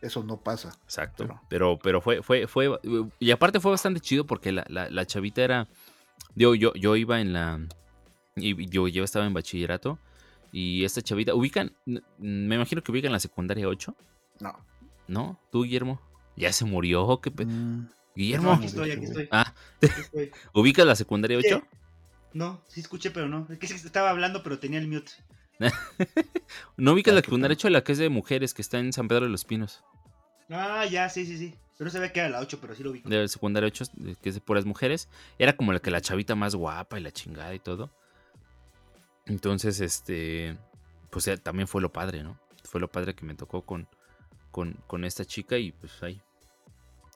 eso 0.00 0.24
no 0.24 0.38
pasa. 0.40 0.72
Exacto. 0.84 1.24
Pero- 1.26 1.40
Pero, 1.48 1.78
pero 1.78 2.00
fue, 2.00 2.22
fue, 2.22 2.46
fue, 2.46 2.70
y 3.18 3.30
aparte 3.30 3.60
fue 3.60 3.70
bastante 3.70 4.00
chido 4.00 4.26
porque 4.26 4.52
la, 4.52 4.64
la, 4.68 4.88
la 4.90 5.06
chavita 5.06 5.42
era, 5.42 5.68
yo, 6.34 6.54
yo, 6.54 6.72
yo 6.74 6.96
iba 6.96 7.20
en 7.20 7.32
la, 7.34 7.60
y 8.36 8.66
yo, 8.68 8.88
yo 8.88 9.04
estaba 9.04 9.26
en 9.26 9.34
bachillerato 9.34 9.98
y 10.52 10.84
esta 10.84 11.02
chavita, 11.02 11.34
ubican, 11.34 11.74
me 12.18 12.54
imagino 12.56 12.82
que 12.82 12.92
ubican 12.92 13.10
la 13.12 13.18
secundaria 13.20 13.66
8, 13.66 13.96
No. 14.40 14.54
¿no? 15.08 15.40
¿Tú, 15.50 15.64
Guillermo? 15.64 16.00
Ya 16.36 16.52
se 16.52 16.64
murió, 16.64 17.20
¿qué 17.20 17.30
pe- 17.30 17.46
Mm, 17.46 17.80
No, 17.84 17.88
Guillermo, 18.14 18.52
aquí 18.52 18.66
estoy, 18.66 18.90
aquí 18.90 19.04
estoy. 19.04 19.28
ah, 19.30 19.54
aquí 19.82 20.00
estoy. 20.00 20.30
¿ubicas 20.54 20.86
la 20.86 20.94
secundaria 20.96 21.38
8? 21.38 21.62
No, 22.34 22.62
sí 22.68 22.80
escuché, 22.80 23.10
pero 23.10 23.28
no. 23.28 23.46
Es 23.50 23.58
que 23.58 23.66
estaba 23.66 24.10
hablando, 24.10 24.42
pero 24.42 24.58
tenía 24.58 24.78
el 24.78 24.88
mute. 24.88 25.12
¿No 26.76 26.92
ubicas 26.92 27.12
Ah, 27.12 27.16
la 27.16 27.22
secundaria 27.22 27.56
pena. 27.56 27.60
8, 27.60 27.70
la 27.70 27.84
que 27.84 27.92
es 27.92 27.98
de 27.98 28.08
mujeres, 28.08 28.54
que 28.54 28.62
está 28.62 28.78
en 28.78 28.92
San 28.92 29.08
Pedro 29.08 29.24
de 29.26 29.30
los 29.30 29.44
Pinos? 29.44 29.82
Ah, 30.50 30.84
ya, 30.86 31.08
sí, 31.08 31.24
sí, 31.26 31.36
sí. 31.38 31.54
Pero 31.78 31.86
no 31.88 31.90
sabía 31.92 32.12
que 32.12 32.20
era 32.20 32.28
la 32.28 32.40
8, 32.40 32.58
pero 32.60 32.74
sí 32.74 32.82
lo 32.82 32.92
vi. 32.92 33.00
de 33.04 33.28
secundaria 33.28 33.66
8, 33.66 33.84
de- 33.94 34.16
que 34.16 34.28
es 34.28 34.34
de 34.34 34.40
puras 34.40 34.64
mujeres, 34.64 35.08
era 35.38 35.56
como 35.56 35.72
la 35.72 35.80
que 35.80 35.90
la 35.90 36.00
chavita 36.00 36.34
más 36.34 36.54
guapa 36.54 36.98
y 36.98 37.02
la 37.02 37.10
chingada 37.12 37.54
y 37.54 37.58
todo. 37.58 37.90
Entonces, 39.26 39.80
este, 39.80 40.56
pues 41.10 41.26
eh, 41.28 41.36
también 41.38 41.68
fue 41.68 41.80
lo 41.80 41.92
padre, 41.92 42.22
¿no? 42.22 42.38
Fue 42.64 42.80
lo 42.80 42.90
padre 42.90 43.14
que 43.14 43.24
me 43.24 43.34
tocó 43.34 43.62
con, 43.62 43.88
con, 44.50 44.74
con 44.86 45.04
esta 45.04 45.24
chica 45.24 45.56
y 45.58 45.72
pues 45.72 46.02
ahí. 46.02 46.20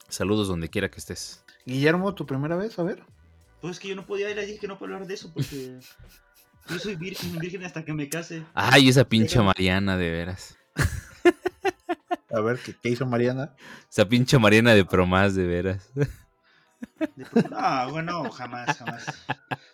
Saludos 0.08 0.48
donde 0.48 0.68
quiera 0.68 0.90
que 0.90 0.98
estés. 0.98 1.44
Guillermo, 1.64 2.14
¿tu 2.14 2.26
primera 2.26 2.56
vez? 2.56 2.78
A 2.78 2.82
ver. 2.84 3.02
Pues 3.60 3.72
es 3.72 3.80
que 3.80 3.88
yo 3.88 3.96
no 3.96 4.06
podía 4.06 4.30
ir, 4.30 4.38
dije 4.38 4.58
que 4.58 4.68
no 4.68 4.78
puedo 4.78 4.92
hablar 4.94 5.08
de 5.08 5.14
eso 5.14 5.32
porque 5.32 5.78
yo 6.68 6.78
soy 6.78 6.94
virgen, 6.96 7.38
virgen 7.38 7.64
hasta 7.64 7.84
que 7.84 7.92
me 7.92 8.08
case. 8.08 8.44
Ay, 8.54 8.88
esa 8.88 9.08
pinche 9.08 9.40
Mariana, 9.40 9.96
de 9.96 10.10
veras. 10.10 10.56
A 12.30 12.40
ver, 12.40 12.58
¿qué, 12.58 12.74
qué 12.82 12.90
hizo 12.90 13.06
Mariana? 13.06 13.54
Esa 13.90 14.06
pinche 14.06 14.38
Mariana 14.38 14.74
de 14.74 14.84
promás, 14.84 15.34
de 15.34 15.46
veras. 15.46 15.90
De 15.94 17.24
pro- 17.24 17.48
No, 17.48 17.90
bueno, 17.90 18.30
jamás, 18.30 18.76
jamás. 18.76 19.06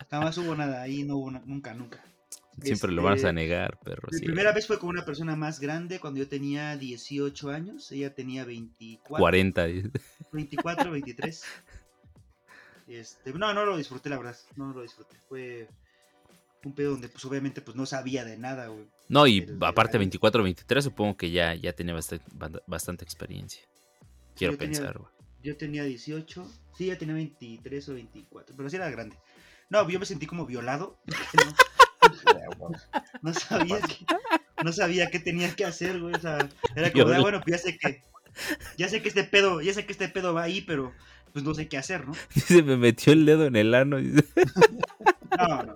Jamás 0.09 0.37
hubo 0.37 0.55
nada 0.55 0.81
ahí, 0.81 1.03
no 1.03 1.17
hubo 1.17 1.31
nunca, 1.31 1.73
nunca. 1.73 1.99
Siempre 2.61 2.91
lo 2.91 3.01
Este, 3.01 3.23
vas 3.23 3.29
a 3.29 3.33
negar, 3.33 3.79
perro. 3.79 4.07
Mi 4.11 4.19
sí. 4.19 4.25
primera 4.25 4.51
vez 4.51 4.67
fue 4.67 4.77
con 4.79 4.89
una 4.89 5.03
persona 5.05 5.35
más 5.35 5.59
grande 5.59 5.99
cuando 5.99 6.19
yo 6.19 6.27
tenía 6.27 6.77
18 6.77 7.49
años. 7.49 7.91
Ella 7.91 8.13
tenía 8.13 8.45
24. 8.45 9.17
40. 9.21 9.67
24, 10.31 10.91
23. 10.91 11.43
Este, 12.87 13.33
no, 13.33 13.53
no 13.53 13.65
lo 13.65 13.77
disfruté, 13.77 14.09
la 14.09 14.17
verdad. 14.17 14.37
No 14.55 14.71
lo 14.73 14.81
disfruté. 14.81 15.15
Fue 15.27 15.67
un 16.63 16.73
pedo 16.75 16.91
donde, 16.91 17.09
pues, 17.09 17.23
obviamente, 17.25 17.61
pues, 17.61 17.75
no 17.75 17.85
sabía 17.85 18.23
de 18.23 18.37
nada, 18.37 18.67
güey. 18.67 18.85
No, 19.09 19.25
y 19.27 19.41
del 19.41 19.57
aparte 19.63 19.97
año. 19.97 20.01
24, 20.01 20.43
23, 20.43 20.83
supongo 20.83 21.17
que 21.17 21.31
ya, 21.31 21.55
ya 21.55 21.73
tenía 21.73 21.93
bastante, 21.93 22.25
bastante 22.67 23.03
experiencia. 23.03 23.63
Quiero 24.35 24.53
yo 24.53 24.59
tenía- 24.59 24.79
pensar, 24.79 24.97
güey. 24.99 25.11
Yo 25.43 25.57
tenía 25.57 25.83
18. 25.83 26.49
Sí, 26.77 26.85
ella 26.85 26.97
tenía 26.97 27.15
23 27.15 27.89
o 27.89 27.93
24. 27.95 28.55
Pero 28.55 28.69
sí 28.69 28.75
era 28.77 28.89
grande. 28.89 29.17
No, 29.69 29.89
yo 29.89 29.99
me 29.99 30.05
sentí 30.05 30.25
como 30.27 30.45
violado. 30.45 30.97
No, 33.21 33.33
sabía 33.33 33.79
que, 33.81 34.05
no 34.63 34.73
sabía 34.73 35.09
qué 35.09 35.19
tenía 35.19 35.55
que 35.55 35.65
hacer, 35.65 35.99
güey. 35.99 36.13
O 36.15 36.19
sea, 36.19 36.37
era 36.75 36.91
como, 36.91 37.07
ah, 37.13 37.19
bueno, 37.21 37.41
pues 37.41 37.57
ya 37.57 37.63
sé 37.69 37.77
que. 37.77 38.01
Ya 38.77 38.89
sé 38.89 39.01
que 39.01 39.09
este 39.09 39.23
pedo, 39.23 39.61
ya 39.61 39.73
sé 39.73 39.85
que 39.85 39.91
este 39.91 40.09
pedo 40.09 40.33
va 40.33 40.43
ahí, 40.43 40.61
pero 40.61 40.91
pues 41.33 41.43
no 41.45 41.53
sé 41.53 41.67
qué 41.67 41.77
hacer, 41.77 42.07
¿no? 42.07 42.13
Se 42.35 42.63
me 42.63 42.77
metió 42.77 43.13
el 43.13 43.25
dedo 43.25 43.45
en 43.45 43.55
el 43.55 43.73
ano. 43.75 43.97
dice. 43.97 44.23
No, 45.37 45.63
no. 45.63 45.75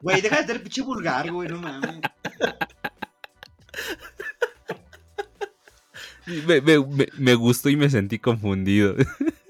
Güey, 0.00 0.20
deja 0.20 0.40
de 0.40 0.46
ser 0.46 0.62
pinche 0.62 0.82
vulgar, 0.82 1.30
güey, 1.30 1.48
no 1.48 1.60
mames. 1.60 2.00
Me, 6.26 6.60
me- 6.60 6.78
me- 6.78 7.08
me 7.18 7.34
gustó 7.34 7.68
y 7.68 7.76
me 7.76 7.90
sentí 7.90 8.18
confundido. 8.18 8.94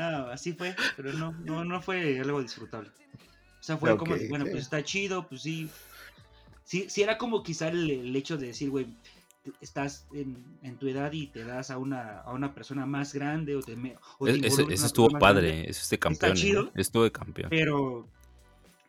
No, 0.00 0.26
así 0.30 0.52
fue, 0.54 0.74
pero 0.96 1.12
no, 1.12 1.32
no, 1.32 1.64
no 1.64 1.80
fue 1.82 2.18
algo 2.20 2.40
disfrutable. 2.42 2.90
O 3.60 3.62
sea, 3.62 3.76
fue 3.76 3.90
como, 3.98 4.14
bueno, 4.30 4.44
pues 4.52 4.62
está 4.62 4.82
chido, 4.82 5.28
pues 5.28 5.42
sí. 5.42 5.68
Sí, 6.64 6.86
sí 6.88 7.02
era 7.02 7.18
como 7.18 7.42
quizá 7.42 7.68
el, 7.68 7.90
el 7.90 8.14
hecho 8.16 8.36
de 8.38 8.46
decir, 8.48 8.70
güey, 8.70 8.86
estás 9.60 10.06
en, 10.12 10.44
en 10.62 10.76
tu 10.76 10.86
edad 10.88 11.12
y 11.12 11.26
te 11.26 11.44
das 11.44 11.70
a 11.70 11.78
una, 11.78 12.20
a 12.20 12.32
una 12.32 12.54
persona 12.54 12.86
más 12.86 13.12
grande 13.12 13.56
o 13.56 13.60
te, 13.62 13.74
me- 13.76 13.96
o 14.18 14.26
te 14.26 14.32
Es- 14.32 14.44
Ese, 14.44 14.62
ese 14.72 14.86
estuvo 14.86 15.08
padre. 15.18 15.68
Eso 15.68 15.82
es 15.82 15.90
de 15.90 15.98
campeón. 15.98 16.32
¿eh? 16.32 16.34
chido. 16.36 16.70
Estuvo 16.74 17.02
de 17.04 17.12
campeón. 17.12 17.50
Pero, 17.50 18.08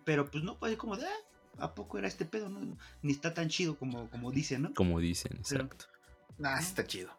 pero 0.05 0.29
pues 0.29 0.43
no, 0.43 0.57
pues 0.59 0.77
como 0.77 0.95
de, 0.95 1.05
ah, 1.05 1.63
¿a 1.65 1.73
poco 1.75 1.97
era 1.97 2.07
este 2.07 2.25
pedo? 2.25 2.49
No, 2.49 2.77
ni 3.01 3.11
está 3.11 3.33
tan 3.33 3.49
chido 3.49 3.75
como, 3.75 4.09
como 4.09 4.31
dicen, 4.31 4.61
¿no? 4.63 4.73
Como 4.73 4.99
dicen, 4.99 5.39
Pero- 5.49 5.63
exacto. 5.65 5.85
Ah, 6.43 6.59
está 6.59 6.85
chido. 6.85 7.09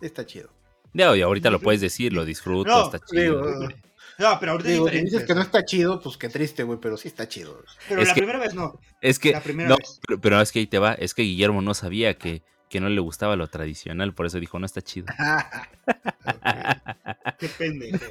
Está 0.00 0.24
chido. 0.26 0.50
Ya, 0.92 1.16
y 1.16 1.22
ahorita 1.22 1.50
lo 1.50 1.60
puedes 1.60 1.80
decir, 1.80 2.12
lo 2.12 2.24
disfruto, 2.24 2.70
No, 2.70 2.84
está 2.86 2.98
chido. 2.98 3.42
digo, 3.42 3.56
güey. 3.58 3.76
No, 4.18 4.36
pero 4.38 4.52
ahorita 4.52 4.68
Digo, 4.70 4.88
si 4.90 5.00
dices 5.02 5.24
que 5.24 5.34
no 5.34 5.40
está 5.40 5.64
chido, 5.64 5.98
pues 6.00 6.18
qué 6.18 6.28
triste, 6.28 6.62
güey, 6.62 6.78
pero 6.78 6.98
sí 6.98 7.08
está 7.08 7.26
chido. 7.26 7.64
Pero 7.88 8.02
Es 8.02 8.08
la 8.08 8.14
que- 8.14 8.20
primera 8.20 8.38
vez 8.38 8.52
no. 8.54 8.78
Es 9.00 9.18
que, 9.18 9.32
La 9.32 9.40
primera 9.40 9.70
no, 9.70 9.76
vez. 9.78 9.98
pero, 10.06 10.20
pero 10.20 10.40
es 10.42 10.52
que 10.52 10.58
ahí 10.58 10.66
te 10.66 10.78
va. 10.78 10.92
Es 10.92 11.14
que 11.14 11.22
Guillermo 11.22 11.62
no 11.62 11.72
sabía 11.72 12.12
que, 12.18 12.42
que 12.68 12.80
no 12.80 12.90
le 12.90 13.00
gustaba 13.00 13.34
lo 13.36 13.48
tradicional, 13.48 14.12
por 14.12 14.26
eso 14.26 14.38
dijo, 14.38 14.58
no 14.58 14.66
está 14.66 14.82
chido. 14.82 15.06
Qué 17.38 17.48
pendejo. 17.56 18.04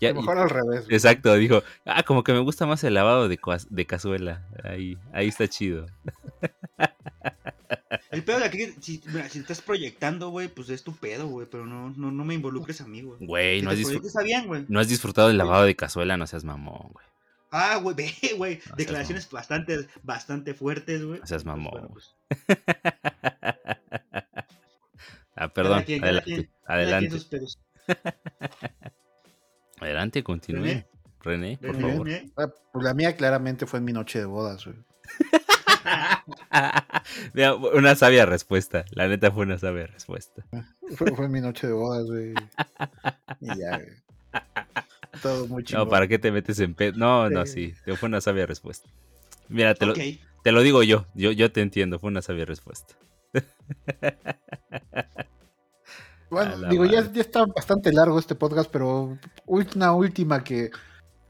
Ya, 0.00 0.10
A 0.10 0.12
lo 0.12 0.20
mejor 0.20 0.36
al 0.38 0.50
revés. 0.50 0.84
güey. 0.84 0.94
Exacto, 0.96 1.34
dijo, 1.36 1.62
ah, 1.86 2.02
como 2.02 2.22
que 2.22 2.32
me 2.34 2.40
gusta 2.40 2.66
más 2.66 2.84
el 2.84 2.92
lavado 2.94 3.26
de, 3.28 3.38
de 3.70 3.86
cazuela. 3.86 4.46
Ahí, 4.64 4.98
ahí 5.14 5.28
está 5.28 5.48
chido. 5.48 5.86
El 8.10 8.24
pedo 8.24 8.40
de 8.40 8.44
aquí, 8.46 8.74
si, 8.80 9.00
mira, 9.06 9.28
si 9.28 9.38
estás 9.38 9.60
proyectando, 9.60 10.30
güey, 10.30 10.48
pues 10.48 10.68
es 10.68 10.82
tu 10.82 10.92
pedo, 10.96 11.28
güey, 11.28 11.46
pero 11.48 11.64
no, 11.64 11.90
no, 11.90 12.10
no 12.10 12.24
me 12.24 12.34
involucres 12.34 12.80
a 12.80 12.86
mí, 12.86 13.02
güey. 13.02 13.24
Güey, 13.24 13.60
Si 13.60 13.64
no 13.64 13.70
has, 13.70 13.78
disfr- 13.78 14.24
bien, 14.24 14.66
no 14.68 14.80
has 14.80 14.88
disfrutado 14.88 15.28
del 15.28 15.38
lavado 15.38 15.64
de 15.64 15.76
cazuela, 15.76 16.16
no 16.16 16.26
seas 16.26 16.42
mamón, 16.42 16.88
güey. 16.92 17.06
Ah, 17.52 17.76
güey, 17.76 17.94
ve, 18.22 18.34
güey. 18.36 18.60
Declaraciones 18.76 19.30
bastante, 19.30 19.86
bastante 20.02 20.54
fuertes, 20.54 21.04
güey. 21.04 21.20
No 21.20 21.26
seas 21.26 21.44
Pues, 21.44 21.56
mamón. 21.56 21.70
bueno, 21.72 21.88
pues, 21.88 22.14
ah, 25.36 25.48
perdón, 25.48 25.82
quien, 25.84 26.02
adelante, 26.02 26.24
quien, 26.34 26.50
cada 26.64 26.78
quien 26.82 26.88
adelante, 26.94 27.10
sus 27.10 27.24
pedos. 27.26 27.58
adelante, 29.80 30.22
continúe. 30.24 30.62
René. 30.64 30.86
René, 31.22 31.58
por 31.58 31.76
René, 31.76 31.90
favor. 31.92 32.06
René. 32.06 32.30
Ah, 32.36 32.46
pues 32.72 32.84
la 32.84 32.94
mía 32.94 33.14
claramente 33.16 33.66
fue 33.66 33.78
en 33.78 33.84
mi 33.84 33.92
noche 33.92 34.18
de 34.18 34.24
bodas, 34.24 34.64
güey. 34.64 34.76
Mira, 37.34 37.54
una 37.54 37.94
sabia 37.94 38.26
respuesta. 38.26 38.84
La 38.90 39.08
neta 39.08 39.30
fue 39.30 39.44
una 39.44 39.58
sabia 39.58 39.86
respuesta. 39.86 40.44
Fue, 40.96 41.14
fue 41.14 41.28
mi 41.28 41.40
noche 41.40 41.66
de 41.66 41.72
bodas, 41.72 42.06
güey. 42.06 42.34
Y 43.40 43.58
ya, 43.58 43.78
güey. 43.78 43.96
Todo 45.22 45.46
muy 45.46 45.64
chido. 45.64 45.84
No, 45.84 45.90
¿para 45.90 46.08
qué 46.08 46.18
te 46.18 46.30
metes 46.30 46.60
en 46.60 46.74
pedo? 46.74 46.96
No, 46.96 47.30
no, 47.30 47.46
sí. 47.46 47.74
Fue 47.96 48.08
una 48.08 48.20
sabia 48.20 48.46
respuesta. 48.46 48.88
Mira, 49.48 49.74
te 49.74 49.86
lo, 49.86 49.94
te 49.94 50.52
lo 50.52 50.62
digo 50.62 50.82
yo. 50.82 51.06
yo. 51.14 51.32
Yo 51.32 51.50
te 51.52 51.60
entiendo. 51.60 51.98
Fue 51.98 52.08
una 52.08 52.22
sabia 52.22 52.44
respuesta. 52.44 52.94
Bueno, 56.30 56.68
digo, 56.68 56.84
ya, 56.86 57.10
ya 57.12 57.22
está 57.22 57.44
bastante 57.44 57.92
largo 57.92 58.16
este 58.16 58.36
podcast, 58.36 58.70
pero 58.70 59.18
una 59.46 59.92
última 59.92 60.44
que, 60.44 60.70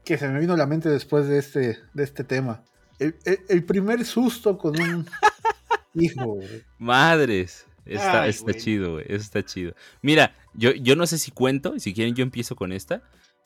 que 0.05 0.19
se 0.19 0.27
me 0.27 0.39
vino 0.39 0.53
a 0.53 0.57
la 0.57 0.67
mente 0.67 0.89
después 0.89 1.27
de 1.27 1.39
este, 1.39 1.79
de 1.93 2.03
este 2.03 2.23
tema. 2.23 2.63
El, 3.01 3.15
el- 3.25 3.39
el 3.49 3.63
primer 3.63 4.05
susto 4.05 4.57
con 4.57 4.79
un 4.79 5.05
hijo. 5.95 6.25
güey. 6.35 6.63
Madres. 6.79 7.65
Está, 7.85 8.23
Ay, 8.23 8.29
está 8.29 8.43
güey. 8.51 8.59
chido, 8.61 8.91
güey. 8.93 9.05
Eso 9.07 9.17
está 9.23 9.43
chido. 9.43 9.73
Mira, 10.01 10.35
yo, 10.53 10.71
yo 10.71 10.95
no 10.95 11.05
sé 11.07 11.17
si 11.17 11.31
cuento. 11.31 11.77
Si 11.79 11.93
quieren, 11.93 12.15
yo 12.15 12.23
empiezo 12.23 12.55
con 12.55 12.71
esta. 12.71 13.01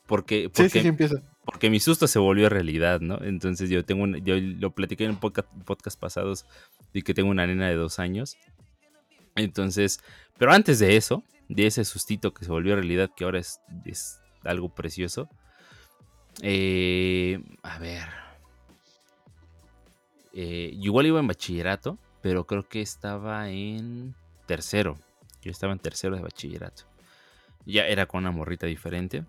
Porque, 0.06 0.42
Sí, 0.42 0.48
porque, 0.54 0.68
sí, 0.70 0.80
sí, 0.82 0.86
empieza. 0.88 1.16
porque 1.44 1.68
mi 1.70 1.80
susto 1.80 2.06
se 2.06 2.18
volvió 2.20 2.48
realidad, 2.48 3.00
¿no? 3.00 3.18
Entonces 3.24 3.70
yo 3.70 3.84
tengo 3.84 4.04
un- 4.04 4.24
yo 4.24 4.36
lo 4.38 4.70
platiqué 4.72 5.04
en 5.04 5.16
podcast, 5.16 5.48
podcast 5.64 5.98
pasados 5.98 6.46
y 6.92 7.02
que 7.02 7.12
tengo 7.14 7.30
una 7.30 7.44
nena 7.46 7.68
de 7.68 7.74
dos 7.74 7.98
años. 7.98 8.36
Entonces, 9.34 9.98
pero 10.38 10.52
antes 10.52 10.78
de 10.78 10.96
eso, 10.96 11.24
de 11.48 11.66
ese 11.66 11.84
sustito 11.84 12.32
que 12.32 12.44
se 12.44 12.50
volvió 12.52 12.76
realidad, 12.76 13.10
que 13.16 13.24
ahora 13.24 13.40
es, 13.40 13.58
es 13.84 14.20
algo 14.44 14.68
precioso. 14.72 15.28
eh, 16.42 17.40
a 17.62 17.78
ver. 17.78 18.08
Eh, 20.38 20.72
yo 20.74 20.84
igual 20.86 21.06
iba 21.06 21.18
en 21.18 21.26
bachillerato, 21.26 21.98
pero 22.20 22.46
creo 22.46 22.68
que 22.68 22.82
estaba 22.82 23.48
en 23.48 24.14
tercero. 24.46 24.98
Yo 25.40 25.50
estaba 25.50 25.72
en 25.72 25.78
tercero 25.78 26.14
de 26.14 26.20
bachillerato. 26.22 26.82
Ya 27.64 27.86
era 27.86 28.04
con 28.06 28.20
una 28.20 28.30
morrita 28.32 28.66
diferente. 28.66 29.24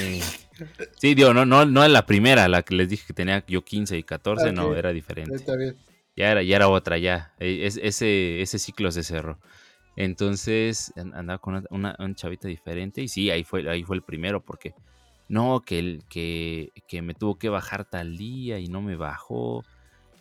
Eh, 0.00 0.22
sí, 1.00 1.14
digo, 1.14 1.34
no, 1.34 1.44
no, 1.44 1.64
no 1.66 1.86
la 1.88 2.06
primera, 2.06 2.46
la 2.48 2.62
que 2.62 2.74
les 2.76 2.88
dije 2.88 3.04
que 3.08 3.12
tenía 3.14 3.44
yo 3.46 3.64
15 3.64 3.98
y 3.98 4.02
14, 4.04 4.52
no, 4.52 4.68
Ok. 4.70 4.76
era 4.76 4.92
diferente. 4.92 5.34
Está 5.34 5.56
bien. 5.56 5.76
Ya 6.16 6.30
era, 6.30 6.42
ya 6.44 6.54
era 6.56 6.68
otra, 6.68 6.96
ya. 6.98 7.34
Es- 7.40 7.78
ese, 7.82 8.40
ese 8.40 8.58
ciclo 8.60 8.92
se 8.92 9.02
cerró. 9.02 9.38
Entonces 9.96 10.92
an- 10.96 11.14
andaba 11.14 11.38
con 11.40 11.54
una, 11.56 11.64
una- 11.70 11.96
una 11.98 12.14
chavita 12.14 12.46
diferente 12.48 13.02
y 13.02 13.08
sí, 13.08 13.30
ahí 13.30 13.42
fue, 13.44 13.68
ahí 13.68 13.82
fue 13.82 13.96
el 13.96 14.02
primero 14.02 14.40
porque 14.44 14.74
no, 15.28 15.62
que, 15.64 16.00
que, 16.10 16.70
que 16.86 17.02
me 17.02 17.14
tuvo 17.14 17.38
que 17.38 17.48
bajar 17.48 17.84
tal 17.84 18.16
día 18.16 18.58
y 18.58 18.68
no 18.68 18.82
me 18.82 18.96
bajó 18.96 19.64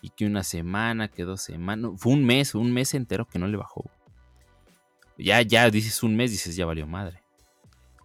y 0.01 0.09
que 0.11 0.25
una 0.25 0.43
semana, 0.43 1.07
que 1.07 1.23
dos 1.23 1.41
semanas, 1.41 1.91
fue 1.97 2.13
un 2.13 2.25
mes, 2.25 2.55
un 2.55 2.73
mes 2.73 2.93
entero 2.93 3.27
que 3.27 3.39
no 3.39 3.47
le 3.47 3.57
bajó. 3.57 3.89
Ya, 5.17 5.41
ya 5.41 5.69
dices 5.69 6.01
un 6.03 6.15
mes, 6.15 6.31
dices 6.31 6.55
ya 6.55 6.65
valió 6.65 6.87
madre. 6.87 7.21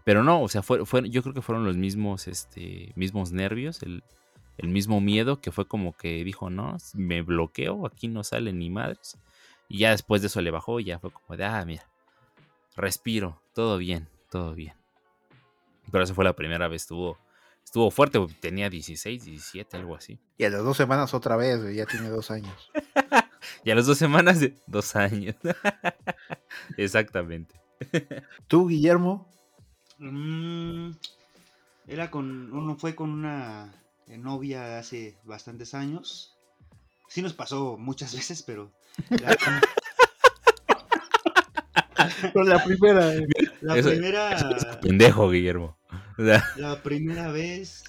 Pero 0.04 0.24
no, 0.24 0.42
o 0.42 0.48
sea, 0.48 0.62
fue, 0.62 0.84
fue- 0.86 1.08
yo 1.10 1.22
creo 1.22 1.34
que 1.34 1.42
fueron 1.42 1.64
los 1.64 1.76
mismos, 1.76 2.28
este, 2.28 2.92
mismos 2.96 3.32
nervios, 3.32 3.82
el, 3.82 4.02
el 4.58 4.68
mismo 4.68 5.00
miedo 5.00 5.40
que 5.40 5.52
fue 5.52 5.66
como 5.68 5.92
que 5.96 6.24
dijo, 6.24 6.50
no, 6.50 6.76
me 6.94 7.22
bloqueo, 7.22 7.86
aquí 7.86 8.08
no 8.08 8.24
sale 8.24 8.52
ni 8.52 8.70
madres. 8.70 9.18
Y 9.68 9.78
ya 9.80 9.90
después 9.90 10.22
de 10.22 10.28
eso 10.28 10.40
le 10.40 10.50
bajó 10.50 10.80
ya 10.80 10.98
fue 10.98 11.10
como 11.12 11.36
de, 11.36 11.44
ah, 11.44 11.64
mira, 11.66 11.84
respiro, 12.76 13.42
todo 13.54 13.78
bien, 13.78 14.08
todo 14.30 14.54
bien. 14.54 14.74
Pero 15.90 16.04
esa 16.04 16.14
fue 16.14 16.24
la 16.24 16.34
primera 16.34 16.68
vez, 16.68 16.82
estuvo, 16.82 17.18
estuvo 17.64 17.90
fuerte, 17.90 18.18
tenía 18.40 18.68
16, 18.70 19.24
17, 19.24 19.76
algo 19.76 19.96
así. 19.96 20.18
Y 20.36 20.44
a 20.44 20.50
las 20.50 20.62
dos 20.64 20.76
semanas 20.76 21.14
otra 21.14 21.36
vez, 21.36 21.60
ya 21.74 21.86
tiene 21.86 22.08
dos 22.08 22.30
años. 22.30 22.70
Y 23.64 23.70
a 23.70 23.74
las 23.74 23.86
dos 23.86 23.96
semanas 23.98 24.40
de 24.40 24.54
dos 24.66 24.94
años. 24.94 25.34
Exactamente. 26.76 27.54
Tú, 28.48 28.68
Guillermo, 28.68 29.26
Mm, 30.00 30.92
era 31.88 32.10
con. 32.10 32.52
Uno 32.52 32.76
fue 32.76 32.94
con 32.94 33.10
una 33.10 33.72
eh, 34.06 34.16
novia 34.18 34.78
hace 34.78 35.16
bastantes 35.24 35.74
años. 35.74 36.36
Sí 37.08 37.20
nos 37.22 37.32
pasó 37.34 37.76
muchas 37.78 38.14
veces, 38.14 38.42
pero. 38.44 38.70
La, 39.10 39.36
con 42.32 42.48
la 42.48 42.62
primera. 42.64 43.06
güey. 43.06 43.26
la 43.60 43.76
Eso- 43.76 43.88
primera. 43.90 44.78
Pendejo, 44.80 45.30
Guillermo. 45.30 45.77
O 46.18 46.24
sea, 46.24 46.44
La 46.56 46.82
primera 46.82 47.30
vez. 47.30 47.84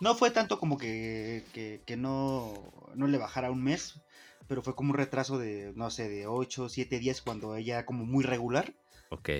No 0.00 0.14
fue 0.14 0.30
tanto 0.30 0.58
como 0.58 0.76
que, 0.76 1.44
que, 1.52 1.82
que 1.86 1.96
no, 1.96 2.70
no 2.94 3.06
le 3.06 3.18
bajara 3.18 3.50
un 3.50 3.64
mes, 3.64 4.00
pero 4.46 4.62
fue 4.62 4.74
como 4.74 4.90
un 4.90 4.96
retraso 4.96 5.38
de, 5.38 5.72
no 5.74 5.90
sé, 5.90 6.08
de 6.08 6.26
8, 6.26 6.68
7 6.68 6.98
días 6.98 7.22
cuando 7.22 7.56
ella 7.56 7.76
era 7.76 7.86
como 7.86 8.04
muy 8.04 8.24
regular. 8.24 8.74
ok. 9.10 9.30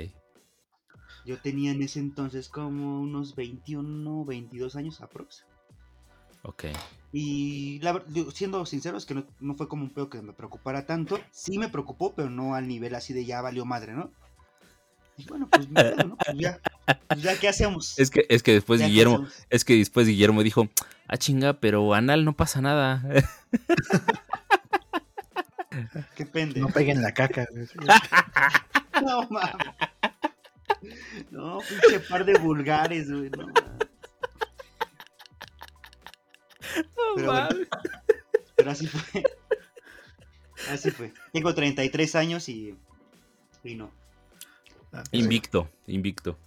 Yo 1.25 1.39
tenía 1.41 1.73
en 1.73 1.83
ese 1.83 1.99
entonces 1.99 2.49
como 2.49 3.01
unos 3.01 3.35
21, 3.35 4.25
22 4.25 4.77
años 4.77 5.01
aprox. 5.01 5.45
Ok. 6.43 6.67
Y 7.13 7.81
la, 7.81 8.01
siendo 8.33 8.65
sincero, 8.65 8.97
es 8.97 9.07
que 9.07 9.15
no, 9.15 9.27
no 9.41 9.57
fue 9.57 9.69
como 9.69 9.83
un 9.83 9.91
pedo 9.91 10.09
que 10.09 10.23
me 10.23 10.33
preocupara 10.33 10.87
tanto. 10.87 11.19
Sí 11.33 11.59
me 11.59 11.69
preocupó, 11.69 12.15
pero 12.15 12.31
no 12.31 12.55
al 12.55 12.69
nivel 12.69 12.95
así 12.95 13.13
de 13.13 13.25
ya 13.25 13.43
valió 13.43 13.65
madre, 13.65 13.95
¿no? 13.95 14.13
Y 15.17 15.25
bueno, 15.25 15.49
pues, 15.51 15.69
ni 15.69 15.75
pedo, 15.75 15.97
¿no? 16.05 16.17
Pues 16.17 16.39
ya, 16.39 16.61
ya, 17.19 17.39
¿qué 17.39 17.49
hacemos? 17.49 17.99
Es 17.99 18.11
que, 18.11 18.27
es 18.29 18.43
que 18.43 18.53
después 18.53 18.81
Ya, 18.81 18.87
¿qué 18.87 18.93
Guillermo, 18.93 19.27
es 19.51 19.65
que 19.65 19.75
después 19.77 20.07
Guillermo 20.07 20.43
dijo, 20.43 20.69
ah 21.09 21.17
chinga, 21.17 21.61
pero 21.61 21.95
anal 21.95 22.25
no 22.25 22.35
pasa 22.37 22.61
nada. 22.61 23.03
Qué 26.15 26.25
pendejo. 26.27 26.67
No 26.67 26.73
peguen 26.73 27.03
la 27.03 27.13
caca. 27.13 27.47
güey. 27.51 27.67
No 29.05 29.29
mames. 29.29 29.67
No, 31.31 31.59
pinche 31.59 32.01
par 32.09 32.25
de 32.25 32.39
vulgares, 32.39 33.11
güey. 33.13 33.29
No, 33.31 33.47
mames. 33.47 33.89
Pero 37.15 37.33
bueno, 37.33 37.49
pero 38.57 38.71
así 38.71 38.87
fue. 38.87 39.23
Así 40.71 40.91
fue. 40.91 41.13
Tengo 41.33 41.55
33 41.55 42.15
años 42.15 42.49
y. 42.49 42.75
Y 43.65 43.75
no. 43.75 43.91
Ah, 44.93 45.03
Invicto, 45.13 45.69
invicto. 45.87 46.39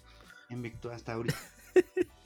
Invicto 0.50 0.92
hasta 0.92 1.14
ahorita. 1.14 1.38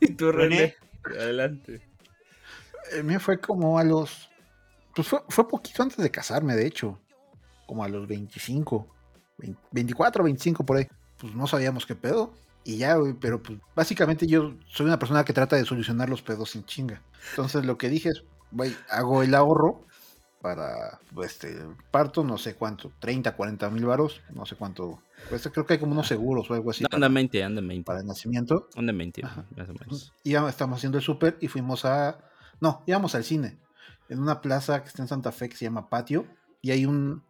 Y 0.00 0.14
tú, 0.14 0.32
René. 0.32 0.74
adelante. 1.04 1.80
El 2.92 3.04
mío 3.04 3.20
fue 3.20 3.40
como 3.40 3.78
a 3.78 3.84
los. 3.84 4.28
Pues 4.94 5.08
fue, 5.08 5.20
fue 5.28 5.48
poquito 5.48 5.82
antes 5.82 5.98
de 5.98 6.10
casarme, 6.10 6.54
de 6.56 6.66
hecho. 6.66 6.98
Como 7.66 7.84
a 7.84 7.88
los 7.88 8.06
25. 8.08 8.86
20 9.38 9.60
24, 9.70 10.24
25 10.24 10.64
por 10.66 10.76
ahí. 10.78 10.88
Pues 11.18 11.34
no 11.34 11.46
sabíamos 11.46 11.86
qué 11.86 11.94
pedo. 11.94 12.34
Y 12.64 12.78
ya, 12.78 12.96
güey, 12.96 13.12
pero 13.14 13.42
pues 13.42 13.58
básicamente 13.74 14.26
yo 14.26 14.54
soy 14.66 14.86
una 14.86 14.98
persona 14.98 15.24
que 15.24 15.32
trata 15.32 15.56
de 15.56 15.64
solucionar 15.64 16.08
los 16.08 16.22
pedos 16.22 16.50
sin 16.50 16.64
chinga. 16.64 17.02
Entonces 17.30 17.64
lo 17.64 17.78
que 17.78 17.88
dije 17.88 18.10
es, 18.10 18.24
güey, 18.50 18.76
hago 18.90 19.22
el 19.22 19.34
ahorro 19.34 19.86
para, 20.42 20.98
este, 21.22 21.56
parto, 21.90 22.24
no 22.24 22.36
sé 22.36 22.56
cuánto, 22.56 22.92
30, 22.98 23.34
40 23.36 23.70
mil 23.70 23.86
varos, 23.86 24.20
no 24.34 24.44
sé 24.44 24.56
cuánto. 24.56 25.00
Pues 25.30 25.48
creo 25.52 25.64
que 25.64 25.74
hay 25.74 25.78
como 25.78 25.92
unos 25.92 26.08
seguros 26.08 26.50
o 26.50 26.54
algo 26.54 26.70
así 26.72 26.82
No, 26.82 26.88
para, 26.90 27.06
anda 27.06 27.14
20, 27.14 27.44
anda 27.44 27.60
20. 27.62 27.84
para 27.84 28.00
el 28.00 28.06
nacimiento. 28.06 28.68
Anda 28.76 28.92
20, 28.92 29.24
Ajá. 29.24 29.46
más 29.56 29.68
o 29.68 29.72
menos. 29.72 30.12
Y 30.24 30.32
ya 30.32 30.46
estamos 30.48 30.78
haciendo 30.78 30.98
el 30.98 31.04
súper 31.04 31.38
y 31.40 31.48
fuimos 31.48 31.84
a. 31.84 32.18
No, 32.60 32.82
íbamos 32.86 33.14
al 33.14 33.24
cine. 33.24 33.58
En 34.08 34.18
una 34.20 34.40
plaza 34.40 34.82
que 34.82 34.88
está 34.88 35.00
en 35.02 35.08
Santa 35.08 35.32
Fe 35.32 35.48
que 35.48 35.56
se 35.56 35.64
llama 35.64 35.88
Patio. 35.88 36.26
Y 36.60 36.72
hay 36.72 36.84
un 36.86 37.22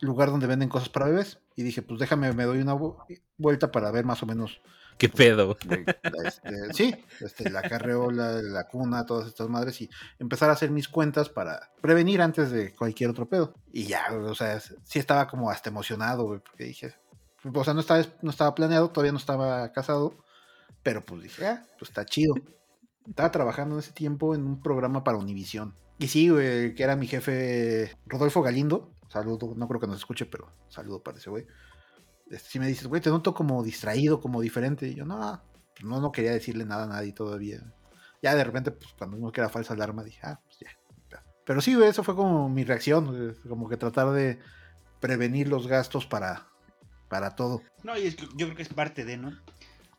lugar 0.00 0.30
donde 0.30 0.46
venden 0.46 0.68
cosas 0.68 0.88
para 0.88 1.06
bebés. 1.06 1.38
Y 1.56 1.62
dije, 1.62 1.82
pues 1.82 2.00
déjame, 2.00 2.32
me 2.32 2.44
doy 2.44 2.58
una 2.58 2.74
vu- 2.74 2.96
vuelta 3.36 3.70
para 3.70 3.90
ver 3.90 4.04
más 4.04 4.22
o 4.22 4.26
menos. 4.26 4.60
¿Qué 5.00 5.08
pedo? 5.08 5.56
este, 6.26 6.74
sí, 6.74 6.94
este, 7.22 7.48
la 7.48 7.62
carreola, 7.62 8.42
la 8.42 8.68
cuna, 8.68 9.06
todas 9.06 9.28
estas 9.28 9.48
madres. 9.48 9.80
Y 9.80 9.88
empezar 10.18 10.50
a 10.50 10.52
hacer 10.52 10.70
mis 10.70 10.88
cuentas 10.88 11.30
para 11.30 11.70
prevenir 11.80 12.20
antes 12.20 12.50
de 12.50 12.74
cualquier 12.74 13.08
otro 13.08 13.26
pedo. 13.26 13.54
Y 13.72 13.84
ya, 13.84 14.12
o 14.12 14.34
sea, 14.34 14.60
sí 14.60 14.98
estaba 14.98 15.26
como 15.26 15.50
hasta 15.50 15.70
emocionado, 15.70 16.24
güey, 16.24 16.40
porque 16.40 16.64
dije. 16.64 16.92
O 17.42 17.64
sea, 17.64 17.72
no 17.72 17.80
estaba, 17.80 18.04
no 18.20 18.30
estaba 18.30 18.54
planeado, 18.54 18.90
todavía 18.90 19.12
no 19.12 19.18
estaba 19.18 19.72
casado. 19.72 20.18
Pero 20.82 21.00
pues 21.00 21.22
dije, 21.22 21.46
ah, 21.46 21.64
pues 21.78 21.90
está 21.90 22.04
chido. 22.04 22.34
Estaba 23.08 23.30
trabajando 23.30 23.76
en 23.76 23.78
ese 23.78 23.92
tiempo 23.92 24.34
en 24.34 24.44
un 24.44 24.60
programa 24.60 25.02
para 25.02 25.16
Univisión. 25.16 25.74
Y 25.98 26.08
sí, 26.08 26.28
güey, 26.28 26.74
que 26.74 26.82
era 26.82 26.94
mi 26.94 27.06
jefe 27.06 27.96
Rodolfo 28.04 28.42
Galindo. 28.42 28.92
Saludo, 29.08 29.54
no 29.56 29.66
creo 29.66 29.80
que 29.80 29.86
nos 29.86 29.96
escuche, 29.96 30.26
pero 30.26 30.52
saludo 30.68 31.02
para 31.02 31.16
ese 31.16 31.30
güey. 31.30 31.46
Este, 32.30 32.48
sí 32.48 32.58
me 32.58 32.66
dices, 32.66 32.86
güey, 32.86 33.02
te 33.02 33.10
noto 33.10 33.34
como 33.34 33.62
distraído, 33.62 34.20
como 34.20 34.40
diferente. 34.40 34.88
Y 34.88 34.94
yo, 34.94 35.04
no, 35.04 35.42
pues 35.74 35.84
no, 35.84 36.00
no 36.00 36.12
quería 36.12 36.32
decirle 36.32 36.64
nada 36.64 36.84
a 36.84 36.88
nadie 36.88 37.12
todavía. 37.12 37.60
Ya 38.22 38.34
de 38.34 38.44
repente, 38.44 38.70
pues 38.70 38.92
cuando 38.96 39.16
vimos 39.16 39.32
que 39.32 39.40
era 39.40 39.48
falsa 39.48 39.74
alarma, 39.74 40.04
dije, 40.04 40.20
ah, 40.22 40.40
pues 40.44 40.58
ya. 40.60 40.68
Pero 41.44 41.60
sí, 41.60 41.76
eso 41.82 42.04
fue 42.04 42.14
como 42.14 42.48
mi 42.48 42.64
reacción. 42.64 43.36
Como 43.48 43.68
que 43.68 43.76
tratar 43.76 44.10
de 44.12 44.38
prevenir 45.00 45.48
los 45.48 45.66
gastos 45.66 46.06
para, 46.06 46.46
para 47.08 47.34
todo. 47.34 47.62
No, 47.82 47.98
y 47.98 48.06
es 48.06 48.14
que 48.14 48.26
yo 48.36 48.46
creo 48.46 48.54
que 48.54 48.62
es 48.62 48.68
parte 48.68 49.04
de, 49.04 49.16
¿no? 49.16 49.36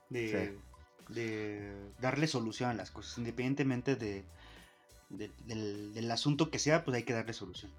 De, 0.10 0.58
de 1.10 1.74
darle 1.99 2.28
solución 2.28 2.70
a 2.70 2.74
las 2.74 2.91
cosas, 2.91 3.18
independientemente 3.18 3.95
de, 3.95 4.24
del 5.10 6.12
asunto 6.12 6.49
que 6.49 6.60
sea, 6.60 6.84
pues 6.84 6.95
hay 6.95 7.03
que 7.03 7.14
darle 7.14 7.34
solución. 7.34 7.72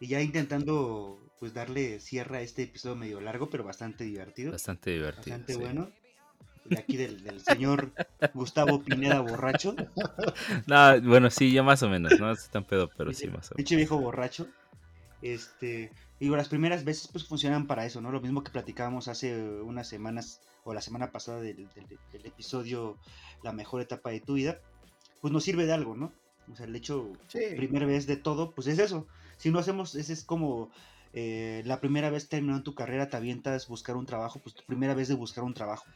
Y 0.00 0.08
ya 0.08 0.20
intentando 0.20 1.20
pues 1.38 1.52
darle 1.54 2.00
cierre 2.00 2.38
a 2.38 2.40
este 2.40 2.62
episodio 2.64 2.96
medio 2.96 3.20
largo, 3.20 3.50
pero 3.50 3.64
bastante 3.64 4.04
divertido. 4.04 4.52
Bastante 4.52 4.90
divertido. 4.90 5.22
Bastante 5.36 5.52
sí. 5.54 5.58
bueno. 5.58 5.90
De 6.64 6.78
aquí 6.78 6.96
del, 6.96 7.22
del 7.22 7.40
señor 7.40 7.92
Gustavo 8.34 8.82
Pineda 8.82 9.20
borracho. 9.20 9.76
No, 10.66 11.00
bueno, 11.02 11.30
sí, 11.30 11.52
ya 11.52 11.62
más 11.62 11.82
o 11.84 11.88
menos, 11.88 12.18
no 12.18 12.30
es 12.32 12.48
tan 12.50 12.64
pedo, 12.64 12.90
pero 12.96 13.12
sí, 13.12 13.26
más 13.28 13.34
o 13.50 13.54
menos. 13.54 13.56
Pinche 13.56 13.76
viejo 13.76 13.98
borracho. 13.98 14.48
Este, 15.22 15.92
digo, 16.20 16.36
las 16.36 16.48
primeras 16.48 16.84
veces 16.84 17.08
pues 17.08 17.24
funcionan 17.24 17.66
para 17.66 17.86
eso, 17.86 18.00
¿no? 18.00 18.10
Lo 18.10 18.20
mismo 18.20 18.42
que 18.42 18.50
platicábamos 18.50 19.08
hace 19.08 19.36
unas 19.60 19.88
semanas 19.88 20.40
o 20.64 20.74
la 20.74 20.80
semana 20.80 21.10
pasada 21.12 21.40
del, 21.40 21.68
del- 21.74 21.98
del 22.12 22.26
episodio 22.26 22.98
La 23.44 23.52
mejor 23.52 23.80
etapa 23.80 24.10
de 24.10 24.20
tu 24.20 24.34
vida, 24.34 24.58
pues 25.20 25.32
nos 25.32 25.44
sirve 25.44 25.66
de 25.66 25.72
algo, 25.72 25.94
¿no? 25.96 26.12
O 26.52 26.56
sea, 26.56 26.66
el 26.66 26.74
hecho, 26.76 27.12
Sí. 27.28 27.40
primera 27.56 27.86
vez 27.86 28.06
de 28.06 28.16
todo, 28.16 28.50
pues 28.52 28.66
es 28.66 28.78
eso. 28.78 29.06
Si 29.36 29.50
no 29.50 29.58
hacemos, 29.58 29.94
ese 29.94 30.12
es 30.12 30.24
como 30.24 30.70
eh, 31.12 31.62
la 31.64 31.80
primera 31.80 32.10
vez 32.10 32.28
terminando 32.28 32.62
tu 32.62 32.74
carrera, 32.74 33.08
te 33.08 33.16
avientas 33.16 33.68
buscar 33.68 33.96
un 33.96 34.06
trabajo, 34.06 34.40
pues 34.40 34.54
tu 34.54 34.64
primera 34.64 34.94
vez 34.94 35.08
de 35.08 35.14
buscar 35.14 35.44
un 35.44 35.54
trabajo. 35.54 35.86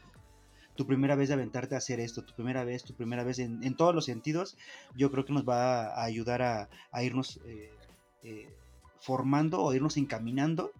Tu 0.75 0.87
primera 0.87 1.15
vez 1.15 1.27
de 1.27 1.35
aventarte 1.35 1.75
a 1.75 1.79
hacer 1.79 1.99
esto, 1.99 2.23
tu 2.23 2.33
primera 2.33 2.63
vez, 2.63 2.83
tu 2.83 2.95
primera 2.95 3.23
vez 3.23 3.39
en, 3.39 3.63
en 3.63 3.75
todos 3.75 3.93
los 3.93 4.05
sentidos, 4.05 4.57
yo 4.95 5.11
creo 5.11 5.25
que 5.25 5.33
nos 5.33 5.47
va 5.47 5.87
a 5.87 6.03
ayudar 6.03 6.41
a, 6.41 6.69
irnos 7.03 7.39
eh, 7.45 7.71
eh, 8.23 8.49
formando 8.99 9.61
o 9.61 9.73
irnos 9.73 9.97
encaminando 9.97 10.71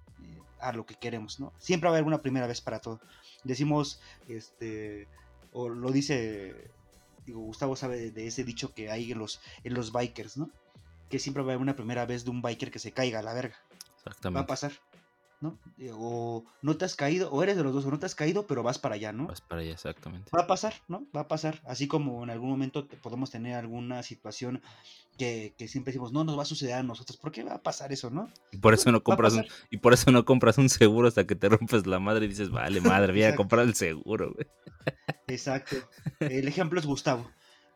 a 0.59 0.71
lo 0.71 0.85
que 0.85 0.95
queremos, 0.95 1.39
¿no? 1.39 1.53
Siempre 1.57 1.89
va 1.89 1.95
a 1.95 1.97
haber 1.97 2.07
una 2.07 2.21
primera 2.21 2.47
vez 2.47 2.61
para 2.61 2.79
todo. 2.79 3.01
Decimos, 3.43 3.99
este, 4.27 5.07
o 5.51 5.69
lo 5.69 5.91
dice, 5.91 6.71
digo, 7.25 7.41
Gustavo 7.41 7.75
sabe 7.75 8.11
de 8.11 8.27
ese 8.27 8.43
dicho 8.43 8.73
que 8.73 8.89
hay 8.91 9.11
en 9.11 9.19
los, 9.19 9.41
en 9.63 9.73
los 9.73 9.91
bikers, 9.91 10.37
¿no? 10.37 10.49
Que 11.11 11.19
siempre 11.19 11.43
va 11.43 11.49
a 11.49 11.53
haber 11.53 11.61
una 11.61 11.75
primera 11.75 12.05
vez 12.07 12.23
de 12.25 12.31
un 12.31 12.41
biker 12.41 12.71
que 12.71 12.79
se 12.79 12.91
caiga 12.91 13.19
a 13.19 13.21
la 13.21 13.33
verga. 13.33 13.55
Va 13.55 13.83
a 13.83 13.97
Exactamente. 14.09 14.47
pasar, 14.47 14.71
¿no? 15.41 15.59
Eh, 15.77 15.91
O 15.93 16.43
no 16.63 16.77
te 16.77 16.85
has 16.85 16.95
caído, 16.95 17.29
o 17.31 17.43
eres 17.43 17.55
de 17.57 17.63
los 17.63 17.73
dos, 17.73 17.85
o 17.85 17.91
no 17.91 17.99
te 17.99 18.05
has 18.07 18.15
caído, 18.15 18.47
pero 18.47 18.63
vas 18.63 18.79
para 18.79 18.95
allá, 18.95 19.11
¿no? 19.11 19.27
Vas 19.27 19.41
para 19.41 19.61
allá, 19.61 19.73
exactamente. 19.73 20.31
Va 20.35 20.41
a 20.43 20.47
pasar, 20.47 20.73
¿no? 20.87 21.05
Va 21.15 21.21
a 21.21 21.27
pasar. 21.27 21.61
Así 21.67 21.87
como 21.87 22.23
en 22.23 22.29
algún 22.31 22.49
momento 22.49 22.85
te- 22.87 22.97
podemos 22.97 23.29
tener 23.29 23.53
alguna 23.55 24.01
situación 24.03 24.61
que, 25.17 25.53
que 25.57 25.67
siempre 25.67 25.91
decimos, 25.91 26.11
no 26.13 26.23
nos 26.23 26.37
va 26.37 26.43
a 26.43 26.45
suceder 26.45 26.75
a 26.75 26.83
nosotros. 26.83 27.17
¿Por 27.17 27.31
qué 27.31 27.43
va 27.43 27.55
a 27.55 27.61
pasar 27.61 27.91
eso, 27.91 28.09
no? 28.09 28.31
Y 28.51 28.57
por 28.57 28.73
eso 28.73 28.91
no 28.91 29.03
compras 29.03 29.33
un, 29.33 29.45
y 29.69 29.77
por 29.77 29.93
eso 29.93 30.09
no 30.11 30.25
compras 30.25 30.57
un 30.57 30.69
seguro 30.69 31.07
hasta 31.09 31.27
que 31.27 31.35
te 31.35 31.49
rompes 31.49 31.85
la 31.85 31.99
madre 31.99 32.25
y 32.25 32.29
dices, 32.29 32.49
vale, 32.49 32.79
madre, 32.81 33.11
voy 33.11 33.23
a 33.23 33.35
comprar 33.35 33.65
el 33.65 33.75
seguro, 33.75 34.33
güey. 34.33 34.47
Exacto. 35.27 35.75
El 36.19 36.47
ejemplo 36.47 36.79
es 36.79 36.85
Gustavo, 36.85 37.29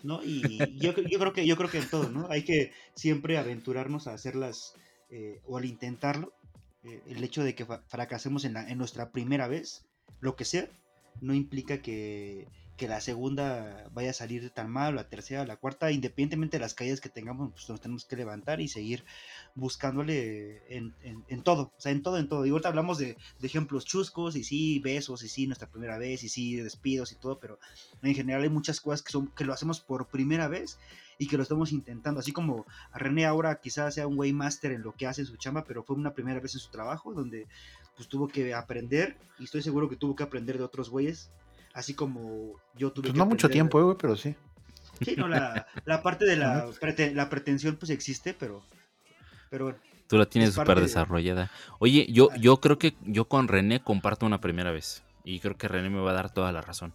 ¿no? 0.06 0.22
Y 0.23 0.80
yo, 0.80 0.94
yo 0.95 1.19
creo 1.19 1.34
que 1.34 1.45
yo 1.48 1.57
creo 1.57 1.69
que 1.69 1.80
en 1.80 1.90
todo, 1.90 2.10
¿no? 2.10 2.27
Hay 2.30 2.44
que 2.44 2.72
siempre 2.95 3.38
aventurarnos 3.38 4.07
a 4.07 4.14
hacerlas 4.14 4.73
eh, 5.10 5.41
o 5.45 5.57
al 5.57 5.65
intentarlo. 5.65 6.34
eh, 6.84 7.02
el 7.07 7.23
hecho 7.23 7.44
de 7.44 7.56
que 7.56 7.65
fracasemos 7.88 8.45
en, 8.45 8.53
la- 8.53 8.69
en 8.69 8.77
nuestra 8.77 9.11
primera 9.11 9.48
vez, 9.48 9.86
lo 10.22 10.36
que 10.36 10.45
sea, 10.45 10.69
no 11.22 11.34
implica 11.34 11.82
que, 11.82 12.48
que 12.77 12.88
la 12.88 12.99
segunda 12.99 13.89
vaya 13.93 14.10
a 14.10 14.14
salir 14.14 14.49
tan 14.49 14.69
mal, 14.69 14.95
la 14.95 15.07
tercera, 15.07 15.45
la 15.45 15.56
cuarta, 15.56 15.91
independientemente 15.91 16.57
de 16.57 16.61
las 16.61 16.73
caídas 16.73 16.99
que 16.99 17.10
tengamos, 17.10 17.52
pues 17.52 17.69
nos 17.69 17.80
tenemos 17.80 18.06
que 18.06 18.15
levantar 18.15 18.60
y 18.60 18.68
seguir 18.68 19.06
buscándole 19.53 20.61
en, 20.68 21.41
todo, 21.43 21.72
o 21.77 21.81
sea, 21.81 21.91
en 21.91 22.03
todo, 22.03 22.18
en 22.18 22.27
todo. 22.27 22.45
Y 22.45 22.49
ahorita 22.49 22.69
hablamos 22.69 22.97
de, 22.97 23.18
ejemplos 23.41 23.85
chuscos, 23.85 24.35
y 24.35 24.43
sí, 24.43 24.80
besos, 24.80 25.23
y 25.23 25.30
sí, 25.30 25.47
nuestra 25.47 25.69
primera 25.69 25.97
vez, 25.97 26.23
y 26.23 26.30
sí, 26.30 26.56
despidos 26.57 27.11
y 27.11 27.15
todo, 27.15 27.39
pero 27.39 27.60
en 28.02 28.14
general 28.14 28.43
hay 28.43 28.49
muchas 28.49 28.81
cosas 28.81 29.02
que, 29.02 29.11
son, 29.11 29.27
que 29.27 29.45
lo 29.45 29.53
hacemos 29.53 29.80
por 29.80 30.07
primera 30.07 30.47
vez 30.47 30.77
y 31.18 31.27
que 31.27 31.38
lo 31.38 31.43
estamos 31.43 31.72
intentando. 31.72 32.19
Así 32.19 32.31
como 32.31 32.65
René 32.93 33.26
ahora 33.26 33.60
quizás 33.61 33.93
sea 33.93 34.07
un 34.07 34.18
waymaster 34.18 34.72
en 34.72 34.81
lo 34.81 34.93
que 34.93 35.07
hace 35.07 35.22
en 35.22 35.27
su 35.27 35.38
chamba, 35.38 35.64
pero 35.64 35.84
fue 35.84 35.95
una 35.95 36.14
primera 36.14 36.39
vez 36.39 36.53
en 36.56 36.60
su 36.60 36.72
trabajo 36.72 37.14
donde 37.14 37.47
pues 37.95 38.10
tuvo 38.10 38.27
que 38.27 38.53
aprender 38.53 39.18
y 39.39 39.45
estoy 39.45 39.61
seguro 39.61 39.89
que 39.89 39.95
tuvo 39.95 40.15
que 40.15 40.23
aprender 40.23 40.57
de 40.57 40.64
otros 40.64 40.89
güeyes. 40.89 41.31
Así 41.76 41.93
como 41.93 42.56
yo 42.77 42.91
tuve 42.91 43.03
Pues 43.03 43.14
que 43.14 43.19
no 43.19 43.26
mucho 43.26 43.49
tiempo, 43.49 43.80
eh, 43.80 43.84
güey, 43.84 43.97
pero 43.99 44.15
sí. 44.15 44.34
Sí, 45.03 45.15
no, 45.18 45.27
la, 45.27 45.68
la 45.84 46.02
parte 46.02 46.23
de 46.26 46.38
la, 46.38 46.65
prete- 46.81 47.14
la 47.14 47.30
pretensión 47.30 47.76
pues 47.76 47.91
existe, 47.91 48.34
pero, 48.34 48.64
pero 49.49 49.65
bueno. 49.65 49.80
Tú 50.07 50.18
la 50.18 50.26
tienes 50.26 50.53
súper 50.53 50.77
de- 50.77 50.84
desarrollada. 50.84 51.52
Oye, 51.80 52.07
yo, 52.10 52.30
yo 52.39 52.61
creo 52.61 52.80
que 52.80 52.95
yo 53.02 53.26
con 53.26 53.49
René 53.49 53.84
comparto 53.84 54.26
una 54.26 54.39
primera 54.39 54.72
vez. 54.72 55.03
Y 55.26 55.39
creo 55.41 55.57
que 55.57 55.68
René 55.68 55.89
me 55.89 55.99
va 55.99 56.11
a 56.11 56.14
dar 56.14 56.31
toda 56.34 56.52
la 56.53 56.61
razón. 56.61 56.93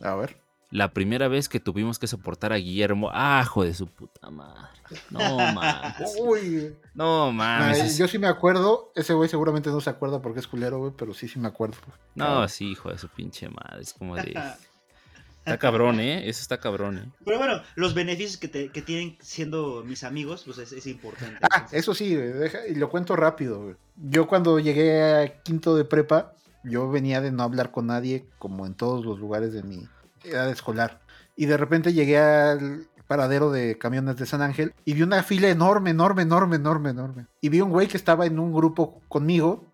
A 0.00 0.14
ver. 0.14 0.36
La 0.74 0.92
primera 0.92 1.28
vez 1.28 1.48
que 1.48 1.60
tuvimos 1.60 2.00
que 2.00 2.08
soportar 2.08 2.52
a 2.52 2.56
Guillermo, 2.56 3.08
ajo 3.12 3.62
de 3.62 3.74
su 3.74 3.86
puta 3.86 4.28
madre. 4.28 4.68
No 5.08 5.20
mames. 5.36 6.16
Uy. 6.20 6.74
No 6.94 7.30
mames. 7.30 7.96
Yo 7.96 8.08
sí 8.08 8.18
me 8.18 8.26
acuerdo. 8.26 8.90
Ese 8.96 9.14
güey 9.14 9.28
seguramente 9.28 9.70
no 9.70 9.80
se 9.80 9.90
acuerda 9.90 10.20
porque 10.20 10.40
es 10.40 10.48
culero, 10.48 10.78
güey, 10.78 10.92
pero 10.96 11.14
sí, 11.14 11.28
sí 11.28 11.38
me 11.38 11.46
acuerdo. 11.46 11.76
No, 12.16 12.48
sí, 12.48 12.72
hijo 12.72 12.90
de 12.90 12.98
su 12.98 13.08
pinche 13.08 13.48
madre. 13.48 13.82
Es 13.82 13.94
como 13.94 14.16
de. 14.16 14.34
Está 15.46 15.58
cabrón, 15.58 16.00
¿eh? 16.00 16.26
Eso 16.28 16.40
está 16.40 16.58
cabrón, 16.58 16.96
¿eh? 16.98 17.12
Pero 17.24 17.36
bueno, 17.36 17.60
los 17.76 17.92
beneficios 17.92 18.38
que, 18.38 18.48
te- 18.48 18.70
que 18.70 18.80
tienen 18.80 19.18
siendo 19.20 19.84
mis 19.84 20.02
amigos, 20.02 20.42
pues 20.46 20.56
es, 20.56 20.72
es 20.72 20.86
importante. 20.86 21.38
Ah, 21.52 21.66
eso 21.70 21.92
sí, 21.94 22.14
deja- 22.16 22.66
y 22.66 22.74
lo 22.76 22.88
cuento 22.88 23.14
rápido. 23.14 23.62
güey. 23.62 23.74
Yo 23.96 24.26
cuando 24.26 24.58
llegué 24.58 25.02
a 25.02 25.42
quinto 25.42 25.76
de 25.76 25.84
prepa, 25.84 26.32
yo 26.64 26.90
venía 26.90 27.20
de 27.20 27.30
no 27.30 27.42
hablar 27.42 27.70
con 27.72 27.88
nadie, 27.88 28.24
como 28.38 28.64
en 28.66 28.72
todos 28.74 29.04
los 29.04 29.18
lugares 29.18 29.52
de 29.52 29.62
mi 29.62 29.86
edad 30.24 30.50
escolar. 30.50 31.00
Y 31.36 31.46
de 31.46 31.56
repente 31.56 31.92
llegué 31.92 32.18
al 32.18 32.86
paradero 33.06 33.50
de 33.50 33.76
camiones 33.78 34.16
de 34.16 34.26
San 34.26 34.42
Ángel 34.42 34.72
y 34.84 34.94
vi 34.94 35.02
una 35.02 35.22
fila 35.22 35.48
enorme, 35.48 35.90
enorme, 35.90 36.22
enorme, 36.22 36.56
enorme, 36.56 36.90
enorme. 36.90 37.26
Y 37.40 37.48
vi 37.48 37.60
un 37.60 37.70
güey 37.70 37.88
que 37.88 37.96
estaba 37.96 38.26
en 38.26 38.38
un 38.38 38.52
grupo 38.52 39.00
conmigo, 39.08 39.64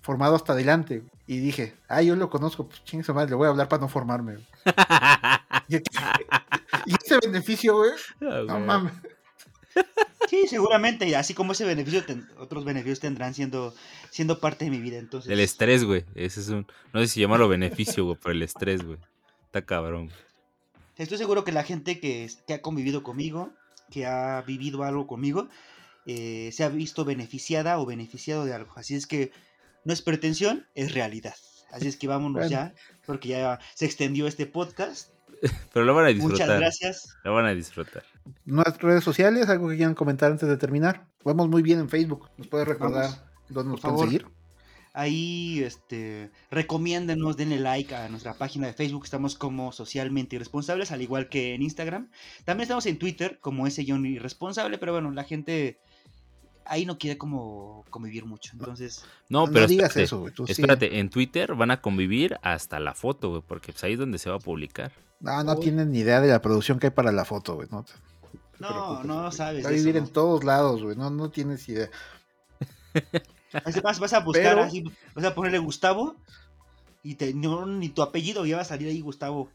formado 0.00 0.36
hasta 0.36 0.52
adelante. 0.52 1.02
Y 1.26 1.38
dije, 1.38 1.74
ah, 1.88 2.00
yo 2.02 2.16
lo 2.16 2.30
conozco, 2.30 2.66
pues 2.68 2.82
chingue 2.84 3.12
madre, 3.12 3.30
le 3.30 3.36
voy 3.36 3.46
a 3.46 3.50
hablar 3.50 3.68
para 3.68 3.82
no 3.82 3.88
formarme. 3.88 4.34
güey". 5.68 5.82
Y, 6.86 6.94
ese 6.94 7.18
beneficio, 7.22 7.76
güey, 7.76 7.90
no 8.20 8.60
mames. 8.60 8.92
Sí, 10.28 10.46
seguramente, 10.48 11.08
y 11.08 11.14
así 11.14 11.34
como 11.34 11.52
ese 11.52 11.64
beneficio, 11.64 12.04
ten- 12.04 12.28
otros 12.38 12.64
beneficios 12.64 13.00
tendrán 13.00 13.34
siendo, 13.34 13.74
siendo 14.10 14.40
parte 14.40 14.64
de 14.64 14.70
mi 14.70 14.78
vida. 14.78 14.98
Entonces, 14.98 15.30
El 15.30 15.40
estrés, 15.40 15.84
güey. 15.84 16.04
Ese 16.14 16.40
es 16.40 16.48
un. 16.48 16.66
No 16.92 17.00
sé 17.00 17.08
si 17.08 17.20
llamarlo 17.20 17.48
beneficio, 17.48 18.04
güey, 18.04 18.18
pero 18.22 18.32
el 18.32 18.42
estrés, 18.42 18.84
güey. 18.84 18.98
Está 19.48 19.64
cabrón. 19.64 20.10
Estoy 20.98 21.16
seguro 21.16 21.42
que 21.42 21.52
la 21.52 21.62
gente 21.64 22.00
que, 22.00 22.28
ha 22.52 22.58
convivido 22.58 23.02
conmigo, 23.02 23.50
que 23.90 24.04
ha 24.04 24.42
vivido 24.42 24.82
algo 24.82 25.06
conmigo, 25.06 25.48
eh, 26.04 26.50
se 26.52 26.64
ha 26.64 26.68
visto 26.68 27.06
beneficiada 27.06 27.78
o 27.78 27.86
beneficiado 27.86 28.44
de 28.44 28.52
algo. 28.52 28.72
Así 28.76 28.94
es 28.94 29.06
que 29.06 29.32
no 29.84 29.94
es 29.94 30.02
pretensión, 30.02 30.66
es 30.74 30.92
realidad. 30.92 31.34
Así 31.72 31.88
es 31.88 31.96
que 31.96 32.08
vámonos 32.08 32.40
Bueno. 32.40 32.50
ya, 32.50 32.74
porque 33.06 33.28
ya 33.28 33.58
se 33.74 33.86
extendió 33.86 34.26
este 34.26 34.44
podcast. 34.46 35.12
Pero 35.72 35.86
lo 35.86 35.94
van 35.94 36.06
a 36.06 36.08
Muchas 36.08 36.24
disfrutar. 36.30 36.58
gracias. 36.60 37.16
Lo 37.24 37.32
van 37.32 37.46
a 37.46 37.54
disfrutar. 37.54 38.02
Nuestras 38.44 38.82
redes 38.82 39.04
sociales, 39.04 39.48
algo 39.48 39.70
que 39.70 39.76
quieran 39.76 39.94
comentar 39.94 40.30
antes 40.30 40.46
de 40.46 40.58
terminar. 40.58 41.06
Vamos 41.24 41.48
muy 41.48 41.62
bien 41.62 41.78
en 41.78 41.88
Facebook. 41.88 42.28
¿Nos 42.36 42.48
puedes 42.48 42.68
recordar 42.68 43.04
Vamos. 43.04 43.22
dónde 43.48 43.70
nos 43.72 43.80
pueden 43.80 43.96
favor. 43.96 44.06
seguir? 44.10 44.37
Ahí, 44.92 45.62
este, 45.62 46.30
recomiéndenos, 46.50 47.36
denle 47.36 47.60
like 47.60 47.94
a 47.94 48.08
nuestra 48.08 48.34
página 48.34 48.66
de 48.66 48.72
Facebook. 48.72 49.04
Estamos 49.04 49.34
como 49.36 49.72
socialmente 49.72 50.36
irresponsables, 50.36 50.90
al 50.92 51.02
igual 51.02 51.28
que 51.28 51.54
en 51.54 51.62
Instagram. 51.62 52.10
También 52.44 52.62
estamos 52.62 52.86
en 52.86 52.98
Twitter 52.98 53.38
como 53.40 53.66
ese 53.66 53.84
John 53.86 54.04
irresponsable, 54.06 54.78
pero 54.78 54.92
bueno, 54.92 55.10
la 55.10 55.24
gente 55.24 55.78
ahí 56.64 56.84
no 56.84 56.98
quiere 56.98 57.16
como 57.18 57.84
convivir 57.90 58.24
mucho. 58.26 58.52
Entonces, 58.52 59.04
No, 59.28 59.46
No, 59.46 59.52
pero 59.52 59.66
digas 59.66 59.90
espérate, 59.90 60.02
eso, 60.04 60.20
güey. 60.20 60.34
tú 60.34 60.46
sí. 60.46 60.52
espérate, 60.52 60.98
en 60.98 61.10
Twitter 61.10 61.54
van 61.54 61.70
a 61.70 61.80
convivir 61.80 62.38
hasta 62.42 62.78
la 62.80 62.94
foto, 62.94 63.30
güey, 63.30 63.42
porque 63.46 63.72
pues 63.72 63.84
ahí 63.84 63.94
es 63.94 63.98
donde 63.98 64.18
se 64.18 64.30
va 64.30 64.36
a 64.36 64.40
publicar. 64.40 64.92
No, 65.20 65.42
no 65.42 65.54
Uy. 65.54 65.60
tienen 65.60 65.90
ni 65.92 66.00
idea 66.00 66.20
de 66.20 66.28
la 66.28 66.40
producción 66.42 66.78
que 66.78 66.88
hay 66.88 66.92
para 66.92 67.10
la 67.12 67.24
foto, 67.24 67.54
güey. 67.56 67.68
No, 67.70 67.84
no, 68.58 69.02
no 69.04 69.32
sabes. 69.32 69.64
Va 69.64 69.70
a 69.70 69.72
vivir 69.72 69.96
eso, 69.96 70.04
en 70.06 70.12
todos 70.12 70.44
lados, 70.44 70.82
güey. 70.82 70.96
No, 70.96 71.10
no 71.10 71.30
tienes 71.30 71.68
idea. 71.68 71.88
Así 73.64 73.80
Vas, 73.80 73.98
vas 73.98 74.12
a 74.12 74.20
buscar 74.20 74.54
Pero- 74.54 74.62
así, 74.64 74.84
vas 75.14 75.24
a 75.24 75.34
ponerle 75.34 75.58
Gustavo 75.58 76.16
y 77.02 77.14
te, 77.14 77.32
no, 77.34 77.64
ni 77.66 77.88
tu 77.88 78.02
apellido, 78.02 78.44
ya 78.46 78.56
va 78.56 78.62
a 78.62 78.66
salir 78.66 78.88
ahí 78.88 79.00
Gustavo. 79.00 79.50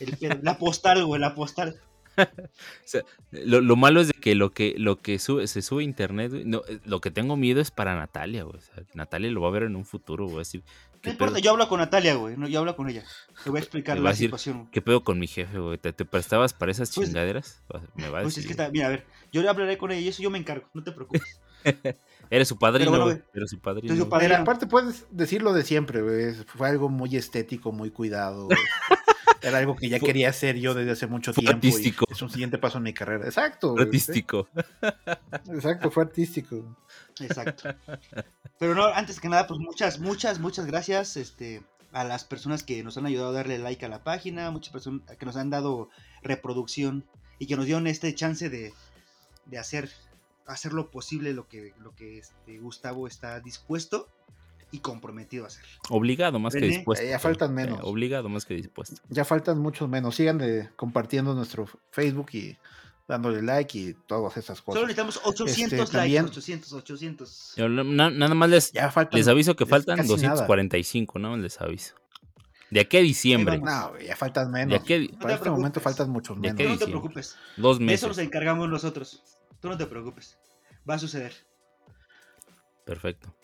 El 0.00 0.40
la 0.42 0.58
postal, 0.58 1.04
güey, 1.04 1.20
la 1.20 1.34
postal. 1.34 1.80
Lo, 3.30 3.60
lo 3.60 3.76
malo 3.76 4.00
es 4.00 4.08
de 4.08 4.14
que 4.14 4.34
lo 4.34 4.50
que, 4.50 4.74
lo 4.76 4.96
que 5.00 5.18
sube, 5.18 5.46
se 5.46 5.62
sube 5.62 5.82
a 5.82 5.84
internet, 5.84 6.32
güey, 6.32 6.44
no, 6.44 6.62
lo 6.84 7.00
que 7.00 7.10
tengo 7.10 7.36
miedo 7.36 7.60
es 7.60 7.70
para 7.70 7.94
Natalia, 7.94 8.42
güey. 8.42 8.56
o 8.58 8.60
sea, 8.60 8.82
Natalia 8.94 9.30
lo 9.30 9.40
va 9.42 9.48
a 9.48 9.52
ver 9.52 9.62
en 9.64 9.76
un 9.76 9.84
futuro, 9.84 10.26
güey. 10.26 10.40
Así, 10.40 10.58
No 10.58 10.64
¿qué, 11.02 11.10
importa, 11.10 11.34
pedo, 11.34 11.44
yo 11.44 11.50
hablo 11.52 11.68
con 11.68 11.78
Natalia, 11.78 12.14
güey. 12.14 12.36
No, 12.36 12.48
yo 12.48 12.58
hablo 12.60 12.74
con 12.74 12.88
ella. 12.88 13.04
Te 13.44 13.50
voy 13.50 13.58
a 13.58 13.62
explicar 13.62 13.98
la 14.00 14.08
a 14.08 14.12
decir, 14.12 14.26
situación. 14.28 14.58
güey. 14.60 14.70
¿Qué 14.72 14.82
pedo 14.82 15.04
con 15.04 15.18
mi 15.18 15.26
jefe, 15.28 15.58
güey? 15.58 15.78
¿Te, 15.78 15.92
te 15.92 16.04
prestabas 16.04 16.54
para 16.54 16.72
esas 16.72 16.92
Pues- 16.92 17.08
chingaderas? 17.08 17.62
Me 17.94 18.08
va 18.08 18.18
a 18.18 18.22
Pues 18.22 18.34
decir. 18.34 18.40
es 18.40 18.46
que 18.46 18.52
está, 18.62 18.72
mira, 18.72 18.86
a 18.86 18.90
ver, 18.90 19.06
yo 19.30 19.40
le 19.42 19.48
hablaré 19.48 19.78
con 19.78 19.92
ella 19.92 20.00
y 20.00 20.08
eso 20.08 20.22
yo 20.22 20.30
me 20.30 20.38
encargo, 20.38 20.66
no 20.74 20.82
te 20.82 20.90
preocupes. 20.92 21.40
Eres 22.30 22.48
su 22.48 22.58
padrino, 22.58 22.90
Pero 22.90 23.04
bueno. 23.04 23.22
Eres 23.34 23.50
su 23.50 23.58
padrino. 23.60 23.96
Su 23.96 24.08
padrino. 24.08 24.30
Pero 24.32 24.42
aparte 24.42 24.66
puedes 24.66 25.06
decir 25.10 25.42
lo 25.42 25.52
de 25.54 25.62
siempre, 25.62 26.02
güey. 26.02 26.34
Fue 26.46 26.68
algo 26.68 26.88
muy 26.88 27.16
estético, 27.16 27.72
muy 27.72 27.90
cuidado. 27.90 28.48
Era 29.40 29.58
algo 29.58 29.76
que 29.76 29.88
ya 29.88 29.98
Fue- 29.98 30.08
quería 30.08 30.30
hacer 30.30 30.56
yo 30.56 30.74
desde 30.74 30.90
hace 30.90 31.06
mucho 31.06 31.32
fue 31.32 31.44
tiempo. 31.44 31.64
y 31.64 31.70
artístico. 31.70 32.04
es 32.10 32.20
un 32.20 32.28
siguiente 32.28 32.58
paso 32.58 32.78
en 32.78 32.84
mi 32.84 32.92
carrera. 32.92 33.24
Exacto. 33.24 33.76
Artístico. 33.78 34.48
sí. 34.52 34.88
Exacto, 35.54 35.90
fue 35.90 36.02
artístico. 36.02 36.76
Exacto. 37.20 37.74
Pero 38.58 38.74
no, 38.74 38.86
antes 38.86 39.20
que 39.20 39.28
nada, 39.28 39.46
pues 39.46 39.60
muchas, 39.60 40.00
muchas, 40.00 40.40
muchas 40.40 40.66
gracias 40.66 41.16
este, 41.16 41.62
a 41.92 42.02
las 42.04 42.24
personas 42.24 42.64
que 42.64 42.82
nos 42.82 42.98
han 42.98 43.06
ayudado 43.06 43.30
a 43.30 43.32
darle 43.32 43.58
like 43.58 43.86
a 43.86 43.88
la 43.88 44.02
página, 44.02 44.50
muchas 44.50 44.72
personas 44.72 45.02
que 45.16 45.24
nos 45.24 45.36
han 45.36 45.50
dado 45.50 45.88
reproducción 46.22 47.06
y 47.38 47.46
que 47.46 47.56
nos 47.56 47.64
dieron 47.66 47.86
este 47.86 48.12
chance 48.14 48.50
de, 48.50 48.74
de 49.46 49.58
hacer, 49.58 49.88
hacer 50.48 50.72
lo 50.72 50.90
posible 50.90 51.32
lo 51.32 51.46
que, 51.48 51.72
lo 51.80 51.94
que 51.94 52.18
este, 52.18 52.58
Gustavo 52.58 53.06
está 53.06 53.38
dispuesto 53.40 54.08
y 54.70 54.80
comprometido 54.80 55.44
a 55.44 55.48
hacer. 55.48 55.64
Obligado 55.88 56.38
más 56.38 56.52
que 56.54 56.60
dispuesto. 56.66 57.04
ya 57.06 57.18
faltan 57.18 57.54
menos. 57.54 57.78
Eh, 57.78 57.82
obligado 57.84 58.28
más 58.28 58.44
que 58.44 58.54
dispuesto. 58.54 58.96
Ya 59.08 59.24
faltan 59.24 59.58
muchos 59.58 59.88
menos. 59.88 60.14
Sigan 60.16 60.38
de, 60.38 60.68
compartiendo 60.76 61.34
nuestro 61.34 61.66
Facebook 61.90 62.28
y 62.32 62.56
dándole 63.06 63.40
like 63.40 63.78
y 63.78 63.94
todas 64.06 64.36
esas 64.36 64.58
Solo 64.58 64.64
cosas. 64.66 64.82
necesitamos 64.82 65.20
800 65.24 65.62
Este, 65.62 65.76
likes, 65.78 65.92
también- 65.92 66.24
800, 66.26 66.72
800. 66.74 67.52
Yo 67.56 67.68
na- 67.70 68.10
nada 68.10 68.34
más 68.34 68.50
les, 68.50 68.72
Ya 68.72 68.90
faltan. 68.90 69.18
les 69.18 69.28
aviso 69.28 69.56
que 69.56 69.64
faltan 69.64 69.96
casi 69.96 70.08
245, 70.10 71.18
¿no? 71.18 71.36
Les 71.38 71.58
aviso. 71.60 71.94
De 72.70 72.80
aquí 72.80 72.98
a 72.98 73.00
diciembre. 73.00 73.58
No, 73.58 73.98
ya 73.98 74.14
faltan 74.14 74.52
De 74.52 74.66
menos. 74.66 74.82
aquí 74.82 74.92
a 74.92 74.98
di- 74.98 75.08
No 75.08 75.18
Para 75.20 75.28
te 75.30 75.34
este 75.36 75.50
momento 75.50 75.80
faltan 75.80 76.10
muchos 76.10 76.38
¿De 76.38 76.52
menos. 76.52 76.72
no 76.72 76.78
te 76.78 76.84
preocupes. 76.86 77.36
dos 77.56 77.78
De 77.78 77.86
meses. 77.86 78.00
eso 78.00 78.08
nos 78.08 78.18
encargamos 78.18 78.68
nosotros. 78.68 79.22
Tú 79.60 79.68
no 79.68 79.76
te 79.76 79.86
preocupes. 79.86 80.38
Va 80.88 80.94
a 80.94 80.98
suceder. 80.98 81.32
Perfecto. 82.84 83.34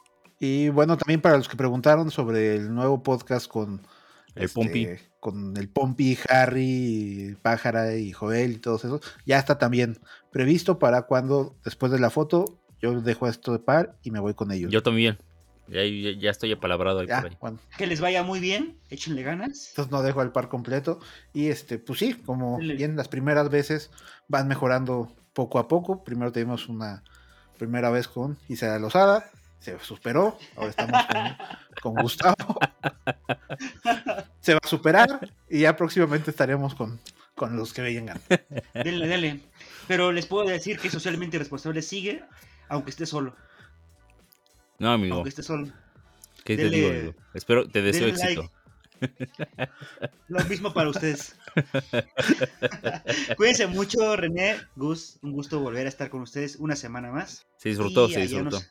Y 0.41 0.69
bueno, 0.69 0.97
también 0.97 1.21
para 1.21 1.37
los 1.37 1.49
que 1.49 1.57
preguntaron 1.57 2.11
sobre 2.11 2.57
el 2.57 2.75
nuevo 2.75 3.03
podcast 3.03 3.47
con 3.47 3.87
El 4.35 4.49
Pompi. 4.49 4.89
con 5.21 5.57
el 5.57 5.69
Pompi, 5.69 6.19
Harry, 6.29 7.37
Pájara 7.43 7.97
y 7.97 8.13
Joel 8.13 8.53
y 8.53 8.59
todos 8.59 8.85
esos, 8.85 9.01
ya 9.25 9.39
está 9.39 9.59
también 9.59 9.99
previsto 10.33 10.79
para 10.79 11.03
cuando 11.03 11.57
después 11.65 11.93
de 11.93 11.99
la 11.99 12.11
foto 12.11 12.61
yo 12.81 13.01
dejo 13.01 13.29
esto 13.29 13.53
de 13.53 13.59
par 13.61 13.97
y 14.03 14.11
me 14.11 14.21
voy 14.21 14.35
con 14.35 14.51
ellos. 14.53 14.71
Yo 14.73 14.83
también. 14.83 15.19
Ya, 15.67 15.83
ya, 15.83 16.19
ya 16.19 16.31
estoy 16.31 16.53
apalabrado 16.53 16.99
ahí 17.01 17.07
ya, 17.07 17.23
por 17.23 17.31
ahí. 17.31 17.37
bueno, 17.41 17.59
Que 17.79 17.87
les 17.87 18.01
vaya 18.01 18.23
muy 18.23 18.39
bien. 18.39 18.79
Échenle 18.91 19.23
ganas. 19.23 19.69
entonces 19.71 19.91
no 19.91 20.03
dejo 20.03 20.21
el 20.21 20.31
par 20.31 20.49
completo 20.51 20.99
y 21.33 21.49
este, 21.49 21.79
pues 21.79 22.01
sí, 22.01 22.15
como 22.15 22.59
bien 22.59 22.97
las 22.97 23.09
primeras 23.09 23.49
veces 23.49 23.91
van 24.29 24.47
mejorando 24.47 25.11
poco 25.35 25.59
a 25.59 25.69
poco. 25.69 26.03
Primero 26.03 26.33
tuvimos 26.33 26.69
una 26.69 27.03
primera 27.59 27.91
vez 27.91 28.09
con 28.09 28.39
Isabel 28.49 28.81
Lozada, 28.83 29.31
se 29.61 29.79
superó, 29.81 30.39
ahora 30.57 30.71
estamos 30.71 31.03
con, 31.07 31.93
con 31.95 32.03
Gustavo. 32.03 32.59
Se 34.41 34.55
va 34.55 34.61
a 34.63 34.69
superar 34.69 35.31
y 35.49 35.61
ya 35.61 35.77
próximamente 35.77 36.31
estaremos 36.31 36.75
con, 36.75 36.99
con 37.35 37.57
los 37.57 37.73
que 37.73 37.83
vengan. 37.83 38.21
Denle, 38.75 39.07
denle. 39.07 39.41
Pero 39.87 40.13
les 40.13 40.27
puedo 40.27 40.47
decir 40.49 40.79
que 40.79 40.91
socialmente 40.91 41.37
irresponsable 41.37 41.83
sigue, 41.83 42.25
aunque 42.69 42.91
esté 42.91 43.07
solo. 43.07 43.35
No, 44.79 44.91
amigo. 44.93 45.17
Aunque 45.17 45.29
esté 45.31 45.43
solo. 45.43 45.69
¿Qué 46.45 46.57
te 46.57 46.65
dele- 46.65 46.77
digo, 46.77 46.91
amigo? 46.91 47.15
Espero, 47.35 47.69
te 47.69 47.81
deseo 47.83 48.09
éxito. 48.09 48.51
Lo 50.29 50.45
mismo 50.45 50.73
para 50.73 50.89
ustedes. 50.91 51.37
Cuídense 53.37 53.67
mucho, 53.67 54.17
René, 54.17 54.57
Gus. 54.77 55.19
Un 55.23 55.33
gusto 55.33 55.61
volver 55.61 55.87
a 55.87 55.89
estar 55.89 56.11
con 56.11 56.23
ustedes 56.23 56.57
una 56.57 56.77
semana 56.77 57.11
más. 57.11 57.47
Se 57.59 57.69
disfrutó, 57.71 58.09
Y 58.09 58.15
se 58.15 58.21
disfrutó. 58.21 58.51
nos- 58.57 58.71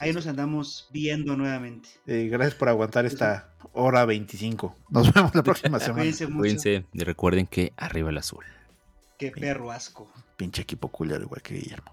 ahí 0.00 0.12
nos 0.12 0.26
andamos 0.26 0.88
viendo 0.92 1.36
nuevamente. 1.36 1.88
Eh, 2.06 2.28
gracias 2.30 2.54
por 2.54 2.68
aguantar 2.68 3.06
esta 3.06 3.52
hora 3.72 4.04
25. 4.04 4.76
Nos 4.90 5.12
vemos 5.12 5.34
la 5.34 5.42
próxima 5.42 5.78
semana. 5.80 6.02
Cuídense 6.02 6.26
mucho. 6.26 6.38
Cuídense 6.40 6.84
y 6.92 7.04
recuerden 7.04 7.46
que 7.46 7.72
arriba 7.76 8.10
el 8.10 8.18
azul. 8.18 8.44
Qué 9.18 9.30
perro 9.32 9.72
asco. 9.72 10.12
Pinche 10.36 10.62
equipo 10.62 10.88
culero 10.88 11.22
igual 11.24 11.42
que 11.42 11.54
Guillermo. 11.54 11.92